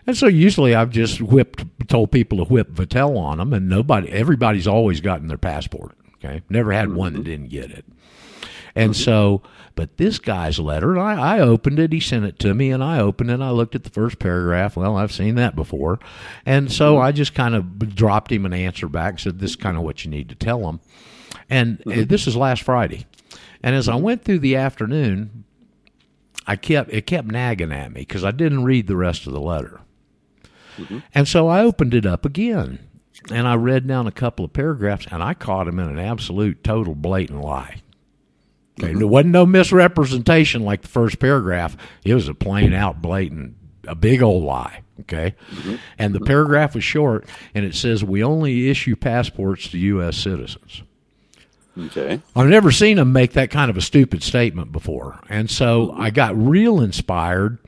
And 0.06 0.16
so 0.16 0.26
usually 0.28 0.74
I've 0.74 0.90
just 0.90 1.20
whipped, 1.20 1.88
told 1.88 2.10
people 2.10 2.38
to 2.38 2.44
whip 2.44 2.70
Vattel 2.70 3.18
on 3.18 3.36
them, 3.36 3.52
and 3.52 3.68
nobody, 3.68 4.10
everybody's 4.10 4.66
always 4.66 5.02
gotten 5.02 5.28
their 5.28 5.38
passport. 5.38 5.94
Okay, 6.16 6.42
never 6.48 6.72
had 6.72 6.94
one 6.94 7.14
that 7.14 7.24
didn't 7.24 7.48
get 7.48 7.70
it. 7.70 7.84
And 8.74 8.96
so, 8.96 9.42
but 9.74 9.96
this 9.96 10.18
guy's 10.18 10.58
letter, 10.58 10.92
and 10.92 11.00
I, 11.00 11.36
I 11.36 11.40
opened 11.40 11.78
it. 11.78 11.92
He 11.92 12.00
sent 12.00 12.24
it 12.24 12.38
to 12.40 12.54
me, 12.54 12.70
and 12.70 12.82
I 12.82 13.00
opened 13.00 13.30
it. 13.30 13.34
and 13.34 13.44
I 13.44 13.50
looked 13.50 13.74
at 13.74 13.84
the 13.84 13.90
first 13.90 14.18
paragraph. 14.18 14.76
Well, 14.76 14.96
I've 14.96 15.12
seen 15.12 15.34
that 15.36 15.56
before, 15.56 15.98
and 16.44 16.70
so 16.70 16.94
mm-hmm. 16.94 17.04
I 17.04 17.12
just 17.12 17.34
kind 17.34 17.54
of 17.54 17.94
dropped 17.94 18.32
him 18.32 18.46
an 18.46 18.52
answer 18.52 18.88
back. 18.88 19.18
Said 19.18 19.38
this 19.38 19.50
is 19.50 19.56
kind 19.56 19.76
of 19.76 19.82
what 19.82 20.04
you 20.04 20.10
need 20.10 20.28
to 20.28 20.34
tell 20.34 20.68
him. 20.68 20.80
And 21.48 21.80
uh, 21.80 21.90
mm-hmm. 21.90 22.04
this 22.04 22.26
is 22.26 22.36
last 22.36 22.62
Friday, 22.62 23.06
and 23.62 23.74
as 23.74 23.88
I 23.88 23.94
mm-hmm. 23.94 24.02
went 24.02 24.24
through 24.24 24.40
the 24.40 24.56
afternoon, 24.56 25.44
I 26.46 26.56
kept 26.56 26.92
it 26.92 27.06
kept 27.06 27.28
nagging 27.28 27.72
at 27.72 27.92
me 27.92 28.00
because 28.00 28.24
I 28.24 28.30
didn't 28.30 28.64
read 28.64 28.86
the 28.86 28.96
rest 28.96 29.26
of 29.26 29.32
the 29.32 29.40
letter. 29.40 29.80
And 31.14 31.28
so 31.28 31.48
I 31.48 31.62
opened 31.62 31.94
it 31.94 32.06
up 32.06 32.24
again 32.24 32.78
and 33.30 33.46
I 33.46 33.54
read 33.54 33.86
down 33.86 34.06
a 34.06 34.12
couple 34.12 34.44
of 34.44 34.52
paragraphs 34.52 35.06
and 35.10 35.22
I 35.22 35.34
caught 35.34 35.68
him 35.68 35.78
in 35.78 35.88
an 35.88 35.98
absolute 35.98 36.64
total 36.64 36.94
blatant 36.94 37.42
lie. 37.42 37.82
Okay, 38.82 38.94
there 38.94 39.06
wasn't 39.06 39.32
no 39.32 39.46
misrepresentation 39.46 40.64
like 40.64 40.82
the 40.82 40.88
first 40.88 41.18
paragraph. 41.18 41.76
It 42.04 42.14
was 42.14 42.28
a 42.28 42.34
plain 42.34 42.72
out 42.72 43.02
blatant, 43.02 43.54
a 43.86 43.94
big 43.94 44.22
old 44.22 44.44
lie. 44.44 44.82
Okay, 45.00 45.34
mm-hmm. 45.50 45.76
and 45.98 46.14
the 46.14 46.18
mm-hmm. 46.18 46.26
paragraph 46.26 46.74
was 46.74 46.84
short 46.84 47.26
and 47.54 47.64
it 47.64 47.74
says 47.74 48.04
we 48.04 48.22
only 48.22 48.68
issue 48.68 48.96
passports 48.96 49.68
to 49.68 49.78
U.S. 49.78 50.16
citizens. 50.16 50.82
Okay. 51.78 52.20
I've 52.36 52.48
never 52.48 52.70
seen 52.70 52.98
him 52.98 53.12
make 53.12 53.32
that 53.32 53.50
kind 53.50 53.70
of 53.70 53.76
a 53.78 53.80
stupid 53.80 54.22
statement 54.22 54.72
before, 54.72 55.20
and 55.28 55.50
so 55.50 55.92
I 55.96 56.10
got 56.10 56.36
real 56.36 56.80
inspired 56.80 57.58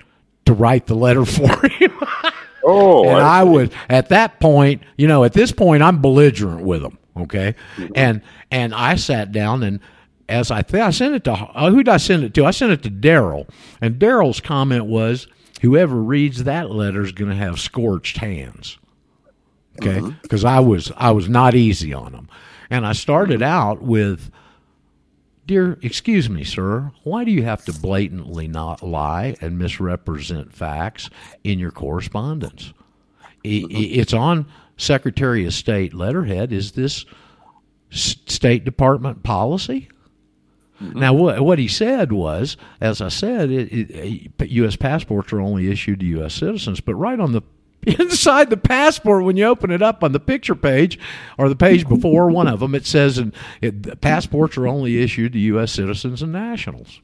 to 0.45 0.53
write 0.53 0.87
the 0.87 0.95
letter 0.95 1.25
for 1.27 1.69
him. 1.69 1.99
Oh, 2.65 3.09
and 3.09 3.19
I 3.19 3.41
I 3.41 3.43
was 3.45 3.71
at 3.89 4.11
that 4.11 4.41
point, 4.41 4.83
you 4.97 5.09
know, 5.09 5.25
at 5.25 5.33
this 5.33 5.53
point, 5.53 5.83
I'm 5.83 6.03
belligerent 6.03 6.63
with 6.63 6.83
him. 6.83 6.99
Okay, 7.17 7.55
and 7.95 8.23
and 8.51 8.75
I 8.75 8.97
sat 8.97 9.33
down 9.33 9.63
and 9.63 9.81
as 10.33 10.51
I 10.51 10.63
think 10.63 10.83
I 10.83 10.91
sent 10.91 11.15
it 11.15 11.25
to 11.25 11.33
uh, 11.33 11.71
who 11.71 11.79
did 11.83 11.89
I 11.89 11.97
send 11.99 12.25
it 12.25 12.35
to? 12.35 12.45
I 12.45 12.51
sent 12.51 12.73
it 12.73 12.83
to 12.85 12.91
Daryl, 12.91 13.49
and 13.81 13.97
Daryl's 14.01 14.41
comment 14.41 14.87
was, 14.87 15.27
"Whoever 15.61 15.97
reads 16.03 16.45
that 16.45 16.71
letter 16.71 17.03
is 17.03 17.13
going 17.13 17.31
to 17.31 17.37
have 17.37 17.61
scorched 17.61 18.17
hands." 18.19 18.79
Okay, 19.81 20.01
because 20.23 20.45
I 20.45 20.61
was 20.61 20.91
I 20.97 21.13
was 21.13 21.29
not 21.29 21.55
easy 21.55 21.93
on 21.95 22.13
him, 22.13 22.29
and 22.71 22.87
I 22.87 22.93
started 22.93 23.43
out 23.43 23.83
with. 23.83 24.31
Dear, 25.45 25.77
excuse 25.83 26.31
me, 26.31 26.45
sir, 26.45 26.93
why 27.03 27.25
do 27.25 27.33
you 27.33 27.43
have 27.43 27.65
to 27.65 27.73
blatantly 27.73 28.47
not 28.47 28.81
lie 28.81 29.35
and 29.41 29.59
misrepresent 29.59 30.53
facts 30.53 31.11
in 31.43 31.59
your 31.59 31.73
correspondence? 31.73 32.73
I- 33.45 33.67
It's 33.71 34.13
on 34.13 34.47
Secretary 34.77 35.45
of 35.45 35.53
State 35.53 35.95
letterhead. 35.95 36.53
Is 36.53 36.73
this 36.73 37.05
State 37.91 38.65
Department 38.65 39.25
policy? 39.25 39.89
Now, 40.83 41.13
what 41.15 41.41
what 41.41 41.59
he 41.59 41.69
said 41.69 42.13
was, 42.13 42.57
as 42.81 43.01
I 43.01 43.09
said, 43.09 43.51
it, 43.51 43.73
it, 43.73 44.49
U.S. 44.51 44.77
passports 44.77 45.33
are 45.33 45.41
only 45.41 45.71
issued 45.71 46.01
to 46.01 46.07
U.S. 46.07 46.35
citizens. 46.35 46.81
But 46.81 46.95
right 46.97 47.19
on 47.19 47.33
the 47.33 47.43
inside 47.87 48.51
the 48.51 48.57
passport, 48.57 49.25
when 49.25 49.37
you 49.37 49.45
open 49.45 49.71
it 49.71 49.83
up 49.83 50.05
on 50.05 50.13
the 50.13 50.21
picture 50.21 50.55
page 50.55 50.99
or 51.39 51.49
the 51.49 51.57
page 51.57 51.89
before 51.89 52.29
one 52.29 52.49
of 52.49 52.61
them, 52.61 52.75
it 52.75 52.87
says, 52.87 53.19
"And 53.19 53.35
it, 53.61 54.01
passports 54.01 54.57
are 54.57 54.67
only 54.67 55.03
issued 55.03 55.33
to 55.33 55.39
U.S. 55.39 55.73
citizens 55.73 56.23
and 56.23 56.33
nationals." 56.33 57.01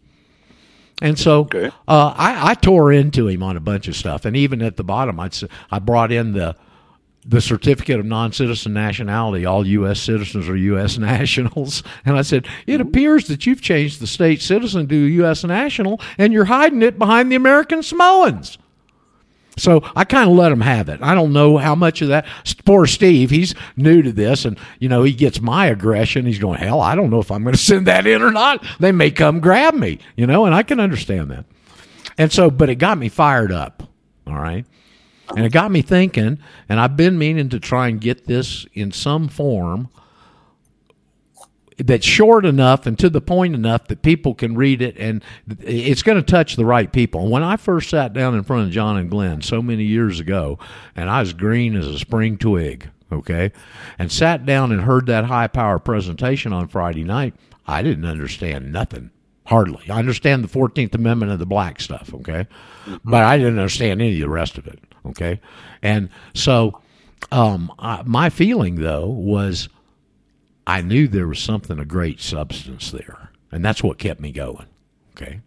And 1.01 1.19
so 1.19 1.49
uh, 1.55 1.69
I, 2.17 2.51
I 2.51 2.55
tore 2.55 2.93
into 2.93 3.29
him 3.29 3.43
on 3.43 3.57
a 3.57 3.61
bunch 3.61 3.87
of 3.87 3.95
stuff, 3.95 4.25
and 4.25 4.37
even 4.37 4.63
at 4.63 4.77
the 4.77 4.85
bottom, 4.85 5.21
I'd, 5.21 5.37
I 5.71 5.79
brought 5.79 6.11
in 6.11 6.33
the 6.33 6.57
the 7.29 7.43
certificate 7.43 8.01
of 8.01 8.07
non-citizen 8.07 8.73
nationality. 8.73 9.45
All 9.45 9.67
U.S. 9.67 10.01
citizens 10.01 10.49
are 10.49 10.57
U.S. 10.57 10.97
nationals, 10.99 11.83
and 12.05 12.17
I 12.17 12.23
said 12.23 12.47
it 12.67 12.81
mm-hmm. 12.81 12.89
appears 12.89 13.29
that 13.29 13.47
you've 13.47 13.61
changed 13.61 14.01
the 14.01 14.07
state 14.07 14.41
citizen 14.41 14.89
to 14.89 14.97
U.S. 14.97 15.45
national, 15.45 16.01
and 16.17 16.33
you're 16.33 16.47
hiding 16.47 16.83
it 16.83 16.99
behind 16.99 17.31
the 17.31 17.37
American 17.37 17.83
Samoans. 17.83 18.57
So 19.59 19.83
I 19.97 20.05
kind 20.05 20.31
of 20.31 20.37
let 20.37 20.53
him 20.53 20.61
have 20.61 20.89
it. 20.89 21.01
I 21.03 21.15
don't 21.15 21.33
know 21.33 21.59
how 21.59 21.75
much 21.75 22.01
of 22.01 22.09
that. 22.09 22.27
Poor 22.65 22.87
Steve, 22.87 23.31
he's 23.31 23.55
new 23.77 24.03
to 24.03 24.13
this, 24.13 24.45
and 24.45 24.59
you 24.79 24.89
know 24.89 25.03
he 25.03 25.13
gets 25.13 25.41
my 25.41 25.67
aggression. 25.67 26.25
He's 26.25 26.39
going, 26.39 26.59
hell, 26.59 26.81
I 26.81 26.95
don't 26.95 27.11
know 27.11 27.21
if 27.21 27.31
I'm 27.31 27.43
going 27.43 27.55
to 27.55 27.61
send 27.61 27.87
that 27.87 28.07
in 28.07 28.23
or 28.23 28.31
not. 28.31 28.65
They 28.81 28.93
may 28.93 29.11
come 29.11 29.41
grab 29.41 29.75
me, 29.75 29.99
you 30.17 30.27
know, 30.27 30.47
and 30.47 30.55
I 30.55 30.63
can 30.63 30.81
understand 30.81 31.31
that. 31.31 31.45
And 32.17 32.33
so, 32.33 32.51
but 32.51 32.71
it 32.71 32.77
got 32.77 32.99
me 32.99 33.09
fired 33.09 33.53
up. 33.53 33.83
All 34.27 34.39
right. 34.39 34.65
And 35.37 35.45
it 35.45 35.53
got 35.53 35.71
me 35.71 35.83
thinking, 35.83 36.39
and 36.69 36.81
I've 36.81 36.97
been 36.97 37.19
meaning 37.19 37.49
to 37.51 37.61
try 37.61 37.89
and 37.89 38.01
get 38.01 38.27
this 38.27 38.67
in 38.73 38.93
some 38.93 39.29
form 39.29 39.89
that's 41.79 42.07
short 42.07 42.45
enough 42.45 42.87
and 42.87 42.99
to 42.99 43.09
the 43.09 43.21
point 43.21 43.55
enough 43.55 43.87
that 43.87 44.03
people 44.03 44.35
can 44.35 44.57
read 44.57 44.83
it 44.83 44.97
and 44.99 45.23
it's 45.61 46.03
going 46.03 46.17
to 46.19 46.23
touch 46.23 46.57
the 46.57 46.65
right 46.65 46.93
people. 46.93 47.23
And 47.23 47.31
when 47.31 47.45
I 47.45 47.57
first 47.57 47.91
sat 47.91 48.13
down 48.13 48.35
in 48.35 48.43
front 48.43 48.67
of 48.67 48.73
John 48.73 48.97
and 48.97 49.09
Glenn 49.09 49.43
so 49.43 49.63
many 49.63 49.85
years 49.85 50.19
ago, 50.19 50.59
and 50.97 51.09
I 51.09 51.21
was 51.21 51.33
green 51.33 51.77
as 51.77 51.87
a 51.87 51.99
spring 51.99 52.37
twig, 52.37 52.91
okay, 53.13 53.53
and 53.99 54.11
sat 54.11 54.45
down 54.45 54.73
and 54.73 54.83
heard 54.83 55.07
that 55.07 55.27
high 55.27 55.47
power 55.47 55.79
presentation 55.79 56.53
on 56.53 56.69
Friday 56.69 57.05
night, 57.05 57.35
I 57.67 57.83
didn't 57.83 58.07
understand 58.07 58.73
nothing. 58.73 59.11
Hardly. 59.47 59.89
I 59.89 59.99
understand 59.99 60.45
the 60.45 60.49
14th 60.49 60.95
Amendment 60.95 61.33
and 61.33 61.41
the 61.41 61.47
black 61.47 61.81
stuff, 61.81 62.13
okay? 62.13 62.47
Mm-hmm. 62.85 63.11
But 63.11 63.23
I 63.23 63.39
didn't 63.39 63.59
understand 63.59 64.03
any 64.03 64.13
of 64.15 64.21
the 64.21 64.29
rest 64.29 64.59
of 64.59 64.67
it, 64.67 64.79
okay? 65.09 65.41
And 65.83 66.09
so 66.35 66.81
um, 67.33 67.73
I, 67.79 68.03
my 68.05 68.31
feeling, 68.31 68.77
though, 68.77 69.07
was 69.07 69.69
I 70.67 70.83
knew 70.83 71.09
there 71.09 71.29
was 71.29 71.39
something 71.39 71.79
of 71.79 71.89
great 71.89 72.21
substance 72.21 72.91
there. 72.91 73.31
And 73.51 73.65
that's 73.65 73.83
what 73.83 73.99
kept 73.99 74.21
me 74.21 74.31
going, 74.33 74.67
okay? 75.17 75.41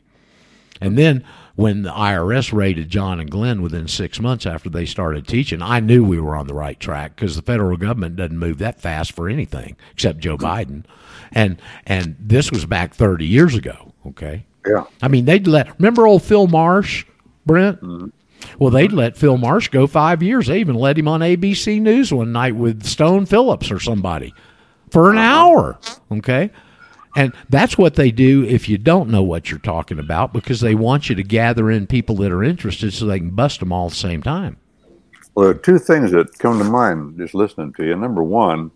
And 0.81 0.97
then 0.97 1.23
when 1.55 1.83
the 1.83 1.91
IRS 1.91 2.51
raided 2.51 2.89
John 2.89 3.19
and 3.19 3.29
Glenn 3.29 3.61
within 3.61 3.87
six 3.87 4.19
months 4.19 4.47
after 4.47 4.69
they 4.69 4.85
started 4.85 5.27
teaching, 5.27 5.61
I 5.61 5.79
knew 5.79 6.03
we 6.03 6.19
were 6.19 6.35
on 6.35 6.47
the 6.47 6.55
right 6.55 6.79
track 6.79 7.15
because 7.15 7.35
the 7.35 7.43
federal 7.43 7.77
government 7.77 8.15
doesn't 8.15 8.37
move 8.37 8.57
that 8.57 8.81
fast 8.81 9.11
for 9.11 9.29
anything 9.29 9.75
except 9.91 10.19
Joe 10.19 10.37
Biden, 10.37 10.85
and 11.31 11.61
and 11.85 12.15
this 12.19 12.51
was 12.51 12.65
back 12.65 12.95
thirty 12.95 13.27
years 13.27 13.53
ago. 13.53 13.93
Okay, 14.07 14.45
Yeah. 14.65 14.85
I 15.03 15.07
mean 15.07 15.25
they'd 15.25 15.45
let 15.45 15.77
remember 15.79 16.07
old 16.07 16.23
Phil 16.23 16.47
Marsh, 16.47 17.05
Brent. 17.45 17.79
Well, 18.59 18.71
they'd 18.71 18.91
let 18.91 19.17
Phil 19.17 19.37
Marsh 19.37 19.69
go 19.69 19.87
five 19.87 20.21
years. 20.21 20.47
They 20.47 20.59
even 20.59 20.75
let 20.75 20.97
him 20.97 21.07
on 21.07 21.21
ABC 21.21 21.81
News 21.81 22.13
one 22.13 22.31
night 22.31 22.55
with 22.55 22.83
Stone 22.85 23.25
Phillips 23.25 23.71
or 23.71 23.79
somebody 23.79 24.33
for 24.89 25.09
an 25.11 25.17
uh-huh. 25.17 25.27
hour. 25.27 25.79
Okay. 26.11 26.51
And 27.15 27.33
that's 27.49 27.77
what 27.77 27.95
they 27.95 28.11
do 28.11 28.45
if 28.45 28.69
you 28.69 28.77
don't 28.77 29.09
know 29.09 29.23
what 29.23 29.49
you're 29.49 29.59
talking 29.59 29.99
about 29.99 30.31
because 30.31 30.61
they 30.61 30.75
want 30.75 31.09
you 31.09 31.15
to 31.15 31.23
gather 31.23 31.69
in 31.69 31.87
people 31.87 32.15
that 32.17 32.31
are 32.31 32.43
interested 32.43 32.93
so 32.93 33.05
they 33.05 33.19
can 33.19 33.31
bust 33.31 33.59
them 33.59 33.73
all 33.73 33.87
at 33.87 33.91
the 33.91 33.97
same 33.97 34.23
time. 34.23 34.57
Well, 35.35 35.47
there 35.47 35.55
are 35.55 35.59
two 35.59 35.79
things 35.79 36.11
that 36.11 36.37
come 36.39 36.57
to 36.59 36.63
mind 36.63 37.17
just 37.17 37.33
listening 37.33 37.73
to 37.73 37.85
you. 37.85 37.95
Number 37.95 38.23
one, 38.23 38.71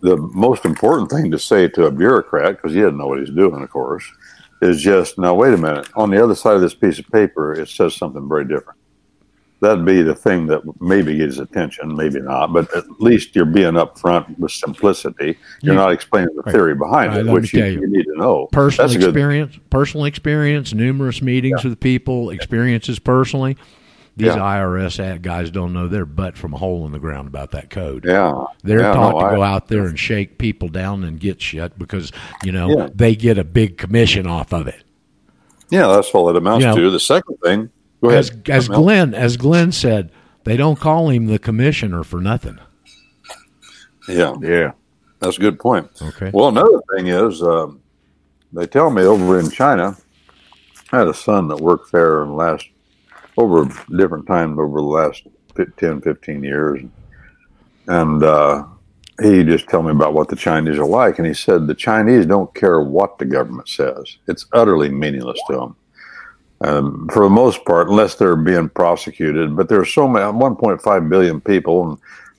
the 0.00 0.16
most 0.16 0.64
important 0.64 1.10
thing 1.10 1.30
to 1.30 1.38
say 1.38 1.68
to 1.68 1.86
a 1.86 1.90
bureaucrat, 1.90 2.56
because 2.56 2.74
he 2.74 2.80
doesn't 2.80 2.98
know 2.98 3.06
what 3.06 3.20
he's 3.20 3.30
doing, 3.30 3.62
of 3.62 3.70
course, 3.70 4.04
is 4.62 4.80
just 4.80 5.18
now, 5.18 5.34
wait 5.34 5.52
a 5.52 5.56
minute. 5.56 5.88
On 5.96 6.08
the 6.10 6.22
other 6.22 6.34
side 6.36 6.54
of 6.54 6.62
this 6.62 6.74
piece 6.74 6.98
of 6.98 7.06
paper, 7.08 7.52
it 7.52 7.68
says 7.68 7.94
something 7.96 8.28
very 8.28 8.44
different. 8.44 8.78
That'd 9.60 9.84
be 9.84 10.02
the 10.02 10.14
thing 10.14 10.46
that 10.46 10.62
maybe 10.80 11.16
gets 11.18 11.38
attention, 11.38 11.94
maybe 11.94 12.20
not, 12.20 12.52
but 12.52 12.74
at 12.76 12.84
least 13.00 13.36
you're 13.36 13.44
being 13.44 13.74
upfront 13.74 14.36
with 14.38 14.50
simplicity. 14.52 15.36
You're 15.62 15.74
Yeah. 15.74 15.80
not 15.80 15.92
explaining 15.92 16.34
the 16.34 16.42
Right. 16.42 16.52
theory 16.52 16.74
behind 16.74 17.12
Right, 17.12 17.26
it, 17.26 17.30
which 17.32 17.52
you, 17.52 17.64
you. 17.64 17.80
you 17.82 17.86
need 17.88 18.04
to 18.04 18.16
know. 18.16 18.48
Personal 18.50 18.90
a 18.90 18.94
good 18.94 19.02
experience, 19.04 19.58
personal 19.70 20.06
experience, 20.06 20.74
numerous 20.74 21.22
meetings 21.22 21.62
with 21.64 21.78
people, 21.78 22.30
experiences 22.30 22.98
personally. 22.98 23.56
These 24.16 24.26
Yeah. 24.28 24.36
IRS 24.42 25.00
ad 25.00 25.22
guys 25.22 25.50
don't 25.50 25.72
know 25.72 25.88
their 25.88 26.04
butt 26.04 26.36
from 26.36 26.52
a 26.52 26.58
hole 26.58 26.84
in 26.84 26.92
the 26.92 26.98
ground 26.98 27.28
about 27.28 27.50
that 27.52 27.70
code. 27.70 28.04
Yeah. 28.06 28.32
They're 28.62 28.80
Yeah, 28.80 28.92
taught 28.92 29.14
no, 29.14 29.20
to 29.20 29.26
I- 29.26 29.34
go 29.36 29.42
out 29.42 29.68
there 29.68 29.84
and 29.86 29.98
shake 29.98 30.36
people 30.36 30.68
down 30.68 31.02
and 31.02 31.18
get 31.18 31.40
shit 31.40 31.78
because, 31.78 32.12
you 32.44 32.52
know, 32.52 32.68
Yeah. 32.68 32.88
they 32.94 33.14
get 33.16 33.38
a 33.38 33.44
big 33.44 33.78
commission 33.78 34.26
off 34.26 34.52
of 34.52 34.66
it. 34.66 34.84
Yeah, 35.70 35.86
that's 35.86 36.10
all 36.10 36.28
it 36.28 36.36
amounts 36.36 36.62
You 36.62 36.70
know, 36.70 36.76
to. 36.76 36.90
The 36.90 37.00
second 37.00 37.36
thing, 37.42 37.70
go 38.02 38.10
ahead. 38.10 38.18
As, 38.18 38.28
as 38.30 38.66
Something 38.66 38.74
else? 38.74 38.82
Glenn 38.84 39.14
as 39.14 39.36
Glenn 39.38 39.72
said, 39.72 40.10
they 40.44 40.58
don't 40.58 40.78
call 40.78 41.08
him 41.08 41.26
the 41.26 41.38
commissioner 41.38 42.04
for 42.04 42.20
nothing. 42.20 42.58
Yeah, 44.08 44.34
yeah, 44.42 44.72
that's 45.20 45.38
a 45.38 45.40
good 45.40 45.58
point. 45.58 45.88
Okay. 46.02 46.30
Well, 46.34 46.48
another 46.48 46.80
thing 46.94 47.06
is, 47.06 47.42
um, 47.42 47.80
they 48.52 48.66
tell 48.66 48.90
me 48.90 49.02
over 49.04 49.38
in 49.38 49.48
China, 49.50 49.96
I 50.90 50.98
had 50.98 51.08
a 51.08 51.14
son 51.14 51.48
that 51.48 51.58
worked 51.60 51.92
there 51.92 52.22
in 52.22 52.28
the 52.30 52.34
last 52.34 52.66
over 53.36 53.64
different 53.96 54.26
times 54.26 54.58
over 54.58 54.80
the 54.80 54.86
last 54.86 55.26
fif- 55.54 55.74
10, 55.76 56.00
15 56.00 56.42
years, 56.44 56.82
and 57.88 58.22
uh, 58.22 58.64
he 59.20 59.44
just 59.44 59.68
told 59.68 59.86
me 59.86 59.92
about 59.92 60.14
what 60.14 60.28
the 60.28 60.36
Chinese 60.36 60.78
are 60.78 60.86
like, 60.86 61.18
and 61.18 61.26
he 61.26 61.34
said 61.34 61.66
the 61.66 61.74
Chinese 61.74 62.26
don't 62.26 62.54
care 62.54 62.80
what 62.80 63.18
the 63.18 63.24
government 63.24 63.68
says; 63.68 64.18
it's 64.28 64.46
utterly 64.52 64.90
meaningless 64.90 65.40
to 65.48 65.56
them. 65.56 65.76
Um, 66.62 67.08
for 67.12 67.24
the 67.24 67.30
most 67.30 67.64
part, 67.64 67.88
unless 67.88 68.14
they're 68.14 68.36
being 68.36 68.68
prosecuted. 68.68 69.56
But 69.56 69.68
there's 69.68 69.92
so 69.92 70.06
many, 70.06 70.24
1.5 70.24 71.08
billion 71.08 71.40
people, 71.40 71.90
and 71.90 71.98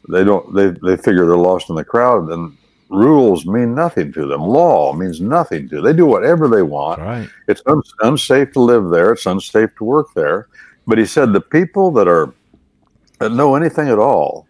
they 0.10 0.24
don't. 0.24 0.54
They 0.54 0.70
they 0.70 0.96
figure 0.96 1.26
they're 1.26 1.38
lost 1.38 1.70
in 1.70 1.76
the 1.76 1.84
crowd, 1.84 2.30
and 2.30 2.58
rules 2.90 3.46
mean 3.46 3.76
nothing 3.76 4.14
to 4.14 4.26
them. 4.26 4.42
Law 4.42 4.94
means 4.94 5.20
nothing 5.20 5.68
to 5.70 5.76
them. 5.76 5.84
They 5.84 5.94
do 5.94 6.06
whatever 6.06 6.48
they 6.48 6.62
want. 6.62 7.02
Right. 7.02 7.30
It's 7.48 7.62
un- 7.66 7.82
unsafe 8.02 8.54
to 8.54 8.62
live 8.62 8.90
there. 8.90 9.14
It's 9.14 9.26
unsafe 9.26 9.76
to 9.78 9.84
work 9.84 10.08
there. 10.16 10.48
But 10.86 10.98
he 10.98 11.06
said 11.06 11.34
the 11.34 11.42
people 11.42 11.92
that 11.92 12.08
are 12.08 12.34
that 13.20 13.32
know 13.32 13.56
anything 13.56 13.88
at 13.88 14.00
all, 14.00 14.48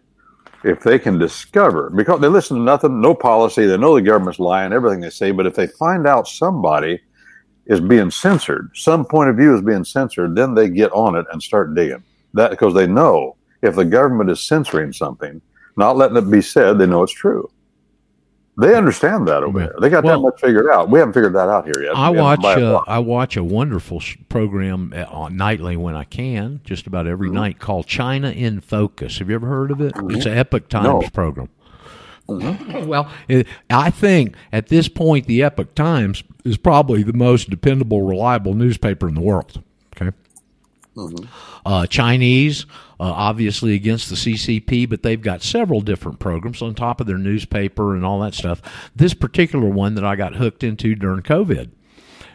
if 0.64 0.82
they 0.82 0.98
can 0.98 1.18
discover, 1.18 1.90
because 1.90 2.20
they 2.20 2.28
listen 2.28 2.56
to 2.56 2.62
nothing, 2.62 3.00
no 3.00 3.14
policy, 3.14 3.66
they 3.66 3.76
know 3.76 3.94
the 3.94 4.02
government's 4.02 4.38
lying, 4.38 4.72
everything 4.72 5.00
they 5.00 5.10
say, 5.10 5.30
but 5.30 5.46
if 5.46 5.54
they 5.54 5.66
find 5.66 6.06
out 6.06 6.26
somebody 6.26 7.00
is 7.66 7.80
being 7.80 8.10
censored, 8.10 8.70
some 8.74 9.04
point 9.04 9.30
of 9.30 9.36
view 9.36 9.54
is 9.54 9.62
being 9.62 9.84
censored, 9.84 10.34
then 10.34 10.54
they 10.54 10.68
get 10.68 10.92
on 10.92 11.14
it 11.14 11.26
and 11.32 11.42
start 11.42 11.74
digging. 11.74 12.02
That 12.32 12.50
because 12.50 12.74
they 12.74 12.86
know 12.86 13.36
if 13.62 13.76
the 13.76 13.84
government 13.84 14.30
is 14.30 14.42
censoring 14.42 14.92
something, 14.92 15.40
not 15.76 15.96
letting 15.96 16.16
it 16.16 16.30
be 16.30 16.42
said, 16.42 16.78
they 16.78 16.86
know 16.86 17.02
it's 17.02 17.12
true. 17.12 17.50
They 18.56 18.74
understand 18.76 19.26
that 19.26 19.42
over 19.42 19.58
there. 19.58 19.74
They 19.80 19.88
got 19.88 20.04
that 20.04 20.18
much 20.20 20.40
figured 20.40 20.68
out. 20.70 20.88
We 20.88 21.00
haven't 21.00 21.14
figured 21.14 21.34
that 21.34 21.48
out 21.48 21.64
here 21.64 21.74
yet. 21.82 21.96
I 21.96 22.10
We 22.10 22.18
watch 22.18 22.44
a 22.44 22.76
uh. 22.76 22.84
I 22.86 23.00
watch 23.00 23.36
a 23.36 23.42
wonderful 23.42 23.98
sh- 23.98 24.16
program 24.28 24.92
uh, 24.94 25.28
nightly 25.28 25.76
when 25.76 25.96
I 25.96 26.04
can, 26.04 26.60
just 26.62 26.86
about 26.86 27.08
every 27.08 27.28
Mm-hmm. 27.28 27.34
night 27.36 27.58
called 27.58 27.86
China 27.86 28.30
in 28.30 28.60
Focus. 28.60 29.18
Have 29.18 29.28
you 29.28 29.34
ever 29.34 29.48
heard 29.48 29.72
of 29.72 29.80
it? 29.80 29.92
It's 30.10 30.24
an 30.26 30.38
Epoch 30.38 30.68
Times 30.68 30.84
No. 30.86 31.00
program. 31.12 31.48
Mm-hmm. 32.28 32.86
Well, 32.88 33.10
it, 33.28 33.46
I 33.70 33.90
think 33.90 34.34
at 34.52 34.68
this 34.68 34.88
point 34.88 35.26
the 35.26 35.42
Epoch 35.42 35.74
Times 35.74 36.22
is 36.44 36.56
probably 36.56 37.02
the 37.02 37.12
most 37.12 37.50
dependable, 37.50 38.02
reliable 38.02 38.54
newspaper 38.54 39.08
in 39.08 39.14
the 39.14 39.20
world. 39.20 39.62
Okay. 40.96 41.28
Uh, 41.66 41.86
Chinese, 41.86 42.66
uh, 43.00 43.12
obviously 43.12 43.74
against 43.74 44.08
the 44.08 44.14
CCP, 44.16 44.88
but 44.88 45.02
they've 45.02 45.20
got 45.20 45.42
several 45.42 45.80
different 45.80 46.18
programs 46.18 46.62
on 46.62 46.74
top 46.74 47.00
of 47.00 47.06
their 47.06 47.18
newspaper 47.18 47.94
and 47.96 48.04
all 48.04 48.20
that 48.20 48.34
stuff. 48.34 48.62
This 48.94 49.14
particular 49.14 49.68
one 49.68 49.94
that 49.96 50.04
I 50.04 50.16
got 50.16 50.36
hooked 50.36 50.62
into 50.62 50.94
during 50.94 51.22
COVID. 51.22 51.70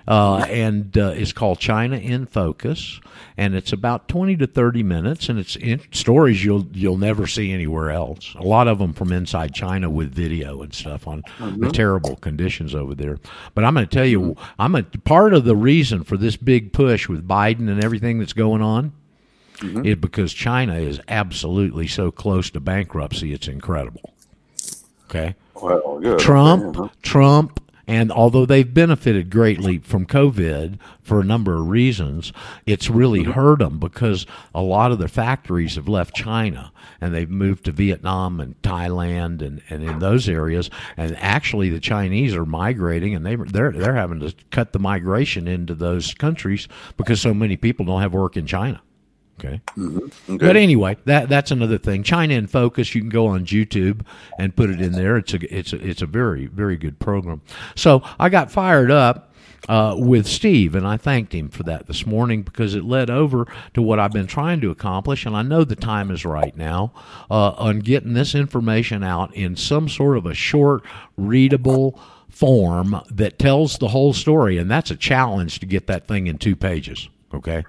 Uh, 0.09 0.37
and 0.49 0.97
uh, 0.97 1.13
it's 1.15 1.31
called 1.31 1.59
China 1.59 1.95
in 1.95 2.25
Focus, 2.25 2.99
and 3.37 3.53
it's 3.53 3.71
about 3.71 4.07
twenty 4.07 4.35
to 4.37 4.47
thirty 4.47 4.81
minutes, 4.81 5.29
and 5.29 5.37
it's 5.37 5.55
in 5.55 5.79
stories 5.91 6.43
you'll 6.43 6.65
you'll 6.73 6.97
never 6.97 7.27
see 7.27 7.51
anywhere 7.51 7.91
else. 7.91 8.33
A 8.39 8.41
lot 8.41 8.67
of 8.67 8.79
them 8.79 8.91
from 8.91 9.11
inside 9.11 9.53
China 9.53 9.87
with 9.87 10.11
video 10.11 10.63
and 10.63 10.73
stuff 10.73 11.07
on 11.07 11.21
the 11.37 11.67
Mhm. 11.67 11.73
terrible 11.73 12.15
conditions 12.15 12.73
over 12.73 12.95
there. 12.95 13.19
But 13.53 13.65
I'm 13.65 13.75
going 13.75 13.85
to 13.87 13.95
tell 13.95 14.05
you, 14.05 14.35
I'm 14.57 14.73
a 14.73 14.81
part 14.81 15.35
of 15.35 15.45
the 15.45 15.55
reason 15.55 16.03
for 16.03 16.17
this 16.17 16.35
big 16.37 16.73
push 16.73 17.07
with 17.07 17.27
Biden 17.27 17.69
and 17.69 17.83
everything 17.83 18.17
that's 18.17 18.33
going 18.33 18.63
on 18.63 18.93
is 19.61 19.97
because 19.97 20.33
China 20.33 20.73
is 20.75 20.99
absolutely 21.07 21.85
so 21.85 22.09
close 22.09 22.49
to 22.49 22.59
bankruptcy. 22.59 23.31
It's 23.31 23.47
incredible. 23.47 24.13
Okay. 25.07 25.35
Well, 25.61 25.99
good. 26.01 26.17
Trump, 26.17 26.63
Okay, 26.63 26.79
uh-huh. 26.79 26.87
Trump, 27.03 27.59
and 27.89 28.11
although 28.11 28.45
they've 28.45 28.71
benefited 28.73 29.29
greatly 29.29 29.79
from 29.79 30.05
COVID 30.05 30.77
for 31.01 31.19
a 31.19 31.23
number 31.23 31.55
of 31.55 31.67
reasons, 31.67 32.31
it's 32.65 32.89
really 32.89 33.19
Mm-hmm. 33.21 33.31
hurt 33.31 33.59
them 33.59 33.79
because 33.79 34.25
a 34.53 34.61
lot 34.61 34.91
of 34.91 34.99
their 34.99 35.07
factories 35.07 35.75
have 35.75 35.87
left 35.89 36.15
China 36.15 36.71
and 37.01 37.13
they've 37.13 37.29
moved 37.29 37.65
to 37.65 37.71
Vietnam 37.71 38.39
and 38.39 38.61
Thailand 38.61 39.41
and, 39.41 39.61
and 39.69 39.83
in 39.83 39.99
those 39.99 40.29
areas. 40.29 40.69
And 40.95 41.17
actually, 41.17 41.69
the 41.69 41.79
Chinese 41.79 42.35
are 42.35 42.45
migrating 42.45 43.15
and 43.15 43.25
they 43.25 43.35
they're 43.35 43.71
they're 43.71 43.95
having 43.95 44.19
to 44.21 44.33
cut 44.51 44.71
the 44.71 44.79
migration 44.79 45.47
into 45.47 45.73
those 45.73 46.13
countries 46.13 46.67
because 46.97 47.19
so 47.19 47.33
many 47.33 47.57
people 47.57 47.85
don't 47.85 48.01
have 48.01 48.13
work 48.13 48.37
in 48.37 48.45
China. 48.45 48.81
Okay. 49.39 49.61
Mm-hmm. 49.77 50.37
But 50.37 50.55
anyway, 50.57 50.97
that 51.05 51.29
that's 51.29 51.51
another 51.51 51.77
thing. 51.77 52.03
China 52.03 52.33
in 52.33 52.47
Focus. 52.47 52.93
You 52.93 53.01
can 53.01 53.09
go 53.09 53.27
on 53.27 53.45
YouTube 53.45 54.01
and 54.37 54.55
put 54.55 54.69
it 54.69 54.81
in 54.81 54.91
there. 54.91 55.17
It's 55.17 55.33
a 55.33 55.57
it's 55.57 55.73
a 55.73 55.87
it's 55.87 56.01
a 56.01 56.05
very 56.05 56.47
very 56.47 56.77
good 56.77 56.99
program. 56.99 57.41
So 57.75 58.03
I 58.19 58.29
got 58.29 58.51
fired 58.51 58.91
up 58.91 59.33
uh, 59.67 59.95
with 59.97 60.27
Steve, 60.27 60.75
and 60.75 60.85
I 60.85 60.97
thanked 60.97 61.33
him 61.33 61.49
for 61.49 61.63
that 61.63 61.87
this 61.87 62.05
morning 62.05 62.43
because 62.43 62.75
it 62.75 62.83
led 62.83 63.09
over 63.09 63.47
to 63.73 63.81
what 63.81 63.99
I've 63.99 64.11
been 64.11 64.27
trying 64.27 64.61
to 64.61 64.71
accomplish, 64.71 65.25
and 65.25 65.35
I 65.35 65.41
know 65.41 65.63
the 65.63 65.75
time 65.75 66.11
is 66.11 66.25
right 66.25 66.55
now 66.55 66.91
uh, 67.29 67.51
on 67.51 67.79
getting 67.79 68.13
this 68.13 68.35
information 68.35 69.03
out 69.03 69.33
in 69.35 69.55
some 69.55 69.87
sort 69.87 70.17
of 70.17 70.25
a 70.25 70.33
short, 70.33 70.83
readable 71.17 71.99
form 72.29 73.01
that 73.09 73.39
tells 73.39 73.77
the 73.77 73.89
whole 73.89 74.13
story, 74.13 74.57
and 74.57 74.69
that's 74.69 74.91
a 74.91 74.95
challenge 74.95 75.59
to 75.59 75.65
get 75.65 75.87
that 75.87 76.07
thing 76.07 76.27
in 76.27 76.37
two 76.37 76.55
pages. 76.55 77.09
Okay. 77.33 77.63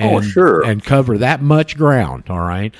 Oh, 0.00 0.18
And, 0.18 0.26
sure. 0.26 0.64
And 0.64 0.82
cover 0.82 1.18
that 1.18 1.42
much 1.42 1.76
ground. 1.76 2.24
All 2.28 2.40
right. 2.40 2.74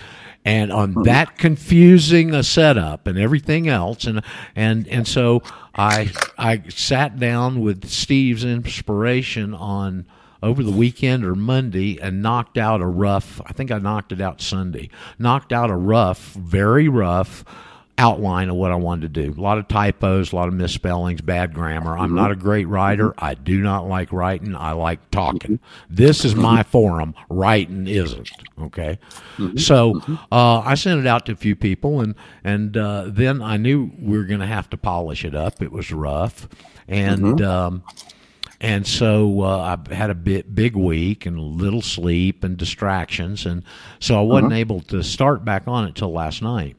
And 0.44 0.72
on 0.72 0.92
hmm. 0.94 1.02
that 1.02 1.36
confusing 1.36 2.34
a 2.34 2.42
setup 2.42 3.06
and 3.06 3.18
everything 3.18 3.68
else, 3.68 4.04
and 4.04 4.22
and 4.56 4.88
and 4.88 5.06
so 5.06 5.42
I 5.74 6.10
I 6.38 6.62
sat 6.70 7.18
down 7.18 7.60
with 7.60 7.88
Steve's 7.90 8.42
inspiration 8.44 9.52
on 9.52 10.06
over 10.42 10.62
the 10.62 10.70
weekend 10.70 11.24
or 11.26 11.34
Monday 11.34 12.00
and 12.00 12.22
knocked 12.22 12.56
out 12.56 12.80
a 12.80 12.86
rough. 12.86 13.42
I 13.44 13.52
think 13.52 13.70
I 13.70 13.78
knocked 13.78 14.12
it 14.12 14.20
out 14.22 14.40
Sunday. 14.40 14.88
Knocked 15.18 15.52
out 15.52 15.70
a 15.70 15.76
rough, 15.76 16.32
very 16.32 16.88
rough 16.88 17.44
outline 17.98 18.48
of 18.48 18.56
what 18.56 18.72
I 18.72 18.76
wanted 18.76 19.12
to 19.14 19.22
do. 19.26 19.34
A 19.38 19.40
lot 19.40 19.58
of 19.58 19.68
typos, 19.68 20.32
a 20.32 20.36
lot 20.36 20.48
of 20.48 20.54
misspellings, 20.54 21.20
bad 21.20 21.52
grammar. 21.52 21.98
I'm 21.98 22.14
not 22.14 22.30
a 22.30 22.36
great 22.36 22.66
writer. 22.66 23.12
I 23.18 23.34
do 23.34 23.60
not 23.60 23.86
like 23.88 24.12
writing. 24.12 24.56
I 24.56 24.72
like 24.72 25.10
talking. 25.10 25.60
This 25.90 26.24
is 26.24 26.34
my 26.34 26.62
forum. 26.62 27.14
Writing 27.28 27.86
isn't. 27.86 28.30
Okay. 28.62 28.98
So 29.56 30.00
uh, 30.32 30.60
I 30.60 30.74
sent 30.76 31.00
it 31.00 31.06
out 31.06 31.26
to 31.26 31.32
a 31.32 31.36
few 31.36 31.54
people, 31.56 32.00
and 32.00 32.14
and 32.44 32.76
uh, 32.76 33.04
then 33.08 33.42
I 33.42 33.56
knew 33.58 33.90
we 33.98 34.16
were 34.16 34.24
going 34.24 34.40
to 34.40 34.46
have 34.46 34.70
to 34.70 34.76
polish 34.76 35.24
it 35.24 35.34
up. 35.34 35.60
It 35.62 35.72
was 35.72 35.92
rough, 35.92 36.48
and. 36.88 37.40
Um, 37.42 37.82
and 38.62 38.86
so 38.86 39.40
uh, 39.40 39.78
I 39.90 39.94
had 39.94 40.10
a 40.10 40.14
bit 40.14 40.54
big 40.54 40.76
week 40.76 41.24
and 41.24 41.40
little 41.40 41.80
sleep 41.80 42.44
and 42.44 42.58
distractions, 42.58 43.46
and 43.46 43.62
so 44.00 44.18
I 44.18 44.20
wasn't 44.20 44.52
Mhm. 44.52 44.56
able 44.58 44.80
to 44.82 45.02
start 45.02 45.46
back 45.46 45.62
on 45.66 45.86
it 45.88 45.94
till 45.94 46.12
last 46.12 46.42
night. 46.42 46.76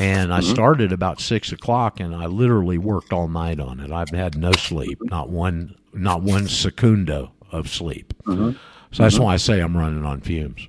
And 0.00 0.32
I 0.32 0.40
Mhm. 0.40 0.44
started 0.44 0.92
about 0.92 1.20
six 1.20 1.52
o'clock, 1.52 2.00
and 2.00 2.14
I 2.14 2.26
literally 2.26 2.78
worked 2.78 3.12
all 3.12 3.28
night 3.28 3.60
on 3.60 3.80
it. 3.80 3.92
I've 3.92 4.08
had 4.08 4.36
no 4.36 4.52
sleep, 4.52 4.98
not 5.04 5.28
one, 5.28 5.74
not 5.92 6.22
one 6.22 6.48
secundo 6.48 7.32
of 7.52 7.68
sleep. 7.68 8.14
Mhm. 8.26 8.56
So 8.92 9.02
that's 9.02 9.18
Mhm. 9.18 9.24
why 9.24 9.34
I 9.34 9.36
say 9.36 9.60
I'm 9.60 9.76
running 9.76 10.04
on 10.06 10.20
fumes. 10.20 10.66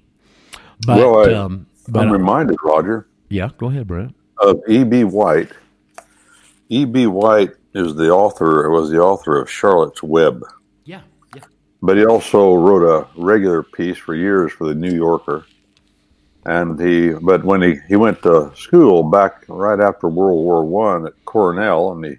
But 0.86 0.98
well, 0.98 1.30
I, 1.30 1.34
um, 1.34 1.66
but 1.88 2.08
I'm 2.08 2.12
reminded, 2.12 2.58
Roger, 2.64 3.08
yeah, 3.30 3.50
go 3.58 3.68
ahead, 3.68 3.88
Brett. 3.88 4.10
of 4.40 4.60
E.B. 4.68 5.04
White. 5.06 5.52
E.B. 6.70 7.06
White 7.08 7.52
is 7.74 7.96
the 7.96 8.10
author, 8.10 8.70
was 8.70 8.90
the 8.90 9.00
author 9.00 9.40
of 9.40 9.50
Charlotte's 9.50 10.02
Web. 10.04 10.44
Yeah, 10.84 11.02
yeah. 11.36 11.44
But 11.82 11.98
he 11.98 12.06
also 12.06 12.56
wrote 12.56 12.84
a 12.84 13.08
regular 13.16 13.62
piece 13.64 13.98
for 13.98 14.16
years 14.16 14.52
for 14.52 14.68
the 14.68 14.74
New 14.76 14.92
Yorker. 14.92 15.46
And 16.46 16.80
he, 16.80 17.12
but 17.12 17.44
when 17.44 17.62
he, 17.62 17.76
he 17.88 17.96
went 17.96 18.24
to 18.24 18.52
school 18.56 19.04
back 19.04 19.46
right 19.48 19.80
after 19.80 20.08
World 20.08 20.44
War 20.44 20.66
One 20.66 21.06
at 21.06 21.14
Cornell, 21.26 21.92
and 21.92 22.06
he 22.06 22.16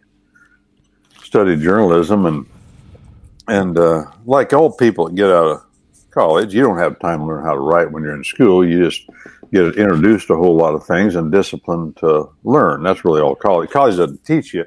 studied 1.24 1.60
journalism, 1.60 2.26
and 2.26 2.46
and 3.48 3.76
uh, 3.76 4.04
like 4.24 4.52
all 4.52 4.70
people 4.70 5.06
that 5.06 5.16
get 5.16 5.28
out 5.28 5.46
of 5.46 5.64
college, 6.12 6.54
you 6.54 6.62
don't 6.62 6.78
have 6.78 7.00
time 7.00 7.20
to 7.20 7.26
learn 7.26 7.44
how 7.44 7.54
to 7.54 7.58
write 7.58 7.90
when 7.90 8.04
you're 8.04 8.14
in 8.14 8.22
school. 8.22 8.66
You 8.66 8.84
just 8.88 9.08
get 9.52 9.76
introduced 9.76 10.28
to 10.28 10.34
a 10.34 10.36
whole 10.36 10.56
lot 10.56 10.74
of 10.74 10.86
things 10.86 11.16
and 11.16 11.32
disciplined 11.32 11.96
to 11.96 12.30
learn. 12.44 12.84
That's 12.84 13.04
really 13.04 13.20
all 13.20 13.34
college. 13.34 13.70
College 13.70 13.96
doesn't 13.96 14.24
teach 14.24 14.54
you. 14.54 14.64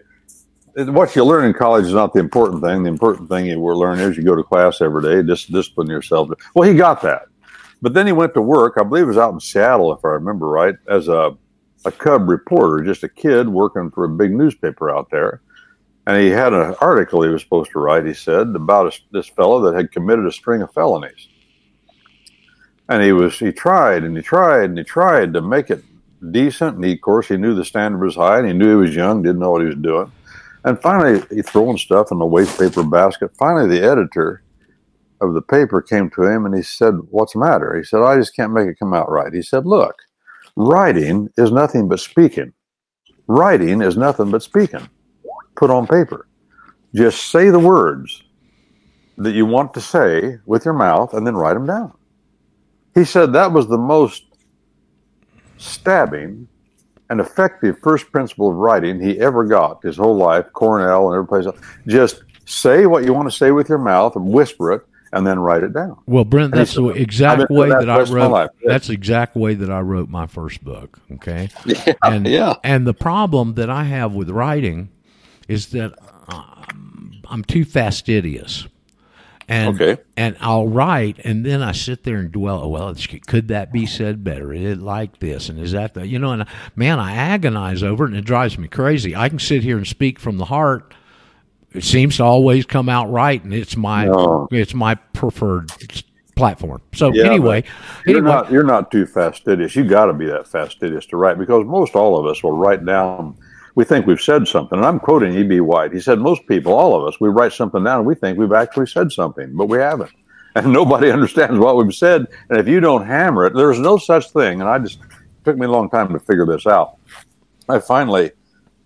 What 0.75 1.15
you 1.15 1.23
learn 1.23 1.45
in 1.45 1.53
college 1.53 1.85
is 1.85 1.93
not 1.93 2.13
the 2.13 2.19
important 2.19 2.61
thing. 2.61 2.83
The 2.83 2.89
important 2.89 3.29
thing 3.29 3.45
you 3.45 3.59
will 3.61 3.79
learn 3.79 3.99
is 3.99 4.17
you 4.17 4.23
go 4.23 4.35
to 4.35 4.43
class 4.43 4.81
every 4.81 5.01
day, 5.01 5.23
discipline 5.23 5.87
yourself. 5.87 6.29
Well, 6.53 6.67
he 6.67 6.75
got 6.75 7.01
that. 7.03 7.27
But 7.85 7.93
then 7.93 8.07
he 8.07 8.13
went 8.13 8.33
to 8.33 8.41
work, 8.41 8.77
I 8.79 8.83
believe 8.83 9.03
it 9.03 9.09
was 9.09 9.17
out 9.19 9.31
in 9.31 9.39
Seattle, 9.39 9.93
if 9.93 10.03
I 10.03 10.07
remember 10.07 10.47
right, 10.47 10.73
as 10.89 11.07
a, 11.07 11.37
a 11.85 11.91
cub 11.91 12.27
reporter, 12.27 12.83
just 12.83 13.03
a 13.03 13.07
kid 13.07 13.47
working 13.47 13.91
for 13.91 14.05
a 14.05 14.09
big 14.09 14.31
newspaper 14.31 14.89
out 14.89 15.11
there. 15.11 15.43
And 16.07 16.19
he 16.19 16.29
had 16.29 16.51
an 16.51 16.73
article 16.81 17.21
he 17.21 17.29
was 17.29 17.43
supposed 17.43 17.69
to 17.73 17.79
write, 17.79 18.07
he 18.07 18.15
said, 18.15 18.55
about 18.55 18.91
a, 18.91 18.99
this 19.11 19.27
fellow 19.27 19.61
that 19.61 19.75
had 19.75 19.91
committed 19.91 20.25
a 20.25 20.31
string 20.31 20.63
of 20.63 20.73
felonies. 20.73 21.27
And 22.89 23.03
he 23.03 23.11
was, 23.11 23.37
he 23.37 23.51
tried 23.51 24.03
and 24.03 24.17
he 24.17 24.23
tried 24.23 24.71
and 24.71 24.79
he 24.79 24.83
tried 24.83 25.31
to 25.33 25.41
make 25.41 25.69
it 25.69 25.83
decent. 26.31 26.77
And 26.77 26.85
he, 26.85 26.93
of 26.93 27.01
course, 27.01 27.27
he 27.27 27.37
knew 27.37 27.53
the 27.53 27.63
standard 27.63 28.03
was 28.03 28.15
high 28.15 28.39
and 28.39 28.47
he 28.47 28.53
knew 28.53 28.79
he 28.79 28.87
was 28.87 28.95
young, 28.95 29.21
didn't 29.21 29.37
know 29.37 29.51
what 29.51 29.61
he 29.61 29.67
was 29.67 29.75
doing. 29.75 30.11
And 30.63 30.81
finally, 30.81 31.21
he 31.29 31.43
throwing 31.43 31.77
stuff 31.77 32.11
in 32.11 32.17
the 32.17 32.25
waste 32.25 32.57
paper 32.57 32.81
basket. 32.83 33.37
Finally, 33.37 33.77
the 33.77 33.85
editor 33.85 34.41
of 35.21 35.33
the 35.33 35.41
paper 35.41 35.81
came 35.81 36.09
to 36.11 36.23
him 36.23 36.45
and 36.45 36.55
he 36.55 36.61
said, 36.61 36.95
What's 37.09 37.33
the 37.33 37.39
matter? 37.39 37.75
He 37.75 37.83
said, 37.83 38.01
I 38.01 38.17
just 38.17 38.35
can't 38.35 38.53
make 38.53 38.67
it 38.67 38.79
come 38.79 38.93
out 38.93 39.09
right. 39.09 39.33
He 39.33 39.41
said, 39.41 39.65
Look, 39.65 39.95
writing 40.55 41.29
is 41.37 41.51
nothing 41.51 41.87
but 41.87 41.99
speaking. 41.99 42.53
Writing 43.27 43.81
is 43.81 43.97
nothing 43.97 44.31
but 44.31 44.43
speaking. 44.43 44.87
Put 45.55 45.71
on 45.71 45.87
paper. 45.87 46.27
Just 46.93 47.29
say 47.31 47.49
the 47.49 47.59
words 47.59 48.23
that 49.17 49.33
you 49.33 49.45
want 49.45 49.73
to 49.73 49.81
say 49.81 50.37
with 50.45 50.65
your 50.65 50.73
mouth 50.73 51.13
and 51.13 51.25
then 51.25 51.35
write 51.35 51.53
them 51.53 51.65
down. 51.65 51.93
He 52.93 53.05
said 53.05 53.33
that 53.33 53.51
was 53.51 53.67
the 53.67 53.77
most 53.77 54.23
stabbing 55.57 56.47
and 57.09 57.19
effective 57.19 57.77
first 57.79 58.11
principle 58.11 58.49
of 58.49 58.55
writing 58.55 58.99
he 58.99 59.19
ever 59.19 59.45
got 59.45 59.83
his 59.83 59.97
whole 59.97 60.15
life, 60.15 60.45
Cornell 60.53 61.07
and 61.07 61.15
every 61.15 61.27
place 61.27 61.45
else. 61.45 61.59
Just 61.87 62.23
say 62.45 62.85
what 62.85 63.03
you 63.03 63.13
want 63.13 63.29
to 63.29 63.35
say 63.35 63.51
with 63.51 63.69
your 63.69 63.77
mouth 63.77 64.15
and 64.15 64.25
whisper 64.25 64.71
it, 64.73 64.85
and 65.15 65.25
then 65.25 65.39
write 65.39 65.63
it 65.63 65.73
down. 65.73 65.97
Well, 66.05 66.25
Brent, 66.25 66.53
And 66.53 66.59
that's 66.61 66.73
he 66.73 66.81
the 66.81 66.87
said, 66.89 66.95
"I've 66.97 67.01
exact 67.01 67.49
way 67.49 67.69
that 67.69 67.79
that 67.79 67.89
I 67.89 67.97
rest 67.99 68.11
of 68.11 68.17
my 68.17 68.23
wrote. 68.25 68.31
life." 68.31 68.49
That's 68.63 68.87
the 68.87 68.93
exact 68.93 69.35
way 69.35 69.55
that 69.55 69.71
I 69.71 69.79
wrote 69.79 70.09
my 70.09 70.27
first 70.27 70.63
book. 70.63 70.99
Okay. 71.13 71.49
Yeah, 71.65 71.93
and, 72.03 72.27
yeah. 72.27 72.53
And 72.63 72.85
the 72.85 72.93
problem 72.93 73.55
that 73.55 73.69
I 73.71 73.85
have 73.85 74.13
with 74.13 74.29
writing 74.29 74.89
is 75.47 75.67
that 75.69 75.93
um, 76.27 77.13
I'm 77.27 77.43
too 77.43 77.65
fastidious. 77.65 78.67
And, 79.47 79.79
Okay. 79.79 80.01
and 80.17 80.35
I'll 80.41 80.67
write, 80.67 81.19
and 81.23 81.45
then 81.45 81.61
I 81.61 81.71
sit 81.71 82.03
there 82.03 82.17
and 82.17 82.31
dwell. 82.31 82.63
oh, 82.63 82.67
Well, 82.69 82.95
could 83.27 83.47
that 83.49 83.71
be 83.71 83.85
said 83.85 84.23
better? 84.23 84.51
Is 84.51 84.77
it 84.77 84.81
like 84.81 85.19
this, 85.19 85.49
and 85.49 85.59
is 85.59 85.71
that 85.73 85.93
the 85.93 86.07
you 86.07 86.17
know? 86.17 86.31
And 86.31 86.45
man, 86.75 86.99
I 86.99 87.13
agonize 87.13 87.83
over 87.83 88.05
it, 88.05 88.09
and 88.09 88.17
it 88.17 88.25
drives 88.25 88.57
me 88.57 88.67
crazy. 88.67 89.15
I 89.15 89.29
can 89.29 89.37
sit 89.37 89.61
here 89.61 89.77
and 89.77 89.85
speak 89.85 90.17
from 90.19 90.37
the 90.39 90.45
heart. 90.45 90.93
It 91.75 91.83
seems 91.83 92.17
to 92.17 92.23
always 92.23 92.65
come 92.65 92.89
out 92.89 93.11
right, 93.11 93.43
and 93.43 93.53
it's 93.53 93.75
my 93.75 94.05
No. 94.05 94.47
it's 94.51 94.73
my 94.73 94.95
preferred 94.95 95.71
platform. 96.35 96.81
So 96.93 97.11
Yeah, 97.13 97.25
anyway, 97.25 97.63
you're 98.05 98.17
anyway, 98.17 98.31
not 98.33 98.51
you're 98.51 98.63
not 98.63 98.91
too 98.91 99.05
fastidious. 99.05 99.75
You 99.75 99.83
got 99.85 100.05
to 100.05 100.13
be 100.13 100.25
that 100.27 100.47
fastidious 100.47 101.05
to 101.07 101.17
write 101.17 101.37
because 101.37 101.65
most 101.65 101.95
all 101.95 102.19
of 102.19 102.25
us 102.25 102.43
will 102.43 102.51
write 102.57 102.85
down. 102.85 103.35
We 103.75 103.83
think 103.83 104.05
we've 104.05 104.21
said 104.21 104.47
something, 104.47 104.77
and 104.77 104.85
I'm 104.87 104.99
quoting 104.99 105.33
E.B. 105.35 105.59
White. 105.59 105.91
He 105.91 105.99
said 105.99 106.19
most 106.19 106.47
people, 106.47 106.73
all 106.73 106.95
of 106.95 107.05
us, 107.07 107.19
we 107.19 107.27
write 107.27 107.51
something 107.51 107.83
down 107.83 107.99
and 107.99 108.07
we 108.07 108.15
think 108.15 108.37
we've 108.37 108.53
actually 108.53 108.87
said 108.87 109.11
something, 109.11 109.53
but 109.53 109.67
we 109.67 109.79
haven't, 109.79 110.11
and 110.55 110.71
nobody 110.71 111.11
understands 111.17 111.59
what 111.59 111.75
we've 111.75 111.93
said. 111.93 112.25
And 112.49 112.57
if 112.59 112.67
you 112.67 112.79
don't 112.79 113.05
hammer 113.05 113.45
it, 113.45 113.53
there's 113.53 113.79
no 113.79 113.97
such 113.97 114.31
thing. 114.31 114.61
And 114.61 114.69
I 114.69 114.79
just 114.79 114.99
took 115.43 115.57
me 115.57 115.65
a 115.65 115.71
long 115.71 115.89
time 115.89 116.11
to 116.13 116.19
figure 116.19 116.45
this 116.45 116.65
out. 116.65 116.97
I 117.67 117.79
finally, 117.79 118.31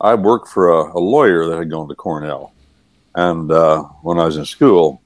I 0.01 0.15
worked 0.15 0.47
for 0.47 0.69
a, 0.69 0.97
a 0.97 0.99
lawyer 0.99 1.45
that 1.47 1.57
had 1.57 1.69
gone 1.69 1.87
to 1.89 1.95
Cornell, 1.95 2.53
and 3.19 3.51
uh, 3.51 3.83
when 4.01 4.17
I 4.17 4.23
was 4.25 4.37
in 4.37 4.45
school, 4.45 5.01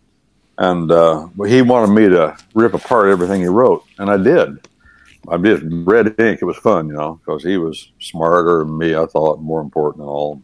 and 0.59 0.91
uh, 0.91 1.27
he 1.47 1.63
wanted 1.63 1.95
me 1.95 2.09
to 2.09 2.37
rip 2.53 2.75
apart 2.75 3.09
everything 3.09 3.41
he 3.41 3.47
wrote, 3.47 3.85
and 3.97 4.07
I 4.07 4.17
did. 4.17 4.67
I 5.27 5.37
just 5.37 5.63
red 5.65 6.19
ink. 6.19 6.39
It 6.41 6.45
was 6.45 6.57
fun, 6.57 6.89
you 6.89 6.93
know, 6.93 7.15
because 7.15 7.43
he 7.43 7.57
was 7.57 7.91
smarter 7.99 8.59
than 8.59 8.77
me. 8.77 8.93
I 8.93 9.07
thought 9.07 9.41
more 9.41 9.61
important 9.61 10.01
than 10.01 10.07
all. 10.07 10.43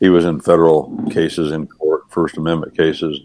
He 0.00 0.08
was 0.08 0.24
in 0.24 0.40
federal 0.40 0.98
cases 1.10 1.52
in 1.52 1.68
court, 1.68 2.02
First 2.10 2.36
Amendment 2.36 2.76
cases, 2.76 3.20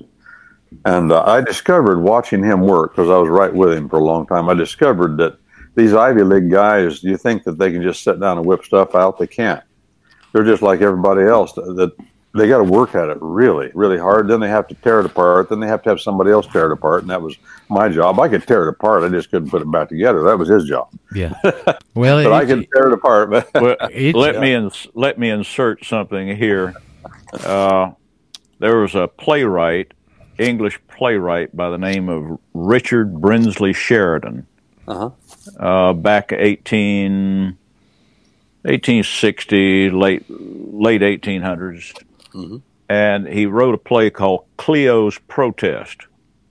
and 0.85 1.11
uh, 1.11 1.23
I 1.25 1.41
discovered 1.41 1.99
watching 1.99 2.43
him 2.43 2.61
work 2.61 2.91
because 2.91 3.09
I 3.09 3.17
was 3.17 3.29
right 3.29 3.53
with 3.53 3.73
him 3.73 3.89
for 3.89 3.97
a 3.97 4.03
long 4.03 4.27
time. 4.27 4.49
I 4.49 4.53
discovered 4.53 5.17
that 5.17 5.39
these 5.73 5.95
Ivy 5.95 6.23
League 6.23 6.51
guys, 6.51 7.03
you 7.03 7.17
think 7.17 7.43
that 7.45 7.57
they 7.57 7.71
can 7.71 7.81
just 7.81 8.03
sit 8.03 8.19
down 8.19 8.37
and 8.37 8.45
whip 8.45 8.63
stuff 8.63 8.93
out? 8.93 9.17
They 9.17 9.25
can't. 9.25 9.63
They're 10.31 10.43
just 10.43 10.61
like 10.61 10.81
everybody 10.81 11.23
else. 11.23 11.53
That 11.53 11.93
they 12.35 12.47
got 12.47 12.59
to 12.59 12.63
work 12.63 12.93
at 12.95 13.09
it 13.09 13.17
really, 13.21 13.71
really 13.73 13.97
hard. 13.97 14.27
Then 14.27 14.39
they 14.39 14.49
have 14.49 14.67
to 14.67 14.75
tear 14.75 14.99
it 14.99 15.05
apart. 15.07 15.49
Then 15.49 15.59
they 15.59 15.67
have 15.67 15.81
to 15.83 15.89
have 15.89 15.99
somebody 15.99 16.29
else 16.31 16.45
tear 16.47 16.67
it 16.67 16.71
apart, 16.71 17.01
and 17.01 17.09
that 17.09 17.21
was 17.21 17.35
my 17.69 17.89
job. 17.89 18.19
I 18.19 18.27
could 18.29 18.45
tear 18.47 18.63
it 18.67 18.69
apart. 18.69 19.03
I 19.03 19.09
just 19.09 19.31
couldn't 19.31 19.49
put 19.49 19.61
it 19.63 19.71
back 19.71 19.89
together. 19.89 20.21
That 20.23 20.37
was 20.37 20.47
his 20.47 20.65
job. 20.65 20.89
yeah. 21.13 21.33
Well, 21.95 22.23
but 22.23 22.31
I 22.33 22.43
it- 22.43 22.47
can 22.47 22.65
tear 22.73 22.87
it 22.87 22.93
apart. 22.93 23.29
But 23.31 23.49
Well, 23.55 23.75
It's- 23.91 24.13
let 24.15 24.39
me 24.39 24.53
ins- 24.53 24.87
let 24.93 25.17
me 25.17 25.29
insert 25.29 25.83
something 25.83 26.35
here. 26.37 26.75
Uh, 27.43 27.91
there 28.59 28.77
was 28.77 28.93
a 28.95 29.07
playwright, 29.07 29.93
English 30.37 30.79
playwright 30.87 31.55
by 31.55 31.69
the 31.69 31.77
name 31.77 32.09
of 32.09 32.39
Richard 32.53 33.13
Brinsley 33.15 33.73
Sheridan. 33.75 34.45
Uh-huh. 34.87 35.09
Uh, 35.59 35.93
back 35.93 36.31
18, 36.31 37.57
1860, 38.63 39.89
late 39.91 40.25
late 40.29 41.01
1800s, 41.01 41.93
Mm-hmm. 42.33 42.57
and 42.87 43.27
he 43.27 43.45
wrote 43.45 43.73
a 43.73 43.79
play 43.79 44.09
called 44.09 44.45
Clio's 44.57 45.17
Protest, 45.27 46.07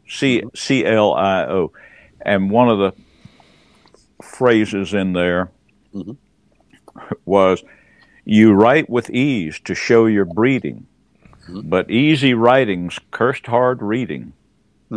C 0.08 0.40
mm-hmm. 0.40 0.48
C 0.54 0.84
L 0.84 1.14
I 1.14 1.44
O, 1.44 1.72
and 2.20 2.50
one 2.50 2.68
of 2.68 2.78
the 2.78 2.92
phrases 4.22 4.94
in 4.94 5.12
there 5.12 5.50
mm-hmm. 5.94 6.12
was 7.24 7.62
you 8.24 8.52
write 8.52 8.90
with 8.90 9.08
ease 9.10 9.58
to 9.60 9.74
show 9.74 10.06
your 10.06 10.24
breeding, 10.24 10.86
but 11.48 11.90
easy 11.90 12.34
writing's 12.34 12.98
cursed 13.10 13.46
hard 13.46 13.80
reading. 13.80 14.32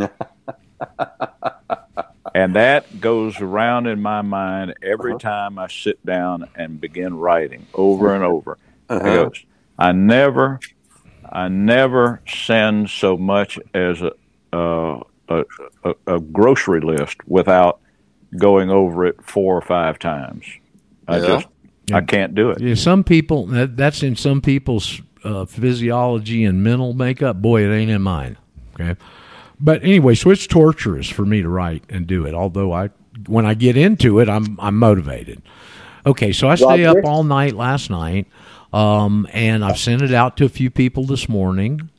and 2.33 2.55
that 2.55 2.99
goes 2.99 3.39
around 3.39 3.87
in 3.87 4.01
my 4.01 4.21
mind 4.21 4.75
every 4.81 5.13
uh-huh. 5.13 5.19
time 5.19 5.59
I 5.59 5.67
sit 5.67 6.05
down 6.05 6.49
and 6.55 6.81
begin 6.81 7.17
writing 7.17 7.67
over 7.73 8.13
and 8.13 8.23
over. 8.23 8.57
Uh-huh. 8.89 9.03
goes, 9.03 9.45
I 9.77 9.91
never, 9.91 10.59
I 11.31 11.47
never 11.47 12.21
send 12.27 12.89
so 12.89 13.17
much 13.17 13.57
as 13.73 14.01
a, 14.01 14.11
uh, 14.55 14.99
a, 15.29 15.43
a, 15.83 16.15
a 16.15 16.19
grocery 16.19 16.81
list 16.81 17.17
without 17.27 17.79
going 18.37 18.69
over 18.69 19.05
it 19.05 19.15
four 19.23 19.57
or 19.57 19.61
five 19.61 19.99
times. 19.99 20.45
I 21.07 21.17
Yeah. 21.17 21.27
just, 21.27 21.47
I 21.91 22.01
can't 22.01 22.35
do 22.35 22.51
it. 22.51 22.61
Yeah, 22.61 22.75
some 22.75 23.03
people 23.03 23.47
that, 23.47 23.75
that's 23.75 24.03
in 24.03 24.15
some 24.15 24.39
people's 24.41 25.01
uh, 25.23 25.45
physiology 25.45 26.45
and 26.45 26.63
mental 26.63 26.93
makeup. 26.93 27.41
Boy, 27.41 27.63
it 27.67 27.73
ain't 27.75 27.91
in 27.91 28.01
mine. 28.01 28.37
Okay, 28.79 28.95
but 29.59 29.83
anyway, 29.83 30.15
so 30.15 30.29
it's 30.29 30.47
torturous 30.47 31.09
for 31.09 31.25
me 31.25 31.41
to 31.41 31.49
write 31.49 31.83
and 31.89 32.07
do 32.07 32.25
it. 32.25 32.33
Although 32.33 32.71
I, 32.71 32.89
when 33.27 33.45
I 33.45 33.53
get 33.53 33.75
into 33.75 34.19
it, 34.19 34.29
I'm 34.29 34.57
I'm 34.59 34.77
motivated. 34.77 35.41
Okay, 36.05 36.31
so 36.31 36.47
I 36.47 36.55
stay 36.55 36.85
Roger? 36.85 36.99
up 36.99 37.05
all 37.05 37.23
night 37.23 37.53
last 37.53 37.89
night, 37.89 38.25
um, 38.73 39.27
and 39.33 39.63
I've 39.63 39.77
sent 39.77 40.01
it 40.01 40.13
out 40.13 40.37
to 40.37 40.45
a 40.45 40.49
few 40.49 40.69
people 40.69 41.05
this 41.05 41.27
morning. 41.27 41.89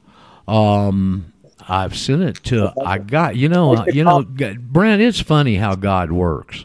Um, 0.49 1.33
I've 1.69 1.97
sent 1.97 2.23
it 2.23 2.37
to 2.45 2.73
I 2.85 2.99
got 2.99 3.37
you 3.37 3.49
know 3.49 3.77
uh, 3.77 3.85
you 3.87 4.05
know 4.05 4.23
Brent. 4.23 5.03
It's 5.03 5.21
funny 5.21 5.57
how 5.57 5.75
God 5.75 6.11
works. 6.11 6.65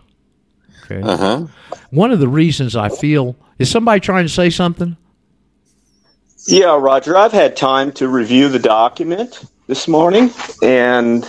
Okay. 0.83 1.01
Uh-huh. 1.01 1.47
One 1.91 2.11
of 2.11 2.19
the 2.19 2.27
reasons 2.27 2.75
I 2.75 2.89
feel 2.89 3.35
is 3.59 3.69
somebody 3.69 3.99
trying 3.99 4.25
to 4.25 4.33
say 4.33 4.49
something. 4.49 4.97
Yeah, 6.47 6.77
Roger, 6.79 7.17
I've 7.17 7.33
had 7.33 7.57
time 7.57 7.91
to 7.93 8.07
review 8.07 8.47
the 8.47 8.59
document 8.59 9.43
this 9.67 9.87
morning, 9.87 10.31
and 10.63 11.25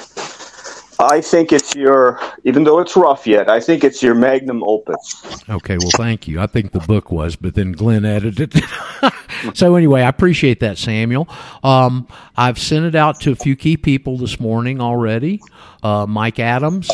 I 1.01 1.20
think 1.20 1.53
it's 1.53 1.77
your, 1.77 2.20
even 2.43 2.65
though 2.65 2.81
it's 2.81 2.97
rough 2.97 3.27
yet, 3.27 3.49
I 3.49 3.61
think 3.61 3.85
it's 3.85 4.03
your 4.03 4.15
magnum 4.15 4.65
opus. 4.65 5.45
Okay, 5.49 5.79
well, 5.79 5.93
thank 5.97 6.27
you. 6.27 6.41
I 6.41 6.49
think 6.49 6.73
the 6.73 6.81
book 6.81 7.12
was, 7.12 7.37
but 7.37 7.55
then 7.55 7.73
Glenn 7.73 8.05
edited 8.05 8.57
it. 8.57 8.65
so 9.55 9.77
anyway, 9.77 10.03
I 10.03 10.09
appreciate 10.09 10.59
that, 10.61 10.77
Samuel. 10.77 11.29
Um, 11.62 12.09
I've 12.37 12.59
sent 12.59 12.85
it 12.85 12.97
out 12.97 13.20
to 13.20 13.31
a 13.31 13.37
few 13.37 13.55
key 13.55 13.77
people 13.77 14.19
this 14.19 14.41
morning 14.41 14.81
already. 14.81 15.41
Uh, 15.85 16.05
Mike 16.07 16.41
Adams, 16.41 16.91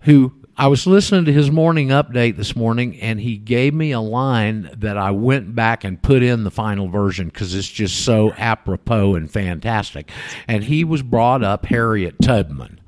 who 0.00 0.32
I 0.56 0.68
was 0.68 0.86
listening 0.86 1.24
to 1.24 1.32
his 1.32 1.50
morning 1.50 1.88
update 1.88 2.36
this 2.36 2.54
morning, 2.54 3.00
and 3.00 3.20
he 3.20 3.36
gave 3.36 3.74
me 3.74 3.90
a 3.90 4.00
line 4.00 4.70
that 4.76 4.96
I 4.96 5.10
went 5.10 5.54
back 5.54 5.82
and 5.82 6.00
put 6.00 6.22
in 6.22 6.44
the 6.44 6.50
final 6.50 6.88
version 6.88 7.26
because 7.28 7.54
it's 7.54 7.68
just 7.68 8.04
so 8.04 8.32
apropos 8.32 9.14
and 9.14 9.30
fantastic. 9.30 10.10
And 10.46 10.64
he 10.64 10.84
was 10.84 11.02
brought 11.02 11.42
up 11.42 11.66
Harriet 11.66 12.16
Tubman. 12.20 12.80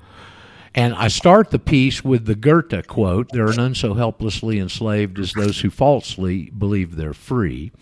And 0.78 0.94
I 0.94 1.08
start 1.08 1.50
the 1.50 1.58
piece 1.58 2.04
with 2.04 2.26
the 2.26 2.34
Goethe 2.34 2.86
quote 2.86 3.30
There 3.32 3.48
are 3.48 3.54
none 3.54 3.74
so 3.74 3.94
helplessly 3.94 4.58
enslaved 4.58 5.18
as 5.18 5.32
those 5.32 5.58
who 5.60 5.70
falsely 5.70 6.50
believe 6.50 6.96
they're 6.96 7.14
free. 7.14 7.72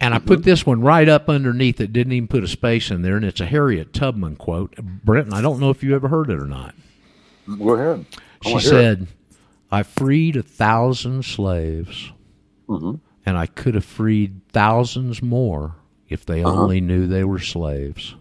And 0.00 0.14
I 0.14 0.18
put 0.18 0.44
this 0.44 0.64
one 0.64 0.80
right 0.80 1.08
up 1.08 1.28
underneath 1.28 1.78
it, 1.80 1.92
didn't 1.92 2.14
even 2.14 2.26
put 2.26 2.42
a 2.42 2.48
space 2.48 2.90
in 2.90 3.02
there, 3.02 3.16
and 3.16 3.24
it's 3.26 3.40
a 3.42 3.46
Harriet 3.46 3.92
Tubman 3.92 4.36
quote. 4.36 4.74
Brenton, 5.04 5.34
I 5.34 5.42
don't 5.42 5.60
know 5.60 5.68
if 5.68 5.82
you 5.82 5.94
ever 5.94 6.08
heard 6.08 6.30
it 6.30 6.40
or 6.40 6.46
not. 6.46 6.74
Go 7.58 7.74
ahead. 7.74 8.06
I 8.46 8.48
She 8.48 8.54
it. 8.56 8.60
said, 8.62 9.06
I 9.70 9.82
freed 9.82 10.36
a 10.36 10.42
thousand 10.42 11.26
slaves, 11.26 12.12
Mhm. 12.66 13.00
and 13.26 13.36
I 13.36 13.44
could 13.44 13.74
have 13.74 13.84
freed 13.84 14.40
thousands 14.52 15.22
more 15.22 15.74
if 16.08 16.24
they 16.24 16.42
Uh-huh. 16.42 16.62
only 16.62 16.80
knew 16.80 17.06
they 17.06 17.24
were 17.24 17.38
slaves. 17.40 18.14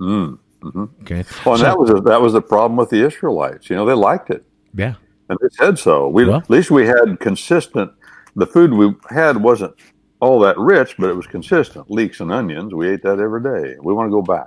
Mm. 0.00 0.38
Hmm 0.62 0.84
Okay. 1.02 1.24
Well, 1.44 1.54
and 1.54 1.60
So- 1.60 1.64
that 1.66 1.78
was 1.78 1.90
a, 1.90 2.00
that 2.02 2.20
was 2.20 2.32
the 2.32 2.42
problem 2.42 2.76
with 2.76 2.90
the 2.90 3.04
Israelites. 3.04 3.68
You 3.70 3.76
know, 3.76 3.84
they 3.86 3.94
liked 3.94 4.30
it, 4.30 4.44
Yeah. 4.74 4.94
and 5.28 5.38
they 5.40 5.48
said 5.50 5.78
so. 5.78 6.08
We 6.08 6.24
Well- 6.24 6.36
at 6.38 6.50
least 6.50 6.70
we 6.70 6.86
had 6.86 7.18
consistent. 7.20 7.90
The 8.36 8.46
food 8.46 8.72
we 8.72 8.94
had 9.10 9.36
wasn't 9.42 9.74
all 10.20 10.38
that 10.40 10.58
rich, 10.58 10.96
but 10.98 11.10
it 11.10 11.16
was 11.16 11.26
consistent. 11.26 11.90
Leeks 11.90 12.20
and 12.20 12.32
onions. 12.32 12.74
We 12.74 12.88
ate 12.88 13.02
that 13.02 13.20
every 13.20 13.42
day. 13.42 13.76
We 13.82 13.92
want 13.94 14.08
to 14.08 14.10
go 14.10 14.22
back. 14.22 14.46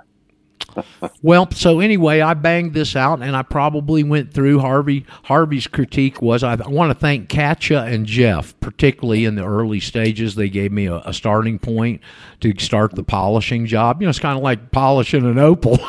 Well, 1.22 1.50
so 1.50 1.80
anyway, 1.80 2.20
I 2.20 2.34
banged 2.34 2.74
this 2.74 2.96
out, 2.96 3.22
and 3.22 3.36
I 3.36 3.42
probably 3.42 4.02
went 4.02 4.32
through 4.32 4.60
Harvey. 4.60 5.04
Harvey's 5.24 5.66
critique 5.66 6.22
was 6.22 6.42
I, 6.42 6.54
want 6.54 6.90
to 6.90 6.98
thank 6.98 7.28
Katja 7.28 7.82
and 7.82 8.06
Jeff, 8.06 8.58
particularly 8.60 9.24
in 9.24 9.34
the 9.34 9.44
early 9.44 9.80
stages. 9.80 10.34
They 10.34 10.48
gave 10.48 10.72
me 10.72 10.86
a, 10.86 10.96
a 11.04 11.12
starting 11.12 11.58
point 11.58 12.00
to 12.40 12.54
start 12.58 12.94
the 12.94 13.04
polishing 13.04 13.66
job. 13.66 14.00
You 14.00 14.06
know, 14.06 14.10
it's 14.10 14.18
kind 14.18 14.36
of 14.36 14.42
like 14.42 14.70
polishing 14.70 15.26
an 15.26 15.38
opal. 15.38 15.78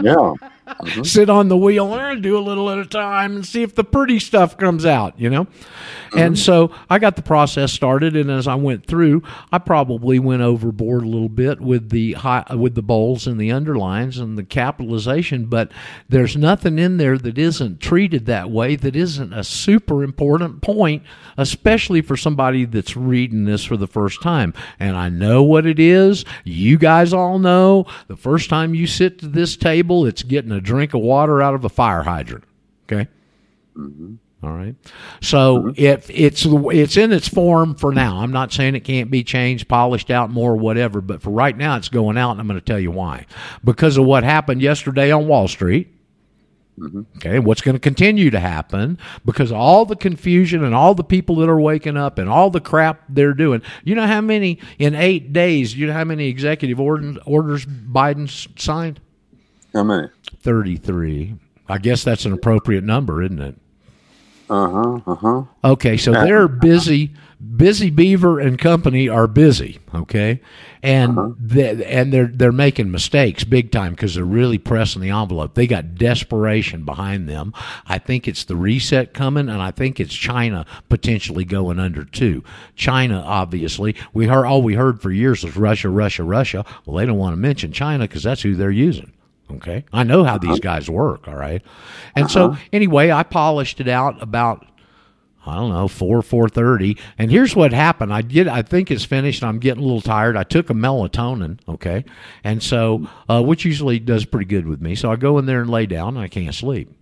Yeah. 0.00 0.34
Mm-hmm. 0.78 1.02
sit 1.02 1.30
on 1.30 1.48
the 1.48 1.56
wheel 1.56 1.94
and 1.94 2.22
do 2.22 2.38
a 2.38 2.40
little 2.40 2.70
at 2.70 2.78
a 2.78 2.86
time 2.86 3.36
and 3.36 3.46
see 3.46 3.62
if 3.62 3.74
the 3.74 3.84
pretty 3.84 4.18
stuff 4.18 4.56
comes 4.56 4.84
out, 4.84 5.18
you 5.18 5.30
know? 5.30 5.46
And 6.14 6.34
mm-hmm. 6.34 6.42
so 6.42 6.72
I 6.90 6.98
got 6.98 7.16
the 7.16 7.22
process 7.22 7.72
started, 7.72 8.16
and 8.16 8.30
as 8.30 8.46
I 8.46 8.54
went 8.54 8.86
through, 8.86 9.22
I 9.50 9.58
probably 9.58 10.18
went 10.18 10.42
overboard 10.42 11.04
a 11.04 11.08
little 11.08 11.28
bit 11.28 11.60
with 11.60 11.90
the 11.90 12.12
high, 12.14 12.44
with 12.54 12.74
the 12.74 12.82
bowls 12.82 13.26
and 13.26 13.40
the 13.40 13.50
underlines 13.50 14.18
and 14.18 14.36
the 14.36 14.42
capitalization. 14.42 15.46
But 15.46 15.72
there's 16.08 16.36
nothing 16.36 16.78
in 16.78 16.98
there 16.98 17.16
that 17.16 17.38
isn't 17.38 17.80
treated 17.80 18.26
that 18.26 18.50
way. 18.50 18.76
That 18.76 18.94
isn't 18.94 19.32
a 19.32 19.44
super 19.44 20.02
important 20.02 20.60
point, 20.60 21.02
especially 21.36 22.02
for 22.02 22.16
somebody 22.16 22.64
that's 22.66 22.96
reading 22.96 23.44
this 23.44 23.64
for 23.64 23.76
the 23.76 23.86
first 23.86 24.20
time. 24.20 24.52
And 24.78 24.96
I 24.96 25.08
know 25.08 25.42
what 25.42 25.66
it 25.66 25.78
is. 25.78 26.24
You 26.44 26.76
guys 26.76 27.12
all 27.12 27.38
know. 27.38 27.86
The 28.08 28.16
first 28.16 28.50
time 28.50 28.74
you 28.74 28.86
sit 28.86 29.18
to 29.20 29.28
this 29.28 29.56
table, 29.56 30.04
it's 30.04 30.22
getting 30.22 30.52
a 30.52 30.60
drink 30.62 30.94
of 30.94 31.00
water 31.00 31.42
out 31.42 31.54
of 31.54 31.64
a 31.64 31.68
fire 31.68 32.02
hydrant. 32.02 32.44
Okay. 32.84 33.08
Mm-hmm. 33.76 34.14
All 34.44 34.52
right. 34.52 34.74
So 35.20 35.58
mm-hmm. 35.58 35.70
if 35.76 36.10
it's 36.10 36.44
it's 36.46 36.96
in 36.96 37.12
its 37.12 37.28
form 37.28 37.76
for 37.76 37.92
now, 37.92 38.18
I'm 38.18 38.32
not 38.32 38.52
saying 38.52 38.74
it 38.74 38.80
can't 38.80 39.10
be 39.10 39.22
changed, 39.22 39.68
polished 39.68 40.10
out 40.10 40.30
more, 40.30 40.56
whatever. 40.56 41.00
But 41.00 41.22
for 41.22 41.30
right 41.30 41.56
now, 41.56 41.76
it's 41.76 41.88
going 41.88 42.18
out, 42.18 42.32
and 42.32 42.40
I'm 42.40 42.48
going 42.48 42.58
to 42.58 42.64
tell 42.64 42.80
you 42.80 42.90
why. 42.90 43.26
Because 43.62 43.96
of 43.96 44.04
what 44.04 44.24
happened 44.24 44.60
yesterday 44.60 45.12
on 45.12 45.28
Wall 45.28 45.48
Street. 45.48 45.88
Mm-hmm. 46.78 47.02
Okay, 47.18 47.38
what's 47.38 47.60
going 47.60 47.74
to 47.74 47.78
continue 47.78 48.30
to 48.30 48.40
happen 48.40 48.98
because 49.26 49.52
all 49.52 49.84
the 49.84 49.94
confusion 49.94 50.64
and 50.64 50.74
all 50.74 50.94
the 50.94 51.04
people 51.04 51.36
that 51.36 51.48
are 51.50 51.60
waking 51.60 51.98
up 51.98 52.18
and 52.18 52.30
all 52.30 52.48
the 52.48 52.62
crap 52.62 53.02
they're 53.10 53.34
doing. 53.34 53.60
You 53.84 53.94
know 53.94 54.06
how 54.06 54.22
many 54.22 54.58
in 54.78 54.94
eight 54.94 55.34
days? 55.34 55.76
You 55.76 55.88
know 55.88 55.92
how 55.92 56.04
many 56.04 56.28
executive 56.28 56.80
orders, 56.80 57.18
orders 57.26 57.66
Biden 57.66 58.26
signed? 58.58 59.00
How 59.72 59.82
many? 59.84 60.08
Thirty-three. 60.40 61.34
I 61.68 61.78
guess 61.78 62.04
that's 62.04 62.24
an 62.24 62.32
appropriate 62.32 62.84
number, 62.84 63.22
isn't 63.22 63.40
it? 63.40 63.56
Uh 64.50 64.68
huh. 64.68 65.00
Uh 65.06 65.14
huh. 65.14 65.42
Okay, 65.64 65.96
so 65.96 66.12
they're 66.12 66.48
busy. 66.48 67.12
Busy 67.56 67.90
Beaver 67.90 68.38
and 68.38 68.56
company 68.56 69.08
are 69.08 69.26
busy. 69.26 69.80
Okay, 69.92 70.40
and 70.82 71.34
they, 71.40 71.84
and 71.86 72.12
they're 72.12 72.28
they're 72.28 72.52
making 72.52 72.90
mistakes 72.90 73.42
big 73.42 73.72
time 73.72 73.92
because 73.94 74.14
they're 74.14 74.24
really 74.24 74.58
pressing 74.58 75.02
the 75.02 75.10
envelope. 75.10 75.54
They 75.54 75.66
got 75.66 75.96
desperation 75.96 76.84
behind 76.84 77.28
them. 77.28 77.52
I 77.86 77.98
think 77.98 78.28
it's 78.28 78.44
the 78.44 78.54
reset 78.54 79.12
coming, 79.12 79.48
and 79.48 79.60
I 79.60 79.72
think 79.72 79.98
it's 79.98 80.14
China 80.14 80.66
potentially 80.88 81.44
going 81.44 81.80
under 81.80 82.04
too. 82.04 82.44
China, 82.76 83.22
obviously, 83.26 83.96
we 84.12 84.26
heard 84.26 84.44
all 84.44 84.62
we 84.62 84.74
heard 84.74 85.02
for 85.02 85.10
years 85.10 85.42
was 85.42 85.56
Russia, 85.56 85.88
Russia, 85.88 86.22
Russia. 86.22 86.64
Well, 86.86 86.96
they 86.96 87.06
don't 87.06 87.18
want 87.18 87.32
to 87.32 87.38
mention 87.38 87.72
China 87.72 88.04
because 88.04 88.22
that's 88.22 88.42
who 88.42 88.54
they're 88.54 88.70
using. 88.70 89.12
Okay, 89.56 89.84
I 89.92 90.02
know 90.04 90.24
how 90.24 90.38
these 90.38 90.60
guys 90.60 90.88
work. 90.88 91.28
All 91.28 91.36
right, 91.36 91.62
and 92.14 92.30
so 92.30 92.56
anyway, 92.72 93.10
I 93.10 93.22
polished 93.22 93.80
it 93.80 93.88
out 93.88 94.22
about 94.22 94.66
I 95.44 95.56
don't 95.56 95.70
know, 95.72 95.88
four, 95.88 96.22
four 96.22 96.48
thirty. 96.48 96.96
And 97.18 97.30
here's 97.30 97.56
what 97.56 97.72
happened. 97.72 98.12
I 98.12 98.22
did 98.22 98.46
I 98.48 98.62
think 98.62 98.90
it's 98.90 99.04
finished 99.04 99.42
I'm 99.42 99.58
getting 99.58 99.82
a 99.82 99.86
little 99.86 100.00
tired. 100.00 100.36
I 100.36 100.44
took 100.44 100.70
a 100.70 100.74
melatonin, 100.74 101.58
okay? 101.68 102.04
And 102.44 102.62
so 102.62 103.08
uh, 103.28 103.42
which 103.42 103.64
usually 103.64 103.98
does 103.98 104.24
pretty 104.24 104.46
good 104.46 104.66
with 104.66 104.80
me. 104.80 104.94
So 104.94 105.10
I 105.10 105.16
go 105.16 105.38
in 105.38 105.46
there 105.46 105.60
and 105.60 105.70
lay 105.70 105.86
down 105.86 106.16
and 106.16 106.24
I 106.24 106.28
can't 106.28 106.54
sleep. 106.54 106.92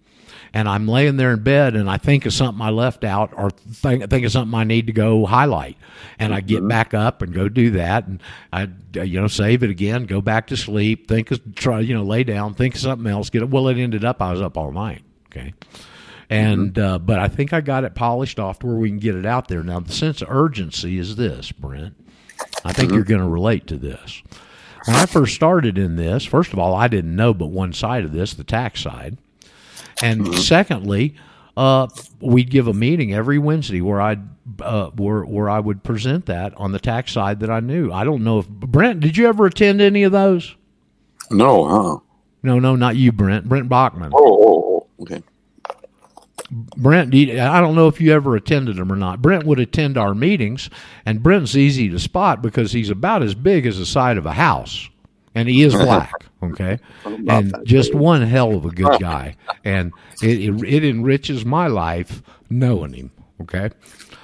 And 0.53 0.69
I'm 0.69 0.89
laying 0.89 1.17
there 1.17 1.33
in 1.33 1.43
bed 1.43 1.77
and 1.77 1.89
I 1.89 1.97
think 1.97 2.27
of 2.27 2.33
something 2.33 2.61
I 2.61 2.71
left 2.71 3.05
out 3.05 3.33
or 3.37 3.51
think, 3.51 4.09
think 4.11 4.27
of 4.27 4.33
something 4.33 4.59
I 4.59 4.65
need 4.65 4.89
to 4.89 4.93
go 4.93 5.25
highlight. 5.25 5.77
And 6.19 6.35
I 6.35 6.41
get 6.41 6.59
mm-hmm. 6.59 6.69
back 6.69 6.95
up 6.95 7.23
and 7.23 7.33
go 7.33 7.49
do 7.49 7.71
that 7.73 8.07
and 8.07 8.23
I 8.53 8.69
you 8.95 9.21
know 9.21 9.29
save 9.29 9.63
it 9.63 9.71
again, 9.71 10.05
go 10.05 10.21
back 10.21 10.49
to 10.49 10.57
sleep, 10.57 11.09
think 11.09 11.31
of 11.31 11.55
try 11.55 11.81
you 11.81 11.95
know 11.95 12.03
lay 12.03 12.25
down, 12.25 12.55
think 12.55 12.75
of 12.75 12.81
something 12.81 13.11
else, 13.11 13.31
get 13.31 13.43
it. 13.43 13.51
Well, 13.51 13.69
it 13.69 13.79
ended 13.79 14.05
up 14.05 14.21
I 14.21 14.33
was 14.33 14.43
up 14.43 14.57
all 14.57 14.73
night, 14.73 15.03
okay? 15.27 15.55
And 16.29 16.75
mm-hmm. 16.75 16.95
uh, 16.95 16.99
but 16.99 17.19
I 17.19 17.29
think 17.29 17.53
I 17.53 17.61
got 17.61 17.85
it 17.85 17.95
polished 17.95 18.39
off 18.39 18.59
to 18.61 18.67
where 18.67 18.77
we 18.77 18.89
can 18.89 18.99
get 18.99 19.15
it 19.15 19.27
out 19.27 19.49
there. 19.49 19.63
Now 19.63 19.81
the 19.81 19.93
sense 19.93 20.23
of 20.23 20.31
urgency 20.31 20.99
is 20.99 21.17
this, 21.17 21.53
Brent. 21.53 21.95
I 22.65 22.73
think 22.73 22.89
mm-hmm. 22.89 22.97
you're 22.97 23.05
going 23.05 23.21
to 23.21 23.29
relate 23.29 23.67
to 23.69 23.77
this. 23.77 24.23
When 24.87 24.97
I 24.97 25.07
first 25.07 25.35
started 25.35 25.77
in 25.77 25.97
this, 25.97 26.25
first 26.25 26.53
of 26.53 26.59
all, 26.59 26.75
I 26.75 26.89
didn't 26.89 27.15
know 27.15 27.35
but 27.35 27.47
one 27.47 27.73
side 27.73 28.05
of 28.05 28.13
this, 28.13 28.33
the 28.33 28.45
tax 28.45 28.81
side, 28.81 29.19
and 30.03 30.35
secondly, 30.35 31.15
uh, 31.57 31.89
we'd 32.21 32.51
give 32.51 32.67
a 32.67 32.75
meeting 32.75 33.13
every 33.13 33.39
Wednesday 33.39 33.81
where 33.81 34.01
I'd 34.01 34.23
uh, 34.61 34.91
where 34.91 35.23
where 35.23 35.51
I 35.51 35.61
would 35.61 35.83
present 35.83 36.27
that 36.27 36.55
on 36.57 36.73
the 36.73 36.79
tax 36.79 37.13
side 37.13 37.41
that 37.41 37.51
I 37.51 37.61
knew. 37.61 37.93
I 37.93 38.05
don't 38.05 38.25
know 38.25 38.41
if 38.41 38.49
Brent, 38.49 39.01
did 39.01 39.17
you 39.17 39.27
ever 39.29 39.47
attend 39.47 39.81
any 39.81 40.03
of 40.03 40.13
those? 40.13 40.57
No, 41.31 41.69
huh? 41.69 41.99
No, 42.43 42.59
no, 42.59 42.77
not 42.77 42.97
you, 42.97 43.13
Brent. 43.13 43.49
Brent 43.49 43.69
Bachman. 43.69 44.13
Oh, 44.15 44.19
oh, 44.19 44.87
oh, 44.99 45.03
okay. 45.03 45.23
Brent, 46.51 47.15
I 47.15 47.61
don't 47.61 47.77
know 47.77 47.87
if 47.87 48.01
you 48.01 48.13
ever 48.13 48.35
attended 48.35 48.77
them 48.77 48.91
or 48.91 48.97
not. 48.97 49.23
Brent 49.23 49.45
would 49.47 49.61
attend 49.61 49.97
our 49.97 50.15
meetings, 50.15 50.69
and 51.07 51.23
Brent's 51.23 51.55
easy 51.55 51.89
to 51.91 51.99
spot 51.99 52.43
because 52.43 52.73
he's 52.73 52.91
about 52.91 53.23
as 53.23 53.35
big 53.35 53.67
as 53.67 53.79
the 53.79 53.87
side 53.87 54.17
of 54.17 54.27
a 54.27 54.33
house, 54.33 54.89
and 55.35 55.49
he 55.49 55.63
is 55.63 55.75
black. 55.77 56.13
Okay, 56.43 56.79
and 57.05 57.55
just 57.65 57.95
one 57.95 58.23
hell 58.23 58.55
of 58.55 58.65
a 58.65 58.71
good 58.71 58.99
guy, 59.01 59.37
and 59.65 59.93
it, 60.23 60.41
it 60.41 60.65
it 60.65 60.85
enriches 60.85 61.45
my 61.45 61.67
life 61.67 62.23
knowing 62.49 62.93
him. 62.95 63.11
Okay. 63.43 63.71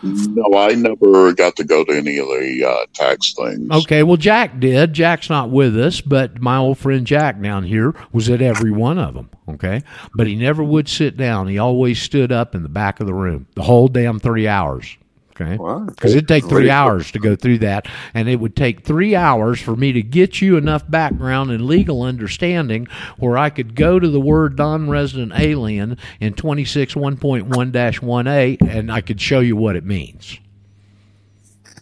No, 0.03 0.59
I 0.59 0.75
never 0.75 1.33
got 1.33 1.57
to 1.57 1.65
go 1.65 1.83
to 1.85 1.93
any 1.93 2.19
of 2.19 2.29
the 2.29 2.65
uh, 2.65 2.87
tax 2.93 3.33
things. 3.33 3.71
Okay, 3.71 4.03
well, 4.03 4.19
Jack 4.19 4.61
did. 4.61 4.93
Jack's 4.93 5.31
not 5.31 5.51
with 5.51 5.77
us, 5.79 6.01
but 6.01 6.41
my 6.41 6.59
old 6.59 6.79
friend 6.79 7.07
Jack 7.07 7.41
down 7.41 7.65
here 7.65 7.95
was 8.13 8.29
at 8.29 8.43
every 8.43 8.71
one 8.71 8.99
of 8.99 9.15
them. 9.15 9.31
Okay, 9.49 9.83
but 10.15 10.27
he 10.27 10.37
never 10.37 10.63
would 10.63 10.89
sit 10.89 11.17
down. 11.17 11.49
He 11.49 11.59
always 11.59 12.01
stood 12.01 12.31
up 12.31 12.55
in 12.55 12.63
the 12.63 12.69
back 12.69 13.01
of 13.01 13.07
the 13.07 13.15
room 13.15 13.47
the 13.55 13.63
whole 13.63 13.89
damn 13.89 14.19
three 14.19 14.47
hours. 14.47 14.97
Okay, 15.39 15.57
because 15.87 16.15
it'd 16.15 16.29
take 16.29 16.47
three 16.47 16.71
hours 16.71 17.11
to 17.13 17.19
go 17.19 17.37
through 17.37 17.59
that, 17.59 17.87
and 18.15 18.29
it 18.29 18.37
would 18.37 18.57
take 18.57 18.85
three 18.85 19.15
hours 19.15 19.61
for 19.61 19.77
me 19.77 19.93
to 19.93 20.03
get 20.03 20.41
you 20.41 20.57
enough 20.57 20.91
background 20.91 21.51
and 21.51 21.67
legal 21.67 22.03
understanding 22.03 22.87
where 23.19 23.37
I 23.37 23.51
could 23.51 23.75
go 23.75 23.99
to 23.99 24.09
the 24.09 24.21
word 24.21 24.57
non-resident 24.57 25.33
alien 25.37 25.99
in 26.21 26.33
twenty 26.33 26.65
six 26.65 26.97
one 26.97 27.19
point 27.19 27.49
one 27.49 27.71
dash 27.71 28.01
one 28.01 28.27
a, 28.27 28.57
and 28.67 28.91
I 28.91 29.03
could 29.03 29.21
show 29.21 29.41
you 29.41 29.57
what 29.57 29.77
it 29.77 29.85
means. 29.85 30.39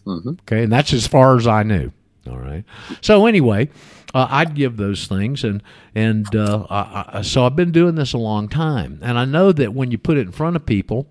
Okay, 0.07 0.63
and 0.63 0.71
that's 0.71 0.93
as 0.93 1.07
far 1.07 1.37
as 1.37 1.47
I 1.47 1.63
knew. 1.63 1.91
All 2.29 2.37
right. 2.37 2.63
So 3.01 3.25
anyway, 3.25 3.69
uh, 4.13 4.27
I'd 4.29 4.53
give 4.55 4.77
those 4.77 5.07
things, 5.07 5.43
and 5.43 5.63
and 5.93 6.35
uh, 6.35 6.65
I, 6.69 7.05
I, 7.19 7.21
so 7.21 7.45
I've 7.45 7.55
been 7.55 7.71
doing 7.71 7.95
this 7.95 8.13
a 8.13 8.17
long 8.17 8.49
time, 8.49 8.99
and 9.01 9.17
I 9.17 9.25
know 9.25 9.51
that 9.51 9.73
when 9.73 9.91
you 9.91 9.97
put 9.97 10.17
it 10.17 10.21
in 10.21 10.31
front 10.31 10.55
of 10.55 10.65
people, 10.65 11.07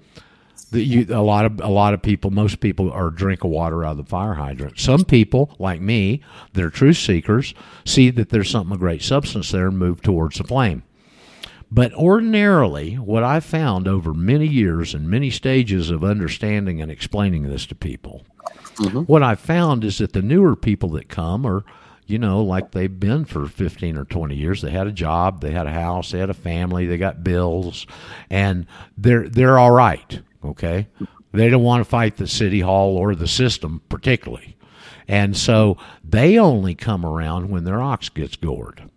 you 0.83 1.07
a 1.11 1.23
lot 1.23 1.45
of 1.45 1.61
a 1.61 1.69
lot 1.69 1.95
of 1.95 2.03
people, 2.03 2.31
most 2.31 2.61
people 2.61 2.91
are 2.91 3.11
drink 3.11 3.41
drinking 3.41 3.51
water 3.51 3.85
out 3.85 3.93
of 3.93 3.97
the 3.99 4.05
fire 4.05 4.35
hydrant. 4.35 4.79
Some 4.79 5.05
people, 5.05 5.55
like 5.59 5.81
me, 5.81 6.23
that 6.53 6.65
are 6.65 6.71
truth 6.71 6.97
seekers, 6.97 7.55
see 7.85 8.11
that 8.11 8.31
there's 8.31 8.51
something 8.51 8.75
of 8.75 8.81
great 8.81 9.03
substance 9.03 9.51
there 9.51 9.69
and 9.69 9.79
move 9.79 10.03
towards 10.03 10.39
the 10.39 10.45
flame. 10.45 10.83
But 11.71 11.93
ordinarily, 11.95 12.95
what 12.95 13.25
I've 13.25 13.45
found 13.45 13.89
over 13.89 14.15
many 14.15 14.47
years 14.47 14.95
and 14.95 15.09
many 15.09 15.31
stages 15.31 15.91
of 15.91 16.05
understanding 16.05 16.81
and 16.81 16.91
explaining 16.91 17.45
this 17.45 17.67
to 17.67 17.75
people, 17.75 18.25
mm-hmm. 18.77 19.01
what 19.01 19.25
I've 19.25 19.41
found 19.41 19.83
is 19.83 19.99
that 19.99 20.13
the 20.13 20.23
newer 20.23 20.55
people 20.55 20.91
that 20.91 21.09
come 21.09 21.45
are, 21.45 21.65
you 22.07 22.19
know, 22.19 22.45
like 22.45 22.71
they've 22.71 23.01
been 23.01 23.25
for 23.25 23.49
15 23.49 23.97
or 23.97 24.05
20 24.05 24.37
years. 24.37 24.63
They 24.63 24.71
had 24.71 24.87
a 24.87 24.93
job, 24.93 25.41
they 25.41 25.51
had 25.51 25.67
a 25.67 25.73
house, 25.73 26.13
they 26.13 26.21
had 26.21 26.31
a 26.31 26.35
family, 26.35 26.87
they 26.87 26.99
got 26.99 27.25
bills, 27.25 27.87
and 28.31 28.67
they're 28.97 29.29
they're 29.29 29.59
all 29.59 29.73
right. 29.73 30.21
Okay, 30.45 30.89
they 31.33 31.49
don't 31.49 31.63
want 31.63 31.81
to 31.81 31.89
fight 31.89 32.17
the 32.17 32.27
city 32.27 32.61
hall 32.61 32.97
or 32.97 33.15
the 33.15 33.29
system 33.29 33.81
particularly, 33.89 34.57
and 35.09 35.37
so 35.37 35.79
they 36.03 36.39
only 36.39 36.75
come 36.75 37.05
around 37.05 37.51
when 37.51 37.65
their 37.65 37.81
ox 37.81 38.09
gets 38.09 38.37
gored. 38.37 38.91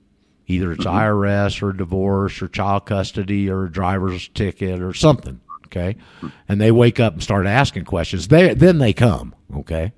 Either 0.47 0.71
it's 0.71 0.85
mm-hmm. 0.85 0.97
IRS 0.97 1.61
or 1.61 1.73
divorce 1.73 2.41
or 2.41 2.47
child 2.47 2.85
custody 2.85 3.49
or 3.49 3.65
a 3.65 3.71
driver's 3.71 4.29
ticket 4.29 4.81
or 4.81 4.93
something. 4.93 5.41
Okay, 5.65 5.95
mm-hmm. 6.17 6.27
and 6.47 6.61
they 6.61 6.71
wake 6.71 6.99
up 6.99 7.13
and 7.13 7.23
start 7.23 7.45
asking 7.45 7.85
questions. 7.85 8.29
They 8.29 8.53
then 8.53 8.77
they 8.77 8.93
come. 8.93 9.35
Okay. 9.55 9.93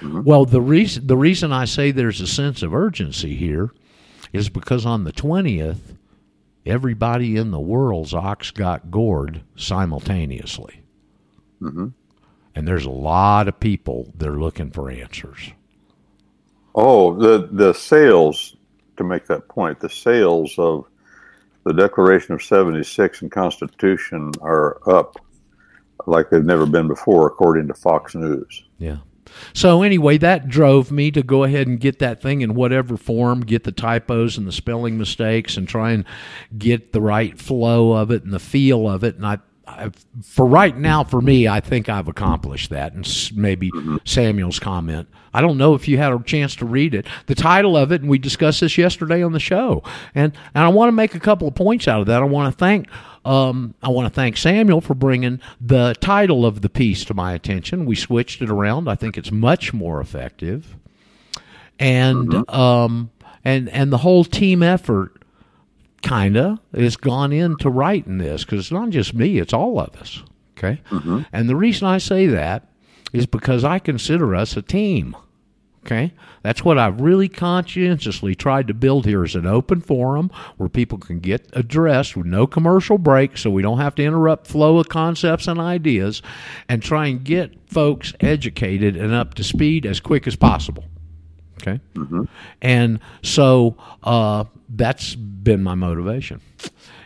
Mm-hmm. 0.00 0.22
Well, 0.22 0.44
the 0.44 0.60
reason 0.60 1.06
the 1.06 1.16
reason 1.16 1.52
I 1.52 1.64
say 1.64 1.90
there's 1.90 2.20
a 2.20 2.26
sense 2.26 2.62
of 2.62 2.74
urgency 2.74 3.34
here 3.34 3.72
is 4.32 4.48
because 4.48 4.84
on 4.84 5.04
the 5.04 5.12
twentieth, 5.12 5.91
everybody 6.66 7.36
in 7.36 7.50
the 7.50 7.60
world's 7.60 8.14
ox 8.14 8.50
got 8.50 8.90
gored 8.90 9.42
simultaneously, 9.56 10.82
Mm-hmm. 11.60 11.88
and 12.54 12.66
there's 12.68 12.84
a 12.86 12.90
lot 12.90 13.46
of 13.48 13.60
people 13.60 14.12
that 14.18 14.28
are 14.28 14.40
looking 14.40 14.70
for 14.70 14.90
answers. 14.90 15.52
Oh, 16.74 17.14
the 17.14 17.48
the 17.52 17.72
sales 17.72 18.56
to 18.96 19.04
make 19.04 19.26
that 19.26 19.46
point, 19.48 19.78
the 19.80 19.88
sales 19.90 20.58
of 20.58 20.86
the 21.64 21.72
Declaration 21.72 22.34
of 22.34 22.42
'76 22.42 23.22
and 23.22 23.30
Constitution 23.30 24.32
are 24.40 24.78
up 24.90 25.16
like 26.06 26.30
they've 26.30 26.44
never 26.44 26.66
been 26.66 26.88
before, 26.88 27.26
according 27.28 27.68
to 27.68 27.74
Fox 27.74 28.14
News. 28.16 28.64
Yeah. 28.78 28.96
So 29.52 29.82
anyway, 29.82 30.18
that 30.18 30.48
drove 30.48 30.90
me 30.90 31.10
to 31.12 31.22
go 31.22 31.44
ahead 31.44 31.66
and 31.66 31.78
get 31.80 31.98
that 31.98 32.22
thing 32.22 32.40
in 32.40 32.54
whatever 32.54 32.96
form, 32.96 33.40
get 33.40 33.64
the 33.64 33.72
typos 33.72 34.38
and 34.38 34.46
the 34.46 34.52
spelling 34.52 34.98
mistakes, 34.98 35.56
and 35.56 35.68
try 35.68 35.92
and 35.92 36.04
get 36.56 36.92
the 36.92 37.00
right 37.00 37.38
flow 37.38 37.92
of 37.92 38.10
it 38.10 38.24
and 38.24 38.32
the 38.32 38.38
feel 38.38 38.88
of 38.88 39.04
it. 39.04 39.16
And 39.16 39.26
I, 39.26 39.38
I 39.66 39.90
for 40.22 40.46
right 40.46 40.76
now, 40.76 41.04
for 41.04 41.20
me, 41.20 41.48
I 41.48 41.60
think 41.60 41.88
I've 41.88 42.08
accomplished 42.08 42.70
that. 42.70 42.92
And 42.92 43.06
maybe 43.34 43.70
mm-hmm. 43.70 43.96
Samuel's 44.04 44.58
comment. 44.58 45.08
I 45.34 45.40
don't 45.40 45.56
know 45.56 45.74
if 45.74 45.88
you 45.88 45.96
had 45.96 46.12
a 46.12 46.22
chance 46.22 46.54
to 46.56 46.66
read 46.66 46.94
it. 46.94 47.06
The 47.26 47.34
title 47.34 47.76
of 47.76 47.90
it, 47.90 48.02
and 48.02 48.10
we 48.10 48.18
discussed 48.18 48.60
this 48.60 48.76
yesterday 48.76 49.22
on 49.22 49.32
the 49.32 49.40
show. 49.40 49.82
And 50.14 50.32
and 50.54 50.64
I 50.64 50.68
want 50.68 50.88
to 50.88 50.92
make 50.92 51.14
a 51.14 51.20
couple 51.20 51.48
of 51.48 51.54
points 51.54 51.88
out 51.88 52.00
of 52.00 52.06
that. 52.06 52.22
I 52.22 52.26
want 52.26 52.52
to 52.52 52.58
thank 52.58 52.88
um, 53.24 53.74
I 53.82 53.88
want 53.88 54.06
to 54.06 54.14
thank 54.14 54.36
Samuel 54.36 54.80
for 54.80 54.94
bringing 54.94 55.40
the 55.60 55.94
title 56.00 56.44
of 56.44 56.60
the 56.60 56.68
piece 56.68 57.04
to 57.06 57.14
my 57.14 57.32
attention. 57.34 57.86
We 57.86 57.94
switched 57.94 58.42
it 58.42 58.50
around. 58.50 58.88
I 58.88 58.94
think 58.94 59.16
it's 59.16 59.30
much 59.30 59.72
more 59.72 60.00
effective, 60.00 60.76
and 61.78 62.32
um, 62.50 63.10
and 63.44 63.68
and 63.68 63.92
the 63.92 63.98
whole 63.98 64.24
team 64.24 64.62
effort 64.62 65.22
kinda 66.02 66.60
has 66.74 66.96
gone 66.96 67.32
into 67.32 67.70
writing 67.70 68.18
this 68.18 68.44
because 68.44 68.60
it's 68.60 68.72
not 68.72 68.90
just 68.90 69.14
me; 69.14 69.38
it's 69.38 69.52
all 69.52 69.78
of 69.78 69.94
us. 69.96 70.22
Okay, 70.58 70.80
and 71.32 71.48
the 71.48 71.56
reason 71.56 71.86
I 71.86 71.98
say 71.98 72.26
that 72.26 72.68
is 73.12 73.26
because 73.26 73.62
I 73.64 73.78
consider 73.78 74.34
us 74.34 74.56
a 74.56 74.62
team. 74.62 75.16
Okay, 75.84 76.12
that's 76.42 76.64
what 76.64 76.78
I've 76.78 77.00
really 77.00 77.28
conscientiously 77.28 78.36
tried 78.36 78.68
to 78.68 78.74
build 78.74 79.04
here 79.04 79.24
is 79.24 79.34
an 79.34 79.46
open 79.46 79.80
forum 79.80 80.30
where 80.56 80.68
people 80.68 80.96
can 80.96 81.18
get 81.18 81.50
addressed 81.54 82.16
with 82.16 82.26
no 82.26 82.46
commercial 82.46 82.98
breaks 82.98 83.40
so 83.40 83.50
we 83.50 83.62
don't 83.62 83.80
have 83.80 83.96
to 83.96 84.04
interrupt 84.04 84.46
flow 84.46 84.78
of 84.78 84.88
concepts 84.88 85.48
and 85.48 85.58
ideas, 85.58 86.22
and 86.68 86.84
try 86.84 87.08
and 87.08 87.24
get 87.24 87.68
folks 87.68 88.14
educated 88.20 88.96
and 88.96 89.12
up 89.12 89.34
to 89.34 89.42
speed 89.42 89.84
as 89.84 89.98
quick 89.98 90.28
as 90.28 90.36
possible. 90.36 90.84
Okay, 91.60 91.80
and 92.60 93.00
so 93.22 93.76
uh, 94.04 94.44
that's 94.68 95.16
been 95.16 95.64
my 95.64 95.74
motivation, 95.74 96.40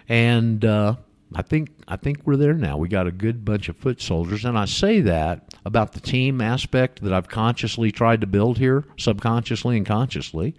and 0.07 0.63
uh, 0.67 0.97
I 1.37 1.43
think 1.43 1.69
I 1.87 1.97
think 1.97 2.23
we're 2.25 2.37
there 2.37 2.55
now. 2.55 2.79
We 2.79 2.89
got 2.89 3.07
a 3.07 3.13
good 3.13 3.45
bunch 3.45 3.69
of 3.69 3.77
foot 3.77 4.01
soldiers, 4.01 4.47
and 4.47 4.57
I 4.57 4.65
say 4.65 5.03
that 5.03 5.55
about 5.67 5.93
the 5.93 6.01
team 6.01 6.41
aspect 6.41 7.03
that 7.03 7.13
I've 7.13 7.29
consciously 7.29 7.93
tried 7.93 8.23
to 8.23 8.27
build 8.27 8.57
here, 8.57 8.85
subconsciously 8.97 9.77
and 9.77 9.85
consciously, 9.85 10.55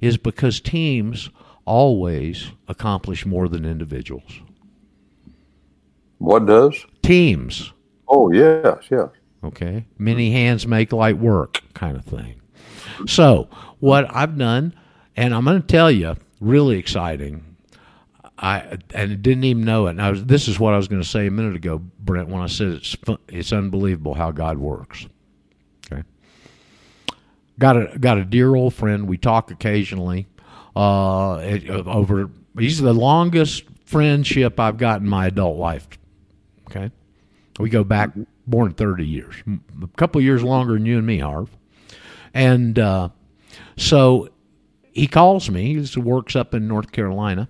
is 0.00 0.16
because 0.16 0.60
teams 0.60 1.28
always 1.64 2.52
accomplish 2.68 3.26
more 3.26 3.48
than 3.48 3.64
individuals. 3.64 4.40
What 6.18 6.46
does? 6.46 6.86
Teams. 7.02 7.72
Oh 8.06 8.30
yes, 8.30 8.84
yes. 8.88 9.08
Okay. 9.42 9.86
Many 9.98 10.30
hands 10.30 10.68
make 10.68 10.92
light 10.92 11.18
work, 11.18 11.62
kind 11.74 11.96
of 11.96 12.04
thing. 12.04 12.40
So, 13.08 13.48
what 13.80 14.06
I've 14.14 14.38
done, 14.38 14.72
and 15.16 15.34
I'm 15.34 15.44
going 15.44 15.60
to 15.60 15.66
tell 15.66 15.90
you, 15.90 16.14
really 16.40 16.78
exciting. 16.78 17.42
I 18.38 18.76
and 18.92 19.22
didn't 19.22 19.44
even 19.44 19.64
know 19.64 19.86
it. 19.86 20.28
This 20.28 20.46
is 20.48 20.58
what 20.60 20.74
I 20.74 20.76
was 20.76 20.88
going 20.88 21.00
to 21.00 21.08
say 21.08 21.26
a 21.26 21.30
minute 21.30 21.56
ago, 21.56 21.78
Brent, 21.98 22.28
when 22.28 22.42
I 22.42 22.46
said 22.48 22.68
it's 22.68 22.96
it's 23.28 23.52
unbelievable 23.52 24.14
how 24.14 24.30
God 24.30 24.58
works. 24.58 25.06
Okay. 25.90 26.02
Got 27.58 27.76
a 27.94 27.98
got 27.98 28.18
a 28.18 28.24
dear 28.24 28.54
old 28.54 28.74
friend. 28.74 29.08
We 29.08 29.16
talk 29.16 29.50
occasionally. 29.50 30.26
Uh, 30.74 31.40
it- 31.42 31.70
over 31.70 32.28
he's 32.58 32.80
the 32.80 32.92
longest 32.92 33.64
friendship 33.86 34.60
I've 34.60 34.76
got 34.76 35.00
in 35.00 35.08
my 35.08 35.26
adult 35.28 35.56
life. 35.58 35.88
Okay. 36.68 36.90
We 37.58 37.70
go 37.70 37.84
back 37.84 38.10
than 38.46 38.72
30 38.74 39.06
years, 39.06 39.34
a 39.82 39.86
couple 39.96 40.20
years 40.20 40.42
longer 40.42 40.74
than 40.74 40.84
you 40.84 40.98
and 40.98 41.06
me, 41.06 41.18
Harv. 41.18 41.48
And 42.34 42.78
uh, 42.78 43.08
so 43.78 44.28
he 44.92 45.06
calls 45.06 45.48
me. 45.50 45.82
He 45.82 46.00
works 46.00 46.36
up 46.36 46.54
in 46.54 46.68
North 46.68 46.92
Carolina. 46.92 47.48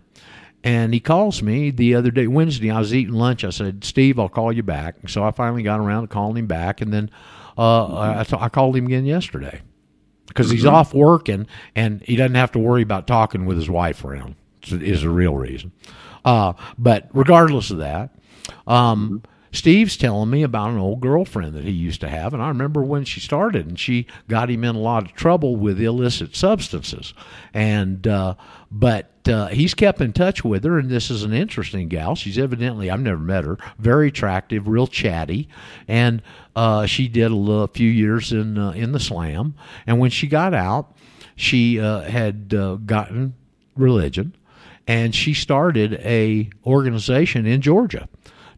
And 0.67 0.93
he 0.93 0.99
calls 0.99 1.43
me 1.43 1.71
the 1.71 1.95
other 1.95 2.11
day, 2.11 2.27
Wednesday. 2.27 2.73
I 2.73 2.81
was 2.81 2.93
eating 2.93 3.15
lunch. 3.15 3.45
I 3.45 3.51
said, 3.51 3.85
Steve, 3.85 4.19
I'll 4.19 4.29
call 4.29 4.53
you 4.53 4.65
back. 4.65 4.97
So 5.09 5.23
I 5.23 5.31
finally 5.31 5.63
got 5.63 5.79
around 5.79 6.03
to 6.03 6.09
calling 6.09 6.37
him 6.39 6.49
back. 6.49 6.81
And 6.81 6.93
then 6.93 7.09
uh, 7.57 7.97
I, 8.19 8.25
th- 8.25 8.43
I 8.43 8.49
called 8.49 8.75
him 8.75 8.87
again 8.87 9.07
yesterday 9.07 9.63
because 10.27 10.51
he's 10.51 10.67
off 10.67 10.93
working 10.93 11.47
and 11.77 12.03
he 12.03 12.17
doesn't 12.17 12.35
have 12.35 12.51
to 12.51 12.59
worry 12.59 12.83
about 12.83 13.07
talking 13.07 13.47
with 13.47 13.57
his 13.57 13.71
wife 13.71 14.05
around, 14.05 14.35
is 14.65 15.03
the 15.03 15.09
real 15.09 15.37
reason. 15.37 15.71
Uh, 16.25 16.55
but 16.77 17.11
regardless 17.13 17.71
of 17.71 17.79
that, 17.79 18.11
um, 18.67 19.23
Steve's 19.57 19.97
telling 19.97 20.29
me 20.29 20.43
about 20.43 20.69
an 20.69 20.79
old 20.79 21.01
girlfriend 21.01 21.55
that 21.55 21.65
he 21.65 21.71
used 21.71 22.03
to 22.03 22.09
have, 22.11 22.35
and 22.35 22.43
I 22.43 22.49
remember 22.49 22.83
when 22.83 23.05
she 23.05 23.21
started, 23.21 23.67
and 23.67 23.79
she 23.79 24.07
got 24.29 24.51
him 24.51 24.65
in 24.65 24.77
a 24.77 24.81
lot 24.81 25.05
of 25.05 25.15
trouble 25.15 25.57
with 25.57 25.81
illicit 25.81 26.37
substances. 26.37 27.15
And 27.55 28.07
uh, 28.07 28.35
but 28.71 29.11
uh, 29.27 29.47
he's 29.49 29.73
kept 29.73 30.03
in 30.03 30.13
touch 30.13 30.45
with 30.45 30.63
her, 30.65 30.79
and 30.79 30.91
this 30.91 31.11
is 31.11 31.23
an 31.23 31.33
interesting 31.33 31.89
gal. 31.89 32.15
She's 32.15 32.39
evidently 32.39 32.91
I've 32.91 33.01
never 33.01 33.19
met 33.19 33.45
her, 33.45 33.57
very 33.79 34.09
attractive, 34.09 34.69
real 34.69 34.87
chatty, 34.87 35.49
and 35.89 36.21
uh, 36.55 36.85
she 36.85 37.09
did 37.09 37.31
a, 37.31 37.35
little, 37.35 37.65
a 37.65 37.69
few 37.69 37.91
years 37.91 38.33
in 38.33 38.59
uh, 38.59 38.73
in 38.73 38.93
the 38.93 39.01
slam. 39.01 39.55
And 39.87 39.99
when 39.99 40.11
she 40.11 40.27
got 40.27 40.53
out, 40.53 40.95
she 41.35 41.81
uh, 41.81 42.03
had 42.03 42.53
uh, 42.53 42.75
gotten 42.75 43.35
religion 43.75 44.35
and 44.87 45.15
she 45.15 45.35
started 45.35 45.95
a 45.95 46.49
organization 46.65 47.47
in 47.47 47.61
Georgia 47.61 48.09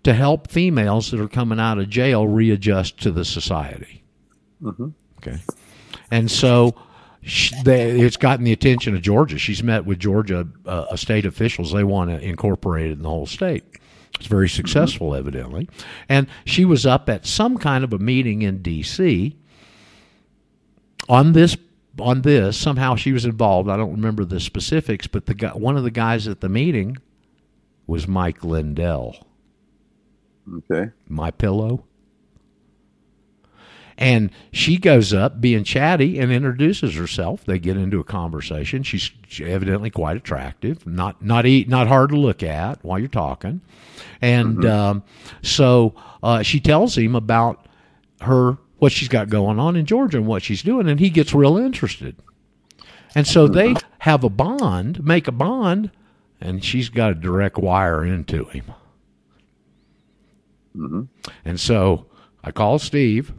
to 0.04 0.14
help 0.14 0.50
females 0.50 1.10
that 1.10 1.20
are 1.20 1.28
coming 1.28 1.60
out 1.60 1.78
of 1.78 1.88
jail 1.88 2.26
readjust 2.26 3.00
to 3.02 3.10
the 3.10 3.24
society. 3.24 4.02
Mm-hmm. 4.62 4.88
Okay, 5.18 5.38
and 6.10 6.30
so 6.30 6.74
she, 7.22 7.54
they, 7.62 8.00
it's 8.00 8.16
gotten 8.16 8.44
the 8.44 8.52
attention 8.52 8.94
of 8.94 9.02
Georgia. 9.02 9.38
She's 9.38 9.62
met 9.62 9.84
with 9.84 9.98
Georgia 9.98 10.46
uh, 10.66 10.96
state 10.96 11.26
officials. 11.26 11.72
They 11.72 11.84
want 11.84 12.10
to 12.10 12.20
incorporate 12.20 12.86
it 12.86 12.92
in 12.92 13.02
the 13.02 13.08
whole 13.08 13.26
state. 13.26 13.64
It's 14.18 14.26
very 14.26 14.48
successful, 14.48 15.14
evidently. 15.14 15.68
And 16.08 16.26
she 16.44 16.64
was 16.64 16.86
up 16.86 17.08
at 17.08 17.26
some 17.26 17.58
kind 17.58 17.84
of 17.84 17.92
a 17.92 17.98
meeting 17.98 18.42
in 18.42 18.62
D.C. 18.62 19.36
on 21.08 21.32
this 21.32 21.56
on 22.00 22.22
this. 22.22 22.56
Somehow 22.56 22.96
she 22.96 23.12
was 23.12 23.24
involved. 23.24 23.68
I 23.68 23.76
don't 23.76 23.92
remember 23.92 24.24
the 24.24 24.40
specifics, 24.40 25.06
but 25.06 25.26
the 25.26 25.34
guy, 25.34 25.50
one 25.50 25.76
of 25.76 25.84
the 25.84 25.90
guys 25.90 26.26
at 26.26 26.40
the 26.40 26.48
meeting 26.48 26.96
was 27.86 28.08
Mike 28.08 28.44
Lindell. 28.44 29.27
Okay. 30.56 30.90
My 31.08 31.30
pillow. 31.30 31.84
And 34.00 34.30
she 34.52 34.76
goes 34.78 35.12
up 35.12 35.40
being 35.40 35.64
chatty 35.64 36.20
and 36.20 36.30
introduces 36.30 36.94
herself. 36.94 37.44
They 37.44 37.58
get 37.58 37.76
into 37.76 37.98
a 37.98 38.04
conversation. 38.04 38.84
She's 38.84 39.10
evidently 39.42 39.90
quite 39.90 40.16
attractive, 40.16 40.86
not 40.86 41.20
not 41.20 41.46
eat, 41.46 41.68
not 41.68 41.88
hard 41.88 42.10
to 42.10 42.16
look 42.16 42.44
at 42.44 42.82
while 42.84 43.00
you're 43.00 43.08
talking. 43.08 43.60
And 44.22 44.64
um, 44.64 45.02
so 45.42 45.96
uh, 46.22 46.42
she 46.42 46.60
tells 46.60 46.96
him 46.96 47.16
about 47.16 47.66
her 48.20 48.56
what 48.78 48.92
she's 48.92 49.08
got 49.08 49.28
going 49.28 49.58
on 49.58 49.74
in 49.74 49.84
Georgia 49.84 50.18
and 50.18 50.28
what 50.28 50.44
she's 50.44 50.62
doing, 50.62 50.88
and 50.88 51.00
he 51.00 51.10
gets 51.10 51.34
real 51.34 51.56
interested. 51.56 52.14
And 53.16 53.26
so 53.26 53.48
they 53.48 53.74
have 54.00 54.22
a 54.22 54.30
bond, 54.30 55.04
make 55.04 55.26
a 55.26 55.32
bond, 55.32 55.90
and 56.40 56.62
she's 56.62 56.88
got 56.88 57.10
a 57.10 57.14
direct 57.16 57.58
wire 57.58 58.04
into 58.04 58.44
him. 58.44 58.72
Mm-hmm. 60.76 61.02
And 61.44 61.58
so 61.58 62.06
I 62.42 62.50
call 62.50 62.78
Steve. 62.78 63.32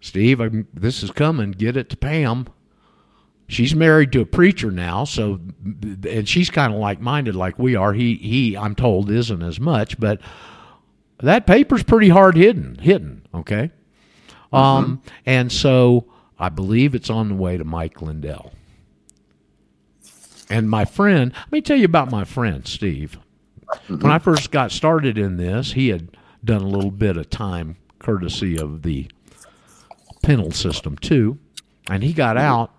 Steve, 0.00 0.40
I'm, 0.40 0.66
this 0.74 1.02
is 1.02 1.10
coming. 1.10 1.52
Get 1.52 1.76
it 1.76 1.88
to 1.90 1.96
Pam. 1.96 2.48
She's 3.48 3.74
married 3.74 4.12
to 4.12 4.20
a 4.22 4.26
preacher 4.26 4.70
now, 4.70 5.04
so 5.04 5.38
and 6.08 6.26
she's 6.26 6.48
kind 6.48 6.72
of 6.72 6.80
like 6.80 7.00
minded, 7.00 7.36
like 7.36 7.58
we 7.58 7.76
are. 7.76 7.92
He 7.92 8.14
he, 8.14 8.56
I'm 8.56 8.74
told, 8.74 9.10
isn't 9.10 9.42
as 9.42 9.60
much, 9.60 10.00
but 10.00 10.20
that 11.20 11.46
paper's 11.46 11.82
pretty 11.82 12.08
hard 12.08 12.34
hidden, 12.34 12.76
hidden. 12.76 13.26
Okay, 13.34 13.70
um, 14.54 15.02
and 15.26 15.52
so 15.52 16.06
I 16.38 16.48
believe 16.48 16.94
it's 16.94 17.10
on 17.10 17.28
the 17.28 17.34
way 17.34 17.58
to 17.58 17.64
Mike 17.64 18.00
Lindell. 18.00 18.52
And 20.48 20.70
my 20.70 20.86
friend, 20.86 21.32
let 21.34 21.52
me 21.52 21.60
tell 21.60 21.76
you 21.76 21.84
about 21.84 22.10
my 22.10 22.24
friend 22.24 22.66
Steve. 22.66 23.18
When 23.88 24.06
I 24.06 24.16
mm-hmm. 24.16 24.24
first 24.24 24.50
got 24.50 24.72
started 24.72 25.18
in 25.18 25.36
this, 25.36 25.72
he 25.72 25.88
had 25.88 26.16
done 26.44 26.62
a 26.62 26.66
little 26.66 26.90
bit 26.90 27.16
of 27.16 27.30
time 27.30 27.76
courtesy 27.98 28.58
of 28.58 28.82
the 28.82 29.08
penal 30.22 30.50
system 30.50 30.96
too, 30.96 31.38
and 31.88 32.02
he 32.02 32.12
got 32.12 32.36
mm-hmm. 32.36 32.46
out, 32.46 32.74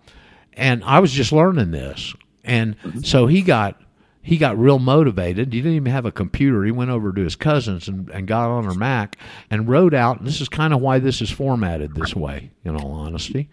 and 0.54 0.84
I 0.84 1.00
was 1.00 1.12
just 1.12 1.32
learning 1.32 1.72
this, 1.72 2.14
and 2.44 2.78
mm-hmm. 2.80 3.00
so 3.00 3.28
he 3.28 3.42
got 3.42 3.82
he 4.24 4.38
got 4.38 4.58
real 4.58 4.80
motivated. 4.80 5.52
He 5.52 5.60
didn't 5.60 5.76
even 5.76 5.92
have 5.92 6.06
a 6.06 6.12
computer. 6.12 6.64
He 6.64 6.72
went 6.72 6.92
over 6.92 7.12
to 7.12 7.22
his 7.22 7.36
cousins 7.36 7.90
and, 7.90 8.10
and 8.10 8.26
got 8.26 8.50
on 8.50 8.64
her 8.64 8.74
Mac 8.74 9.18
and 9.52 9.68
wrote 9.68 9.94
out. 9.94 10.20
And 10.20 10.26
this 10.26 10.40
is 10.40 10.48
kind 10.48 10.74
of 10.74 10.80
why 10.80 11.00
this 11.00 11.22
is 11.22 11.30
formatted 11.30 11.94
this 11.94 12.16
way. 12.16 12.52
In 12.64 12.78
all 12.78 12.94
honesty, 12.94 13.50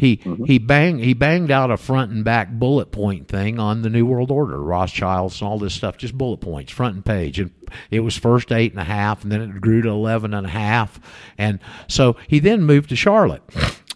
he 0.00 0.18
he 0.46 0.58
banged 0.58 1.00
he 1.00 1.12
banged 1.12 1.50
out 1.50 1.70
a 1.70 1.76
front 1.76 2.10
and 2.10 2.24
back 2.24 2.50
bullet 2.50 2.90
point 2.90 3.28
thing 3.28 3.58
on 3.58 3.82
the 3.82 3.90
New 3.90 4.06
World 4.06 4.30
Order, 4.30 4.58
Rothschilds, 4.58 5.42
and 5.42 5.48
all 5.48 5.58
this 5.58 5.74
stuff. 5.74 5.98
Just 5.98 6.16
bullet 6.16 6.38
points, 6.38 6.72
front 6.72 6.94
and 6.94 7.04
page. 7.04 7.38
And 7.38 7.50
it 7.90 8.00
was 8.00 8.16
first 8.16 8.50
eight 8.50 8.72
and 8.72 8.80
a 8.80 8.84
half, 8.84 9.22
and 9.22 9.30
then 9.30 9.42
it 9.42 9.60
grew 9.60 9.82
to 9.82 9.90
eleven 9.90 10.32
and 10.32 10.46
a 10.46 10.50
half. 10.50 10.98
And 11.36 11.58
so 11.86 12.16
he 12.26 12.38
then 12.38 12.62
moved 12.62 12.88
to 12.88 12.96
Charlotte. 12.96 13.42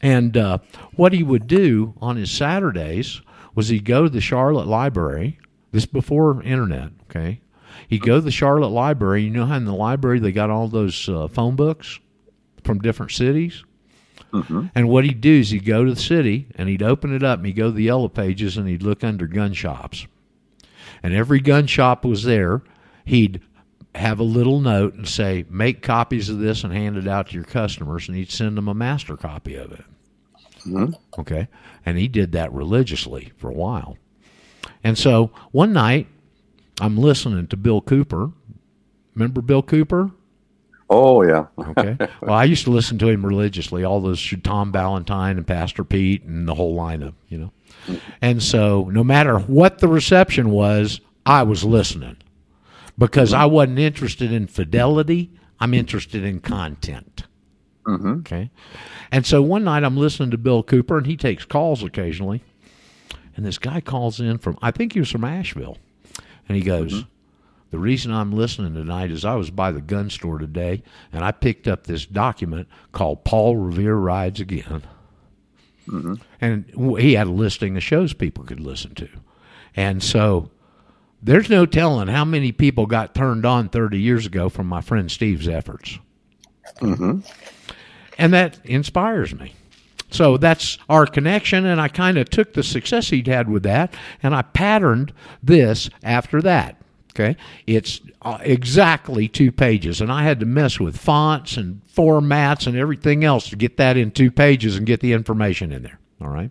And 0.02 0.36
uh, 0.36 0.58
what 0.94 1.14
he 1.14 1.22
would 1.22 1.46
do 1.46 1.94
on 2.02 2.16
his 2.16 2.30
Saturdays 2.30 3.22
was 3.54 3.68
he'd 3.68 3.86
go 3.86 4.02
to 4.02 4.10
the 4.10 4.20
Charlotte 4.20 4.66
Library. 4.66 5.38
This 5.72 5.86
before 5.86 6.42
internet, 6.42 6.90
okay? 7.04 7.40
He'd 7.88 8.02
go 8.02 8.16
to 8.16 8.20
the 8.20 8.30
Charlotte 8.30 8.68
Library. 8.68 9.22
You 9.22 9.30
know 9.30 9.46
how 9.46 9.56
in 9.56 9.64
the 9.64 9.72
library 9.72 10.18
they 10.18 10.32
got 10.32 10.50
all 10.50 10.68
those 10.68 11.08
uh, 11.08 11.28
phone 11.28 11.56
books 11.56 11.98
from 12.62 12.80
different 12.80 13.12
cities? 13.12 13.64
Mm-hmm. 14.34 14.66
And 14.74 14.88
what 14.88 15.04
he'd 15.04 15.20
do 15.20 15.40
is 15.40 15.50
he'd 15.50 15.64
go 15.64 15.84
to 15.84 15.94
the 15.94 16.00
city 16.00 16.48
and 16.56 16.68
he'd 16.68 16.82
open 16.82 17.14
it 17.14 17.22
up 17.22 17.38
and 17.38 17.46
he'd 17.46 17.52
go 17.52 17.66
to 17.66 17.72
the 17.72 17.84
yellow 17.84 18.08
pages 18.08 18.56
and 18.56 18.68
he'd 18.68 18.82
look 18.82 19.04
under 19.04 19.28
gun 19.28 19.52
shops. 19.52 20.06
And 21.04 21.14
every 21.14 21.38
gun 21.40 21.66
shop 21.66 22.04
was 22.04 22.24
there. 22.24 22.62
He'd 23.04 23.40
have 23.94 24.18
a 24.18 24.24
little 24.24 24.60
note 24.60 24.94
and 24.94 25.08
say, 25.08 25.44
make 25.48 25.82
copies 25.82 26.28
of 26.28 26.40
this 26.40 26.64
and 26.64 26.72
hand 26.72 26.96
it 26.96 27.06
out 27.06 27.28
to 27.28 27.34
your 27.34 27.44
customers, 27.44 28.08
and 28.08 28.16
he'd 28.16 28.30
send 28.30 28.56
them 28.56 28.66
a 28.66 28.74
master 28.74 29.16
copy 29.16 29.54
of 29.54 29.70
it. 29.70 29.84
Mm-hmm. 30.66 31.20
Okay. 31.20 31.46
And 31.86 31.96
he 31.96 32.08
did 32.08 32.32
that 32.32 32.52
religiously 32.52 33.32
for 33.36 33.48
a 33.48 33.54
while. 33.54 33.96
And 34.82 34.98
so 34.98 35.30
one 35.52 35.72
night, 35.72 36.08
I'm 36.80 36.96
listening 36.96 37.46
to 37.48 37.56
Bill 37.56 37.80
Cooper. 37.80 38.32
Remember 39.14 39.40
Bill 39.40 39.62
Cooper? 39.62 40.10
Oh 40.90 41.22
yeah. 41.22 41.46
Okay. 41.58 41.96
Well, 42.20 42.34
I 42.34 42.44
used 42.44 42.64
to 42.64 42.70
listen 42.70 42.98
to 42.98 43.08
him 43.08 43.24
religiously. 43.24 43.84
All 43.84 44.00
those 44.00 44.34
Tom 44.42 44.72
Valentine 44.72 45.36
and 45.36 45.46
Pastor 45.46 45.84
Pete 45.84 46.22
and 46.24 46.48
the 46.48 46.54
whole 46.54 46.76
lineup, 46.76 47.14
you 47.28 47.38
know. 47.38 47.52
And 48.22 48.42
so, 48.42 48.88
no 48.90 49.04
matter 49.04 49.38
what 49.38 49.78
the 49.78 49.88
reception 49.88 50.50
was, 50.50 51.00
I 51.26 51.42
was 51.42 51.64
listening 51.64 52.16
because 52.98 53.32
I 53.32 53.46
wasn't 53.46 53.78
interested 53.78 54.32
in 54.32 54.46
fidelity. 54.46 55.30
I'm 55.60 55.74
interested 55.74 56.24
in 56.24 56.40
content. 56.40 57.24
Mm-hmm. 57.84 58.20
Okay. 58.20 58.50
And 59.12 59.26
so 59.26 59.42
one 59.42 59.64
night 59.64 59.84
I'm 59.84 59.96
listening 59.96 60.30
to 60.30 60.38
Bill 60.38 60.62
Cooper, 60.62 60.98
and 60.98 61.06
he 61.06 61.16
takes 61.16 61.44
calls 61.44 61.82
occasionally. 61.82 62.42
And 63.36 63.44
this 63.44 63.58
guy 63.58 63.80
calls 63.80 64.20
in 64.20 64.38
from, 64.38 64.58
I 64.62 64.70
think 64.70 64.92
he 64.92 65.00
was 65.00 65.10
from 65.10 65.24
Asheville. 65.24 65.78
And 66.48 66.56
he 66.56 66.62
goes, 66.62 67.04
The 67.74 67.80
reason 67.80 68.12
I'm 68.12 68.30
listening 68.30 68.74
tonight 68.74 69.10
is 69.10 69.24
I 69.24 69.34
was 69.34 69.50
by 69.50 69.72
the 69.72 69.80
gun 69.80 70.08
store 70.08 70.38
today, 70.38 70.84
and 71.12 71.24
I 71.24 71.32
picked 71.32 71.66
up 71.66 71.88
this 71.88 72.06
document 72.06 72.68
called 72.92 73.24
Paul 73.24 73.56
Revere 73.56 73.96
Rides 73.96 74.38
Again. 74.38 74.84
Mm-hmm. 75.88 76.14
And 76.40 76.72
he 77.00 77.14
had 77.14 77.26
a 77.26 77.32
listing 77.32 77.76
of 77.76 77.82
shows 77.82 78.12
people 78.12 78.44
could 78.44 78.60
listen 78.60 78.94
to. 78.94 79.08
And 79.74 80.04
so 80.04 80.52
there's 81.20 81.50
no 81.50 81.66
telling 81.66 82.06
how 82.06 82.24
many 82.24 82.52
people 82.52 82.86
got 82.86 83.12
turned 83.12 83.44
on 83.44 83.68
30 83.68 83.98
years 83.98 84.24
ago 84.24 84.48
from 84.48 84.68
my 84.68 84.80
friend 84.80 85.10
Steve's 85.10 85.48
efforts. 85.48 85.98
Mm-hmm. 86.80 87.22
And 88.18 88.32
that 88.32 88.64
inspires 88.64 89.34
me. 89.34 89.52
So 90.12 90.36
that's 90.36 90.78
our 90.88 91.06
connection, 91.06 91.66
and 91.66 91.80
I 91.80 91.88
kind 91.88 92.18
of 92.18 92.30
took 92.30 92.52
the 92.52 92.62
success 92.62 93.08
he'd 93.10 93.26
had 93.26 93.50
with 93.50 93.64
that, 93.64 93.92
and 94.22 94.32
I 94.32 94.42
patterned 94.42 95.12
this 95.42 95.90
after 96.04 96.40
that. 96.42 96.80
Okay, 97.14 97.36
it's 97.66 98.00
uh, 98.22 98.38
exactly 98.40 99.28
two 99.28 99.52
pages, 99.52 100.00
and 100.00 100.10
I 100.10 100.24
had 100.24 100.40
to 100.40 100.46
mess 100.46 100.80
with 100.80 100.96
fonts 100.96 101.56
and 101.56 101.80
formats 101.94 102.66
and 102.66 102.76
everything 102.76 103.24
else 103.24 103.48
to 103.50 103.56
get 103.56 103.76
that 103.76 103.96
in 103.96 104.10
two 104.10 104.32
pages 104.32 104.76
and 104.76 104.84
get 104.84 105.00
the 105.00 105.12
information 105.12 105.70
in 105.70 105.82
there. 105.84 106.00
All 106.20 106.28
right? 106.28 106.50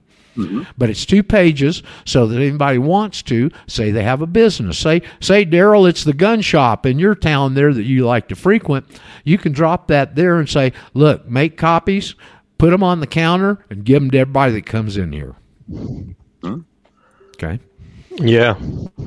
But 0.77 0.90
it's 0.90 1.06
two 1.06 1.22
pages, 1.22 1.84
so 2.06 2.26
that 2.26 2.38
anybody 2.38 2.80
wants 2.80 3.22
to 3.23 3.52
say 3.68 3.91
they 3.91 4.03
have 4.03 4.23
a 4.23 4.27
business. 4.27 4.80
Say, 4.80 5.03
say, 5.19 5.45
Daryl, 5.45 5.88
it's 5.88 6.03
the 6.03 6.14
gun 6.14 6.41
shop 6.41 6.88
in 6.88 6.98
your 6.98 7.14
town 7.14 7.53
there 7.53 7.72
that 7.72 7.84
you 7.84 8.06
like 8.07 8.30
to 8.30 8.35
frequent. 8.35 8.88
You 9.23 9.38
can 9.38 9.52
drop 9.52 9.90
that 9.90 10.15
there 10.15 10.40
and 10.40 10.49
say, 10.49 10.73
look, 10.95 11.27
make 11.27 11.56
copies, 11.56 12.15
put 12.57 12.72
them 12.72 12.81
on 12.81 12.99
the 12.99 13.06
counter, 13.06 13.64
and 13.69 13.84
give 13.84 14.02
them 14.02 14.10
to 14.10 14.18
everybody 14.18 14.53
that 14.53 14.65
comes 14.65 14.98
in 14.98 15.11
here. 15.11 15.35
Okay. 17.35 17.60
Yeah. 18.18 18.56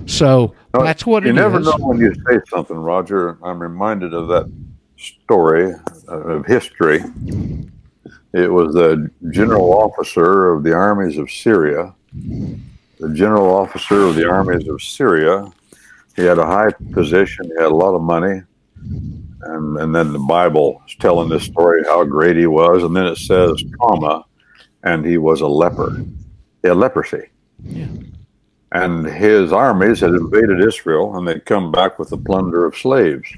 So 0.07 0.55
that's 0.83 1.07
what 1.07 1.25
you 1.25 1.33
never 1.33 1.61
is. 1.61 1.67
know 1.67 1.77
when 1.79 1.99
you 1.99 2.15
say 2.29 2.41
something, 2.49 2.77
Roger. 2.77 3.39
I'm 3.45 3.61
reminded 3.61 4.15
of 4.15 4.29
that 4.29 4.51
story 4.97 5.73
uh, 6.09 6.13
of 6.13 6.47
history. 6.47 7.03
It 8.33 8.53
was 8.53 8.75
the 8.75 9.11
general 9.31 9.73
officer 9.73 10.53
of 10.53 10.63
the 10.63 10.75
armies 10.75 11.19
of 11.19 11.31
Syria. 11.31 11.95
The 12.13 13.13
general 13.13 13.55
officer 13.55 14.03
of 14.03 14.15
the 14.15 14.29
armies 14.29 14.69
of 14.69 14.83
Syria. 14.83 15.51
He 16.17 16.23
had 16.23 16.39
a 16.39 16.47
high 16.47 16.71
position. 16.93 17.47
He 17.47 17.63
had 17.63 17.71
a 17.71 17.75
lot 17.75 17.95
of 17.95 18.03
money. 18.03 18.43
And, 18.77 19.79
and 19.79 19.95
then 19.95 20.13
the 20.13 20.19
Bible 20.19 20.83
is 20.89 20.97
telling 20.97 21.29
this 21.29 21.45
story 21.45 21.83
how 21.85 22.05
great 22.05 22.37
he 22.37 22.47
was. 22.47 22.83
And 22.83 22.97
then 22.97 23.07
it 23.07 23.17
says, 23.19 23.63
comma, 23.81 24.25
and 24.83 25.05
he 25.05 25.19
was 25.19 25.41
a 25.41 25.47
leper. 25.47 26.05
He 26.63 26.69
had 26.69 26.77
leprosy. 26.77 27.29
And 28.73 29.07
his 29.07 29.53
armies 29.53 30.01
had 30.01 30.11
invaded 30.11 30.63
Israel 30.63 31.17
and 31.17 31.27
they'd 31.27 31.45
come 31.45 31.71
back 31.71 31.99
with 31.99 32.11
the 32.11 32.19
plunder 32.19 32.67
of 32.67 32.77
slaves. 32.77 33.29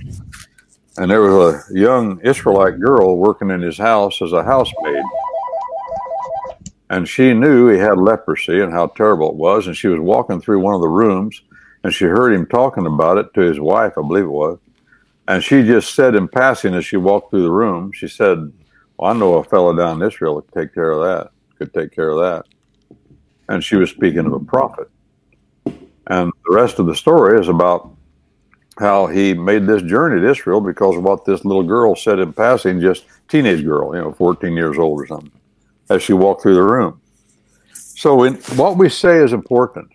And 0.96 1.10
there 1.10 1.20
was 1.20 1.70
a 1.70 1.78
young 1.78 2.20
Israelite 2.22 2.80
girl 2.80 3.16
working 3.16 3.50
in 3.50 3.60
his 3.60 3.78
house 3.78 4.20
as 4.22 4.32
a 4.32 4.42
housemaid. 4.42 5.02
And 6.90 7.06
she 7.06 7.34
knew 7.34 7.68
he 7.68 7.78
had 7.78 7.98
leprosy 7.98 8.60
and 8.60 8.72
how 8.72 8.88
terrible 8.88 9.28
it 9.30 9.36
was. 9.36 9.66
And 9.66 9.76
she 9.76 9.88
was 9.88 10.00
walking 10.00 10.40
through 10.40 10.60
one 10.60 10.74
of 10.74 10.80
the 10.80 10.88
rooms 10.88 11.42
and 11.84 11.92
she 11.92 12.06
heard 12.06 12.32
him 12.32 12.46
talking 12.46 12.86
about 12.86 13.18
it 13.18 13.32
to 13.34 13.40
his 13.40 13.60
wife, 13.60 13.92
I 13.96 14.02
believe 14.02 14.24
it 14.24 14.28
was. 14.28 14.58
And 15.28 15.44
she 15.44 15.62
just 15.62 15.94
said 15.94 16.14
in 16.14 16.26
passing 16.26 16.74
as 16.74 16.86
she 16.86 16.96
walked 16.96 17.30
through 17.30 17.42
the 17.42 17.50
room, 17.50 17.92
she 17.92 18.08
said, 18.08 18.50
well, 18.96 19.10
I 19.10 19.18
know 19.18 19.34
a 19.34 19.44
fellow 19.44 19.76
down 19.76 20.00
in 20.00 20.08
Israel 20.08 20.36
that 20.36 20.50
could 20.50 20.60
take 20.62 20.74
care 20.74 20.90
of 20.90 21.02
that, 21.02 21.30
could 21.58 21.72
take 21.74 21.92
care 21.92 22.10
of 22.10 22.18
that. 22.18 22.98
And 23.48 23.62
she 23.62 23.76
was 23.76 23.90
speaking 23.90 24.26
of 24.26 24.32
a 24.32 24.40
prophet. 24.40 24.90
And 26.08 26.32
the 26.48 26.54
rest 26.54 26.78
of 26.78 26.86
the 26.86 26.96
story 26.96 27.38
is 27.38 27.48
about 27.48 27.90
how 28.78 29.06
he 29.06 29.34
made 29.34 29.66
this 29.66 29.82
journey 29.82 30.20
to 30.20 30.30
Israel 30.30 30.60
because 30.60 30.96
of 30.96 31.02
what 31.02 31.24
this 31.24 31.44
little 31.44 31.62
girl 31.62 31.94
said 31.94 32.18
in 32.18 32.32
passing, 32.32 32.80
just 32.80 33.04
teenage 33.28 33.64
girl, 33.64 33.94
you 33.94 34.00
know, 34.00 34.12
14 34.12 34.54
years 34.54 34.78
old 34.78 35.00
or 35.00 35.06
something, 35.06 35.32
as 35.90 36.02
she 36.02 36.12
walked 36.12 36.42
through 36.42 36.54
the 36.54 36.62
room. 36.62 37.00
So 37.72 38.22
in, 38.22 38.34
what 38.56 38.78
we 38.78 38.88
say 38.88 39.18
is 39.18 39.32
important. 39.32 39.90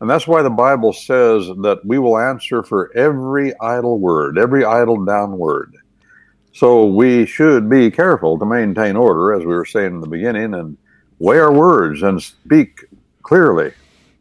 And 0.00 0.08
that's 0.08 0.26
why 0.26 0.42
the 0.42 0.48
Bible 0.48 0.94
says 0.94 1.46
that 1.62 1.80
we 1.84 1.98
will 1.98 2.18
answer 2.18 2.62
for 2.62 2.96
every 2.96 3.52
idle 3.60 3.98
word, 3.98 4.38
every 4.38 4.64
idle 4.64 5.04
down 5.04 5.36
word. 5.36 5.76
So 6.54 6.86
we 6.86 7.26
should 7.26 7.68
be 7.68 7.90
careful 7.90 8.38
to 8.38 8.46
maintain 8.46 8.96
order, 8.96 9.34
as 9.34 9.40
we 9.40 9.52
were 9.52 9.66
saying 9.66 9.94
in 9.94 10.00
the 10.00 10.08
beginning, 10.08 10.54
and 10.54 10.78
weigh 11.18 11.38
our 11.38 11.52
words 11.52 12.02
and 12.02 12.22
speak 12.22 12.86
clearly 13.22 13.72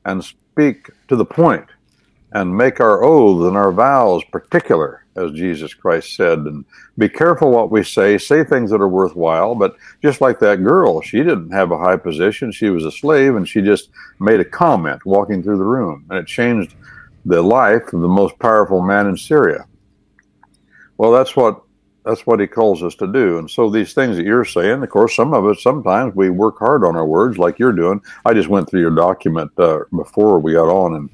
and 0.05 0.23
speak 0.59 0.89
to 1.07 1.15
the 1.15 1.25
point 1.25 1.65
and 2.33 2.55
make 2.55 2.79
our 2.79 3.03
oaths 3.03 3.47
and 3.47 3.57
our 3.57 3.71
vows 3.71 4.23
particular, 4.25 5.05
as 5.15 5.31
Jesus 5.31 5.73
Christ 5.73 6.15
said, 6.15 6.39
and 6.39 6.65
be 6.97 7.09
careful 7.09 7.51
what 7.51 7.71
we 7.71 7.83
say, 7.83 8.17
say 8.17 8.43
things 8.43 8.69
that 8.69 8.81
are 8.81 8.89
worthwhile. 8.89 9.55
But 9.55 9.77
just 10.03 10.21
like 10.21 10.37
that 10.39 10.63
girl, 10.63 11.01
she 11.01 11.19
didn't 11.19 11.51
have 11.51 11.71
a 11.71 11.77
high 11.77 11.95
position. 11.95 12.51
She 12.51 12.69
was 12.69 12.85
a 12.85 12.91
slave 12.91 13.35
and 13.35 13.47
she 13.47 13.61
just 13.61 13.89
made 14.19 14.41
a 14.41 14.45
comment 14.45 15.05
walking 15.05 15.41
through 15.41 15.57
the 15.57 15.63
room, 15.63 16.05
and 16.09 16.19
it 16.19 16.27
changed 16.27 16.75
the 17.25 17.41
life 17.41 17.93
of 17.93 18.01
the 18.01 18.07
most 18.07 18.37
powerful 18.39 18.81
man 18.81 19.07
in 19.07 19.17
Syria. 19.17 19.65
Well, 20.97 21.11
that's 21.11 21.35
what 21.35 21.61
that's 22.05 22.25
what 22.25 22.39
he 22.39 22.47
calls 22.47 22.81
us 22.81 22.95
to 22.95 23.07
do. 23.11 23.37
And 23.37 23.49
so 23.49 23.69
these 23.69 23.93
things 23.93 24.15
that 24.17 24.25
you're 24.25 24.45
saying, 24.45 24.81
of 24.81 24.89
course, 24.89 25.15
some 25.15 25.33
of 25.33 25.45
us 25.45 25.61
sometimes 25.61 26.15
we 26.15 26.29
work 26.29 26.57
hard 26.59 26.83
on 26.85 26.95
our 26.95 27.05
words, 27.05 27.37
like 27.37 27.59
you're 27.59 27.73
doing. 27.73 28.01
I 28.25 28.33
just 28.33 28.49
went 28.49 28.69
through 28.69 28.81
your 28.81 28.95
document 28.95 29.51
uh, 29.57 29.79
before 29.95 30.39
we 30.39 30.53
got 30.53 30.69
on, 30.69 30.95
and 30.95 31.09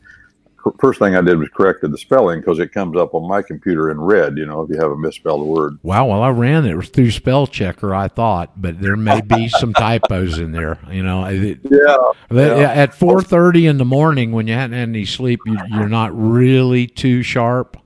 first 0.79 0.97
thing 0.99 1.15
I 1.15 1.21
did 1.21 1.37
was 1.37 1.49
corrected 1.49 1.91
the 1.91 1.97
spelling 1.97 2.39
because 2.39 2.57
it 2.59 2.71
comes 2.71 2.97
up 2.97 3.13
on 3.13 3.27
my 3.27 3.41
computer 3.41 3.91
in 3.91 3.99
red. 3.99 4.37
You 4.37 4.45
know, 4.45 4.61
if 4.61 4.69
you 4.69 4.77
have 4.77 4.91
a 4.91 4.97
misspelled 4.97 5.45
word. 5.45 5.77
Wow, 5.83 6.07
well, 6.07 6.21
I 6.23 6.29
ran 6.29 6.65
it 6.65 6.81
through 6.87 7.11
spell 7.11 7.45
checker, 7.47 7.93
I 7.93 8.07
thought, 8.07 8.59
but 8.59 8.79
there 8.81 8.95
may 8.95 9.21
be 9.21 9.47
some 9.49 9.73
typos 9.73 10.37
in 10.39 10.51
there. 10.51 10.79
You 10.89 11.03
know, 11.03 11.25
It- 11.25 11.59
Yeah. 11.69 11.97
Yeah. 12.31 12.71
at 12.71 12.93
four 12.93 13.21
thirty 13.21 13.67
in 13.67 13.77
the 13.77 13.85
morning, 13.85 14.31
when 14.31 14.47
you 14.47 14.53
hadn't 14.53 14.77
had 14.77 14.89
any 14.89 15.05
sleep, 15.05 15.39
you, 15.45 15.57
you're 15.69 15.89
not 15.89 16.17
really 16.17 16.87
too 16.87 17.21
sharp. 17.21 17.77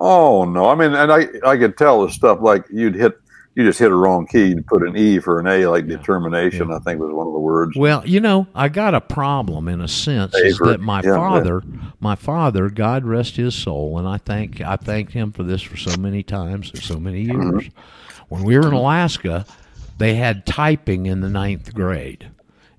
Oh 0.00 0.44
no! 0.44 0.68
I 0.68 0.74
mean, 0.74 0.94
and 0.94 1.12
I 1.12 1.28
I 1.46 1.56
could 1.56 1.76
tell 1.76 2.04
the 2.06 2.10
stuff 2.12 2.38
like 2.40 2.64
you'd 2.72 2.94
hit 2.94 3.18
you 3.54 3.64
just 3.64 3.78
hit 3.80 3.90
a 3.90 3.94
wrong 3.94 4.26
key. 4.26 4.46
You 4.46 4.62
put 4.62 4.82
an 4.86 4.96
E 4.96 5.18
for 5.18 5.40
an 5.40 5.46
A, 5.46 5.66
like 5.66 5.86
determination. 5.88 6.70
I 6.72 6.78
think 6.78 7.00
was 7.00 7.12
one 7.12 7.26
of 7.26 7.32
the 7.32 7.38
words. 7.40 7.76
Well, 7.76 8.06
you 8.06 8.20
know, 8.20 8.46
I 8.54 8.68
got 8.68 8.94
a 8.94 9.00
problem 9.00 9.68
in 9.68 9.80
a 9.80 9.88
sense 9.88 10.34
is 10.36 10.56
that 10.58 10.80
my 10.80 11.02
Yeah, 11.02 11.16
father, 11.16 11.62
my 11.98 12.14
father, 12.14 12.70
God 12.70 13.04
rest 13.04 13.36
his 13.36 13.54
soul, 13.54 13.98
and 13.98 14.08
I 14.08 14.16
thank 14.18 14.60
I 14.60 14.76
thanked 14.76 15.12
him 15.12 15.32
for 15.32 15.42
this 15.42 15.60
for 15.62 15.76
so 15.76 15.96
many 15.98 16.22
times 16.22 16.70
and 16.72 16.80
so 16.82 16.98
many 16.98 17.22
years. 17.22 17.64
Mm-hmm. 17.64 17.80
When 18.28 18.44
we 18.44 18.56
were 18.56 18.68
in 18.68 18.72
Alaska, 18.72 19.44
they 19.98 20.14
had 20.14 20.46
typing 20.46 21.06
in 21.06 21.20
the 21.20 21.28
ninth 21.28 21.74
grade. 21.74 22.28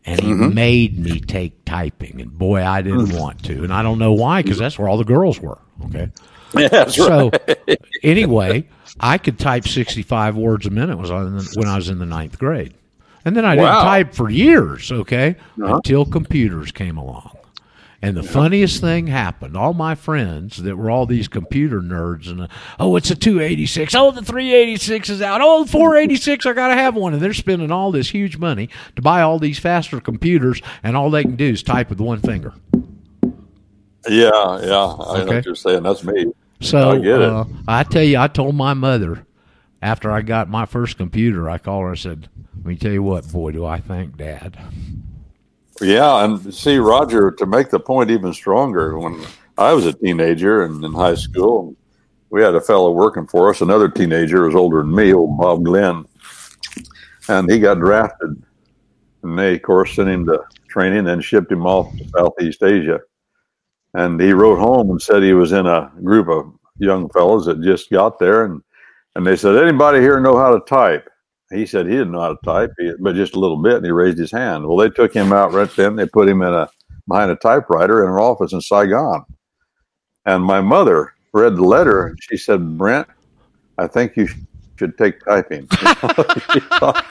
And 0.03 0.19
he 0.19 0.31
Mhm. 0.31 0.53
made 0.55 0.97
me 0.97 1.19
take 1.19 1.63
typing, 1.63 2.19
and 2.21 2.35
boy, 2.35 2.65
I 2.65 2.81
didn't 2.81 3.09
Mm. 3.09 3.19
want 3.19 3.43
to, 3.43 3.63
and 3.63 3.71
I 3.71 3.83
don't 3.83 3.99
know 3.99 4.13
why, 4.13 4.41
because 4.41 4.57
that's 4.57 4.79
where 4.79 4.87
all 4.89 4.97
the 4.97 5.03
girls 5.03 5.39
were. 5.39 5.59
Okay, 5.85 6.09
Yeah, 6.57 6.85
so 6.87 7.29
right. 7.47 7.77
anyway, 8.03 8.67
I 8.99 9.17
could 9.17 9.39
type 9.39 9.67
sixty-five 9.67 10.35
words 10.35 10.65
a 10.65 10.69
minute 10.69 10.97
was 10.97 11.09
on 11.11 11.39
when 11.55 11.67
I 11.67 11.75
was 11.77 11.87
in 11.89 11.99
the 11.99 12.05
ninth 12.05 12.37
grade, 12.39 12.73
and 13.23 13.35
then 13.37 13.45
I 13.45 13.55
didn't 13.55 13.71
type 13.71 14.13
for 14.13 14.29
years. 14.29 14.91
Okay, 14.91 15.35
Uh-huh. 15.61 15.75
until 15.75 16.05
computers 16.05 16.71
came 16.71 16.97
along. 16.97 17.37
And 18.03 18.17
the 18.17 18.23
funniest 18.23 18.81
thing 18.81 19.05
happened. 19.05 19.55
All 19.55 19.73
my 19.75 19.93
friends 19.93 20.57
that 20.63 20.75
were 20.75 20.89
all 20.89 21.05
these 21.05 21.27
computer 21.27 21.81
nerds, 21.81 22.27
and 22.31 22.41
uh, 22.41 22.47
oh, 22.79 22.95
it's 22.95 23.11
a 23.11 23.15
286. 23.15 23.93
Oh, 23.93 24.09
the 24.09 24.23
386 24.23 25.07
is 25.11 25.21
out. 25.21 25.39
Oh, 25.43 25.63
the 25.65 25.71
486, 25.71 26.47
I 26.47 26.53
got 26.53 26.69
to 26.69 26.73
have 26.73 26.95
one. 26.95 27.13
And 27.13 27.21
they're 27.21 27.31
spending 27.35 27.71
all 27.71 27.91
this 27.91 28.09
huge 28.09 28.37
money 28.37 28.69
to 28.95 29.03
buy 29.03 29.21
all 29.21 29.37
these 29.37 29.59
faster 29.59 30.01
computers, 30.01 30.63
and 30.81 30.97
all 30.97 31.11
they 31.11 31.21
can 31.21 31.35
do 31.35 31.45
is 31.51 31.61
type 31.61 31.91
with 31.91 31.99
one 31.99 32.21
finger. 32.21 32.55
Yeah, 34.09 34.31
yeah. 34.31 34.31
I 34.33 34.59
know 34.63 35.23
Okay. 35.23 35.35
what 35.35 35.45
you're 35.45 35.53
saying. 35.53 35.83
That's 35.83 36.03
me. 36.03 36.25
So 36.61 36.91
I 36.91 36.97
get 36.99 37.21
it. 37.21 37.29
uh, 37.29 37.45
I 37.67 37.83
tell 37.83 38.03
you, 38.03 38.19
I 38.19 38.27
told 38.27 38.55
my 38.55 38.73
mother 38.73 39.25
after 39.81 40.11
I 40.11 40.21
got 40.21 40.47
my 40.47 40.65
first 40.65 40.97
computer, 40.97 41.49
I 41.49 41.57
called 41.57 41.83
her. 41.83 41.89
and 41.89 41.99
said, 41.99 42.29
"Let 42.57 42.65
me 42.65 42.75
tell 42.75 42.91
you 42.91 43.03
what, 43.03 43.29
boy, 43.31 43.51
do 43.51 43.65
I 43.65 43.79
thank 43.79 44.17
Dad." 44.17 44.57
Yeah, 45.81 46.23
and 46.23 46.53
see, 46.53 46.77
Roger, 46.77 47.31
to 47.31 47.45
make 47.47 47.71
the 47.71 47.79
point 47.79 48.11
even 48.11 48.33
stronger, 48.33 48.97
when 48.99 49.19
I 49.57 49.73
was 49.73 49.87
a 49.87 49.93
teenager 49.93 50.63
and 50.63 50.83
in 50.83 50.93
high 50.93 51.15
school, 51.15 51.75
we 52.29 52.43
had 52.43 52.53
a 52.53 52.61
fellow 52.61 52.91
working 52.91 53.25
for 53.25 53.49
us, 53.49 53.61
another 53.61 53.89
teenager, 53.89 54.45
was 54.45 54.55
older 54.55 54.83
than 54.83 54.93
me, 54.93 55.13
old 55.13 55.37
Bob 55.37 55.63
Glenn, 55.65 56.05
and 57.27 57.51
he 57.51 57.59
got 57.59 57.79
drafted. 57.79 58.41
And 59.23 59.37
they, 59.37 59.55
of 59.55 59.61
course, 59.63 59.95
sent 59.95 60.09
him 60.09 60.25
to 60.27 60.43
training, 60.69 60.99
and 60.99 61.07
then 61.07 61.21
shipped 61.21 61.51
him 61.51 61.65
off 61.65 61.91
to 61.97 62.07
Southeast 62.09 62.61
Asia. 62.63 62.99
And 63.93 64.19
he 64.21 64.33
wrote 64.33 64.59
home 64.59 64.89
and 64.89 65.01
said 65.01 65.21
he 65.21 65.33
was 65.33 65.51
in 65.51 65.65
a 65.65 65.91
group 66.03 66.29
of 66.29 66.53
young 66.77 67.09
fellows 67.09 67.45
that 67.45 67.61
just 67.61 67.89
got 67.89 68.19
there, 68.19 68.45
and 68.45 68.61
and 69.15 69.25
they 69.27 69.35
said, 69.35 69.57
"Anybody 69.57 69.99
here 69.99 70.19
know 70.19 70.37
how 70.37 70.57
to 70.57 70.63
type?" 70.65 71.09
He 71.51 71.65
said 71.65 71.85
he 71.85 71.91
didn't 71.91 72.11
know 72.11 72.21
how 72.21 72.35
to 72.35 72.45
type, 72.45 72.71
but 72.99 73.15
just 73.15 73.35
a 73.35 73.39
little 73.39 73.61
bit, 73.61 73.75
and 73.75 73.85
he 73.85 73.91
raised 73.91 74.17
his 74.17 74.31
hand. 74.31 74.65
Well, 74.65 74.77
they 74.77 74.89
took 74.89 75.13
him 75.13 75.33
out 75.33 75.51
right 75.51 75.69
then. 75.75 75.97
They 75.97 76.05
put 76.05 76.29
him 76.29 76.41
in 76.41 76.53
a 76.53 76.69
behind 77.07 77.31
a 77.31 77.35
typewriter 77.35 78.03
in 78.03 78.09
her 78.09 78.21
office 78.21 78.53
in 78.53 78.61
Saigon. 78.61 79.25
And 80.25 80.43
my 80.43 80.61
mother 80.61 81.13
read 81.33 81.57
the 81.57 81.63
letter, 81.63 82.07
and 82.07 82.17
she 82.21 82.37
said, 82.37 82.77
"Brent, 82.77 83.07
I 83.77 83.87
think 83.87 84.15
you 84.15 84.29
should 84.81 84.97
take 84.97 85.23
typing." 85.23 85.67
she, 85.69 86.59
thought, 86.59 87.05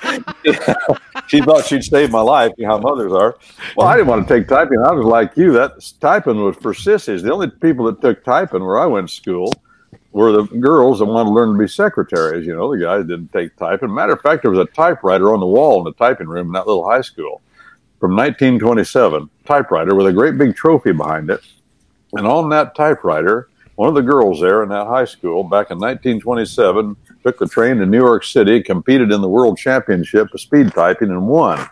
she 1.29 1.41
thought 1.41 1.65
she'd 1.65 1.85
save 1.85 2.11
my 2.11 2.21
life. 2.21 2.53
You 2.59 2.67
know 2.67 2.73
how 2.73 2.79
mothers 2.79 3.13
are. 3.13 3.37
Well, 3.77 3.87
I 3.87 3.97
didn't 3.97 4.09
want 4.09 4.27
to 4.27 4.35
take 4.35 4.49
typing. 4.49 4.79
I 4.81 4.91
was 4.91 5.05
like 5.05 5.37
you. 5.37 5.53
That 5.53 5.73
typing 6.01 6.43
was 6.43 6.57
for 6.57 6.75
sissies. 6.75 7.23
The 7.23 7.33
only 7.33 7.49
people 7.49 7.87
that 7.87 8.01
took 8.01 8.25
typing 8.25 8.65
where 8.65 8.79
I 8.79 8.87
went 8.87 9.09
to 9.09 9.15
school 9.15 9.53
were 10.13 10.33
the 10.33 10.43
girls 10.59 10.99
that 10.99 11.05
wanted 11.05 11.29
to 11.29 11.35
learn 11.35 11.53
to 11.53 11.59
be 11.59 11.69
secretaries. 11.69 12.45
You 12.45 12.57
know, 12.57 12.73
the 12.73 12.83
guys 12.83 13.07
didn't 13.07 13.33
take 13.33 13.57
typing. 13.57 13.95
Matter 13.95 14.15
of 14.15 14.21
fact, 14.21 14.43
there 14.43 14.51
was 14.51 14.59
a 14.59 14.73
typewriter 14.73 15.33
on 15.33 15.39
the 15.39 15.47
wall 15.47 15.79
in 15.79 15.85
the 15.85 15.93
typing 15.93 16.27
room 16.27 16.49
in 16.49 16.53
that 16.55 16.67
little 16.67 16.89
high 16.89 17.03
school 17.03 17.41
from 18.01 18.17
1927, 18.17 19.31
typewriter 19.45 19.95
with 19.95 20.07
a 20.07 20.13
great 20.13 20.37
big 20.39 20.57
trophy 20.57 20.91
behind 20.91 21.31
it. 21.31 21.41
And 22.15 22.27
on 22.27 22.49
that 22.49 22.75
typewriter, 22.75 23.49
one 23.81 23.89
of 23.89 23.95
the 23.95 24.03
girls 24.03 24.41
there 24.41 24.63
in 24.63 24.69
that 24.69 24.87
high 24.87 25.07
school 25.07 25.43
back 25.43 25.71
in 25.71 25.79
1927 25.79 26.97
took 27.23 27.39
the 27.39 27.47
train 27.47 27.77
to 27.79 27.87
New 27.87 27.99
York 27.99 28.25
City, 28.25 28.63
competed 28.63 29.13
in 29.13 29.21
the 29.21 29.29
World 29.29 29.59
Championship 29.59 30.29
of 30.33 30.41
speed 30.41 30.73
typing, 30.73 31.11
and 31.11 31.27
won. 31.27 31.69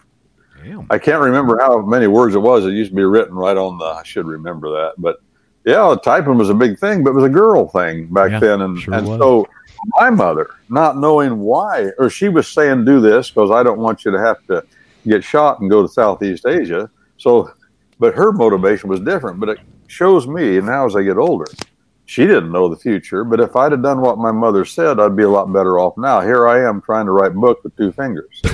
I 0.90 0.98
can't 0.98 1.22
remember 1.22 1.58
how 1.58 1.80
many 1.80 2.06
words 2.06 2.34
it 2.34 2.40
was. 2.40 2.66
It 2.66 2.72
used 2.72 2.90
to 2.90 2.96
be 2.96 3.04
written 3.04 3.34
right 3.34 3.56
on 3.56 3.78
the. 3.78 3.84
I 3.84 4.02
should 4.02 4.26
remember 4.26 4.70
that, 4.70 4.94
but 4.98 5.18
yeah, 5.64 5.94
typing 6.02 6.38
was 6.38 6.50
a 6.50 6.54
big 6.54 6.78
thing, 6.78 7.04
but 7.04 7.10
it 7.10 7.14
was 7.14 7.24
a 7.24 7.28
girl 7.28 7.68
thing 7.68 8.06
back 8.06 8.30
Yeah, 8.30 8.40
then, 8.40 8.60
and 8.62 8.78
sure 8.78 8.94
and 8.94 9.06
so 9.06 9.46
my 9.98 10.10
mother, 10.10 10.50
not 10.68 10.96
knowing 10.96 11.38
why, 11.38 11.90
or 11.98 12.10
she 12.10 12.28
was 12.28 12.48
saying, 12.48 12.84
"Do 12.84 13.00
this 13.00 13.30
because 13.30 13.50
I 13.50 13.62
don't 13.62 13.78
want 13.78 14.04
you 14.04 14.10
to 14.10 14.18
have 14.18 14.44
to 14.46 14.64
get 15.06 15.22
shot 15.22 15.60
and 15.60 15.70
go 15.70 15.82
to 15.82 15.88
Southeast 15.88 16.46
Asia." 16.46 16.90
So, 17.16 17.52
but 17.98 18.14
her 18.14 18.32
motivation 18.32 18.88
was 18.88 19.00
different. 19.00 19.40
But 19.40 19.50
it 19.50 19.58
shows 19.86 20.26
me, 20.26 20.60
now 20.60 20.86
as 20.86 20.96
I 20.96 21.02
get 21.02 21.16
older, 21.16 21.46
she 22.08 22.26
didn't 22.26 22.50
know 22.50 22.68
the 22.68 22.76
future. 22.76 23.22
But 23.22 23.38
if 23.38 23.54
I'd 23.54 23.72
have 23.72 23.82
done 23.82 24.00
what 24.00 24.18
my 24.18 24.32
mother 24.32 24.64
said, 24.64 24.98
I'd 24.98 25.14
be 25.14 25.24
a 25.24 25.28
lot 25.28 25.52
better 25.52 25.78
off 25.78 25.96
now. 25.98 26.20
Here 26.20 26.48
I 26.48 26.66
am 26.66 26.80
trying 26.80 27.06
to 27.06 27.12
write 27.12 27.32
a 27.32 27.34
book 27.34 27.62
with 27.62 27.76
two 27.76 27.92
fingers. 27.92 28.42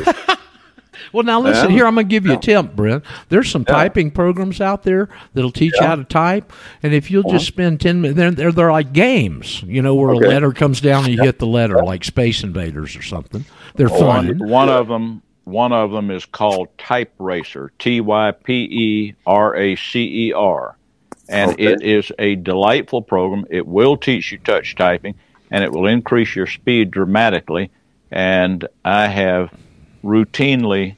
Well, 1.12 1.22
now 1.24 1.40
listen 1.40 1.70
Yeah. 1.70 1.76
here. 1.76 1.86
I'm 1.86 1.94
going 1.94 2.06
to 2.06 2.10
give 2.10 2.26
you 2.26 2.34
a 2.34 2.36
tip, 2.36 2.74
Brent. 2.74 3.04
There's 3.28 3.50
some 3.50 3.64
typing 3.64 4.10
programs 4.10 4.60
out 4.60 4.82
there 4.84 5.08
that'll 5.32 5.50
teach 5.50 5.72
you 5.74 5.78
Yeah. 5.80 5.88
how 5.88 5.96
to 5.96 6.04
type, 6.04 6.52
and 6.82 6.92
if 6.94 7.10
you'll 7.10 7.22
just 7.24 7.34
uh-huh. 7.34 7.44
spend 7.44 7.80
ten 7.80 8.00
minutes, 8.00 8.16
they're, 8.16 8.30
they're 8.30 8.52
they're 8.52 8.72
like 8.72 8.92
games, 8.92 9.62
you 9.64 9.82
know, 9.82 9.94
where 9.94 10.10
Okay. 10.14 10.26
a 10.26 10.28
letter 10.28 10.52
comes 10.52 10.80
down 10.80 11.04
and 11.04 11.14
you 11.14 11.22
hit 11.22 11.38
the 11.38 11.46
letter, 11.46 11.82
like 11.84 12.04
Space 12.04 12.42
Invaders 12.42 12.96
or 12.96 13.02
something. 13.02 13.44
They're 13.74 13.92
oh, 13.92 13.98
fun. 13.98 14.38
One, 14.38 14.48
one 14.48 14.68
of 14.68 14.88
them, 14.88 15.22
one 15.44 15.72
of 15.72 15.90
them 15.90 16.10
is 16.10 16.24
called 16.24 16.68
Type 16.78 17.12
Racer. 17.18 17.70
T 17.78 18.00
Y 18.00 18.32
P 18.32 18.68
E 18.70 19.14
R 19.26 19.54
A 19.56 19.76
C 19.76 20.28
E 20.28 20.32
R, 20.32 20.76
and 21.28 21.52
Okay. 21.52 21.64
it 21.72 21.82
is 21.82 22.12
a 22.18 22.34
delightful 22.36 23.02
program. 23.02 23.44
It 23.50 23.66
will 23.66 23.96
teach 23.96 24.32
you 24.32 24.38
touch 24.38 24.74
typing, 24.74 25.14
and 25.50 25.64
it 25.64 25.72
will 25.72 25.86
increase 25.86 26.34
your 26.36 26.46
speed 26.46 26.90
dramatically. 26.90 27.70
And 28.10 28.66
I 28.84 29.08
have 29.08 29.50
routinely 30.04 30.96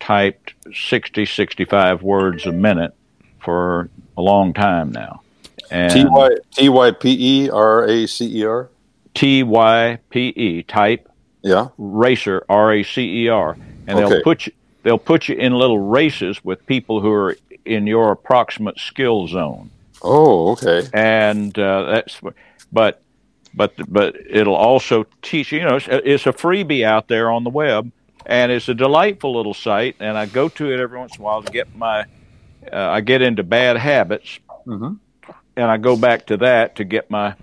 typed 0.00 0.54
60, 0.72 1.26
65 1.26 2.02
words 2.02 2.46
a 2.46 2.52
minute 2.52 2.92
for 3.38 3.90
a 4.16 4.22
long 4.22 4.52
time 4.54 4.92
now. 4.92 5.22
And 5.70 5.92
T 5.92 6.04
Y 6.06 6.30
T 6.52 6.68
Y 6.68 6.90
P 6.92 7.44
E 7.44 7.50
R 7.50 7.84
A 7.88 8.06
C 8.06 8.40
E 8.40 8.44
R. 8.44 8.70
T 9.14 9.42
Y 9.42 9.98
P 10.10 10.28
E 10.28 10.62
type 10.62 11.08
yeah 11.42 11.68
racer 11.78 12.44
R 12.48 12.72
A 12.74 12.82
C 12.82 13.24
E 13.24 13.28
R 13.28 13.56
and 13.86 13.98
Okay. 13.98 14.08
they'll 14.08 14.22
put 14.22 14.46
you 14.46 14.52
they'll 14.82 14.98
put 14.98 15.28
you 15.28 15.36
in 15.36 15.52
little 15.52 15.78
races 15.78 16.42
with 16.44 16.64
people 16.66 17.00
who 17.00 17.10
are 17.12 17.36
in 17.64 17.86
your 17.86 18.12
approximate 18.12 18.78
skill 18.78 19.26
zone 19.28 19.70
Oh, 20.02 20.52
okay. 20.52 20.88
and 20.94 21.56
uh, 21.58 21.82
that's 21.92 22.20
but 22.72 23.02
but 23.54 23.74
but 23.88 24.16
it'll 24.28 24.54
also 24.54 25.04
teach 25.22 25.52
you 25.52 25.62
know 25.62 25.76
it's, 25.76 25.88
it's 25.90 26.26
a 26.26 26.32
freebie 26.32 26.84
out 26.84 27.08
there 27.08 27.30
on 27.30 27.44
the 27.44 27.50
web 27.50 27.90
and 28.26 28.50
it's 28.52 28.68
a 28.68 28.74
delightful 28.74 29.34
little 29.36 29.54
site 29.54 29.96
and 30.00 30.16
I 30.16 30.26
go 30.26 30.48
to 30.48 30.72
it 30.72 30.80
every 30.80 30.98
once 30.98 31.16
in 31.16 31.20
a 31.22 31.24
while 31.24 31.42
to 31.42 31.50
get 31.50 31.74
my 31.76 32.00
uh, 32.72 32.76
I 32.76 33.00
get 33.00 33.22
into 33.22 33.42
bad 33.42 33.76
habits 33.76 34.38
Mhm. 34.66 34.98
and 35.56 35.70
I 35.70 35.76
go 35.78 35.96
back 35.96 36.26
to 36.26 36.36
that 36.38 36.76
to 36.76 36.84
get 36.84 37.10
my 37.10 37.34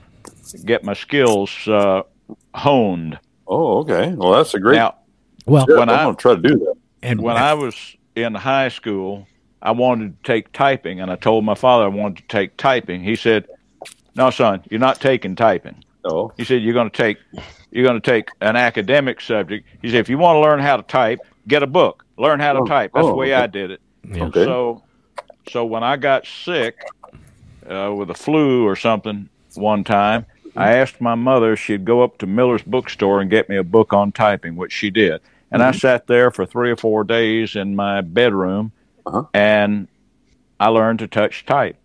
get 0.65 0.83
my 0.83 0.93
skills 0.93 1.51
uh, 1.67 2.03
honed. 2.53 3.19
Oh, 3.47 3.79
okay. 3.79 4.13
Well, 4.15 4.31
that's 4.33 4.53
a 4.53 4.59
great. 4.59 4.75
Now, 4.77 4.95
well, 5.45 5.65
when 5.67 5.89
I'm 5.89 5.99
I 5.99 6.03
gonna 6.03 6.15
try 6.17 6.35
to 6.35 6.41
do 6.41 6.57
that. 6.59 6.75
And 7.01 7.21
when 7.21 7.37
I 7.37 7.53
was 7.53 7.75
in 8.15 8.33
high 8.33 8.69
school, 8.69 9.27
I 9.67 9.71
wanted 9.71 10.23
to 10.23 10.31
take 10.33 10.53
typing, 10.53 11.01
and 11.01 11.11
I 11.11 11.17
told 11.17 11.43
my 11.43 11.53
father 11.55 11.83
I 11.83 11.89
wanted 11.89 12.17
to 12.19 12.27
take 12.29 12.55
typing. 12.55 13.03
He 13.03 13.17
said, 13.17 13.45
"No, 14.15 14.29
son, 14.29 14.63
you're 14.69 14.79
not 14.79 15.01
taking 15.01 15.35
typing." 15.35 15.83
No. 16.05 16.31
He 16.37 16.45
said, 16.45 16.61
"You're 16.61 16.73
going 16.73 16.89
to 16.89 16.97
take 16.97 17.17
you're 17.69 17.85
going 17.85 17.99
to 18.01 18.11
take 18.11 18.29
an 18.39 18.55
academic 18.55 19.19
subject." 19.19 19.67
He 19.81 19.89
said, 19.89 19.99
"If 19.99 20.07
you 20.07 20.17
want 20.17 20.37
to 20.37 20.39
learn 20.39 20.59
how 20.59 20.77
to 20.77 20.83
type, 20.83 21.19
get 21.49 21.63
a 21.63 21.67
book. 21.67 22.05
Learn 22.17 22.39
how 22.39 22.53
to 22.53 22.59
Oh, 22.59 22.65
type." 22.65 22.91
That's 22.93 23.07
oh, 23.07 23.11
the 23.11 23.15
way 23.17 23.33
okay. 23.33 23.43
I 23.43 23.47
did 23.47 23.71
it. 23.71 23.81
Okay. 24.15 24.45
So, 24.45 24.83
so 25.49 25.65
when 25.65 25.83
I 25.83 25.97
got 25.97 26.25
sick 26.25 26.75
uh, 27.69 27.93
with 27.93 28.09
a 28.09 28.13
flu 28.15 28.65
or 28.65 28.77
something 28.77 29.29
one 29.55 29.83
time, 29.83 30.25
I 30.55 30.77
asked 30.77 31.01
my 31.01 31.15
mother 31.15 31.53
if 31.53 31.59
she'd 31.59 31.83
go 31.83 32.03
up 32.03 32.19
to 32.19 32.25
Miller's 32.25 32.63
bookstore 32.63 33.19
and 33.19 33.29
get 33.29 33.49
me 33.49 33.57
a 33.57 33.63
book 33.65 33.91
on 33.91 34.13
typing, 34.13 34.55
which 34.55 34.71
she 34.71 34.89
did. 34.89 35.19
And 35.51 35.61
I 35.61 35.71
Mhm. 35.71 35.79
sat 35.79 36.07
there 36.07 36.31
for 36.31 36.45
three 36.45 36.71
or 36.71 36.77
four 36.77 37.03
days 37.03 37.55
in 37.57 37.75
my 37.75 37.99
bedroom, 38.01 38.71
Uh-huh. 39.07 39.23
and 39.33 39.87
I 40.59 40.67
learned 40.69 40.99
to 40.99 41.07
touch 41.07 41.45
type. 41.45 41.77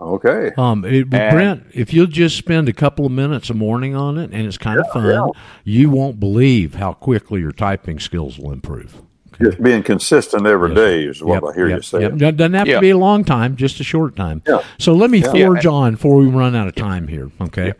Okay. 0.00 0.50
Um, 0.56 0.84
it, 0.84 1.08
Brent, 1.08 1.64
if 1.72 1.92
you'll 1.92 2.06
just 2.08 2.36
spend 2.36 2.68
a 2.68 2.72
couple 2.72 3.06
of 3.06 3.12
minutes 3.12 3.50
a 3.50 3.54
morning 3.54 3.94
on 3.94 4.18
it, 4.18 4.30
and 4.32 4.46
it's 4.46 4.58
kind 4.58 4.80
of 4.80 4.86
fun, 4.92 5.06
yeah. 5.06 5.26
you 5.64 5.90
won't 5.90 6.18
believe 6.18 6.74
how 6.74 6.92
quickly 6.92 7.40
your 7.40 7.52
typing 7.52 8.00
skills 8.00 8.38
will 8.38 8.52
improve. 8.52 9.00
Just 9.40 9.62
being 9.62 9.82
consistent 9.82 10.46
every 10.46 10.74
day 10.74 11.04
is 11.04 11.22
what 11.22 11.42
I 11.44 11.54
hear 11.54 11.68
you 11.68 11.80
say. 11.82 12.02
Yep. 12.02 12.16
Doesn't 12.16 12.36
doesn't 12.36 12.54
have 12.54 12.66
Yeah. 12.66 12.74
to 12.76 12.80
be 12.80 12.90
a 12.90 12.98
long 12.98 13.24
time, 13.24 13.56
just 13.56 13.80
a 13.80 13.84
short 13.84 14.14
time. 14.14 14.42
Yeah. 14.46 14.62
So 14.78 14.92
let 14.92 15.10
me 15.10 15.18
Yeah. 15.18 15.32
forge 15.32 15.66
on 15.66 15.92
before 15.92 16.16
we 16.16 16.26
run 16.26 16.54
out 16.54 16.68
of 16.68 16.74
time 16.74 17.08
here. 17.08 17.30
Okay. 17.40 17.72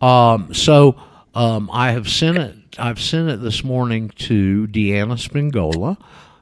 Um, 0.00 0.52
so 0.52 0.96
um, 1.34 1.70
I 1.72 1.92
have 1.92 2.08
sent 2.08 2.38
it. 2.38 2.54
I've 2.78 3.00
sent 3.00 3.28
it 3.28 3.40
this 3.40 3.62
morning 3.62 4.10
to 4.16 4.66
Deanna 4.66 5.16
Spingola. 5.16 5.96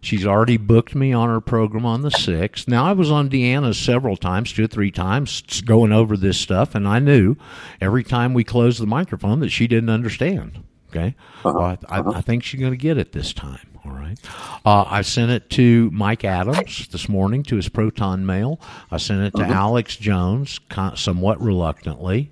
She's 0.05 0.27
already 0.27 0.57
booked 0.59 0.95
me 0.95 1.13
on 1.13 1.29
her 1.29 1.41
program 1.41 1.87
on 1.87 2.03
the 2.03 2.11
sixth. 2.11 2.69
Now 2.69 2.85
I 2.85 2.93
was 2.93 3.11
on 3.11 3.29
Deanna's 3.31 3.79
several 3.79 4.17
times, 4.17 4.53
two 4.53 4.65
or 4.65 4.69
three 4.69 4.91
times, 4.91 5.43
going 5.63 5.93
over 5.93 6.17
this 6.17 6.39
stuff, 6.39 6.75
and 6.75 6.87
I 6.87 6.99
knew 6.99 7.37
every 7.81 8.05
time 8.05 8.35
we 8.35 8.45
closed 8.45 8.81
the 8.81 8.87
microphone 8.87 9.41
that 9.41 9.51
she 9.51 9.67
didn't 9.67 9.91
understand. 9.91 10.63
Okay, 10.91 11.17
well, 11.43 11.59
I, 11.61 11.79
I, 11.89 12.01
I 12.19 12.21
think 12.21 12.45
she's 12.45 12.61
going 12.61 12.73
to 12.73 12.77
get 12.77 12.99
it 12.99 13.11
this 13.13 13.33
time. 13.33 13.67
All 13.85 13.91
right. 13.93 14.17
Uh, 14.65 14.85
I 14.87 15.03
sent 15.03 15.31
it 15.33 15.51
to 15.51 15.91
Mike 15.93 16.25
Adams 16.25 16.87
this 16.89 17.09
morning 17.09 17.43
to 17.45 17.57
his 17.57 17.69
Proton 17.69 18.25
mail. 18.25 18.61
I 18.93 18.99
sent 18.99 19.23
it 19.23 19.35
to 19.35 19.43
Mhm. 19.43 19.51
Alex 19.51 19.97
Jones, 19.97 20.61
somewhat 20.95 21.41
reluctantly. 21.43 22.31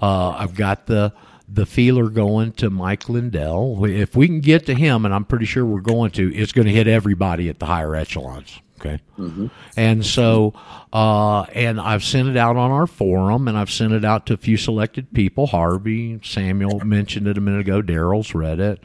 Uh, 0.00 0.30
I've 0.30 0.54
got 0.54 0.86
the 0.86 1.12
the 1.48 1.66
feeler 1.66 2.08
going 2.08 2.52
to 2.52 2.70
Mike 2.70 3.08
Lindell. 3.08 3.84
If 3.84 4.16
we 4.16 4.26
can 4.26 4.40
get 4.40 4.66
to 4.66 4.74
him, 4.74 5.04
and 5.04 5.14
I'm 5.14 5.24
pretty 5.24 5.44
sure 5.44 5.64
we're 5.64 5.80
going 5.80 6.10
to, 6.12 6.34
it's 6.34 6.52
going 6.52 6.66
to 6.66 6.72
hit 6.72 6.86
everybody 6.86 7.48
at 7.48 7.58
the 7.58 7.66
higher 7.66 7.94
echelons. 7.94 8.60
Okay. 8.80 9.00
Mhm. 9.18 9.50
And 9.76 10.04
so, 10.04 10.52
uh, 10.92 11.42
and 11.54 11.80
I've 11.80 12.02
sent 12.04 12.28
it 12.28 12.36
out 12.36 12.56
on 12.56 12.70
our 12.70 12.86
forum, 12.86 13.46
and 13.48 13.56
I've 13.56 13.70
sent 13.70 13.92
it 13.92 14.04
out 14.04 14.26
to 14.26 14.34
a 14.34 14.36
few 14.36 14.56
selected 14.56 15.12
people. 15.12 15.46
Harvey, 15.46 16.18
Samuel 16.22 16.80
mentioned 16.84 17.26
it 17.28 17.38
a 17.38 17.40
minute 17.40 17.60
ago. 17.60 17.80
Daryl's 17.82 18.34
read 18.34 18.60
it. 18.60 18.82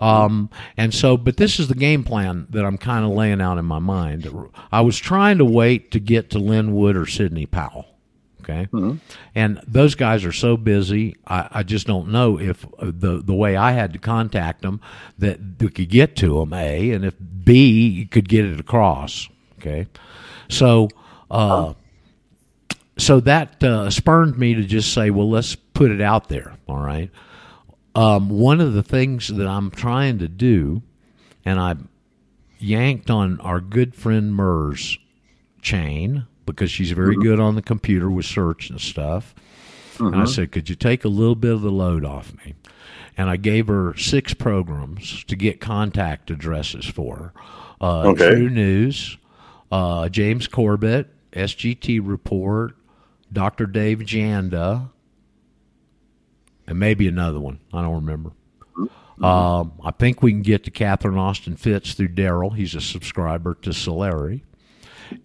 Um, 0.00 0.50
and 0.76 0.94
so, 0.94 1.16
but 1.16 1.38
this 1.38 1.58
is 1.58 1.68
the 1.68 1.74
game 1.74 2.04
plan 2.04 2.46
that 2.50 2.64
I'm 2.64 2.78
kind 2.78 3.04
of 3.04 3.10
laying 3.12 3.40
out 3.40 3.58
in 3.58 3.64
my 3.64 3.78
mind. 3.80 4.28
I 4.70 4.80
was 4.80 4.98
trying 4.98 5.38
to 5.38 5.44
wait 5.44 5.90
to 5.92 6.00
get 6.00 6.30
to 6.30 6.38
Lin 6.38 6.72
Wood 6.74 6.96
or 6.96 7.06
Sidney 7.06 7.46
Powell. 7.46 7.86
Okay. 8.48 8.98
And 9.34 9.60
those 9.66 9.94
guys 9.94 10.24
are 10.24 10.32
so 10.32 10.56
busy. 10.56 11.16
I, 11.26 11.48
I 11.50 11.62
just 11.62 11.86
don't 11.86 12.08
know 12.08 12.38
if 12.38 12.64
uh, 12.78 12.86
the 12.86 13.22
the 13.22 13.34
way 13.34 13.56
I 13.56 13.72
had 13.72 13.92
to 13.92 13.98
contact 13.98 14.62
them 14.62 14.80
that 15.18 15.38
we 15.60 15.68
could 15.68 15.90
get 15.90 16.16
to 16.16 16.38
them. 16.40 16.54
A 16.54 16.92
and 16.92 17.04
if 17.04 17.14
B 17.44 18.08
could 18.10 18.28
get 18.28 18.46
it 18.46 18.58
across. 18.58 19.28
Okay. 19.58 19.86
So, 20.48 20.88
uh, 21.30 21.74
so 22.96 23.20
that 23.20 23.62
uh, 23.62 23.90
spurned 23.90 24.38
me 24.38 24.54
to 24.54 24.62
just 24.62 24.94
say, 24.94 25.10
well, 25.10 25.28
let's 25.28 25.54
put 25.54 25.90
it 25.90 26.00
out 26.00 26.28
there. 26.28 26.56
All 26.66 26.78
right. 26.78 27.10
Um, 27.94 28.28
one 28.30 28.60
of 28.60 28.72
the 28.72 28.82
things 28.82 29.28
that 29.28 29.46
I'm 29.46 29.70
trying 29.70 30.20
to 30.20 30.28
do, 30.28 30.82
and 31.44 31.58
I 31.58 31.76
yanked 32.58 33.10
on 33.10 33.40
our 33.40 33.60
good 33.60 33.94
friend 33.94 34.34
Mers 34.34 34.98
chain 35.60 36.26
because 36.52 36.70
she's 36.70 36.90
very 36.92 37.16
Mhm. 37.16 37.22
good 37.22 37.40
on 37.40 37.54
the 37.54 37.62
computer 37.62 38.10
with 38.10 38.24
search 38.26 38.70
and 38.70 38.80
stuff. 38.80 39.34
And 39.98 40.14
I 40.14 40.22
Mhm. 40.22 40.28
said, 40.28 40.52
could 40.52 40.68
you 40.68 40.74
take 40.76 41.04
a 41.04 41.08
little 41.08 41.34
bit 41.34 41.52
of 41.52 41.60
the 41.62 41.70
load 41.72 42.04
off 42.04 42.32
me? 42.44 42.54
And 43.16 43.28
I 43.28 43.36
gave 43.36 43.66
her 43.66 43.94
six 43.96 44.32
programs 44.34 45.24
to 45.24 45.36
get 45.36 45.60
contact 45.60 46.30
addresses 46.30 46.86
for. 46.86 47.32
Uh, 47.80 48.08
Okay. 48.08 48.30
TruNews, 48.30 49.16
uh, 49.72 50.08
James 50.08 50.46
Corbett, 50.46 51.08
SGT 51.32 51.98
Report, 52.00 52.76
Dr. 53.32 53.66
Dave 53.66 54.00
Janda, 54.00 54.88
and 56.66 56.78
maybe 56.78 57.08
another 57.08 57.40
one. 57.40 57.58
I 57.72 57.82
don't 57.82 57.94
remember. 57.94 58.30
Um, 59.20 59.72
I 59.84 59.90
think 59.90 60.22
we 60.22 60.30
can 60.30 60.42
get 60.42 60.62
to 60.64 60.70
Catherine 60.70 61.18
Austin 61.18 61.56
Fitts 61.56 61.94
through 61.94 62.10
Daryl. 62.10 62.54
He's 62.54 62.76
a 62.76 62.80
subscriber 62.80 63.54
to 63.62 63.70
Solari. 63.70 64.42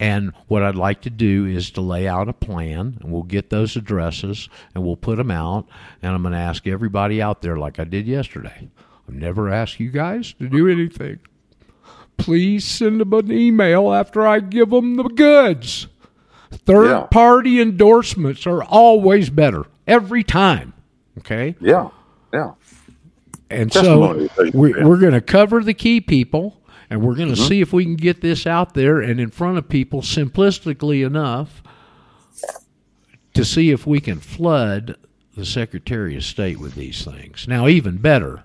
And 0.00 0.32
what 0.48 0.62
I'd 0.62 0.74
like 0.74 1.02
to 1.02 1.10
do 1.10 1.46
is 1.46 1.70
to 1.72 1.80
lay 1.80 2.06
out 2.08 2.28
a 2.28 2.32
plan, 2.32 2.98
and 3.00 3.12
we'll 3.12 3.22
get 3.22 3.50
those 3.50 3.76
addresses 3.76 4.48
and 4.74 4.84
we'll 4.84 4.96
put 4.96 5.16
them 5.16 5.30
out. 5.30 5.66
And 6.02 6.14
I'm 6.14 6.22
going 6.22 6.32
to 6.32 6.38
ask 6.38 6.66
everybody 6.66 7.20
out 7.20 7.42
there, 7.42 7.56
like 7.56 7.78
I 7.78 7.84
did 7.84 8.06
yesterday. 8.06 8.68
I've 9.08 9.14
never 9.14 9.50
asked 9.50 9.80
you 9.80 9.90
guys 9.90 10.32
to 10.34 10.48
do 10.48 10.68
anything. 10.68 11.18
Please 12.16 12.64
send 12.64 13.00
them 13.00 13.12
an 13.12 13.32
email 13.32 13.92
after 13.92 14.26
I 14.26 14.40
give 14.40 14.70
them 14.70 14.94
the 14.96 15.04
goods. 15.04 15.88
Third 16.50 16.88
Yeah. 16.90 17.06
party 17.10 17.60
endorsements 17.60 18.46
are 18.46 18.62
always 18.62 19.28
better, 19.30 19.66
every 19.86 20.22
time. 20.22 20.72
Okay? 21.18 21.56
Yeah, 21.60 21.88
yeah. 22.32 22.52
And 23.50 23.70
Testimony, 23.70 24.28
so 24.36 24.50
we, 24.54 24.72
we're 24.72 24.96
going 24.98 25.12
to 25.12 25.20
cover 25.20 25.62
the 25.62 25.74
key 25.74 26.00
people, 26.00 26.60
and 26.94 27.02
we're 27.02 27.16
going 27.16 27.34
to 27.34 27.40
Mhm. 27.40 27.48
see 27.48 27.60
if 27.60 27.72
we 27.72 27.82
can 27.84 27.96
get 27.96 28.20
this 28.20 28.46
out 28.46 28.74
there 28.74 29.00
and 29.00 29.18
in 29.18 29.28
front 29.30 29.58
of 29.58 29.68
people 29.68 30.00
simplistically 30.00 31.04
enough 31.04 31.60
to 33.34 33.44
see 33.44 33.70
if 33.72 33.84
we 33.84 33.98
can 33.98 34.20
flood 34.20 34.96
the 35.36 35.44
Secretary 35.44 36.14
of 36.16 36.22
State 36.22 36.60
with 36.60 36.76
these 36.76 37.04
things. 37.04 37.46
Now, 37.48 37.66
even 37.66 37.96
better, 37.96 38.44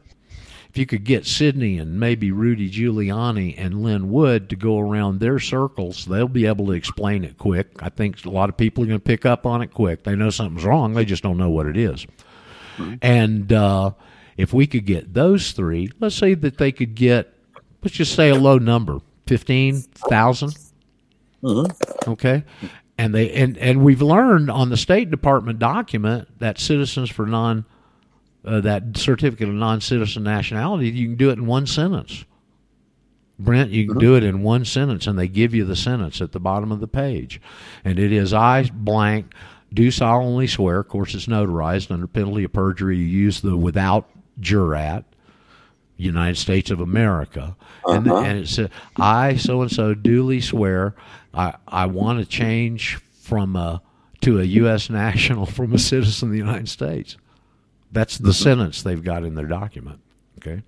if 0.67 0.79
you 0.79 0.87
could 0.87 1.03
get 1.03 1.27
Sidney 1.27 1.77
and 1.77 1.99
maybe 1.99 2.31
Rudy 2.31 2.71
Giuliani 2.71 3.53
and 3.55 3.83
Lin 3.83 4.09
Wood 4.09 4.49
to 4.49 4.55
go 4.55 4.79
around 4.79 5.19
their 5.19 5.37
circles, 5.37 6.05
they'll 6.05 6.27
be 6.27 6.47
able 6.47 6.65
to 6.65 6.71
explain 6.71 7.23
it 7.23 7.37
quick. 7.37 7.67
I 7.81 7.89
think 7.89 8.25
a 8.25 8.31
lot 8.31 8.49
of 8.49 8.57
people 8.57 8.83
are 8.83 8.87
going 8.87 8.99
to 8.99 9.03
pick 9.03 9.27
up 9.27 9.45
on 9.45 9.61
it 9.61 9.71
quick. 9.71 10.03
They 10.05 10.15
know 10.15 10.31
something's 10.31 10.65
wrong, 10.65 10.95
they 10.95 11.05
just 11.05 11.21
don't 11.21 11.37
know 11.37 11.51
what 11.51 11.67
it 11.67 11.77
is. 11.77 12.07
And 13.03 13.53
uh, 13.53 13.91
if 14.37 14.53
we 14.53 14.65
could 14.65 14.87
get 14.87 15.13
those 15.13 15.51
three, 15.51 15.91
let's 15.99 16.15
say 16.15 16.33
that 16.33 16.57
they 16.57 16.71
could 16.71 16.95
get, 16.95 17.31
let's 17.83 17.95
just 17.95 18.15
say 18.15 18.29
a 18.29 18.35
low 18.35 18.57
number, 18.57 18.99
fifteen 19.27 19.83
Okay, 22.07 22.43
and 22.97 23.13
they 23.13 23.31
and 23.31 23.57
and 23.57 23.83
we've 23.83 24.01
learned 24.01 24.49
on 24.49 24.69
the 24.69 24.77
State 24.77 25.09
Department 25.09 25.59
document 25.59 26.27
that 26.39 26.59
citizens 26.59 27.09
for 27.09 27.25
non 27.25 27.65
uh, 28.45 28.61
that 28.61 28.97
certificate 28.97 29.49
of 29.49 29.55
non-citizen 29.55 30.23
nationality, 30.23 30.89
you 30.89 31.07
can 31.07 31.17
do 31.17 31.29
it 31.29 31.37
in 31.37 31.45
one 31.45 31.67
sentence. 31.67 32.25
Brent, 33.37 33.71
you 33.71 33.87
can 33.87 33.97
do 33.99 34.15
it 34.15 34.23
in 34.23 34.43
one 34.43 34.65
sentence, 34.65 35.07
and 35.07 35.17
they 35.17 35.27
give 35.27 35.53
you 35.53 35.63
the 35.63 35.75
sentence 35.75 36.21
at 36.21 36.33
the 36.33 36.39
bottom 36.39 36.71
of 36.71 36.81
the 36.81 36.87
page, 36.87 37.39
and 37.85 37.97
it 37.97 38.11
is 38.11 38.33
I 38.33 38.63
blank 38.73 39.33
do 39.73 39.91
solemnly 39.91 40.47
swear. 40.47 40.79
Of 40.79 40.89
course, 40.89 41.15
it's 41.15 41.27
notarized 41.27 41.91
under 41.91 42.07
penalty 42.07 42.43
of 42.43 42.53
perjury. 42.53 42.97
You 42.97 43.05
use 43.05 43.41
the 43.41 43.55
without 43.55 44.09
jurat. 44.41 45.05
United 46.03 46.37
States 46.37 46.71
of 46.71 46.79
America, 46.79 47.55
and, 47.85 48.07
Uh-huh. 48.07 48.21
and 48.23 48.39
it 48.39 48.47
said, 48.47 48.71
"I 48.97 49.35
so 49.35 49.61
and 49.61 49.71
so 49.71 49.93
duly 49.93 50.41
swear 50.41 50.95
I 51.33 51.55
I 51.67 51.85
want 51.87 52.19
to 52.19 52.25
change 52.25 52.95
from 53.21 53.55
a 53.55 53.81
to 54.21 54.39
a 54.39 54.43
U.S. 54.43 54.89
national 55.05 55.45
from 55.45 55.73
a 55.73 55.79
citizen 55.79 56.29
of 56.29 56.31
the 56.31 56.37
United 56.39 56.69
States." 56.69 57.17
That's 57.91 58.17
the 58.17 58.33
sentence 58.33 58.81
they've 58.83 59.03
got 59.03 59.23
in 59.23 59.35
their 59.35 59.47
document. 59.47 59.99
Okay, 60.39 60.61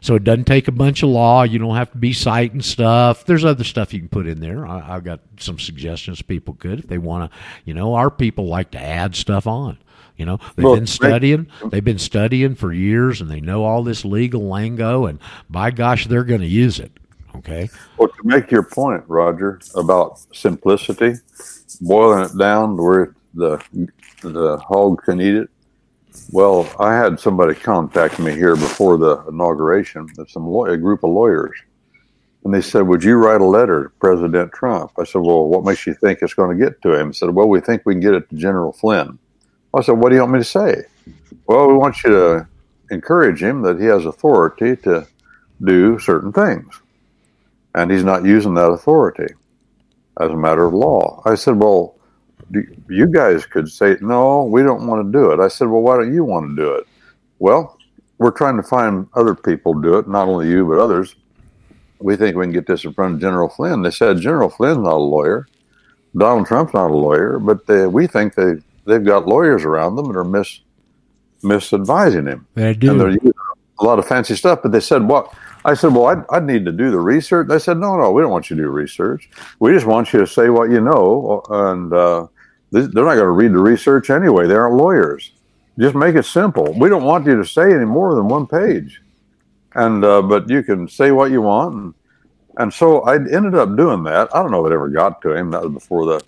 so 0.00 0.14
it 0.14 0.24
doesn't 0.24 0.44
take 0.44 0.68
a 0.68 0.72
bunch 0.72 1.02
of 1.02 1.08
law. 1.10 1.42
You 1.42 1.58
don't 1.58 1.76
have 1.76 1.92
to 1.92 1.98
be 1.98 2.12
citing 2.12 2.62
stuff. 2.62 3.24
There's 3.24 3.44
other 3.44 3.64
stuff 3.64 3.92
you 3.92 4.00
can 4.00 4.08
put 4.08 4.26
in 4.26 4.40
there. 4.40 4.66
I, 4.66 4.96
I've 4.96 5.04
got 5.04 5.20
some 5.38 5.58
suggestions 5.58 6.22
people 6.22 6.54
could 6.54 6.80
if 6.80 6.86
they 6.86 6.98
want 6.98 7.30
to. 7.30 7.38
You 7.64 7.74
know, 7.74 7.94
our 7.94 8.10
people 8.10 8.46
like 8.46 8.70
to 8.72 8.80
add 8.80 9.14
stuff 9.14 9.46
on. 9.46 9.78
You 10.16 10.26
know, 10.26 10.38
they've 10.56 10.64
Well, 10.64 10.74
been 10.74 10.86
studying. 10.86 11.46
They've 11.70 11.84
been 11.84 11.98
studying 11.98 12.56
for 12.56 12.72
years, 12.72 13.20
and 13.20 13.30
they 13.30 13.40
know 13.40 13.64
all 13.64 13.84
this 13.84 14.04
legal 14.04 14.48
lingo. 14.48 15.06
And 15.06 15.20
by 15.48 15.70
gosh, 15.70 16.06
they're 16.08 16.24
going 16.24 16.40
to 16.40 16.46
use 16.46 16.80
it. 16.80 16.92
Okay. 17.36 17.70
Well, 17.96 18.08
to 18.08 18.14
make 18.24 18.50
your 18.50 18.64
point, 18.64 19.04
Roger, 19.06 19.60
about 19.76 20.18
simplicity, 20.34 21.14
boiling 21.80 22.24
it 22.24 22.36
down 22.36 22.76
to 22.76 22.82
where 22.82 23.14
the 23.34 23.62
the 24.22 24.58
hog 24.58 25.02
can 25.04 25.20
eat 25.20 25.36
it. 25.36 25.50
Well, 26.30 26.68
I 26.78 26.94
had 26.94 27.20
somebody 27.20 27.54
contact 27.54 28.18
me 28.18 28.32
here 28.32 28.56
before 28.56 28.98
the 28.98 29.24
inauguration. 29.28 30.08
of 30.18 30.30
Some 30.30 30.46
a 30.46 30.76
group 30.76 31.04
of 31.04 31.10
lawyers, 31.10 31.56
and 32.44 32.54
they 32.54 32.60
said, 32.60 32.82
"Would 32.82 33.04
you 33.04 33.16
write 33.16 33.40
a 33.40 33.46
letter 33.46 33.84
to 33.84 33.90
President 34.00 34.52
Trump?" 34.52 34.92
I 34.98 35.04
said, 35.04 35.22
"Well, 35.22 35.48
what 35.48 35.64
makes 35.64 35.86
you 35.86 35.94
think 35.94 36.20
it's 36.22 36.34
going 36.34 36.56
to 36.56 36.64
get 36.64 36.82
to 36.82 36.98
him?" 36.98 37.08
He 37.08 37.12
said, 37.14 37.30
"Well, 37.30 37.48
we 37.48 37.60
think 37.60 37.82
we 37.84 37.94
can 37.94 38.00
get 38.00 38.14
it 38.14 38.28
to 38.30 38.36
General 38.36 38.72
Flynn." 38.72 39.18
I 39.74 39.82
said, 39.82 39.92
"What 39.92 40.10
do 40.10 40.16
you 40.16 40.22
want 40.22 40.32
me 40.34 40.40
to 40.40 40.44
say?" 40.44 40.84
Well, 41.46 41.68
we 41.68 41.74
want 41.74 42.02
you 42.04 42.10
to 42.10 42.48
encourage 42.90 43.42
him 43.42 43.62
that 43.62 43.80
he 43.80 43.86
has 43.86 44.04
authority 44.04 44.76
to 44.76 45.06
do 45.62 45.98
certain 45.98 46.32
things 46.32 46.80
and 47.74 47.90
he's 47.90 48.04
not 48.04 48.24
using 48.24 48.54
that 48.54 48.70
authority 48.70 49.34
as 50.20 50.30
a 50.30 50.36
matter 50.36 50.64
of 50.64 50.74
law. 50.74 51.22
I 51.24 51.36
said, 51.36 51.56
Well, 51.56 51.94
you 52.88 53.06
guys 53.06 53.46
could 53.46 53.68
say, 53.70 53.96
No, 54.00 54.44
we 54.44 54.62
don't 54.62 54.86
want 54.86 55.06
to 55.06 55.12
do 55.12 55.30
it. 55.30 55.40
I 55.40 55.48
said, 55.48 55.68
Well, 55.68 55.82
why 55.82 55.96
don't 55.96 56.12
you 56.12 56.24
want 56.24 56.50
to 56.50 56.56
do 56.56 56.72
it? 56.72 56.86
Well, 57.38 57.78
we're 58.18 58.30
trying 58.32 58.56
to 58.56 58.62
find 58.62 59.06
other 59.14 59.34
people 59.34 59.74
to 59.74 59.82
do 59.82 59.98
it, 59.98 60.08
not 60.08 60.28
only 60.28 60.48
you, 60.48 60.66
but 60.66 60.78
others. 60.78 61.14
We 62.00 62.16
think 62.16 62.36
we 62.36 62.44
can 62.44 62.52
get 62.52 62.66
this 62.66 62.84
in 62.84 62.92
front 62.92 63.14
of 63.14 63.20
General 63.20 63.48
Flynn. 63.48 63.82
They 63.82 63.90
said, 63.90 64.20
General 64.20 64.50
Flynn's 64.50 64.78
not 64.78 64.94
a 64.94 64.96
lawyer. 64.96 65.46
Donald 66.16 66.46
Trump's 66.46 66.74
not 66.74 66.90
a 66.90 66.96
lawyer, 66.96 67.38
but 67.38 67.66
they, 67.66 67.86
we 67.86 68.06
think 68.06 68.34
they, 68.34 68.54
they've 68.86 69.04
got 69.04 69.26
lawyers 69.26 69.64
around 69.64 69.96
them 69.96 70.08
that 70.08 70.18
are 70.18 70.24
mis, 70.24 70.60
misadvising 71.42 72.28
him. 72.28 72.46
They 72.54 72.74
do. 72.74 72.90
And 72.90 73.00
they're 73.00 73.10
using 73.10 73.32
a 73.80 73.84
lot 73.84 73.98
of 73.98 74.06
fancy 74.06 74.34
stuff. 74.34 74.60
But 74.62 74.72
they 74.72 74.80
said, 74.80 75.02
"What?" 75.02 75.32
I 75.64 75.74
said, 75.74 75.92
"Well, 75.92 76.06
I'd, 76.06 76.24
I'd 76.30 76.44
need 76.44 76.64
to 76.64 76.72
do 76.72 76.90
the 76.90 77.00
research." 77.00 77.48
They 77.48 77.58
said, 77.58 77.78
"No, 77.78 77.96
no, 77.96 78.10
we 78.10 78.22
don't 78.22 78.30
want 78.30 78.50
you 78.50 78.56
to 78.56 78.62
do 78.62 78.68
research. 78.68 79.30
We 79.60 79.72
just 79.72 79.86
want 79.86 80.12
you 80.12 80.20
to 80.20 80.26
say 80.26 80.48
what 80.48 80.70
you 80.70 80.80
know." 80.80 81.42
And 81.50 81.92
uh, 81.92 82.26
they're 82.70 82.88
not 82.88 83.14
going 83.14 83.18
to 83.18 83.30
read 83.30 83.52
the 83.52 83.58
research 83.58 84.10
anyway. 84.10 84.46
They 84.46 84.54
aren't 84.54 84.76
lawyers. 84.76 85.32
Just 85.78 85.94
make 85.94 86.16
it 86.16 86.24
simple. 86.24 86.72
We 86.72 86.88
don't 86.88 87.04
want 87.04 87.26
you 87.26 87.36
to 87.36 87.44
say 87.44 87.72
any 87.72 87.84
more 87.84 88.14
than 88.14 88.28
one 88.28 88.46
page, 88.46 89.00
and 89.74 90.04
uh, 90.04 90.22
but 90.22 90.50
you 90.50 90.62
can 90.62 90.88
say 90.88 91.12
what 91.12 91.30
you 91.30 91.40
want. 91.40 91.74
And, 91.74 91.94
and 92.56 92.74
so 92.74 93.02
I 93.02 93.14
ended 93.14 93.54
up 93.54 93.76
doing 93.76 94.02
that. 94.04 94.34
I 94.34 94.42
don't 94.42 94.50
know 94.50 94.66
if 94.66 94.72
it 94.72 94.74
ever 94.74 94.88
got 94.88 95.22
to 95.22 95.34
him. 95.34 95.50
That 95.52 95.62
was 95.62 95.72
before 95.72 96.06
the. 96.06 96.20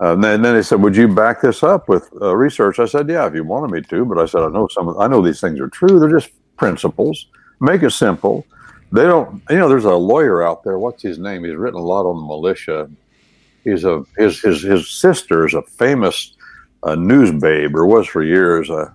Uh, 0.00 0.14
and 0.14 0.24
then, 0.24 0.42
then 0.42 0.56
they 0.56 0.62
said, 0.62 0.82
"Would 0.82 0.96
you 0.96 1.06
back 1.06 1.40
this 1.40 1.62
up 1.62 1.88
with 1.88 2.10
uh, 2.20 2.34
research?" 2.36 2.80
I 2.80 2.86
said, 2.86 3.08
"Yeah, 3.08 3.26
if 3.26 3.34
you 3.34 3.44
wanted 3.44 3.70
me 3.70 3.80
to." 3.80 4.04
But 4.04 4.18
I 4.18 4.26
said, 4.26 4.42
"I 4.42 4.48
know 4.48 4.66
some. 4.66 4.98
I 4.98 5.06
know 5.06 5.22
these 5.22 5.40
things 5.40 5.60
are 5.60 5.68
true. 5.68 6.00
They're 6.00 6.10
just 6.10 6.30
principles. 6.56 7.28
Make 7.60 7.84
it 7.84 7.92
simple. 7.92 8.44
They 8.90 9.04
don't. 9.04 9.40
You 9.48 9.58
know, 9.58 9.68
there's 9.68 9.84
a 9.84 9.94
lawyer 9.94 10.42
out 10.42 10.64
there. 10.64 10.80
What's 10.80 11.02
his 11.02 11.20
name? 11.20 11.44
He's 11.44 11.54
written 11.54 11.78
a 11.78 11.84
lot 11.84 12.06
on 12.06 12.16
the 12.16 12.26
militia. 12.26 12.90
He's 13.64 13.84
a 13.84 14.04
his 14.18 14.40
his 14.40 14.62
his 14.62 14.88
sister 14.88 15.46
is 15.46 15.54
a 15.54 15.62
famous 15.62 16.34
uh, 16.82 16.94
news 16.94 17.32
babe, 17.32 17.74
or 17.74 17.86
was 17.86 18.06
for 18.06 18.22
years. 18.22 18.70
Uh, 18.70 18.90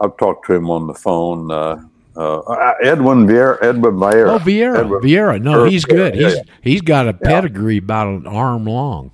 I've 0.00 0.16
talked 0.16 0.46
to 0.46 0.54
him 0.54 0.70
on 0.70 0.86
the 0.86 0.94
phone. 0.94 1.50
Uh, 1.50 1.82
uh, 2.16 2.72
Edwin 2.82 3.26
Vieira. 3.26 3.58
Edwin 3.62 3.94
Vieira. 3.94 4.28
Oh, 4.34 4.38
Vieira. 4.38 4.78
Edwin- 4.80 5.00
Vieira. 5.02 5.40
No, 5.40 5.64
he's 5.64 5.84
good. 5.84 6.14
Yeah, 6.14 6.28
He's 6.28 6.36
yeah. 6.36 6.42
he's 6.62 6.80
got 6.80 7.08
a 7.08 7.12
pedigree 7.14 7.78
about 7.78 8.08
an 8.08 8.26
arm 8.26 8.64
long. 8.64 9.10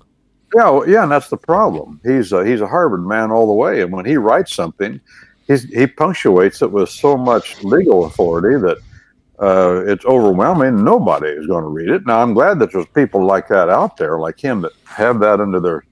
Yeah, 0.54 0.70
well, 0.70 0.88
yeah, 0.88 1.02
and 1.02 1.12
that's 1.12 1.28
the 1.28 1.36
problem. 1.36 2.00
He's 2.04 2.32
a, 2.32 2.46
he's 2.46 2.60
a 2.60 2.66
Harvard 2.66 3.04
man 3.06 3.30
all 3.30 3.46
the 3.46 3.52
way, 3.52 3.82
and 3.82 3.92
when 3.92 4.06
he 4.06 4.16
writes 4.16 4.54
something, 4.54 5.00
he's, 5.46 5.64
he 5.64 5.86
punctuates 5.86 6.62
it 6.62 6.70
with 6.70 6.88
so 6.88 7.16
much 7.16 7.62
legal 7.62 8.06
authority 8.06 8.56
that 8.60 8.78
uh, 9.40 9.84
it's 9.86 10.04
overwhelming. 10.04 10.82
Nobody 10.84 11.28
is 11.28 11.46
going 11.46 11.62
to 11.62 11.68
read 11.68 11.90
it. 11.90 12.06
Now, 12.06 12.20
I'm 12.22 12.34
glad 12.34 12.58
that 12.60 12.72
there's 12.72 12.86
people 12.94 13.24
like 13.24 13.48
that 13.48 13.68
out 13.68 13.96
there, 13.96 14.18
like 14.18 14.38
him, 14.38 14.62
that 14.62 14.72
have 14.84 15.20
that 15.20 15.40
under 15.40 15.60
their. 15.60 15.84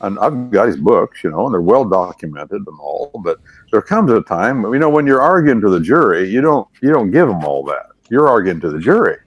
And 0.00 0.16
I've 0.20 0.52
got 0.52 0.68
his 0.68 0.76
books, 0.76 1.24
you 1.24 1.30
know, 1.30 1.46
and 1.46 1.52
they're 1.52 1.60
well 1.60 1.84
documented 1.84 2.62
and 2.66 2.80
all. 2.80 3.10
But 3.24 3.38
there 3.72 3.82
comes 3.82 4.12
a 4.12 4.22
time, 4.22 4.62
you 4.62 4.78
know, 4.78 4.88
when 4.88 5.06
you're 5.06 5.20
arguing 5.20 5.60
to 5.60 5.70
the 5.70 5.80
jury, 5.80 6.28
you 6.28 6.40
don't 6.40 6.68
you 6.80 6.92
don't 6.92 7.10
give 7.10 7.26
them 7.26 7.44
all 7.44 7.64
that. 7.64 7.86
You're 8.08 8.28
arguing 8.28 8.60
to 8.60 8.70
the 8.70 8.78
jury 8.78 9.18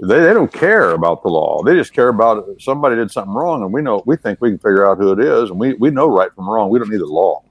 they, 0.00 0.20
they 0.20 0.32
don't 0.32 0.52
care 0.52 0.90
about 0.90 1.22
the 1.22 1.28
law. 1.28 1.62
They 1.62 1.74
just 1.74 1.92
care 1.92 2.08
about 2.08 2.60
somebody 2.60 2.96
did 2.96 3.10
something 3.10 3.34
wrong, 3.34 3.62
and 3.62 3.72
we 3.72 3.82
know 3.82 4.02
we 4.06 4.16
think 4.16 4.40
we 4.40 4.50
can 4.50 4.58
figure 4.58 4.86
out 4.86 4.98
who 4.98 5.12
it 5.12 5.20
is, 5.20 5.50
and 5.50 5.58
we, 5.58 5.74
we 5.74 5.90
know 5.90 6.08
right 6.08 6.32
from 6.34 6.48
wrong. 6.48 6.70
We 6.70 6.78
don't 6.78 6.90
need 6.90 7.00
the 7.00 7.06
law. 7.06 7.42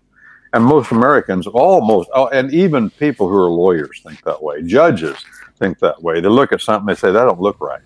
And 0.53 0.64
most 0.64 0.91
Americans, 0.91 1.48
almost, 1.48 2.10
and 2.31 2.53
even 2.53 2.90
people 2.91 3.27
who 3.27 3.38
are 3.38 3.49
lawyers 3.49 4.02
think 4.06 4.23
that 4.23 4.41
way. 4.41 4.61
Judges 4.61 5.18
think 5.58 5.80
that 5.80 6.02
way. 6.02 6.22
They 6.22 6.30
look 6.30 6.52
at 6.52 6.62
something, 6.62 6.88
they 6.88 6.96
say 6.96 7.12
that 7.12 7.26
don't 7.26 7.40
look 7.40 7.60
right. 7.60 7.82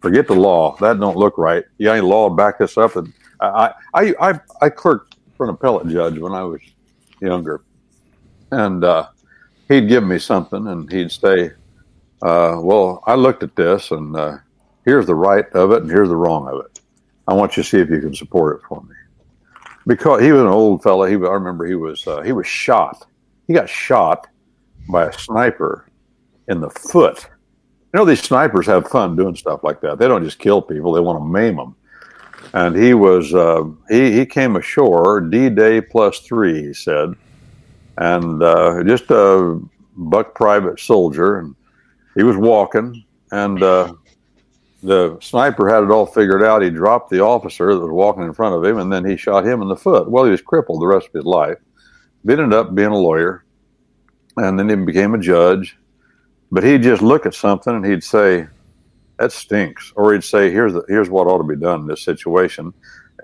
Forget 0.00 0.26
the 0.26 0.34
law. 0.34 0.76
That 0.80 0.98
don't 0.98 1.16
look 1.16 1.36
right. 1.36 1.64
You 1.78 1.90
any 1.90 2.00
law 2.00 2.30
back 2.30 2.58
this 2.58 2.78
up? 2.78 2.96
And 2.96 3.12
I 3.40 3.74
I 3.94 4.14
I, 4.20 4.40
I 4.62 4.70
clerked 4.70 5.16
for 5.36 5.44
an 5.44 5.50
appellate 5.50 5.88
judge 5.88 6.18
when 6.18 6.32
I 6.32 6.42
was 6.42 6.60
younger, 7.20 7.62
and 8.50 8.82
uh, 8.82 9.08
he'd 9.68 9.88
give 9.88 10.04
me 10.04 10.18
something, 10.18 10.66
and 10.68 10.90
he'd 10.90 11.12
say, 11.12 11.52
uh, 12.22 12.56
well, 12.62 13.02
I 13.06 13.14
looked 13.14 13.42
at 13.42 13.56
this, 13.56 13.90
and 13.90 14.16
uh, 14.16 14.38
here's 14.84 15.06
the 15.06 15.14
right 15.14 15.46
of 15.52 15.72
it, 15.72 15.82
and 15.82 15.90
here's 15.90 16.08
the 16.08 16.16
wrong 16.16 16.48
of 16.48 16.64
it. 16.64 16.80
I 17.28 17.34
want 17.34 17.56
you 17.56 17.62
to 17.62 17.68
see 17.68 17.78
if 17.78 17.90
you 17.90 18.00
can 18.00 18.14
support 18.14 18.58
it 18.58 18.66
for 18.66 18.82
me. 18.82 18.94
Because 19.86 20.22
he 20.22 20.32
was 20.32 20.42
an 20.42 20.48
old 20.48 20.82
fella. 20.82 21.08
He, 21.08 21.14
I 21.14 21.18
remember 21.18 21.66
he 21.66 21.74
was 21.74 22.06
uh, 22.06 22.22
he 22.22 22.32
was 22.32 22.46
shot. 22.46 23.06
He 23.46 23.52
got 23.52 23.68
shot 23.68 24.26
by 24.88 25.06
a 25.06 25.12
sniper 25.12 25.89
in 26.48 26.60
the 26.60 26.70
foot. 26.70 27.26
You 27.92 27.98
know, 27.98 28.04
these 28.04 28.22
snipers 28.22 28.66
have 28.66 28.88
fun 28.88 29.16
doing 29.16 29.34
stuff 29.34 29.64
like 29.64 29.80
that. 29.80 29.98
They 29.98 30.08
don't 30.08 30.24
just 30.24 30.38
kill 30.38 30.62
people; 30.62 30.92
they 30.92 31.00
want 31.00 31.18
to 31.18 31.24
maim 31.24 31.56
them. 31.56 31.74
And 32.52 32.76
he 32.76 32.94
was 32.94 33.34
uh, 33.34 33.64
he 33.88 34.12
he 34.12 34.26
came 34.26 34.56
ashore 34.56 35.20
D 35.20 35.50
Day 35.50 35.80
plus 35.80 36.20
three. 36.20 36.62
He 36.68 36.74
said, 36.74 37.14
and 37.98 38.42
uh, 38.42 38.82
just 38.84 39.10
a 39.10 39.60
buck 39.96 40.34
private 40.34 40.80
soldier, 40.80 41.38
and 41.38 41.54
he 42.16 42.22
was 42.22 42.36
walking, 42.36 43.04
and 43.32 43.62
uh, 43.62 43.92
the 44.82 45.18
sniper 45.20 45.68
had 45.68 45.84
it 45.84 45.90
all 45.90 46.06
figured 46.06 46.42
out. 46.42 46.62
He 46.62 46.70
dropped 46.70 47.10
the 47.10 47.20
officer 47.20 47.74
that 47.74 47.80
was 47.80 47.90
walking 47.90 48.22
in 48.24 48.32
front 48.32 48.54
of 48.54 48.64
him, 48.64 48.78
and 48.78 48.92
then 48.92 49.04
he 49.04 49.16
shot 49.16 49.46
him 49.46 49.62
in 49.62 49.68
the 49.68 49.76
foot. 49.76 50.10
Well, 50.10 50.24
he 50.24 50.30
was 50.30 50.40
crippled 50.40 50.80
the 50.80 50.86
rest 50.86 51.08
of 51.08 51.12
his 51.12 51.24
life. 51.24 51.58
He 52.24 52.32
ended 52.32 52.52
up 52.52 52.74
being 52.74 52.88
a 52.88 52.96
lawyer, 52.96 53.44
and 54.36 54.58
then 54.58 54.68
he 54.68 54.76
became 54.76 55.14
a 55.14 55.18
judge. 55.18 55.76
But 56.52 56.64
he'd 56.64 56.82
just 56.82 57.02
look 57.02 57.26
at 57.26 57.34
something 57.34 57.74
and 57.74 57.84
he'd 57.84 58.04
say, 58.04 58.48
"That 59.18 59.32
stinks," 59.32 59.92
or 59.96 60.12
he'd 60.12 60.24
say, 60.24 60.50
"Here's 60.50 60.72
the, 60.72 60.84
here's 60.88 61.08
what 61.08 61.26
ought 61.26 61.38
to 61.38 61.44
be 61.44 61.56
done 61.56 61.82
in 61.82 61.86
this 61.86 62.02
situation." 62.02 62.72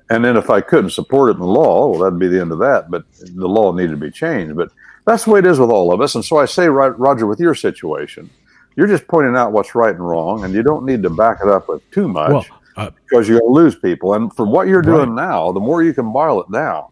And 0.09 0.25
then 0.25 0.37
if 0.37 0.51
I 0.51 0.61
couldn't 0.61 0.91
support 0.91 1.31
it 1.31 1.35
in 1.35 1.41
the 1.41 1.47
law, 1.47 1.89
well, 1.89 2.01
that'd 2.01 2.19
be 2.19 2.29
the 2.29 2.41
end 2.41 2.53
of 2.53 2.61
that. 2.61 2.91
But 2.91 3.05
the 3.13 3.49
law 3.49 3.73
needed 3.73 3.91
to 3.91 3.97
be 3.97 4.11
changed. 4.11 4.55
But 4.55 4.71
that's 5.05 5.25
the 5.25 5.33
way 5.33 5.41
it 5.41 5.47
is 5.47 5.59
with 5.59 5.71
all 5.71 5.93
of 5.93 6.01
us. 6.01 6.15
And 6.15 6.25
so 6.25 6.37
I 6.37 6.45
say, 6.45 6.69
Roger, 6.69 7.27
with 7.27 7.41
your 7.41 7.55
situation, 7.55 8.31
you're 8.77 8.87
just 8.87 9.09
pointing 9.09 9.37
out 9.37 9.53
what's 9.53 9.75
right 9.75 9.95
and 9.95 10.07
wrong, 10.07 10.45
and 10.45 10.55
you 10.55 10.63
don't 10.63 10.85
need 10.85 11.03
to 11.03 11.11
back 11.11 11.39
it 11.43 11.49
up 11.49 11.69
with 11.69 11.89
too 11.91 12.07
much 12.09 12.31
Well, 12.31 12.47
uh, 12.77 12.91
because 12.91 13.29
you're 13.29 13.41
going 13.41 13.51
to 13.53 13.55
lose 13.55 13.75
people. 13.75 14.15
And 14.15 14.33
from 14.35 14.53
what 14.53 14.69
you're 14.69 14.83
doing 14.83 15.15
now, 15.15 15.51
the 15.51 15.61
more 15.61 15.83
you 15.83 15.95
can 15.95 16.13
boil 16.13 16.43
it 16.43 16.53
down, 16.53 16.85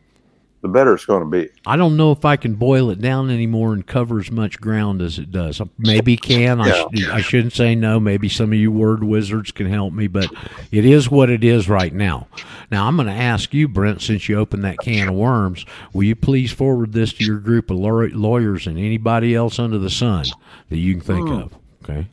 the 0.65 0.69
better 0.71 0.95
it's 0.95 1.05
going 1.05 1.21
to 1.23 1.29
be. 1.29 1.51
I 1.67 1.77
don't 1.77 1.95
know 1.99 2.11
if 2.11 2.25
I 2.25 2.37
can 2.37 2.55
boil 2.55 2.89
it 2.89 2.99
down 2.99 3.29
anymore 3.29 3.75
and 3.75 3.87
cover 3.87 4.19
as 4.19 4.31
much 4.31 4.59
ground 4.63 5.03
as 5.03 5.19
it 5.19 5.31
does. 5.31 5.61
Maybe 5.77 6.17
can. 6.17 6.59
I, 6.59 6.71
sh- 6.95 7.07
I 7.13 7.21
shouldn't 7.21 7.53
say 7.53 7.75
no. 7.75 8.01
Maybe 8.01 8.31
some 8.31 8.51
of 8.51 8.59
you 8.59 8.73
word 8.73 9.05
wizards 9.05 9.53
can 9.53 9.67
help 9.67 9.93
me, 9.93 10.07
but 10.07 10.27
it 10.73 10.87
is 10.87 11.11
what 11.11 11.29
it 11.29 11.45
is 11.45 11.69
right 11.69 11.93
now. 11.93 12.29
Now, 12.71 12.87
I'm 12.89 12.97
going 12.97 13.09
to 13.09 13.13
ask 13.13 13.53
you, 13.53 13.69
Brent, 13.69 14.01
since 14.01 14.27
you 14.27 14.39
opened 14.39 14.65
that 14.65 14.79
can 14.79 15.09
of 15.09 15.15
worms, 15.15 15.67
will 15.93 16.05
you 16.05 16.17
please 16.17 16.51
forward 16.51 16.95
this 16.95 17.13
to 17.13 17.25
your 17.25 17.41
group 17.41 17.71
of 17.71 17.77
law- 17.77 18.09
lawyers 18.13 18.67
and 18.67 18.79
anybody 18.79 19.35
else 19.35 19.59
under 19.59 19.77
the 19.79 19.91
sun 19.91 20.25
that 20.71 20.79
you 20.79 20.95
can 20.95 21.03
think 21.03 21.29
Hmm. 21.29 21.35
of? 21.35 21.55
Okay. 21.85 22.07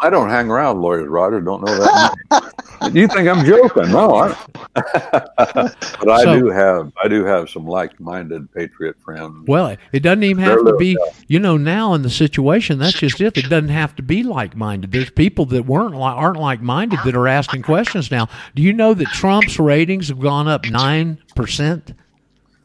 I 0.00 0.10
don't 0.10 0.28
hang 0.28 0.50
around 0.50 0.80
lawyers, 0.82 1.08
Roger. 1.08 1.40
Don't 1.40 1.64
know 1.64 1.74
that. 1.74 2.92
you 2.92 3.08
think 3.08 3.28
I'm 3.28 3.44
joking? 3.44 3.90
No, 3.90 4.14
I, 4.14 4.36
but 4.74 6.08
I 6.10 6.22
So- 6.22 6.38
do 6.38 6.50
have 6.50 6.92
I 7.02 7.08
do 7.08 7.24
have 7.24 7.48
some 7.48 7.66
like-minded 7.66 8.52
patriot 8.52 8.96
friends. 9.02 9.46
Well, 9.48 9.76
it 9.92 10.00
doesn't 10.00 10.22
even 10.22 10.44
They're 10.44 10.56
have 10.56 10.66
to 10.66 10.76
be, 10.76 10.96
you 11.28 11.38
know, 11.38 11.56
now 11.56 11.94
in 11.94 12.02
the 12.02 12.10
situation, 12.10 12.78
that's 12.78 12.98
just 12.98 13.20
it. 13.20 13.36
It 13.38 13.48
doesn't 13.48 13.70
have 13.70 13.96
to 13.96 14.02
be 14.02 14.22
like 14.22 14.54
minded. 14.56 14.92
There's 14.92 15.10
people 15.10 15.46
that 15.46 15.64
weren't 15.66 15.94
aren't 15.94 16.38
like 16.38 16.60
minded 16.60 16.98
that 17.04 17.16
are 17.16 17.28
asking 17.28 17.62
questions 17.62 18.10
now. 18.10 18.28
Do 18.54 18.62
you 18.62 18.72
know 18.72 18.92
that 18.94 19.08
Trump's 19.08 19.58
ratings 19.58 20.08
have 20.08 20.20
gone 20.20 20.46
up 20.48 20.64
9%? 20.64 21.94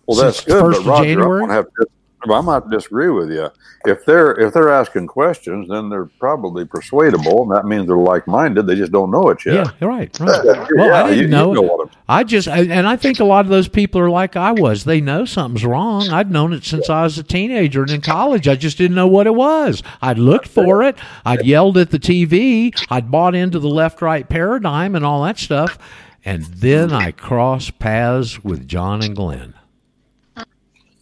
Well, 0.07 0.17
that's 0.21 0.43
good, 0.43 0.61
1st 0.63 0.71
but 0.71 0.77
of 0.79 0.85
Roger, 0.87 1.03
January? 1.05 1.41
I'm 1.43 1.47
gonna 1.47 1.53
have 1.53 1.65
to, 1.79 1.87
I 2.29 2.41
might 2.41 2.69
disagree 2.69 3.09
with 3.09 3.31
you. 3.31 3.49
If 3.85 4.05
they're 4.05 4.33
if 4.39 4.53
they're 4.53 4.69
asking 4.71 5.07
questions, 5.07 5.67
then 5.69 5.89
they're 5.89 6.05
probably 6.19 6.65
persuadable, 6.65 7.43
and 7.43 7.51
that 7.51 7.65
means 7.65 7.87
they're 7.87 7.95
like-minded. 7.97 8.67
They 8.67 8.75
just 8.75 8.91
don't 8.91 9.09
know 9.09 9.29
it 9.29 9.43
yet. 9.45 9.55
Yeah, 9.55 9.87
right, 9.87 10.19
right. 10.19 10.41
Yeah, 10.45 10.67
Well, 10.75 10.93
I 10.93 11.09
didn't 11.09 11.23
you 11.23 11.27
know. 11.29 11.53
know 11.53 11.61
what 11.61 11.89
I'm- 12.07 12.27
just, 12.27 12.47
I- 12.47 12.59
and 12.65 12.87
I 12.87 12.95
think 12.95 13.19
a 13.19 13.23
lot 13.23 13.45
of 13.45 13.49
those 13.49 13.67
people 13.67 13.99
are 14.01 14.09
like 14.09 14.35
I 14.35 14.51
was. 14.51 14.83
They 14.83 15.01
know 15.01 15.25
something's 15.25 15.65
wrong. 15.65 16.09
I'd 16.09 16.29
known 16.29 16.53
it 16.53 16.63
since 16.63 16.89
I 16.89 17.03
was 17.03 17.17
a 17.17 17.23
teenager 17.23 17.81
and 17.81 17.89
in 17.91 18.01
college. 18.01 18.47
I 18.47 18.55
just 18.55 18.77
didn't 18.77 18.95
know 18.95 19.07
what 19.07 19.25
it 19.25 19.33
was. 19.35 19.81
I'd 20.01 20.19
looked 20.19 20.47
for 20.47 20.83
it. 20.83 20.97
I'd 21.25 21.45
yelled 21.45 21.77
at 21.77 21.89
the 21.89 21.99
TV. 21.99 22.71
I'd 22.91 23.09
bought 23.09 23.33
into 23.33 23.57
the 23.59 23.69
left-right 23.69 24.29
paradigm 24.29 24.93
and 24.95 25.03
all 25.05 25.23
that 25.23 25.39
stuff. 25.39 25.79
And 26.23 26.43
then 26.45 26.93
I 26.93 27.11
crossed 27.13 27.79
paths 27.79 28.43
with 28.43 28.67
John 28.67 29.01
and 29.01 29.15
Glenn. 29.15 29.55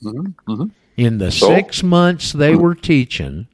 Mm-hmm. 0.01 0.65
In 0.99 1.17
the 1.17 1.31
So? 1.31 1.47
six 1.47 1.83
months 1.83 2.33
they 2.33 2.53
uh-huh. 2.53 2.61
were 2.61 2.75
teaching, 2.75 3.47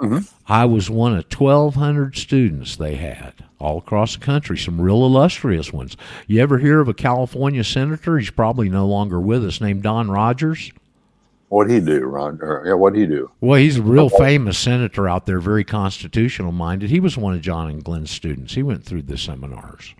uh-huh. 0.00 0.20
I 0.48 0.64
was 0.64 0.90
one 0.90 1.12
of 1.12 1.24
1,200 1.32 2.16
students 2.16 2.76
they 2.76 2.96
had 2.96 3.34
all 3.60 3.78
across 3.78 4.16
the 4.16 4.24
country, 4.24 4.58
some 4.58 4.80
real 4.80 5.04
illustrious 5.04 5.72
ones. 5.72 5.96
You 6.26 6.42
ever 6.42 6.58
hear 6.58 6.80
of 6.80 6.88
a 6.88 6.94
California 6.94 7.62
senator? 7.62 8.18
He's 8.18 8.30
probably 8.30 8.68
no 8.68 8.86
longer 8.86 9.20
with 9.20 9.44
us, 9.44 9.60
named 9.60 9.84
Don 9.84 10.10
Rogers. 10.10 10.72
What'd 11.48 11.70
he 11.70 11.80
do, 11.80 12.00
Roger? 12.00 12.64
Yeah, 12.66 12.74
what'd 12.74 12.98
he 12.98 13.06
do? 13.06 13.30
Well, 13.40 13.60
he's 13.60 13.76
a 13.76 13.82
real 13.82 14.08
famous 14.08 14.58
senator 14.58 15.08
out 15.08 15.26
there, 15.26 15.38
very 15.38 15.64
constitutional 15.64 16.50
minded. 16.50 16.90
He 16.90 16.98
was 16.98 17.16
one 17.16 17.34
of 17.34 17.42
John 17.42 17.68
and 17.68 17.84
Glenn's 17.84 18.10
students. 18.10 18.54
He 18.54 18.62
went 18.62 18.84
through 18.84 19.02
the 19.02 19.18
seminars. 19.18 19.94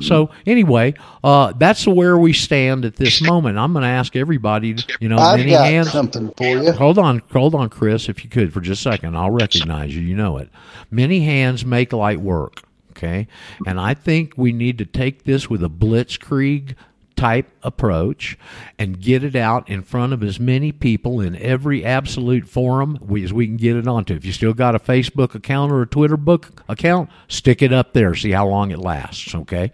So 0.00 0.30
anyway, 0.46 0.94
uh, 1.24 1.52
that's 1.56 1.86
where 1.86 2.16
we 2.16 2.32
stand 2.32 2.84
at 2.84 2.96
this 2.96 3.20
moment. 3.20 3.58
I'm 3.58 3.72
going 3.72 3.82
to 3.82 3.88
ask 3.88 4.14
everybody, 4.14 4.76
you 5.00 5.08
know, 5.08 5.16
I've 5.16 5.38
many 5.38 5.50
got 5.50 5.64
hands. 5.64 5.90
something 5.90 6.32
for 6.36 6.44
you. 6.44 6.72
Hold 6.72 6.98
on, 6.98 7.20
hold 7.32 7.54
on, 7.54 7.68
Chris, 7.68 8.08
if 8.08 8.22
you 8.22 8.30
could 8.30 8.52
for 8.52 8.60
just 8.60 8.86
a 8.86 8.90
second. 8.90 9.16
I'll 9.16 9.30
recognize 9.30 9.94
you. 9.94 10.02
You 10.02 10.14
know 10.14 10.36
it. 10.38 10.50
Many 10.90 11.20
hands 11.20 11.64
make 11.64 11.92
light 11.92 12.20
work. 12.20 12.62
Okay, 12.90 13.26
and 13.66 13.80
I 13.80 13.94
think 13.94 14.34
we 14.36 14.52
need 14.52 14.78
to 14.78 14.84
take 14.84 15.24
this 15.24 15.48
with 15.48 15.64
a 15.64 15.68
blitzkrieg 15.68 16.74
type 17.22 17.46
approach 17.62 18.36
and 18.80 19.00
get 19.00 19.22
it 19.22 19.36
out 19.36 19.68
in 19.70 19.80
front 19.80 20.12
of 20.12 20.24
as 20.24 20.40
many 20.40 20.72
people 20.72 21.20
in 21.20 21.36
every 21.36 21.84
absolute 21.84 22.48
forum 22.48 22.98
we, 23.00 23.22
as 23.22 23.32
we 23.32 23.46
can 23.46 23.56
get 23.56 23.76
it 23.76 23.86
onto. 23.86 24.12
If 24.12 24.24
you 24.24 24.32
still 24.32 24.52
got 24.52 24.74
a 24.74 24.80
Facebook 24.80 25.36
account 25.36 25.70
or 25.70 25.82
a 25.82 25.86
Twitter 25.86 26.16
book 26.16 26.64
account, 26.68 27.10
stick 27.28 27.62
it 27.62 27.72
up 27.72 27.92
there. 27.92 28.16
See 28.16 28.32
how 28.32 28.48
long 28.48 28.72
it 28.72 28.80
lasts. 28.80 29.36
Okay. 29.36 29.70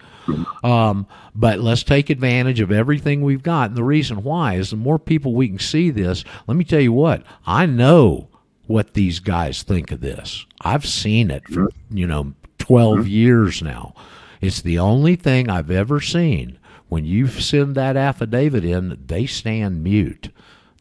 Um, 0.62 1.06
but 1.34 1.58
let's 1.60 1.82
take 1.82 2.10
advantage 2.10 2.60
of 2.60 2.70
everything 2.70 3.22
we've 3.22 3.42
got. 3.42 3.70
And 3.70 3.78
the 3.78 3.82
reason 3.82 4.22
why 4.24 4.56
is 4.56 4.68
the 4.68 4.76
more 4.76 4.98
people 4.98 5.32
we 5.32 5.48
can 5.48 5.58
see 5.58 5.88
this, 5.88 6.24
let 6.46 6.56
me 6.58 6.64
tell 6.64 6.82
you 6.82 6.92
what, 6.92 7.22
I 7.46 7.64
know 7.64 8.28
what 8.66 8.92
these 8.92 9.20
guys 9.20 9.62
think 9.62 9.90
of 9.90 10.02
this. 10.02 10.44
I've 10.60 10.84
seen 10.84 11.30
it 11.30 11.48
for, 11.48 11.70
you 11.88 12.06
know, 12.06 12.34
12 12.58 13.08
years 13.08 13.62
now. 13.62 13.94
It's 14.42 14.60
the 14.60 14.78
only 14.78 15.16
thing 15.16 15.48
I've 15.48 15.70
ever 15.70 16.02
seen. 16.02 16.57
When 16.89 17.05
you 17.05 17.28
send 17.28 17.74
that 17.74 17.97
affidavit 17.97 18.65
in, 18.65 19.02
they 19.06 19.27
stand 19.27 19.82
mute. 19.82 20.31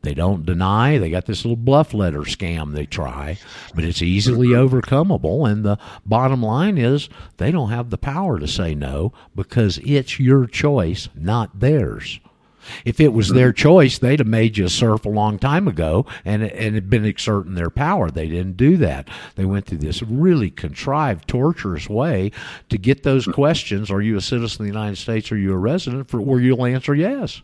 They 0.04 0.14
don't 0.14 0.46
deny. 0.46 0.98
They 0.98 1.10
got 1.10 1.26
this 1.26 1.44
little 1.44 1.58
bluff 1.58 1.94
letter 1.94 2.22
scam 2.22 2.74
they 2.74 2.86
try, 2.86 3.38
but 3.76 3.84
it's 3.84 4.02
easily 4.02 4.50
overcomable. 4.50 5.50
And 5.50 5.66
the 5.66 5.78
bottom 6.06 6.42
line 6.42 6.78
is 6.78 7.10
they 7.38 7.52
don't 7.52 7.72
have 7.72 7.90
the 7.90 7.98
power 7.98 8.40
to 8.40 8.48
say 8.48 8.74
no 8.74 9.12
because 9.36 9.80
it's 9.80 10.20
your 10.20 10.46
choice, 10.46 11.10
not 11.16 11.60
theirs. 11.60 12.20
If 12.86 13.00
it 13.00 13.14
was 13.14 13.30
their 13.30 13.52
mm-hmm. 13.52 13.62
choice, 13.62 13.98
they'd 13.98 14.20
have 14.20 14.28
made 14.28 14.58
you 14.58 14.66
a 14.66 14.70
serf 14.70 15.06
a 15.06 15.10
long 15.10 15.40
time 15.40 15.68
ago 15.68 16.06
and 16.26 16.44
and 16.44 16.76
had 16.76 16.90
been 16.90 17.06
exerting 17.06 17.56
their 17.56 17.70
power. 17.70 18.10
They 18.10 18.28
didn't 18.28 18.58
do 18.58 18.78
that. 18.78 19.10
They 19.36 19.46
went 19.46 19.66
through 19.66 19.80
this 19.80 20.02
really 20.02 20.50
contrived, 20.50 21.28
torturous 21.28 21.90
way 21.90 22.32
to 22.70 22.78
get 22.78 23.04
those 23.04 23.24
mm-hmm. 23.24 23.34
questions: 23.34 23.92
Are 23.92 24.02
you 24.02 24.18
a 24.18 24.22
citizen 24.22 24.66
of 24.66 24.72
the 24.72 24.80
United 24.80 24.98
States? 24.98 25.32
Are 25.32 25.38
you 25.38 25.54
a 25.54 25.58
resident? 25.58 26.10
For 26.10 26.22
where 26.22 26.40
you'll 26.40 26.66
answer 26.66 26.96
yes. 26.96 27.42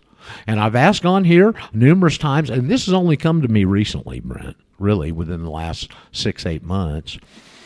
And 0.47 0.59
I've 0.59 0.75
asked 0.75 1.05
on 1.05 1.25
here 1.25 1.53
numerous 1.73 2.17
times, 2.17 2.49
and 2.49 2.69
this 2.69 2.85
has 2.85 2.93
only 2.93 3.17
come 3.17 3.41
to 3.41 3.47
me 3.47 3.65
recently, 3.65 4.19
Brent. 4.19 4.55
Really, 4.79 5.11
within 5.11 5.43
the 5.43 5.51
last 5.51 5.91
six 6.11 6.45
eight 6.45 6.63
months. 6.63 7.17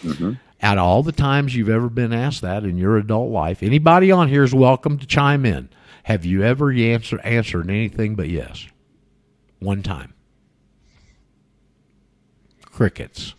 Mm-hmm. 0.03 0.34
Out 0.61 0.77
of 0.77 0.84
all 0.84 1.03
the 1.03 1.11
times 1.11 1.55
you've 1.55 1.69
ever 1.69 1.89
been 1.89 2.13
asked 2.13 2.41
that 2.41 2.63
in 2.63 2.77
your 2.77 2.97
adult 2.97 3.31
life, 3.31 3.61
anybody 3.61 4.11
on 4.11 4.27
here 4.27 4.43
is 4.43 4.53
welcome 4.53 4.97
to 4.97 5.05
chime 5.05 5.45
in. 5.45 5.69
Have 6.07 6.23
you 6.23 6.41
ever 6.41 6.71
answer, 6.71 7.19
answered 7.19 7.69
anything 7.69 8.15
but 8.15 8.29
yes? 8.29 8.65
One 9.59 9.84
time. 9.84 10.13
Crickets. 12.63 13.34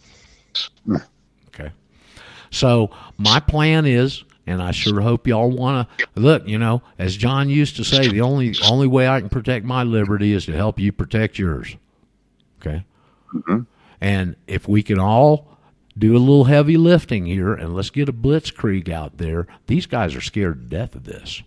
Okay. 1.48 1.72
So 2.50 2.90
my 3.16 3.40
plan 3.40 3.86
is, 3.86 4.22
and 4.46 4.62
I 4.62 4.72
sure 4.72 5.00
hope 5.00 5.26
y'all 5.26 5.50
want 5.50 5.88
to 5.96 6.06
look. 6.20 6.46
You 6.46 6.58
know, 6.58 6.82
as 6.98 7.16
John 7.16 7.48
used 7.48 7.76
to 7.76 7.84
say, 7.84 8.06
the 8.06 8.20
only 8.20 8.54
only 8.62 8.86
way 8.86 9.08
I 9.08 9.20
can 9.20 9.30
protect 9.30 9.64
my 9.64 9.82
liberty 9.82 10.34
is 10.34 10.44
to 10.44 10.52
help 10.52 10.78
you 10.78 10.92
protect 10.92 11.38
yours. 11.38 11.74
Okay. 12.60 12.84
Mm-hmm. 13.34 13.60
And 14.02 14.36
if 14.46 14.68
we 14.68 14.82
can 14.82 14.98
all 14.98 15.56
do 15.96 16.14
a 16.14 16.18
little 16.18 16.44
heavy 16.44 16.76
lifting 16.76 17.24
here, 17.24 17.54
and 17.54 17.74
let's 17.74 17.88
get 17.88 18.10
a 18.10 18.12
blitzkrieg 18.12 18.90
out 18.90 19.16
there, 19.16 19.46
these 19.68 19.86
guys 19.86 20.14
are 20.14 20.20
scared 20.20 20.60
to 20.60 20.76
death 20.76 20.94
of 20.94 21.04
this. 21.04 21.42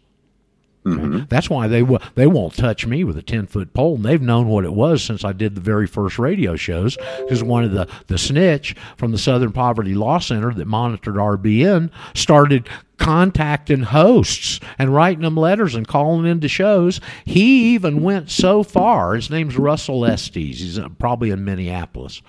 Okay? 0.86 1.26
That's 1.30 1.50
why 1.50 1.68
they 1.68 1.82
w- 1.82 2.00
they 2.16 2.26
won't 2.26 2.56
touch 2.56 2.88
me 2.88 3.04
with 3.04 3.18
a 3.18 3.22
ten 3.22 3.46
foot 3.46 3.74
pole, 3.74 3.96
and 3.96 4.04
they've 4.06 4.22
known 4.22 4.48
what 4.48 4.66
it 4.66 4.74
was 4.74 5.04
since 5.04 5.24
I 5.24 5.32
did 5.32 5.54
the 5.54 5.62
very 5.62 5.86
first 5.86 6.18
radio 6.18 6.56
shows. 6.56 6.98
Because 7.20 7.44
one 7.44 7.64
of 7.64 7.72
the 7.72 7.88
the 8.08 8.18
snitch 8.18 8.76
from 8.98 9.12
the 9.12 9.18
Southern 9.18 9.52
Poverty 9.52 9.94
Law 9.94 10.18
Center 10.20 10.54
that 10.54 10.66
monitored 10.66 11.16
RBN 11.16 11.92
started 12.16 12.68
contacting 12.98 13.82
hosts 13.82 14.60
and 14.78 14.94
writing 14.94 15.24
them 15.24 15.36
letters 15.36 15.76
and 15.76 15.88
calling 15.88 16.26
into 16.26 16.48
shows. 16.48 17.00
He 17.26 17.74
even 17.74 18.04
went 18.04 18.30
so 18.30 18.62
far. 18.64 19.16
His 19.16 19.30
name's 19.30 19.58
Russell 19.58 20.06
Estes. 20.06 20.60
He's 20.60 20.80
probably 21.00 21.32
in 21.32 21.44
Minneapolis. 21.44 22.22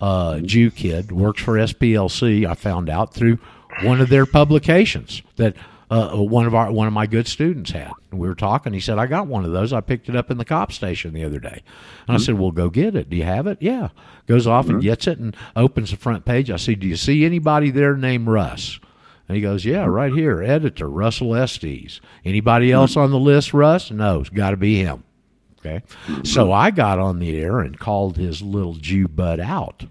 Uh, 0.00 0.40
Jew 0.40 0.70
kid 0.70 1.12
works 1.12 1.42
for 1.42 1.54
SPLC. 1.54 2.46
I 2.46 2.54
found 2.54 2.88
out 2.90 3.14
through 3.14 3.38
one 3.82 4.00
of 4.00 4.08
their 4.08 4.26
publications 4.26 5.22
that 5.36 5.56
uh, 5.94 6.16
one 6.16 6.46
of 6.46 6.54
our 6.54 6.72
one 6.72 6.86
of 6.86 6.92
my 6.92 7.06
good 7.06 7.28
students 7.28 7.70
had. 7.70 7.92
And 8.10 8.18
we 8.18 8.26
were 8.26 8.34
talking. 8.34 8.72
He 8.72 8.80
said, 8.80 8.98
"I 8.98 9.06
got 9.06 9.26
one 9.26 9.44
of 9.44 9.52
those. 9.52 9.72
I 9.72 9.80
picked 9.80 10.08
it 10.08 10.16
up 10.16 10.30
in 10.30 10.38
the 10.38 10.44
cop 10.44 10.72
station 10.72 11.14
the 11.14 11.24
other 11.24 11.38
day." 11.38 11.62
And 12.08 12.16
I 12.16 12.18
hmm? 12.18 12.24
said, 12.24 12.38
"Well, 12.38 12.50
go 12.50 12.68
get 12.68 12.96
it. 12.96 13.10
Do 13.10 13.16
you 13.16 13.24
have 13.24 13.46
it?" 13.46 13.58
Yeah. 13.60 13.88
Goes 14.26 14.46
off 14.46 14.66
and 14.66 14.76
hmm? 14.76 14.80
gets 14.80 15.06
it 15.06 15.18
and 15.18 15.36
opens 15.54 15.90
the 15.90 15.96
front 15.96 16.24
page. 16.24 16.50
I 16.50 16.56
said, 16.56 16.80
"Do 16.80 16.88
you 16.88 16.96
see 16.96 17.24
anybody 17.24 17.70
there 17.70 17.96
named 17.96 18.26
Russ?" 18.26 18.80
And 19.28 19.36
he 19.36 19.42
goes, 19.42 19.64
"Yeah, 19.64 19.84
hmm? 19.84 19.90
right 19.90 20.12
here, 20.12 20.42
editor 20.42 20.88
Russell 20.88 21.34
Estes. 21.34 22.00
Anybody 22.24 22.72
else 22.72 22.96
on 22.96 23.10
the 23.10 23.18
list, 23.18 23.54
Russ? 23.54 23.90
No, 23.90 24.20
it's 24.20 24.30
got 24.30 24.50
to 24.50 24.56
be 24.56 24.82
him." 24.82 25.04
Okay. 25.64 25.82
So 26.24 26.52
I 26.52 26.70
got 26.70 26.98
on 26.98 27.20
the 27.20 27.40
air 27.40 27.60
and 27.60 27.78
called 27.78 28.16
his 28.16 28.42
little 28.42 28.74
Jew 28.74 29.08
butt 29.08 29.40
out. 29.40 29.84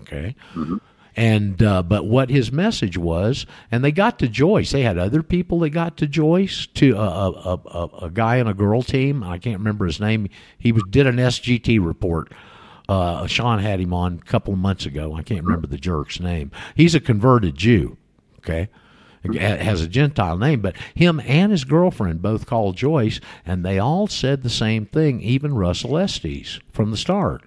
Okay. 0.00 0.34
And 1.18 1.60
uh, 1.64 1.82
but 1.82 2.06
what 2.06 2.30
his 2.30 2.52
message 2.52 2.96
was, 2.96 3.44
and 3.72 3.82
they 3.82 3.90
got 3.90 4.20
to 4.20 4.28
Joyce. 4.28 4.70
They 4.70 4.82
had 4.82 4.98
other 4.98 5.24
people 5.24 5.58
that 5.58 5.70
got 5.70 5.96
to 5.96 6.06
Joyce, 6.06 6.68
to 6.74 6.92
a, 6.96 7.00
a, 7.00 7.60
a, 7.66 7.88
a, 8.02 8.10
guy 8.10 8.36
and 8.36 8.48
a 8.48 8.54
girl 8.54 8.82
team. 8.82 9.24
I 9.24 9.38
can't 9.38 9.58
remember 9.58 9.86
his 9.86 9.98
name. 9.98 10.28
He 10.56 10.70
was 10.70 10.84
did 10.88 11.08
an 11.08 11.16
SGT 11.16 11.84
report. 11.84 12.32
Uh, 12.88 13.26
Sean 13.26 13.58
had 13.58 13.80
him 13.80 13.92
on 13.92 14.20
a 14.22 14.30
couple 14.30 14.52
of 14.52 14.60
months 14.60 14.86
ago. 14.86 15.16
I 15.16 15.22
can't 15.22 15.42
remember 15.42 15.66
the 15.66 15.76
jerk's 15.76 16.20
name. 16.20 16.52
He's 16.76 16.94
a 16.94 17.00
converted 17.00 17.56
Jew. 17.56 17.96
Okay, 18.38 18.68
has 19.24 19.80
a 19.80 19.88
Gentile 19.88 20.38
name, 20.38 20.60
but 20.60 20.76
him 20.94 21.20
and 21.26 21.50
his 21.50 21.64
girlfriend 21.64 22.22
both 22.22 22.46
called 22.46 22.76
Joyce, 22.76 23.18
and 23.44 23.64
they 23.64 23.80
all 23.80 24.06
said 24.06 24.44
the 24.44 24.48
same 24.48 24.86
thing. 24.86 25.20
Even 25.20 25.56
Russell 25.56 25.98
Estes 25.98 26.60
from 26.70 26.92
the 26.92 26.96
start, 26.96 27.42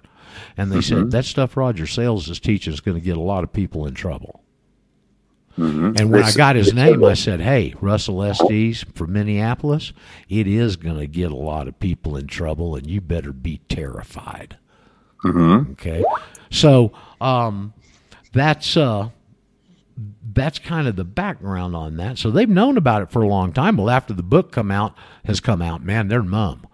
and 0.56 0.70
they 0.72 0.80
said 0.80 1.10
that 1.10 1.24
stuff 1.24 1.56
Roger 1.56 1.86
Sales 1.86 2.28
is 2.28 2.40
teaching 2.40 2.72
is 2.72 2.80
going 2.80 2.96
to 2.96 3.00
get 3.04 3.16
a 3.16 3.20
lot 3.20 3.44
of 3.44 3.52
people 3.52 3.86
in 3.86 3.94
trouble. 3.94 4.42
And 5.56 6.10
when 6.10 6.22
I 6.22 6.32
got 6.32 6.56
his 6.56 6.72
name, 6.72 7.04
I 7.04 7.12
said, 7.14 7.40
"Hey, 7.40 7.74
Russell 7.80 8.22
Estes 8.22 8.84
from 8.94 9.12
Minneapolis, 9.12 9.92
it 10.28 10.46
is 10.46 10.76
going 10.76 10.98
to 10.98 11.06
get 11.06 11.30
a 11.30 11.36
lot 11.36 11.68
of 11.68 11.78
people 11.78 12.16
in 12.16 12.26
trouble, 12.26 12.74
and 12.74 12.86
you 12.86 13.00
better 13.02 13.32
be 13.32 13.58
terrified." 13.68 14.56
Okay, 15.72 16.02
so 16.50 16.92
um, 17.20 17.74
that's 18.32 18.76
uh, 18.78 19.10
that's 20.32 20.58
kind 20.58 20.88
of 20.88 20.96
the 20.96 21.04
background 21.04 21.76
on 21.76 21.96
that. 21.98 22.16
So 22.18 22.30
they've 22.30 22.48
known 22.48 22.76
about 22.78 23.02
it 23.02 23.10
for 23.10 23.20
a 23.22 23.28
long 23.28 23.52
time. 23.52 23.76
Well, 23.76 23.90
after 23.90 24.14
the 24.14 24.22
book 24.22 24.52
come 24.52 24.70
out 24.70 24.96
has 25.26 25.40
come 25.40 25.60
out, 25.60 25.84
man, 25.84 26.08
they're 26.08 26.22
mum. 26.22 26.66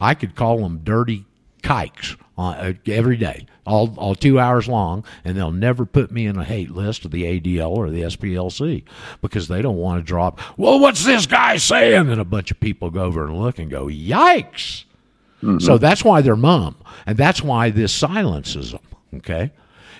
I 0.00 0.14
could 0.14 0.34
call 0.34 0.58
them 0.58 0.80
dirty 0.82 1.26
kikes 1.62 2.16
uh, 2.38 2.72
every 2.86 3.16
day, 3.16 3.46
all 3.66 3.94
all 3.96 4.14
two 4.14 4.38
hours 4.38 4.68
long, 4.68 5.04
and 5.24 5.36
they'll 5.36 5.52
never 5.52 5.86
put 5.86 6.10
me 6.10 6.26
in 6.26 6.36
a 6.36 6.44
hate 6.44 6.70
list 6.70 7.04
of 7.04 7.10
the 7.10 7.24
ADL 7.24 7.70
or 7.70 7.90
the 7.90 8.02
SPLC 8.02 8.84
because 9.22 9.48
they 9.48 9.62
don't 9.62 9.76
want 9.76 10.00
to 10.00 10.04
drop. 10.06 10.40
Well, 10.58 10.78
what's 10.78 11.04
this 11.04 11.26
guy 11.26 11.56
saying? 11.56 12.10
And 12.10 12.20
a 12.20 12.24
bunch 12.24 12.50
of 12.50 12.60
people 12.60 12.90
go 12.90 13.04
over 13.04 13.24
and 13.26 13.38
look 13.40 13.58
and 13.58 13.70
go, 13.70 13.86
"Yikes!" 13.86 14.84
So 15.60 15.78
that's 15.78 16.02
why 16.04 16.22
they're 16.22 16.34
mum, 16.36 16.76
and 17.06 17.16
that's 17.16 17.42
why 17.42 17.70
this 17.70 17.92
silences 17.92 18.72
them. 18.72 18.80
Okay. 19.16 19.52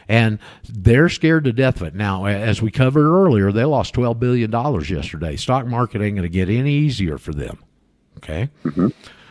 And 0.08 0.38
they're 0.68 1.08
scared 1.08 1.44
to 1.44 1.52
death 1.52 1.80
of 1.80 1.88
it. 1.88 1.94
Now, 1.96 2.26
as 2.26 2.62
we 2.62 2.70
covered 2.70 3.08
earlier, 3.08 3.50
they 3.50 3.64
lost 3.64 3.92
$12 3.94 4.20
billion 4.20 4.52
yesterday. 4.84 5.34
Stock 5.36 5.66
market 5.66 6.00
ain't 6.00 6.14
going 6.16 6.22
to 6.22 6.28
get 6.28 6.48
any 6.48 6.72
easier 6.72 7.18
for 7.18 7.32
them. 7.32 7.58
Okay? 8.18 8.48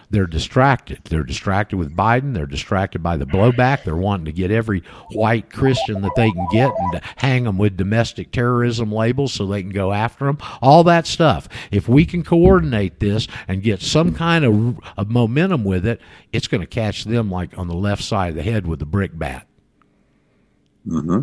They're 0.10 0.28
distracted. 0.28 1.02
They're 1.06 1.24
distracted 1.24 1.78
with 1.78 1.96
Biden. 1.96 2.34
They're 2.34 2.46
distracted 2.46 3.02
by 3.02 3.18
the 3.18 3.26
blowback. 3.26 3.84
They're 3.84 3.96
wanting 3.96 4.26
to 4.26 4.32
get 4.32 4.52
every 4.52 4.82
white 5.12 5.50
Christian 5.50 6.02
that 6.02 6.16
they 6.16 6.32
can 6.32 6.48
get 6.52 6.72
and 6.78 6.92
to 6.94 7.02
hang 7.18 7.46
them 7.46 7.58
with 7.58 7.78
domestic 7.78 8.32
terrorism 8.32 8.92
labels 8.92 9.34
so 9.34 9.46
they 9.46 9.62
can 9.62 9.72
go 9.72 9.92
after 9.92 10.26
them. 10.26 10.38
All 10.62 10.84
that 10.86 11.08
stuff. 11.08 11.50
If 11.72 11.88
we 11.90 12.06
can 12.06 12.24
coordinate 12.24 13.00
this 13.00 13.28
and 13.48 13.64
get 13.64 13.82
some 13.82 14.14
kind 14.14 14.46
of, 14.46 14.80
of 14.98 15.10
momentum 15.10 15.64
with 15.64 15.86
it, 15.86 16.02
it's 16.32 16.48
going 16.48 16.62
to 16.62 16.68
catch 16.68 17.06
them 17.06 17.32
like 17.32 17.58
on 17.58 17.68
the 17.68 17.76
left 17.76 18.04
side 18.04 18.30
of 18.30 18.36
the 18.36 18.44
head 18.44 18.68
with 18.68 18.82
a 18.82 18.86
brick 18.86 19.18
bat. 19.18 19.48
Mm-hmm. 20.88 21.22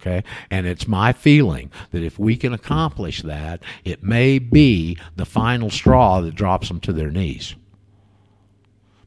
Okay. 0.00 0.24
And 0.50 0.66
it's 0.66 0.88
my 0.88 1.12
feeling 1.12 1.70
that 1.90 2.02
if 2.02 2.18
we 2.18 2.36
can 2.36 2.54
accomplish 2.54 3.20
that, 3.22 3.62
it 3.84 4.02
may 4.02 4.38
be 4.38 4.96
the 5.16 5.26
final 5.26 5.68
straw 5.68 6.22
that 6.22 6.34
drops 6.34 6.68
them 6.68 6.80
to 6.80 6.92
their 6.92 7.10
knees. 7.10 7.54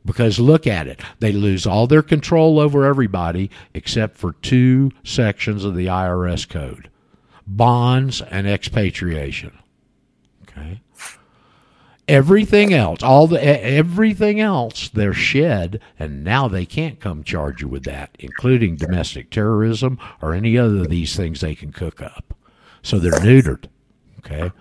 Because 0.05 0.39
look 0.39 0.67
at 0.67 0.87
it. 0.87 1.01
They 1.19 1.31
lose 1.31 1.65
all 1.65 1.87
their 1.87 2.01
control 2.01 2.59
over 2.59 2.85
everybody 2.85 3.49
except 3.73 4.17
for 4.17 4.33
two 4.33 4.91
sections 5.03 5.63
of 5.63 5.75
the 5.75 5.87
IRS 5.87 6.47
code 6.47 6.89
bonds 7.47 8.21
and 8.21 8.47
expatriation. 8.47 9.57
Okay. 10.43 10.81
Everything 12.07 12.73
else, 12.73 13.01
all 13.01 13.27
the 13.27 13.41
everything 13.41 14.41
else, 14.41 14.89
they're 14.89 15.13
shed, 15.13 15.79
and 15.97 16.23
now 16.23 16.49
they 16.49 16.65
can't 16.65 16.99
come 16.99 17.23
charge 17.23 17.61
you 17.61 17.67
with 17.69 17.83
that, 17.83 18.11
including 18.19 18.75
domestic 18.75 19.29
terrorism 19.29 19.97
or 20.21 20.33
any 20.33 20.57
other 20.57 20.79
of 20.79 20.89
these 20.89 21.15
things 21.15 21.39
they 21.39 21.55
can 21.55 21.71
cook 21.71 22.01
up. 22.01 22.35
So 22.81 22.99
they're 22.99 23.13
neutered. 23.13 23.65
Okay, 24.19 24.51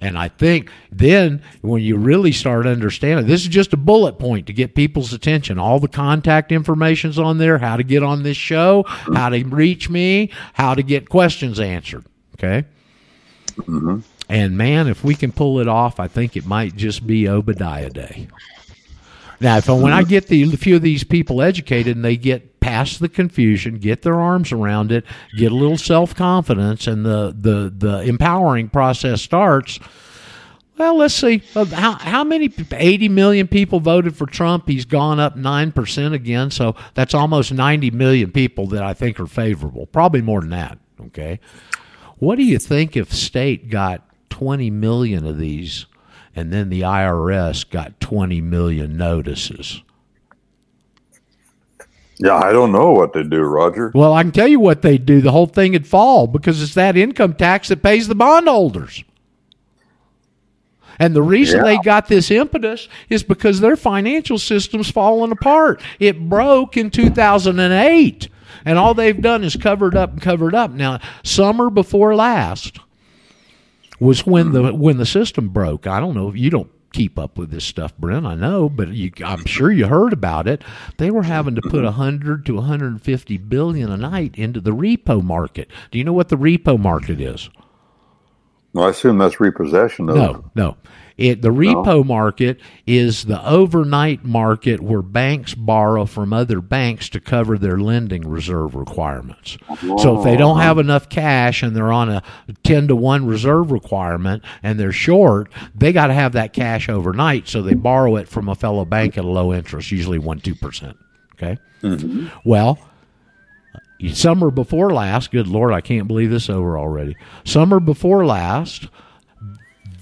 And 0.00 0.16
I 0.16 0.28
think 0.28 0.70
then 0.90 1.42
when 1.60 1.82
you 1.82 1.96
really 1.96 2.32
start 2.32 2.66
understanding, 2.66 3.26
this 3.26 3.42
is 3.42 3.48
just 3.48 3.72
a 3.74 3.76
bullet 3.76 4.18
point 4.18 4.46
to 4.46 4.52
get 4.52 4.74
people's 4.74 5.12
attention. 5.12 5.58
All 5.58 5.78
the 5.78 5.88
contact 5.88 6.52
information's 6.52 7.18
on 7.18 7.38
there, 7.38 7.58
how 7.58 7.76
to 7.76 7.82
get 7.82 8.02
on 8.02 8.22
this 8.22 8.36
show, 8.36 8.84
how 8.86 9.28
to 9.28 9.44
reach 9.44 9.90
me, 9.90 10.30
how 10.54 10.74
to 10.74 10.82
get 10.82 11.10
questions 11.10 11.60
answered. 11.60 12.04
Okay. 12.34 12.66
Mm-hmm. 13.56 14.00
And 14.30 14.56
man, 14.56 14.88
if 14.88 15.04
we 15.04 15.14
can 15.14 15.32
pull 15.32 15.58
it 15.58 15.68
off, 15.68 16.00
I 16.00 16.08
think 16.08 16.36
it 16.36 16.46
might 16.46 16.76
just 16.76 17.06
be 17.06 17.28
Obadiah 17.28 17.90
Day. 17.90 18.28
Now, 19.40 19.56
if 19.56 19.68
when 19.68 19.92
I 19.92 20.02
get 20.02 20.28
the 20.28 20.42
a 20.42 20.56
few 20.56 20.76
of 20.76 20.82
these 20.82 21.02
people 21.02 21.42
educated 21.42 21.96
and 21.96 22.04
they 22.04 22.16
get 22.16 22.49
past 22.70 23.00
the 23.00 23.08
confusion, 23.08 23.78
get 23.78 24.02
their 24.02 24.20
arms 24.20 24.52
around 24.52 24.92
it, 24.92 25.04
get 25.36 25.50
a 25.50 25.54
little 25.56 25.76
self 25.76 26.14
confidence, 26.14 26.86
and 26.86 27.04
the 27.04 27.34
the 27.36 27.72
the 27.76 28.02
empowering 28.02 28.68
process 28.68 29.20
starts. 29.20 29.80
Well, 30.78 30.96
let's 30.96 31.14
see 31.14 31.42
uh, 31.56 31.64
how 31.64 31.94
how 31.94 32.22
many 32.22 32.48
eighty 32.72 33.08
million 33.08 33.48
people 33.48 33.80
voted 33.80 34.16
for 34.16 34.26
Trump. 34.26 34.68
He's 34.68 34.84
gone 34.84 35.18
up 35.18 35.34
nine 35.34 35.72
percent 35.72 36.14
again, 36.14 36.52
so 36.52 36.76
that's 36.94 37.12
almost 37.12 37.52
ninety 37.52 37.90
million 37.90 38.30
people 38.30 38.68
that 38.68 38.84
I 38.84 38.94
think 38.94 39.18
are 39.18 39.26
favorable. 39.26 39.86
Probably 39.86 40.22
more 40.22 40.40
than 40.40 40.50
that. 40.50 40.78
Okay, 41.06 41.40
what 42.18 42.36
do 42.36 42.44
you 42.44 42.60
think 42.60 42.96
if 42.96 43.12
state 43.12 43.68
got 43.68 44.08
twenty 44.30 44.70
million 44.70 45.26
of 45.26 45.38
these? 45.38 45.86
and 46.36 46.52
then 46.52 46.68
the 46.68 46.82
IRS 46.82 47.68
got 47.68 47.98
20 47.98 48.40
million 48.40 48.96
notices. 48.96 49.82
Yeah, 52.22 52.36
I 52.36 52.52
don't 52.52 52.70
know 52.70 52.90
what 52.90 53.14
they 53.14 53.22
do, 53.22 53.40
Roger. 53.40 53.90
Well, 53.94 54.12
I 54.12 54.22
can 54.22 54.32
tell 54.32 54.46
you 54.48 54.60
what 54.60 54.82
they 54.82 54.98
do. 54.98 55.20
The 55.22 55.32
whole 55.32 55.46
thing 55.46 55.72
would 55.72 55.86
fall 55.86 56.26
because 56.26 56.62
it's 56.62 56.74
that 56.74 56.96
income 56.96 57.32
tax 57.34 57.68
that 57.68 57.82
pays 57.82 58.08
the 58.08 58.14
bondholders. 58.14 59.02
And 60.98 61.16
the 61.16 61.22
reason 61.22 61.60
Yeah. 61.60 61.64
they 61.64 61.78
got 61.78 62.08
this 62.08 62.30
impetus 62.30 62.86
is 63.08 63.22
because 63.22 63.60
their 63.60 63.76
financial 63.76 64.36
system's 64.38 64.90
falling 64.90 65.32
apart. 65.32 65.80
It 65.98 66.28
broke 66.28 66.76
in 66.76 66.90
2008, 66.90 68.28
and 68.66 68.78
all 68.78 68.92
they've 68.92 69.18
done 69.20 69.42
is 69.42 69.56
covered 69.56 69.96
up 69.96 70.12
and 70.12 70.20
covered 70.20 70.54
up. 70.54 70.72
Now, 70.72 71.00
summer 71.22 71.70
before 71.70 72.14
last, 72.14 72.80
was 73.98 74.26
when 74.26 74.52
the 74.52 74.74
when 74.74 74.98
the 74.98 75.06
system 75.06 75.48
broke. 75.48 75.86
I 75.86 76.00
don't 76.00 76.14
know 76.14 76.28
if 76.28 76.36
you 76.36 76.50
don't 76.50 76.70
keep 76.92 77.18
up 77.18 77.38
with 77.38 77.50
this 77.50 77.64
stuff, 77.64 77.96
Brent. 77.96 78.26
I 78.26 78.34
know, 78.34 78.68
but 78.68 78.88
you, 78.88 79.10
I'm 79.24 79.44
sure 79.44 79.70
you 79.70 79.86
heard 79.86 80.12
about 80.12 80.46
it. 80.48 80.62
They 80.98 81.10
were 81.10 81.22
having 81.22 81.54
to 81.56 81.62
put 81.62 81.84
100 81.84 82.46
to 82.46 82.54
150 82.56 83.38
billion 83.38 83.90
a 83.90 83.96
night 83.96 84.36
into 84.36 84.60
the 84.60 84.72
repo 84.72 85.22
market. 85.22 85.70
Do 85.90 85.98
you 85.98 86.04
know 86.04 86.12
what 86.12 86.28
the 86.28 86.36
repo 86.36 86.78
market 86.78 87.20
is? 87.20 87.50
Well, 88.72 88.86
I 88.86 88.90
assume 88.90 89.18
that's 89.18 89.40
repossession 89.40 90.08
of 90.08 90.16
No, 90.16 90.44
no. 90.54 90.76
It 91.20 91.42
the 91.42 91.50
repo 91.50 92.02
market 92.02 92.58
is 92.86 93.26
the 93.26 93.46
overnight 93.46 94.24
market 94.24 94.80
where 94.80 95.02
banks 95.02 95.54
borrow 95.54 96.06
from 96.06 96.32
other 96.32 96.62
banks 96.62 97.10
to 97.10 97.20
cover 97.20 97.58
their 97.58 97.78
lending 97.78 98.26
reserve 98.26 98.74
requirements. 98.74 99.58
So 99.98 100.16
if 100.16 100.24
they 100.24 100.34
oh, 100.36 100.38
don't 100.38 100.60
have 100.60 100.78
enough 100.78 101.10
cash 101.10 101.62
and 101.62 101.76
they're 101.76 101.92
on 101.92 102.08
a 102.08 102.22
10 102.64 102.88
to 102.88 102.96
1 102.96 103.26
reserve 103.26 103.70
requirement 103.70 104.42
and 104.62 104.80
they're 104.80 104.92
short, 104.92 105.52
they 105.74 105.92
got 105.92 106.06
to 106.06 106.14
have 106.14 106.32
that 106.32 106.54
cash 106.54 106.88
overnight 106.88 107.46
so 107.46 107.60
they 107.60 107.74
borrow 107.74 108.16
it 108.16 108.26
from 108.26 108.48
a 108.48 108.54
fellow 108.54 108.86
bank 108.86 109.18
at 109.18 109.24
a 109.24 109.28
low 109.28 109.52
interest, 109.52 109.90
usually 109.90 110.18
1 110.18 110.40
2%, 110.40 110.94
okay? 111.34 111.58
Mm-hmm. 111.82 112.28
Well, 112.46 112.78
summer 114.14 114.50
before 114.50 114.90
last, 114.90 115.32
good 115.32 115.48
lord, 115.48 115.74
I 115.74 115.82
can't 115.82 116.08
believe 116.08 116.30
this 116.30 116.48
over 116.48 116.78
already. 116.78 117.14
Summer 117.44 117.78
before 117.78 118.24
last, 118.24 118.88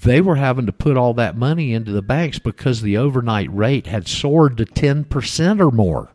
they 0.01 0.21
were 0.21 0.35
having 0.35 0.65
to 0.65 0.71
put 0.71 0.97
all 0.97 1.13
that 1.15 1.37
money 1.37 1.73
into 1.73 1.91
the 1.91 2.01
banks 2.01 2.39
because 2.39 2.81
the 2.81 2.97
overnight 2.97 3.53
rate 3.53 3.87
had 3.87 4.07
soared 4.07 4.57
to 4.57 4.65
10% 4.65 5.59
or 5.59 5.71
more. 5.71 6.09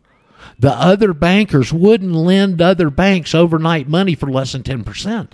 The 0.59 0.73
other 0.73 1.13
bankers 1.13 1.73
wouldn't 1.73 2.13
lend 2.13 2.63
other 2.63 2.91
banks 2.91 3.35
overnight 3.35 3.89
money 3.89 4.15
for 4.15 4.31
less 4.31 4.53
than 4.53 4.63
10%. 4.63 5.29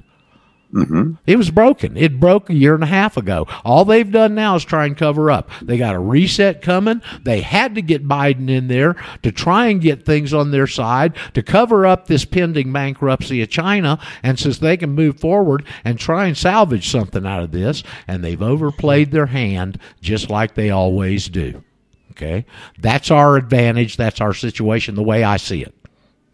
Mm-hmm. 0.73 1.15
It 1.27 1.37
was 1.37 1.51
broken. 1.51 1.97
It 1.97 2.21
broke 2.21 2.49
a 2.49 2.55
year 2.55 2.75
and 2.75 2.85
a 2.85 2.87
half 2.87 3.17
ago. 3.17 3.47
All 3.65 3.85
they've 3.85 4.11
done 4.11 4.37
now 4.37 4.55
is 4.55 4.65
try 4.65 4.87
and 4.87 4.97
cover 4.97 5.31
up. 5.31 5.51
They 5.61 5.77
got 5.77 5.97
a 5.97 5.99
reset 5.99 6.63
coming. 6.63 7.03
They 7.25 7.41
had 7.41 7.75
to 7.75 7.83
get 7.83 8.07
Biden 8.07 8.49
in 8.49 8.69
there 8.69 8.95
to 9.23 9.33
try 9.33 9.67
and 9.67 9.81
get 9.81 10.07
things 10.07 10.33
on 10.33 10.53
their 10.53 10.69
side 10.69 11.17
to 11.35 11.43
cover 11.43 11.87
up 11.87 12.07
this 12.07 12.25
pending 12.25 12.73
bankruptcy 12.73 13.43
of 13.43 13.51
China. 13.51 13.99
And 14.23 14.39
since 14.39 14.59
they 14.59 14.77
can 14.77 14.91
move 14.91 15.19
forward 15.19 15.65
and 15.85 15.99
try 15.99 16.27
and 16.27 16.37
salvage 16.37 16.89
something 16.89 17.27
out 17.27 17.43
of 17.43 17.51
this, 17.51 17.83
and 18.07 18.23
they've 18.23 18.41
overplayed 18.41 19.11
their 19.11 19.27
hand 19.27 19.79
just 20.01 20.31
like 20.31 20.55
they 20.55 20.71
always 20.71 21.29
do. 21.29 21.65
Okay? 22.13 22.47
That's 22.79 23.11
our 23.11 23.37
advantage. 23.37 23.97
That's 23.97 24.21
our 24.21 24.35
situation, 24.35 24.95
the 24.95 25.03
way 25.03 25.25
I 25.25 25.37
see 25.37 25.63
it. 25.63 25.75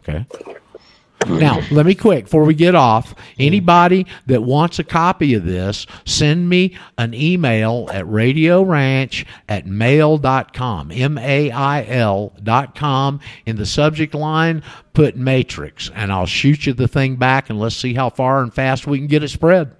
Okay? 0.03 0.25
Now, 1.29 1.61
let 1.71 1.85
me 1.85 1.93
quick 1.93 2.25
before 2.25 2.45
we 2.45 2.53
get 2.53 2.73
off. 2.73 3.13
Anybody 3.37 4.07
that 4.27 4.43
wants 4.43 4.79
a 4.79 4.83
copy 4.83 5.33
of 5.33 5.43
this, 5.43 5.85
send 6.05 6.47
me 6.47 6.77
an 6.97 7.13
email 7.13 7.89
at 7.91 8.09
Radio 8.09 8.61
Ranch 8.63 9.25
at 9.49 9.65
mail.com. 9.65 10.91
M 10.91 11.17
A 11.17 11.51
I 11.51 11.85
L 11.85 12.33
dot 12.41 12.75
com. 12.75 13.19
In 13.45 13.57
the 13.57 13.65
subject 13.65 14.13
line, 14.13 14.63
put 14.93 15.15
matrix, 15.17 15.91
and 15.93 16.11
I'll 16.11 16.25
shoot 16.25 16.65
you 16.65 16.73
the 16.73 16.87
thing 16.87 17.17
back 17.17 17.49
and 17.49 17.59
let's 17.59 17.75
see 17.75 17.93
how 17.93 18.09
far 18.09 18.41
and 18.41 18.53
fast 18.53 18.87
we 18.87 18.97
can 18.97 19.07
get 19.07 19.23
it 19.23 19.29
spread. 19.29 19.75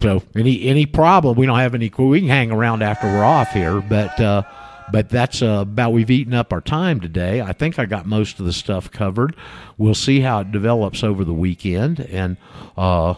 So 0.00 0.22
any 0.36 0.62
any 0.64 0.86
problem? 0.86 1.36
We 1.36 1.46
don't 1.46 1.58
have 1.58 1.74
any. 1.74 1.90
We 1.98 2.20
can 2.20 2.28
hang 2.28 2.52
around 2.52 2.82
after 2.82 3.08
we're 3.08 3.24
off 3.24 3.52
here, 3.52 3.80
but 3.80 4.20
uh, 4.20 4.42
but 4.92 5.08
that's 5.08 5.42
uh, 5.42 5.60
about 5.62 5.92
we've 5.92 6.10
eaten 6.10 6.34
up 6.34 6.52
our 6.52 6.60
time 6.60 7.00
today. 7.00 7.40
I 7.40 7.52
think 7.52 7.78
I 7.78 7.86
got 7.86 8.06
most 8.06 8.40
of 8.40 8.46
the 8.46 8.52
stuff 8.52 8.90
covered. 8.90 9.36
We'll 9.76 9.94
see 9.94 10.20
how 10.20 10.40
it 10.40 10.52
develops 10.52 11.02
over 11.02 11.24
the 11.24 11.34
weekend, 11.34 12.00
and 12.00 12.36
uh, 12.76 13.14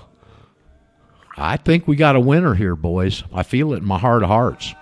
I 1.37 1.57
think 1.57 1.89
we 1.89 1.97
got 1.97 2.17
a 2.17 2.21
winner 2.21 2.55
here, 2.55 2.77
boys. 2.77 3.23
I 3.33 3.43
feel 3.43 3.73
it 3.73 3.79
in 3.79 3.85
my 3.85 3.99
heart 3.99 4.23
of 4.23 4.29
hearts. 4.29 4.75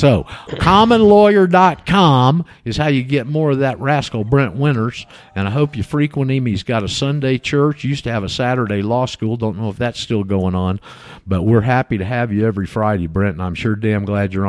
So, 0.00 0.24
commonlawyer.com 0.48 2.46
is 2.64 2.78
how 2.78 2.86
you 2.86 3.02
get 3.02 3.26
more 3.26 3.50
of 3.50 3.58
that 3.58 3.78
rascal 3.78 4.24
Brent 4.24 4.54
Winters. 4.54 5.04
And 5.34 5.46
I 5.46 5.50
hope 5.50 5.76
you 5.76 5.82
frequent 5.82 6.30
him. 6.30 6.46
He's 6.46 6.62
got 6.62 6.82
a 6.82 6.88
Sunday 6.88 7.36
church, 7.36 7.84
used 7.84 8.04
to 8.04 8.10
have 8.10 8.24
a 8.24 8.30
Saturday 8.30 8.80
law 8.80 9.04
school. 9.04 9.36
Don't 9.36 9.58
know 9.58 9.68
if 9.68 9.76
that's 9.76 10.00
still 10.00 10.24
going 10.24 10.54
on, 10.54 10.80
but 11.26 11.42
we're 11.42 11.60
happy 11.60 11.98
to 11.98 12.04
have 12.06 12.32
you 12.32 12.46
every 12.46 12.66
Friday, 12.66 13.08
Brent. 13.08 13.34
And 13.34 13.42
I'm 13.42 13.54
sure 13.54 13.76
damn 13.76 14.06
glad 14.06 14.32
you're 14.32 14.36
on. 14.36 14.38